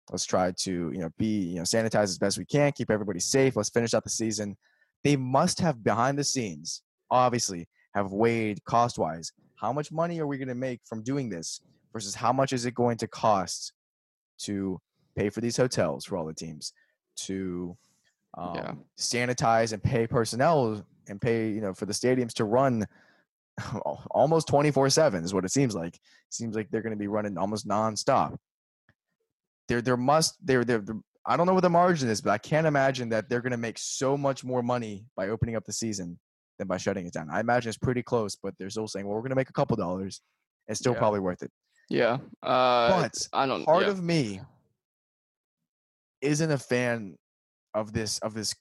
Let's 0.10 0.26
try 0.26 0.54
to 0.64 0.72
you 0.72 1.00
know 1.00 1.10
be 1.18 1.50
you 1.50 1.56
know 1.58 1.64
sanitize 1.64 2.04
as 2.04 2.18
best 2.18 2.38
we 2.38 2.46
can, 2.46 2.72
keep 2.72 2.90
everybody 2.90 3.20
safe. 3.20 3.58
Let's 3.58 3.70
finish 3.70 3.94
out 3.94 4.06
the 4.06 4.10
season. 4.10 4.56
They 5.04 5.18
must 5.18 5.60
have 5.60 5.84
behind 5.84 6.18
the 6.18 6.24
scenes, 6.24 6.82
obviously, 7.12 7.68
have 7.94 8.14
weighed 8.14 8.64
cost 8.64 8.98
wise. 8.98 9.34
How 9.56 9.74
much 9.74 9.92
money 9.92 10.20
are 10.22 10.28
we 10.28 10.38
going 10.38 10.48
to 10.48 10.56
make 10.56 10.80
from 10.86 11.04
doing 11.04 11.30
this? 11.30 11.62
Versus 11.94 12.16
how 12.16 12.32
much 12.32 12.54
is 12.54 12.66
it 12.66 12.74
going 12.74 12.98
to 12.98 13.08
cost 13.08 13.74
to 14.40 14.80
pay 15.16 15.30
for 15.30 15.42
these 15.42 15.58
hotels 15.58 16.06
for 16.06 16.18
all 16.18 16.26
the 16.26 16.34
teams 16.34 16.74
to 17.16 17.76
um, 18.38 18.56
Yeah. 18.56 18.74
sanitize 18.98 19.74
and 19.74 19.82
pay 19.84 20.08
personnel 20.08 20.86
and 21.08 21.20
pay 21.20 21.50
you 21.50 21.62
know 21.62 21.74
for 21.74 21.86
the 21.86 21.94
stadiums 21.94 22.34
to 22.34 22.46
run 22.46 22.86
almost 24.12 24.48
24 24.48 24.90
7 24.90 25.24
is 25.24 25.34
what 25.34 25.44
it 25.46 25.52
seems 25.52 25.76
like 25.76 26.00
seems 26.30 26.56
like 26.56 26.70
they're 26.70 26.82
going 26.84 26.94
to 26.94 26.98
be 27.00 27.08
running 27.08 27.38
almost 27.38 27.68
nonstop 27.68 28.38
there 29.68 29.82
there 29.82 29.98
must 29.98 30.36
there 30.46 30.64
there 30.64 30.80
there- 30.80 30.96
I 31.26 31.38
don't 31.38 31.46
know 31.46 31.54
what 31.54 31.62
the 31.62 31.70
margin 31.70 32.10
is, 32.10 32.22
but 32.22 32.32
I 32.32 32.40
can't 32.40 32.66
imagine 32.66 33.10
that 33.10 33.30
they're 33.30 33.42
going 33.42 33.52
to 33.52 33.58
make 33.58 33.78
so 33.78 34.18
much 34.18 34.44
more 34.44 34.64
money 34.64 35.06
by 35.16 35.30
opening 35.30 35.56
up 35.56 35.66
the 35.66 35.74
season 35.74 36.18
than 36.58 36.68
by 36.68 36.78
shutting 36.78 37.06
it 37.06 37.14
down. 37.14 37.30
I 37.30 37.40
imagine 37.42 37.70
it's 37.70 37.78
pretty 37.78 38.02
close, 38.02 38.36
but 38.36 38.56
they're 38.58 38.70
still 38.72 38.88
saying, 38.88 39.06
well, 39.06 39.14
we're 39.14 39.22
going 39.22 39.30
to 39.32 39.36
make 39.36 39.50
a 39.50 39.54
couple 39.54 39.76
dollars. 39.76 40.22
It's 40.70 40.80
still 40.80 40.94
Yeah. 40.94 40.98
probably 41.00 41.20
worth 41.20 41.44
it. 41.44 41.52
Yeah. 41.90 42.18
Uh, 42.44 43.02
But 43.02 43.28
I 43.34 43.46
don't. 43.46 43.66
part 43.66 43.84
yeah. 43.84 43.90
of 43.90 44.04
me 44.04 44.42
isn't 46.22 46.52
a 46.52 46.58
fan 46.58 47.18
of 47.74 47.94
this 47.94 48.20
of 48.20 48.34
this 48.34 48.54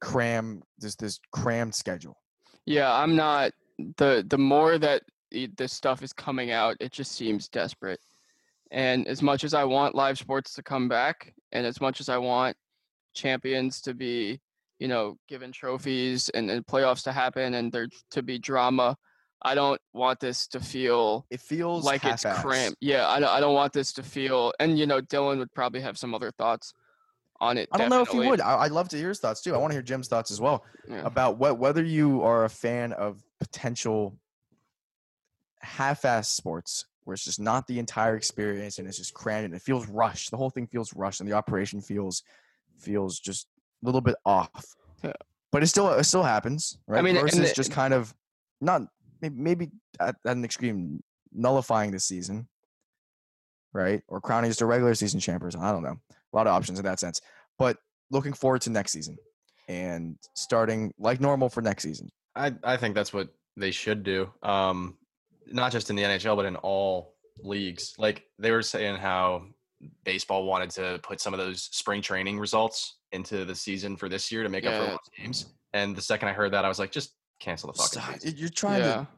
cram 0.00 0.62
this 0.78 0.96
this 0.96 1.20
crammed 1.32 1.74
schedule. 1.74 2.16
Yeah, 2.66 2.92
I'm 2.92 3.16
not 3.16 3.52
the 3.96 4.24
the 4.28 4.38
more 4.38 4.78
that 4.78 5.02
this 5.56 5.72
stuff 5.72 6.02
is 6.02 6.12
coming 6.12 6.50
out, 6.50 6.76
it 6.80 6.92
just 6.92 7.12
seems 7.12 7.48
desperate. 7.48 8.00
And 8.70 9.06
as 9.06 9.22
much 9.22 9.44
as 9.44 9.54
I 9.54 9.64
want 9.64 9.94
live 9.94 10.18
sports 10.18 10.54
to 10.54 10.62
come 10.62 10.88
back, 10.88 11.34
and 11.52 11.66
as 11.66 11.80
much 11.80 12.00
as 12.00 12.08
I 12.08 12.18
want 12.18 12.56
champions 13.14 13.80
to 13.82 13.94
be, 13.94 14.40
you 14.78 14.88
know, 14.88 15.16
given 15.28 15.52
trophies 15.52 16.28
and, 16.30 16.50
and 16.50 16.66
playoffs 16.66 17.02
to 17.04 17.12
happen 17.12 17.54
and 17.54 17.70
there 17.70 17.88
to 18.10 18.22
be 18.22 18.38
drama, 18.38 18.96
I 19.44 19.54
don't 19.54 19.80
want 19.92 20.20
this 20.20 20.46
to 20.48 20.60
feel 20.60 21.26
It 21.30 21.40
feels 21.40 21.84
like 21.84 22.04
it's 22.04 22.24
cramped. 22.40 22.78
Yeah, 22.80 23.08
I 23.08 23.18
don't, 23.20 23.28
I 23.30 23.40
don't 23.40 23.54
want 23.54 23.72
this 23.72 23.92
to 23.94 24.02
feel. 24.02 24.52
And 24.60 24.78
you 24.78 24.86
know, 24.86 25.00
Dylan 25.00 25.38
would 25.38 25.52
probably 25.54 25.80
have 25.80 25.98
some 25.98 26.14
other 26.14 26.30
thoughts 26.30 26.72
on 27.40 27.58
it. 27.58 27.68
I 27.72 27.78
don't 27.78 27.90
know 27.90 28.02
if 28.02 28.12
you 28.14 28.20
would. 28.20 28.40
I, 28.40 28.58
I'd 28.60 28.70
love 28.72 28.88
to 28.90 28.96
hear 28.96 29.08
his 29.08 29.18
thoughts 29.18 29.42
too. 29.42 29.52
I 29.54 29.58
want 29.58 29.72
to 29.72 29.74
hear 29.74 29.82
Jim's 29.82 30.06
thoughts 30.08 30.30
as 30.30 30.40
well 30.40 30.64
Yeah. 30.88 31.02
about 31.04 31.38
what 31.38 31.58
whether 31.58 31.82
you 31.82 32.22
are 32.22 32.44
a 32.44 32.48
fan 32.48 32.92
of 32.92 33.20
potential 33.40 34.16
half-ass 35.60 36.28
sports 36.28 36.86
where 37.04 37.14
it's 37.14 37.24
just 37.24 37.40
not 37.40 37.66
the 37.66 37.78
entire 37.78 38.16
experience 38.16 38.78
and 38.78 38.86
it's 38.86 38.96
just 38.98 39.12
crammed 39.14 39.46
and 39.46 39.54
it 39.54 39.62
feels 39.62 39.88
rushed. 39.88 40.30
The 40.30 40.36
whole 40.36 40.50
thing 40.50 40.66
feels 40.66 40.94
rushed 40.94 41.20
and 41.20 41.28
the 41.28 41.34
operation 41.34 41.80
feels 41.80 42.22
feels 42.78 43.18
just 43.18 43.48
a 43.82 43.86
little 43.86 44.00
bit 44.00 44.14
off. 44.24 44.74
Yeah. 45.02 45.12
But 45.50 45.62
it 45.62 45.66
still 45.66 45.90
it 45.94 46.04
still 46.04 46.22
happens, 46.22 46.78
right? 46.86 47.02
mean, 47.02 47.16
versus 47.16 47.48
the- 47.48 47.54
just 47.54 47.72
kind 47.72 47.92
of 47.92 48.14
not 48.60 48.82
maybe, 49.22 49.34
maybe 49.36 49.70
at, 50.00 50.16
at 50.26 50.36
an 50.36 50.44
extreme 50.44 51.02
nullifying 51.32 51.90
the 51.92 52.00
season, 52.00 52.48
right? 53.72 54.02
Or 54.08 54.20
crowning 54.20 54.50
just 54.50 54.60
a 54.60 54.66
regular 54.66 54.94
season 54.94 55.20
champions. 55.20 55.56
I 55.56 55.70
don't 55.72 55.82
know. 55.82 55.96
A 56.10 56.36
lot 56.36 56.46
of 56.46 56.52
options 56.52 56.78
in 56.78 56.84
that 56.84 57.00
sense. 57.00 57.20
But 57.58 57.78
looking 58.10 58.32
forward 58.32 58.60
to 58.62 58.70
next 58.70 58.92
season 58.92 59.16
and 59.68 60.16
starting 60.34 60.92
like 60.98 61.20
normal 61.20 61.48
for 61.48 61.62
next 61.62 61.84
season. 61.84 62.10
I 62.34 62.52
I 62.64 62.76
think 62.76 62.94
that's 62.94 63.12
what 63.12 63.28
they 63.56 63.70
should 63.70 64.02
do. 64.02 64.30
Um, 64.42 64.96
not 65.46 65.72
just 65.72 65.90
in 65.90 65.96
the 65.96 66.02
NHL, 66.02 66.36
but 66.36 66.46
in 66.46 66.56
all 66.56 67.14
leagues. 67.42 67.94
Like 67.98 68.24
they 68.38 68.50
were 68.50 68.62
saying 68.62 68.96
how 68.96 69.46
baseball 70.04 70.44
wanted 70.44 70.70
to 70.70 71.00
put 71.02 71.20
some 71.20 71.34
of 71.34 71.38
those 71.38 71.62
spring 71.72 72.00
training 72.02 72.38
results 72.38 72.98
into 73.12 73.44
the 73.44 73.54
season 73.54 73.96
for 73.96 74.08
this 74.08 74.30
year 74.32 74.42
to 74.42 74.48
make 74.48 74.64
up 74.64 74.74
for 74.74 74.82
Yeah. 74.84 74.90
lost 74.92 75.10
games. 75.16 75.46
And 75.74 75.94
the 75.96 76.02
second 76.02 76.28
I 76.28 76.32
heard 76.32 76.52
that, 76.52 76.64
I 76.64 76.68
was 76.68 76.78
like, 76.78 76.92
just 76.92 77.14
cancel 77.42 77.72
the 77.72 77.78
fucking 77.78 78.00
Stop. 78.00 78.20
season. 78.20 78.38
You're 78.38 78.48
trying 78.48 78.80
yeah. 78.80 78.92
to 78.92 79.08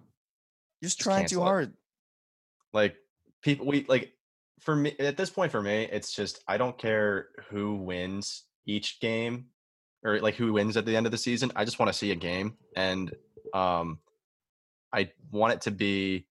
you're 0.80 0.88
just 0.88 1.00
trying 1.00 1.26
too 1.26 1.36
cancel 1.36 1.42
it. 1.42 1.46
hard. 1.46 1.72
Like 2.72 2.96
people, 3.42 3.66
we 3.66 3.84
like 3.88 4.12
for 4.60 4.74
me 4.74 4.94
at 4.98 5.16
this 5.16 5.30
point 5.30 5.52
for 5.52 5.62
me, 5.62 5.88
it's 5.90 6.14
just 6.14 6.42
I 6.48 6.56
don't 6.56 6.76
care 6.76 7.28
who 7.50 7.76
wins 7.76 8.44
each 8.66 9.00
game 9.00 9.46
or 10.04 10.20
like 10.20 10.34
who 10.34 10.52
wins 10.52 10.76
at 10.76 10.86
the 10.86 10.96
end 10.96 11.06
of 11.06 11.12
the 11.12 11.18
season. 11.18 11.52
I 11.54 11.64
just 11.64 11.78
want 11.78 11.92
to 11.92 11.98
see 11.98 12.10
a 12.10 12.16
game, 12.16 12.56
and 12.76 13.14
um, 13.52 13.98
I 14.92 15.10
want 15.30 15.54
it 15.54 15.60
to 15.62 15.70
be 15.70 16.26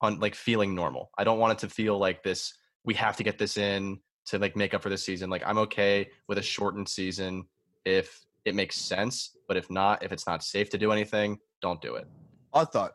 on 0.00 0.18
like 0.20 0.34
feeling 0.34 0.74
normal. 0.74 1.10
I 1.16 1.24
don't 1.24 1.38
want 1.38 1.52
it 1.52 1.58
to 1.66 1.68
feel 1.68 1.98
like 1.98 2.22
this. 2.22 2.54
We 2.84 2.94
have 2.94 3.16
to 3.16 3.22
get 3.22 3.38
this 3.38 3.56
in 3.56 4.00
to 4.26 4.38
like 4.38 4.56
make 4.56 4.74
up 4.74 4.82
for 4.82 4.88
this 4.88 5.04
season. 5.04 5.30
Like 5.30 5.42
I'm 5.46 5.58
okay 5.58 6.10
with 6.28 6.38
a 6.38 6.42
shortened 6.42 6.88
season 6.88 7.44
if 7.84 8.24
it 8.44 8.54
makes 8.54 8.76
sense, 8.76 9.36
but 9.48 9.56
if 9.56 9.70
not, 9.70 10.02
if 10.02 10.12
it's 10.12 10.26
not 10.26 10.42
safe 10.42 10.70
to 10.70 10.78
do 10.78 10.92
anything, 10.92 11.38
don't 11.60 11.80
do 11.80 11.96
it. 11.96 12.06
Odd 12.52 12.72
thought. 12.72 12.92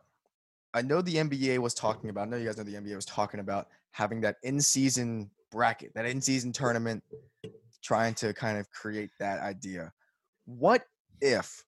I 0.74 0.82
know 0.82 1.02
the 1.02 1.16
NBA 1.16 1.60
was 1.60 1.74
talking 1.74 2.10
about. 2.10 2.28
I 2.28 2.32
know 2.32 2.38
you 2.38 2.46
guys 2.46 2.58
know 2.58 2.64
the 2.64 2.74
NBA 2.74 2.96
was 2.96 3.06
talking 3.06 3.40
about 3.40 3.68
having 3.92 4.20
that 4.22 4.38
in-season 4.44 5.30
bracket, 5.52 5.94
that 5.96 6.06
in-season 6.06 6.52
tournament, 6.52 7.04
trying 7.82 8.14
to 8.16 8.34
kind 8.34 8.58
of 8.58 8.70
create 8.72 9.12
that 9.20 9.40
idea. 9.40 9.94
What 10.46 10.86
if? 11.22 11.64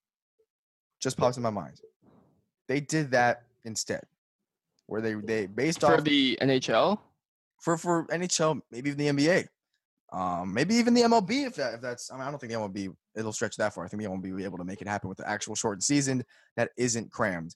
Just 0.99 1.17
pops 1.17 1.37
in 1.37 1.43
my 1.43 1.49
mind. 1.49 1.79
They 2.67 2.81
did 2.81 3.11
that 3.11 3.43
instead, 3.63 4.03
where 4.87 4.99
they 4.99 5.13
they 5.13 5.45
based 5.45 5.81
For 5.81 5.93
off 5.93 6.03
the 6.03 6.37
NHL, 6.41 6.99
for 7.61 7.77
for 7.77 8.05
NHL, 8.07 8.61
maybe 8.71 8.89
even 8.89 9.15
the 9.15 9.25
NBA, 9.25 9.47
um, 10.11 10.53
maybe 10.53 10.75
even 10.75 10.93
the 10.93 11.01
MLB. 11.01 11.45
If 11.45 11.55
that 11.55 11.75
if 11.75 11.81
that's, 11.81 12.11
I 12.11 12.15
mean, 12.15 12.23
I 12.23 12.29
don't 12.29 12.39
think 12.39 12.53
the 12.53 12.59
MLB 12.59 12.93
it'll 13.15 13.33
stretch 13.33 13.57
that 13.57 13.73
far. 13.73 13.83
I 13.85 13.87
think 13.87 14.01
the 14.01 14.09
MLB 14.09 14.31
will 14.31 14.37
be 14.37 14.43
able 14.43 14.57
to 14.57 14.63
make 14.63 14.81
it 14.81 14.87
happen 14.87 15.09
with 15.09 15.17
the 15.17 15.29
actual 15.29 15.55
shortened 15.55 15.83
season 15.83 16.23
that 16.55 16.71
isn't 16.77 17.11
crammed. 17.11 17.55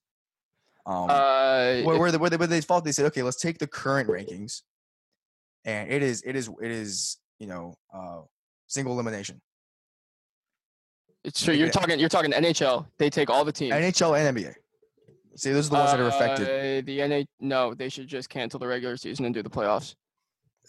Um, 0.85 1.09
uh, 1.09 1.81
where, 1.83 1.99
where, 1.99 2.11
they, 2.11 2.17
where, 2.17 2.29
they, 2.29 2.37
where 2.37 2.47
they 2.47 2.61
fault, 2.61 2.83
they 2.83 2.91
said, 2.91 3.05
okay, 3.05 3.21
let's 3.21 3.39
take 3.39 3.59
the 3.59 3.67
current 3.67 4.09
rankings, 4.09 4.61
and 5.63 5.91
it 5.91 6.01
is 6.01 6.23
it 6.25 6.35
is 6.35 6.49
it 6.61 6.71
is 6.71 7.17
you 7.39 7.47
know 7.47 7.75
uh, 7.93 8.21
single 8.67 8.93
elimination. 8.93 9.41
it's 11.23 11.45
make 11.45 11.57
you're 11.57 11.69
talking 11.69 11.99
you're 11.99 12.09
talking 12.09 12.31
NHL. 12.31 12.87
They 12.97 13.09
take 13.09 13.29
all 13.29 13.45
the 13.45 13.51
teams. 13.51 13.73
NHL 13.73 14.19
and 14.19 14.37
NBA. 14.37 14.55
See, 15.35 15.51
those 15.51 15.67
are 15.67 15.69
the 15.69 15.75
ones 15.75 15.91
that 15.91 15.99
are 16.01 16.07
affected. 16.09 16.47
Uh, 16.47 16.85
the 16.85 17.07
NA 17.07 17.23
no, 17.39 17.73
they 17.73 17.87
should 17.87 18.07
just 18.07 18.29
cancel 18.29 18.59
the 18.59 18.67
regular 18.67 18.97
season 18.97 19.25
and 19.25 19.33
do 19.33 19.41
the 19.41 19.49
playoffs. 19.49 19.95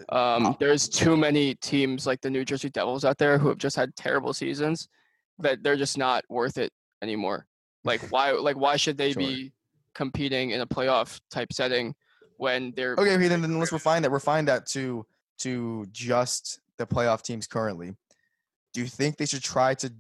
Um, 0.08 0.46
Oh. 0.46 0.56
there's 0.60 0.88
too 0.88 1.16
many 1.16 1.54
teams 1.56 2.06
like 2.06 2.20
the 2.20 2.30
New 2.30 2.44
Jersey 2.44 2.70
Devils 2.70 3.04
out 3.04 3.18
there 3.18 3.38
who 3.38 3.48
have 3.48 3.58
just 3.58 3.76
had 3.76 3.94
terrible 3.96 4.32
seasons 4.32 4.88
that 5.38 5.62
they're 5.62 5.76
just 5.76 5.98
not 5.98 6.24
worth 6.28 6.58
it 6.58 6.72
anymore. 7.02 7.46
Like 7.84 8.00
why 8.10 8.32
like 8.32 8.56
why 8.56 8.76
should 8.76 8.96
they 8.98 9.12
Sure. 9.12 9.22
be 9.22 9.52
competing 9.94 10.50
in 10.50 10.60
a 10.60 10.66
playoff 10.66 11.20
type 11.30 11.52
setting 11.52 11.94
when 12.36 12.72
they're 12.76 12.94
Okay, 12.98 13.14
okay, 13.14 13.28
then, 13.28 13.42
then 13.42 13.58
let's 13.58 13.72
refine 13.72 14.02
that. 14.02 14.10
Refine 14.10 14.44
that 14.46 14.66
to 14.68 15.04
to 15.38 15.86
just 15.92 16.60
the 16.78 16.86
playoff 16.86 17.22
teams 17.22 17.46
currently. 17.46 17.94
Do 18.72 18.80
you 18.80 18.86
think 18.86 19.16
they 19.16 19.26
should 19.26 19.42
try 19.42 19.74
to 19.74 19.92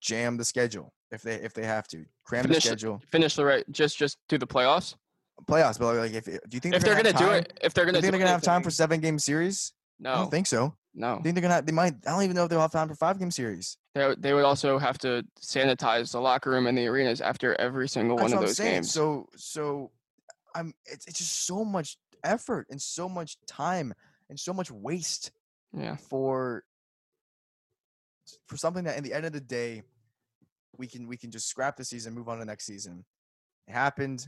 jam 0.00 0.36
the 0.36 0.44
schedule 0.44 0.92
if 1.10 1.22
they 1.22 1.34
if 1.34 1.52
they 1.54 1.64
have 1.64 1.88
to 1.88 2.04
cram 2.24 2.42
Finish 2.44 2.62
the 2.62 2.68
schedule 2.68 3.02
finish 3.10 3.34
the 3.34 3.44
right 3.44 3.64
just 3.72 3.96
just 3.98 4.18
do 4.28 4.38
the 4.38 4.46
playoffs? 4.46 4.94
Playoffs? 5.46 5.78
But 5.78 5.96
like, 5.96 6.12
if 6.12 6.24
do 6.24 6.32
you 6.52 6.60
think 6.60 6.74
If 6.74 6.82
they're 6.82 6.96
gonna 6.96 7.12
have 7.12 7.18
do 7.18 7.30
it, 7.30 7.58
if 7.62 7.74
they're 7.74 7.84
gonna 7.84 7.98
you 7.98 8.02
think 8.02 8.12
do 8.12 8.18
they're 8.18 8.26
gonna 8.26 8.32
have 8.32 8.42
time 8.42 8.62
for 8.62 8.70
seven 8.70 9.00
game 9.00 9.18
series? 9.18 9.72
No, 10.00 10.12
I 10.12 10.14
don't 10.16 10.30
think 10.30 10.46
so. 10.46 10.74
no. 10.94 11.16
I 11.16 11.22
think 11.22 11.34
they're 11.34 11.42
gonna. 11.42 11.62
They 11.62 11.72
might. 11.72 11.94
I 12.06 12.10
don't 12.10 12.22
even 12.22 12.36
know 12.36 12.44
if 12.44 12.50
they'll 12.50 12.60
have 12.60 12.72
time 12.72 12.88
for 12.88 12.94
five 12.94 13.18
game 13.18 13.30
series. 13.30 13.76
They, 13.94 14.14
they 14.18 14.32
would 14.32 14.44
also 14.44 14.78
have 14.78 14.98
to 14.98 15.24
sanitize 15.40 16.12
the 16.12 16.20
locker 16.20 16.50
room 16.50 16.66
and 16.66 16.78
the 16.78 16.86
arenas 16.86 17.20
after 17.20 17.54
every 17.60 17.88
single 17.88 18.16
That's 18.16 18.30
one 18.30 18.32
of 18.32 18.36
what 18.38 18.42
I'm 18.42 18.48
those 18.48 18.56
saying. 18.56 18.74
games. 18.74 18.92
So 18.92 19.26
so, 19.36 19.90
I'm. 20.54 20.72
It's 20.86 21.06
it's 21.06 21.18
just 21.18 21.46
so 21.46 21.64
much 21.64 21.96
effort 22.24 22.66
and 22.70 22.80
so 22.80 23.08
much 23.08 23.36
time 23.46 23.92
and 24.30 24.38
so 24.38 24.52
much 24.52 24.70
waste 24.70 25.32
yeah. 25.76 25.96
for 25.96 26.62
for 28.46 28.56
something 28.56 28.84
that, 28.84 28.96
in 28.96 29.04
the 29.04 29.12
end 29.12 29.24
of 29.24 29.32
the 29.32 29.40
day, 29.40 29.82
we 30.76 30.86
can 30.86 31.08
we 31.08 31.16
can 31.16 31.30
just 31.30 31.48
scrap 31.48 31.76
the 31.76 31.84
season, 31.84 32.14
move 32.14 32.28
on 32.28 32.36
to 32.36 32.40
the 32.40 32.46
next 32.46 32.66
season. 32.66 33.04
It 33.66 33.72
happened. 33.72 34.26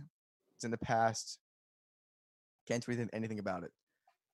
It's 0.60 0.66
in 0.66 0.70
the 0.70 0.76
past. 0.76 1.38
Can't 2.68 2.84
do 2.84 2.92
anything, 2.92 3.08
anything 3.14 3.38
about 3.38 3.62
it. 3.62 3.70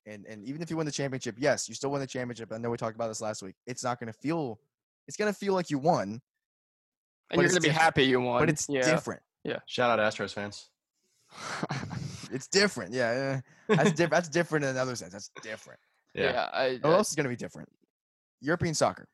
And 0.05 0.25
and 0.25 0.43
even 0.43 0.61
if 0.61 0.69
you 0.69 0.75
win 0.75 0.85
the 0.85 0.91
championship, 0.91 1.35
yes, 1.37 1.69
you 1.69 1.75
still 1.75 1.89
win 1.89 2.01
the 2.01 2.07
championship. 2.07 2.51
I 2.51 2.57
know 2.57 2.69
we 2.69 2.75
talked 2.75 2.95
about 2.95 3.07
this 3.07 3.21
last 3.21 3.41
week. 3.41 3.55
It's 3.65 3.81
not 3.81 3.97
going 3.97 4.11
to 4.11 4.19
feel. 4.19 4.59
It's 5.07 5.15
going 5.15 5.31
to 5.31 5.39
feel 5.39 5.53
like 5.53 5.69
you 5.69 5.77
won, 5.77 6.19
and 7.31 7.41
you're 7.41 7.47
gonna 7.47 7.61
be 7.61 7.67
different. 7.69 7.81
happy 7.81 8.03
you 8.03 8.19
won. 8.19 8.41
but 8.41 8.49
it's 8.49 8.67
yeah. 8.67 8.81
different. 8.81 9.21
Yeah. 9.45 9.59
Shout 9.67 9.97
out 9.97 10.13
Astros 10.13 10.33
fans. 10.33 10.69
It's 12.29 12.49
different. 12.49 12.93
Yeah, 12.93 13.13
yeah. 13.69 13.75
that's 13.77 13.91
different. 13.91 14.11
That's 14.11 14.27
different 14.27 14.65
in 14.65 14.71
another 14.71 14.97
sense. 14.97 15.13
That's 15.13 15.31
different. 15.41 15.79
Yeah. 16.13 16.33
yeah, 16.33 16.49
I, 16.51 16.79
What 16.81 16.91
I- 16.91 16.97
else 16.97 17.09
is 17.09 17.15
going 17.15 17.23
to 17.23 17.29
be 17.29 17.37
different? 17.37 17.69
European 18.41 18.73
soccer. 18.73 19.07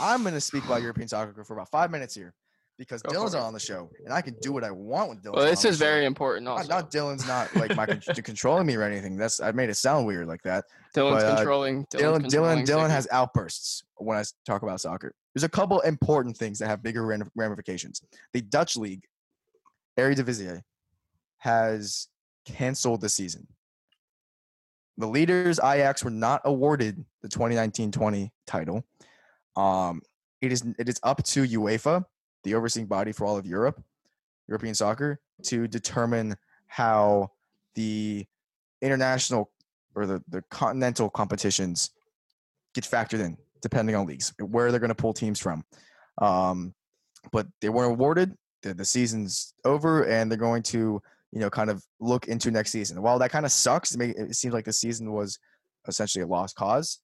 I'm 0.00 0.22
going 0.22 0.32
to 0.32 0.40
speak 0.40 0.64
about 0.64 0.80
European 0.80 1.08
soccer 1.08 1.44
for 1.44 1.52
about 1.52 1.70
five 1.70 1.90
minutes 1.90 2.14
here 2.14 2.32
because 2.78 3.02
Go 3.02 3.12
Dylan's 3.12 3.34
not 3.34 3.42
on 3.42 3.52
the 3.52 3.60
show, 3.60 3.90
and 4.04 4.12
I 4.12 4.20
can 4.20 4.34
do 4.40 4.52
what 4.52 4.64
I 4.64 4.70
want 4.70 5.10
with 5.10 5.22
Dylan. 5.22 5.34
well, 5.34 5.44
this 5.44 5.64
is 5.64 5.78
very 5.78 6.04
important. 6.06 6.44
Not, 6.44 6.58
Also, 6.58 6.68
not 6.68 6.90
Dylan's 6.90 7.26
not 7.28 7.54
like 7.54 7.76
my 7.76 7.86
controlling 7.86 8.66
me 8.66 8.74
or 8.74 8.82
anything. 8.82 9.16
That's 9.16 9.40
I 9.40 9.52
made 9.52 9.70
it 9.70 9.76
sound 9.76 10.06
weird 10.06 10.26
like 10.26 10.42
that. 10.42 10.64
Dylan's 10.94 11.22
but, 11.22 11.32
uh, 11.32 11.36
controlling. 11.36 11.86
Dylan's 11.86 11.94
Dylan, 11.94 12.02
Dylan, 12.02 12.20
controlling 12.22 12.66
Dylan 12.66 12.86
Ziggy. 12.86 12.90
has 12.90 13.08
outbursts 13.12 13.84
when 13.96 14.18
I 14.18 14.24
talk 14.44 14.62
about 14.62 14.80
soccer. 14.80 15.14
There's 15.34 15.44
a 15.44 15.48
couple 15.48 15.80
important 15.80 16.36
things 16.36 16.58
that 16.60 16.68
have 16.68 16.82
bigger 16.82 17.04
ramifications. 17.34 18.02
The 18.32 18.40
Dutch 18.40 18.76
league, 18.76 19.02
Eredivisie, 19.98 20.62
has 21.38 22.08
canceled 22.44 23.00
the 23.00 23.08
season. 23.08 23.46
The 24.96 25.06
leaders, 25.06 25.58
Ajax, 25.58 26.04
were 26.04 26.10
not 26.10 26.40
awarded 26.44 27.04
the 27.22 27.28
2019-20 27.28 28.30
title. 28.46 28.84
Um, 29.56 30.02
it 30.40 30.52
is 30.52 30.62
it 30.78 30.88
is 30.88 31.00
up 31.02 31.22
to 31.24 31.42
UEFA, 31.44 32.04
the 32.44 32.54
overseeing 32.54 32.86
body 32.86 33.12
for 33.12 33.26
all 33.26 33.36
of 33.36 33.46
Europe, 33.46 33.82
European 34.48 34.74
soccer, 34.74 35.18
to 35.42 35.66
determine 35.66 36.36
how 36.66 37.30
the 37.74 38.26
international 38.80 39.50
or 39.94 40.06
the, 40.06 40.22
the 40.28 40.42
continental 40.50 41.08
competitions 41.08 41.90
get 42.74 42.84
factored 42.84 43.20
in 43.20 43.36
depending 43.62 43.96
on 43.96 44.06
leagues 44.06 44.32
where 44.38 44.70
they're 44.70 44.80
going 44.80 44.88
to 44.88 44.94
pull 44.94 45.14
teams 45.14 45.40
from. 45.40 45.64
Um, 46.18 46.74
but 47.32 47.46
they 47.60 47.70
weren't 47.70 47.92
awarded 47.92 48.36
the, 48.62 48.74
the 48.74 48.84
season's 48.84 49.54
over 49.64 50.04
and 50.04 50.30
they're 50.30 50.38
going 50.38 50.62
to 50.62 51.00
you 51.32 51.40
know 51.40 51.50
kind 51.50 51.70
of 51.70 51.82
look 51.98 52.28
into 52.28 52.50
next 52.50 52.70
season. 52.70 53.00
While 53.00 53.18
that 53.20 53.30
kind 53.30 53.46
of 53.46 53.52
sucks 53.52 53.94
it, 53.94 53.98
may, 53.98 54.10
it 54.10 54.36
seems 54.36 54.52
like 54.52 54.66
the 54.66 54.72
season 54.72 55.12
was 55.12 55.38
essentially 55.88 56.22
a 56.22 56.26
lost 56.26 56.56
cause 56.56 57.00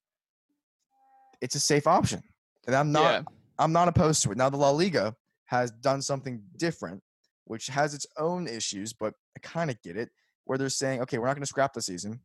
it's 1.42 1.54
a 1.54 1.60
safe 1.60 1.86
option 1.86 2.22
and 2.66 2.74
i'm 2.74 2.90
not 2.90 3.12
yeah, 3.12 3.22
I'm 3.60 3.72
not 3.72 3.88
opposed 3.88 4.22
to 4.22 4.32
it. 4.32 4.38
Now 4.38 4.48
the 4.48 4.56
La 4.56 4.70
Liga 4.70 5.14
has 5.50 5.72
done 5.72 6.00
something 6.00 6.40
different, 6.56 7.02
which 7.44 7.66
has 7.66 7.92
its 7.92 8.06
own 8.16 8.46
issues, 8.46 8.92
but 8.92 9.14
I 9.36 9.40
kind 9.40 9.68
of 9.68 9.82
get 9.82 9.96
it. 9.96 10.10
Where 10.44 10.56
they're 10.56 10.68
saying, 10.68 11.02
okay, 11.02 11.18
we're 11.18 11.26
not 11.26 11.34
going 11.34 11.42
to 11.42 11.46
scrap 11.46 11.72
the 11.72 11.82
season. 11.82 12.20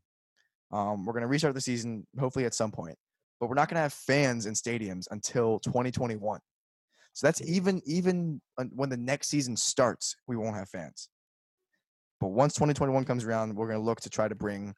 Um, 0.71 1.05
we're 1.05 1.13
going 1.13 1.23
to 1.23 1.27
restart 1.27 1.55
the 1.55 1.61
season 1.61 2.05
hopefully 2.19 2.45
at 2.45 2.53
some 2.53 2.71
point, 2.71 2.97
but 3.39 3.49
we're 3.49 3.55
not 3.55 3.67
going 3.67 3.75
to 3.75 3.81
have 3.81 3.93
fans 3.93 4.45
in 4.45 4.53
stadiums 4.53 5.05
until 5.09 5.59
2021. 5.59 6.39
So 7.13 7.27
that's 7.27 7.41
even 7.41 7.81
even 7.85 8.41
when 8.73 8.89
the 8.89 8.97
next 8.97 9.29
season 9.29 9.57
starts, 9.57 10.15
we 10.27 10.35
won't 10.37 10.55
have 10.55 10.69
fans. 10.69 11.09
But 12.19 12.27
once 12.27 12.53
2021 12.53 13.05
comes 13.05 13.25
around, 13.25 13.55
we're 13.55 13.67
going 13.67 13.79
to 13.79 13.85
look 13.85 14.01
to 14.01 14.09
try 14.09 14.27
to 14.27 14.35
bring 14.35 14.75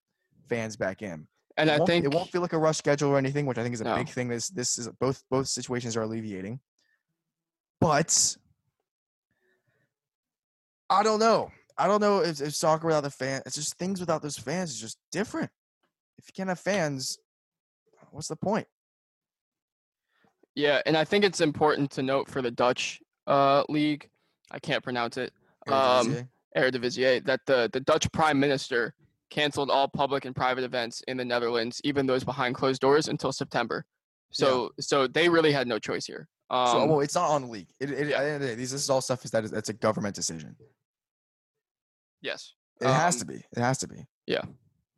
fans 0.49 0.77
back 0.77 1.01
in 1.01 1.27
and 1.57 1.69
it 1.69 1.81
I 1.81 1.85
think 1.85 2.05
it 2.05 2.11
won't 2.11 2.29
feel 2.29 2.41
like 2.41 2.53
a 2.53 2.57
rush 2.57 2.77
schedule 2.77 3.09
or 3.09 3.17
anything, 3.17 3.45
which 3.45 3.57
I 3.57 3.63
think 3.63 3.73
is 3.73 3.81
a 3.81 3.85
No. 3.85 3.95
big 3.95 4.09
thing. 4.09 4.29
This 4.29 4.49
this 4.49 4.77
is 4.77 4.87
both 4.99 5.23
both 5.29 5.47
situations 5.47 5.97
are 5.97 6.01
alleviating, 6.03 6.59
but 7.79 8.37
I 10.89 11.03
don't 11.03 11.19
know. 11.19 11.51
I 11.77 11.87
don't 11.87 12.01
know 12.01 12.19
if, 12.23 12.41
if 12.41 12.55
soccer 12.55 12.87
without 12.87 13.03
the 13.03 13.11
fan. 13.11 13.41
It's 13.45 13.55
just 13.55 13.77
things 13.77 13.99
without 13.99 14.21
those 14.21 14.37
fans 14.37 14.71
is 14.71 14.81
just 14.81 14.97
different. 15.11 15.51
If 16.17 16.25
you 16.27 16.33
can't 16.35 16.49
have 16.49 16.59
fans, 16.59 17.19
what's 18.11 18.27
the 18.27 18.35
point? 18.35 18.67
yeah, 20.57 20.81
and 20.87 20.97
I 20.97 21.05
think 21.05 21.23
it's 21.23 21.39
important 21.39 21.91
to 21.91 22.01
note 22.01 22.27
for 22.27 22.41
the 22.41 22.49
Dutch 22.49 22.99
uh, 23.27 23.63
league. 23.69 24.09
I 24.49 24.57
can't 24.57 24.83
pronounce 24.83 25.15
it. 25.15 25.31
Um, 25.67 25.75
Eredivisie? 25.75 26.27
Eredivisie, 26.57 27.25
that 27.25 27.41
the, 27.45 27.69
the 27.71 27.79
Dutch 27.79 28.11
prime 28.11 28.39
minister 28.39 28.95
canceled 29.29 29.69
all 29.69 29.87
public 29.87 30.25
and 30.25 30.35
private 30.35 30.63
events 30.63 31.03
in 31.07 31.15
the 31.15 31.23
Netherlands, 31.23 31.79
even 31.83 32.07
those 32.07 32.23
behind 32.23 32.55
closed 32.55 32.81
doors, 32.81 33.07
until 33.07 33.31
September. 33.31 33.85
So 34.31 34.71
so 34.79 35.05
they 35.07 35.29
really 35.29 35.51
had 35.51 35.67
no 35.67 35.77
choice 35.77 36.07
here. 36.07 36.27
Um, 36.49 36.67
so 36.67 36.85
well, 36.85 36.99
it's 37.01 37.15
not 37.15 37.29
on 37.29 37.41
the 37.43 37.47
league. 37.49 37.67
It, 37.79 37.91
it, 37.91 38.07
yeah. 38.07 38.19
the 38.21 38.25
end 38.25 38.35
of 38.35 38.41
the 38.41 38.47
day, 38.47 38.55
these 38.55 38.71
this 38.71 38.81
is 38.83 38.89
all 38.89 39.01
stuff 39.01 39.25
is 39.25 39.31
that 39.31 39.43
is, 39.43 39.51
it's 39.51 39.69
a 39.69 39.73
government 39.73 40.15
decision. 40.15 40.55
yes, 42.21 42.53
It 42.81 42.87
has 42.87 43.15
Um, 43.15 43.19
to 43.21 43.25
be. 43.25 43.35
It 43.55 43.59
has 43.59 43.77
to 43.79 43.87
be. 43.87 44.05
Yeah, 44.25 44.43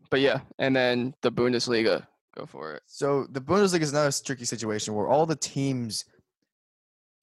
but 0.09 0.19
yeah, 0.21 0.41
and 0.59 0.75
then 0.75 1.15
the 1.21 1.31
Bundesliga, 1.31 2.05
go 2.35 2.45
for 2.45 2.75
it. 2.75 2.83
So 2.85 3.25
the 3.31 3.41
Bundesliga 3.41 3.81
is 3.81 3.91
another 3.91 4.11
tricky 4.11 4.45
situation 4.45 4.93
where 4.93 5.07
all 5.07 5.25
the 5.25 5.35
teams 5.35 6.05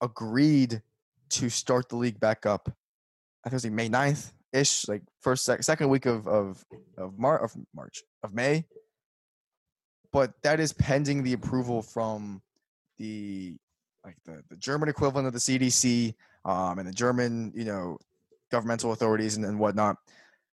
agreed 0.03 0.83
to 1.31 1.49
start 1.49 1.89
the 1.89 1.97
league 1.97 2.21
back 2.21 2.47
up. 2.47 2.69
I 3.45 3.49
think 3.49 3.53
it 3.53 3.57
was 3.57 3.65
like 3.65 3.73
May 3.75 3.89
9th 3.89 4.33
ish, 4.53 4.89
like 4.89 5.03
first 5.21 5.45
sec- 5.45 5.63
second 5.63 5.89
week 5.89 6.07
of 6.07 6.27
of 6.27 6.65
of, 6.99 7.19
Mar- 7.19 7.43
of 7.43 7.55
March 7.75 8.03
of 8.23 8.35
May. 8.35 8.65
But 10.13 10.35
that 10.43 10.61
is 10.61 10.73
pending 10.73 11.23
the 11.23 11.33
approval 11.33 11.83
from 11.83 12.43
the 12.99 13.57
like 14.07 14.17
the, 14.25 14.43
the 14.49 14.57
German 14.57 14.89
equivalent 14.89 15.27
of 15.27 15.33
the 15.33 15.39
CDC 15.39 16.15
um, 16.45 16.79
and 16.79 16.89
the 16.89 16.93
German 16.93 17.53
you 17.55 17.65
know 17.65 17.99
governmental 18.51 18.93
authorities 18.93 19.37
and, 19.37 19.45
and 19.45 19.59
whatnot. 19.59 19.97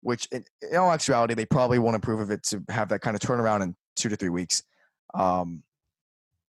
Which 0.04 0.28
in, 0.32 0.44
in 0.72 0.78
all 0.78 0.92
actuality 0.92 1.36
they 1.36 1.46
probably 1.46 1.78
won't 1.78 1.96
approve 1.96 2.22
of 2.22 2.32
it 2.32 2.42
to 2.44 2.64
have 2.70 2.90
that 2.90 3.02
kind 3.02 3.16
of 3.16 3.22
turnaround 3.22 3.62
in 3.62 3.76
two 3.96 4.10
to 4.10 4.16
three 4.16 4.30
weeks. 4.30 4.64
Um, 5.14 5.62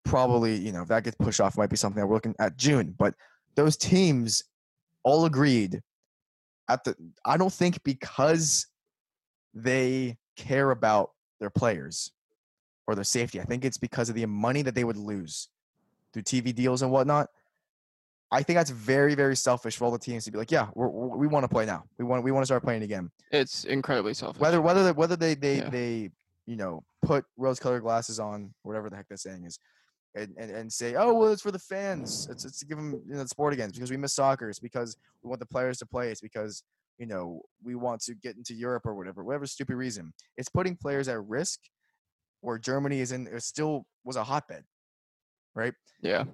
probably, 0.04 0.56
you 0.56 0.72
know, 0.72 0.82
if 0.82 0.88
that 0.88 1.04
gets 1.04 1.16
pushed 1.16 1.40
off, 1.40 1.58
might 1.58 1.68
be 1.68 1.76
something 1.76 2.00
that 2.00 2.06
we're 2.06 2.14
looking 2.14 2.34
at 2.38 2.56
June. 2.56 2.94
But 2.96 3.14
those 3.54 3.76
teams 3.76 4.44
all 5.02 5.26
agreed 5.26 5.82
at 6.70 6.84
the. 6.84 6.96
I 7.26 7.36
don't 7.36 7.52
think 7.52 7.82
because 7.82 8.66
they 9.52 10.16
care 10.36 10.70
about 10.70 11.10
their 11.40 11.50
players 11.50 12.10
or 12.86 12.94
their 12.94 13.04
safety. 13.04 13.40
I 13.40 13.44
think 13.44 13.64
it's 13.64 13.76
because 13.76 14.08
of 14.08 14.14
the 14.14 14.24
money 14.26 14.62
that 14.62 14.74
they 14.74 14.84
would 14.84 14.96
lose 14.96 15.48
through 16.12 16.22
TV 16.22 16.54
deals 16.54 16.82
and 16.82 16.90
whatnot. 16.90 17.28
I 18.30 18.42
think 18.42 18.56
that's 18.56 18.70
very, 18.70 19.14
very 19.14 19.36
selfish 19.36 19.76
for 19.76 19.84
all 19.84 19.90
the 19.90 19.98
teams 19.98 20.24
to 20.24 20.30
be 20.32 20.38
like, 20.38 20.50
yeah, 20.50 20.68
we're, 20.74 20.88
we 20.88 21.18
we 21.18 21.26
want 21.26 21.44
to 21.44 21.48
play 21.48 21.66
now. 21.66 21.84
We 21.98 22.04
want 22.04 22.24
we 22.24 22.32
want 22.32 22.42
to 22.42 22.46
start 22.46 22.62
playing 22.62 22.82
again 22.82 23.10
It's 23.30 23.64
incredibly 23.64 24.14
selfish. 24.14 24.40
whether 24.40 24.60
whether 24.62 24.84
they, 24.84 24.92
whether 24.92 25.16
they 25.16 25.34
they 25.34 25.56
Yeah. 25.58 25.68
they 25.70 26.10
you 26.46 26.56
know 26.56 26.82
put 27.02 27.24
rose 27.36 27.58
colored 27.60 27.82
glasses 27.82 28.18
on 28.18 28.52
whatever 28.62 28.88
the 28.90 28.96
heck 28.96 29.08
that 29.08 29.18
saying 29.20 29.44
is 29.44 29.58
and, 30.16 30.34
and, 30.38 30.50
and 30.50 30.72
say 30.72 30.94
oh 30.96 31.14
well 31.14 31.30
it's 31.32 31.42
for 31.42 31.52
the 31.52 31.58
fans 31.58 32.26
it's, 32.30 32.44
it's 32.44 32.58
to 32.58 32.66
give 32.66 32.76
them 32.78 33.00
you 33.06 33.14
know 33.14 33.22
the 33.22 33.28
sport 33.28 33.52
again 33.52 33.68
it's 33.68 33.78
because 33.78 33.90
we 33.92 33.96
miss 33.96 34.12
soccer 34.14 34.48
it's 34.48 34.58
because 34.58 34.96
we 35.22 35.28
want 35.28 35.38
the 35.40 35.46
players 35.46 35.78
to 35.78 35.86
play 35.86 36.10
it's 36.10 36.20
because 36.20 36.64
you 36.98 37.06
know 37.06 37.40
we 37.62 37.74
want 37.76 38.00
to 38.02 38.14
get 38.16 38.36
into 38.36 38.54
europe 38.54 38.86
or 38.86 38.94
whatever 38.94 39.22
whatever 39.22 39.46
stupid 39.46 39.76
reason 39.76 40.12
it's 40.36 40.48
putting 40.48 40.74
players 40.76 41.06
at 41.06 41.24
risk 41.26 41.60
where 42.40 42.58
germany 42.58 42.98
is 43.00 43.12
in 43.12 43.26
it 43.28 43.42
still 43.42 43.86
was 44.04 44.16
a 44.16 44.24
hotbed 44.24 44.64
right 45.54 45.74
yeah, 46.00 46.24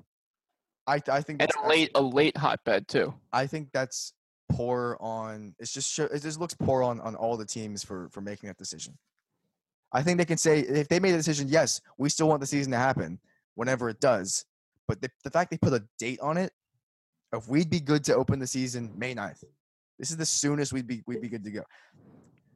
i 0.86 0.95
i 1.11 1.20
think 1.20 1.40
and 1.43 1.51
that's, 1.51 1.57
a 1.57 1.69
late 1.69 1.90
a 1.95 2.03
late 2.03 2.36
hotbed 2.36 2.89
too. 2.89 3.15
I 3.32 3.47
think 3.47 3.69
that's 3.73 4.12
poor 4.51 4.97
on. 5.01 5.55
It's 5.59 5.73
just 5.73 5.93
show, 5.93 6.05
it 6.05 6.23
just 6.23 6.40
looks 6.40 6.55
poor 6.55 6.82
on 6.82 7.01
on 7.01 7.15
all 7.15 7.36
the 7.36 7.45
teams 7.45 7.85
for 7.85 8.09
for 8.11 8.20
making 8.20 8.49
that 8.49 8.57
decision. 8.57 8.97
I 9.93 10.03
think 10.03 10.19
they 10.19 10.24
can 10.24 10.39
say 10.39 10.61
if 10.61 10.89
they 10.89 11.01
made 11.01 11.15
a 11.15 11.16
decision, 11.19 11.49
yes, 11.49 11.81
we 11.99 12.09
still 12.09 12.28
want 12.28 12.40
the 12.40 12.47
season 12.47 12.73
to 12.73 12.78
happen 12.78 13.19
whenever 13.55 13.89
it 13.89 14.01
does. 14.01 14.45
But 14.86 15.01
the, 15.03 15.11
the 15.24 15.31
fact 15.31 15.51
they 15.51 15.59
put 15.59 15.73
a 15.73 15.82
date 15.99 16.20
on 16.20 16.36
it, 16.39 16.53
if 17.32 17.49
we'd 17.49 17.70
be 17.70 17.81
good 17.81 18.05
to 18.05 18.15
open 18.15 18.39
the 18.39 18.47
season 18.47 18.90
May 18.97 19.15
9th, 19.15 19.45
this 19.99 20.11
is 20.11 20.16
the 20.16 20.27
soonest 20.27 20.73
we'd 20.73 20.86
be 20.86 21.03
we'd 21.07 21.20
be 21.20 21.28
good 21.28 21.45
to 21.45 21.51
go. 21.51 21.62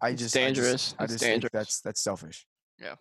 I 0.00 0.10
It's 0.10 0.22
just 0.22 0.36
I 0.36 0.48
just- 0.48 0.56
dangerous. 0.56 0.94
I 0.98 1.06
just, 1.06 1.18
think 1.20 1.32
dangerous. 1.32 1.50
that's 1.52 1.80
that's 1.80 2.00
selfish. 2.02 2.46
Yeah. 2.80 2.94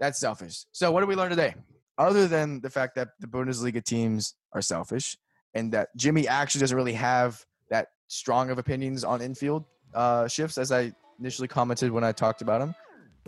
That's 0.00 0.18
selfish. 0.18 0.64
So 0.72 0.90
what 0.92 1.00
did 1.00 1.08
we 1.08 1.16
learn 1.16 1.30
today? 1.30 1.54
Other 1.98 2.28
than 2.28 2.60
the 2.60 2.70
fact 2.70 2.94
that 2.94 3.08
the 3.20 3.26
Bundesliga 3.26 3.82
teams 3.84 4.34
are 4.52 4.62
selfish 4.62 5.16
and 5.54 5.72
that 5.72 5.88
Jimmy 5.96 6.28
actually 6.28 6.60
doesn't 6.60 6.76
really 6.76 6.92
have 6.92 7.44
that 7.70 7.88
strong 8.06 8.50
of 8.50 8.58
opinions 8.58 9.02
on 9.04 9.20
infield 9.20 9.64
uh, 9.94 10.28
shifts, 10.28 10.58
as 10.58 10.70
I 10.70 10.92
initially 11.18 11.48
commented 11.48 11.90
when 11.90 12.04
I 12.04 12.12
talked 12.12 12.40
about 12.42 12.60
him. 12.60 12.74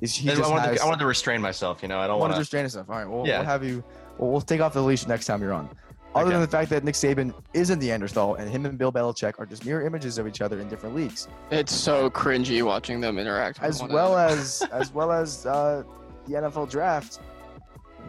Is 0.00 0.14
he 0.14 0.30
And 0.30 0.40
I 0.42 0.48
wanted, 0.48 0.60
has, 0.68 0.76
to, 0.78 0.82
I 0.82 0.86
wanted 0.86 1.00
to 1.00 1.06
restrain 1.06 1.40
myself. 1.42 1.82
You 1.82 1.88
know, 1.88 1.98
I 1.98 2.06
don't 2.06 2.20
want 2.20 2.30
to 2.32 2.36
to. 2.36 2.40
restrain 2.40 2.62
himself. 2.62 2.88
All 2.88 2.96
right, 2.96 3.06
we'll, 3.08 3.26
Yeah. 3.26 3.38
we'll 3.38 3.46
have 3.48 3.64
you. 3.64 3.82
We'll, 4.18 4.30
we'll 4.30 4.40
take 4.40 4.60
off 4.60 4.72
the 4.72 4.80
leash 4.82 5.06
next 5.06 5.26
time 5.26 5.42
you're 5.42 5.52
on. 5.52 5.68
Other 6.14 6.26
Okay. 6.26 6.32
than 6.32 6.40
the 6.40 6.48
fact 6.48 6.70
that 6.70 6.82
Nick 6.84 6.94
Saban 6.94 7.34
is 7.54 7.70
a 7.70 7.76
Neanderthal 7.76 8.34
and 8.36 8.50
him 8.50 8.66
and 8.66 8.76
Bill 8.78 8.90
Belichick 8.92 9.34
are 9.38 9.46
just 9.46 9.64
mirror 9.66 9.84
images 9.86 10.18
of 10.18 10.26
each 10.26 10.40
other 10.40 10.58
in 10.60 10.68
different 10.68 10.94
leagues, 10.96 11.28
It's 11.50 11.72
so 11.72 12.10
cringy 12.10 12.62
watching 12.64 13.00
them 13.00 13.18
interact. 13.18 13.60
As 13.62 13.82
well 13.82 14.16
as 14.16 14.62
as 14.72 14.92
well 14.92 15.12
as 15.12 15.44
uh, 15.46 15.82
the 16.26 16.34
NFL 16.34 16.68
draft 16.70 17.20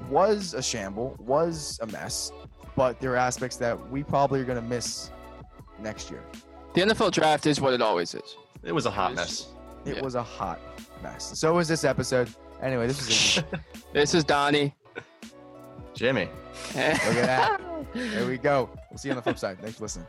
was 0.09 0.53
a 0.53 0.61
shamble, 0.61 1.15
was 1.19 1.79
a 1.81 1.87
mess, 1.87 2.31
but 2.75 2.99
there 2.99 3.11
are 3.13 3.17
aspects 3.17 3.57
that 3.57 3.89
we 3.89 4.03
probably 4.03 4.39
are 4.41 4.45
going 4.45 4.61
to 4.61 4.67
miss 4.67 5.11
next 5.79 6.09
year. 6.11 6.23
The 6.73 6.81
NFL 6.81 7.11
draft 7.11 7.45
is 7.45 7.59
what 7.59 7.73
it 7.73 7.81
always 7.81 8.13
is. 8.13 8.35
It 8.63 8.71
was 8.71 8.85
a 8.85 8.91
hot 8.91 9.11
It 9.11 9.15
mess. 9.15 9.47
It 9.85 9.95
Yeah. 9.97 10.03
was 10.03 10.15
a 10.15 10.23
hot 10.23 10.59
mess. 11.01 11.37
So 11.39 11.53
was 11.53 11.67
this 11.67 11.83
episode. 11.83 12.29
Anyway, 12.61 12.87
this 12.87 13.05
was 13.05 13.43
This 13.93 14.13
is 14.13 14.23
Donnie. 14.23 14.73
Jimmy. 15.93 16.29
Look 16.67 16.75
at 16.77 17.25
that. 17.25 17.61
There 17.93 18.25
we 18.27 18.37
go. 18.37 18.69
We'll 18.89 18.97
see 18.97 19.09
you 19.09 19.13
on 19.13 19.17
the 19.17 19.21
flip 19.21 19.37
side. 19.39 19.59
Thanks 19.59 19.77
for 19.77 19.83
listening. 19.83 20.07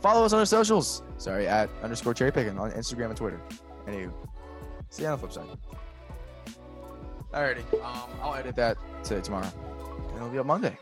Follow 0.00 0.24
us 0.24 0.32
on 0.32 0.38
our 0.40 0.46
socials. 0.46 1.02
Sorry, 1.18 1.46
at 1.46 1.68
underscore 1.82 2.14
cherry 2.14 2.32
picking 2.32 2.58
on 2.58 2.70
Instagram 2.72 3.06
and 3.06 3.16
Twitter. 3.16 3.40
Anywho, 3.86 4.12
see 4.88 5.02
you 5.02 5.08
on 5.08 5.20
the 5.20 5.26
flip 5.28 5.32
side. 5.32 5.46
Alrighty. 7.32 7.62
Um, 7.74 8.10
I'll 8.22 8.34
edit 8.34 8.56
that 8.56 8.76
to 9.04 9.20
tomorrow. 9.20 9.50
And 10.08 10.16
it'll 10.16 10.28
be 10.28 10.38
up 10.38 10.46
Monday. 10.46 10.76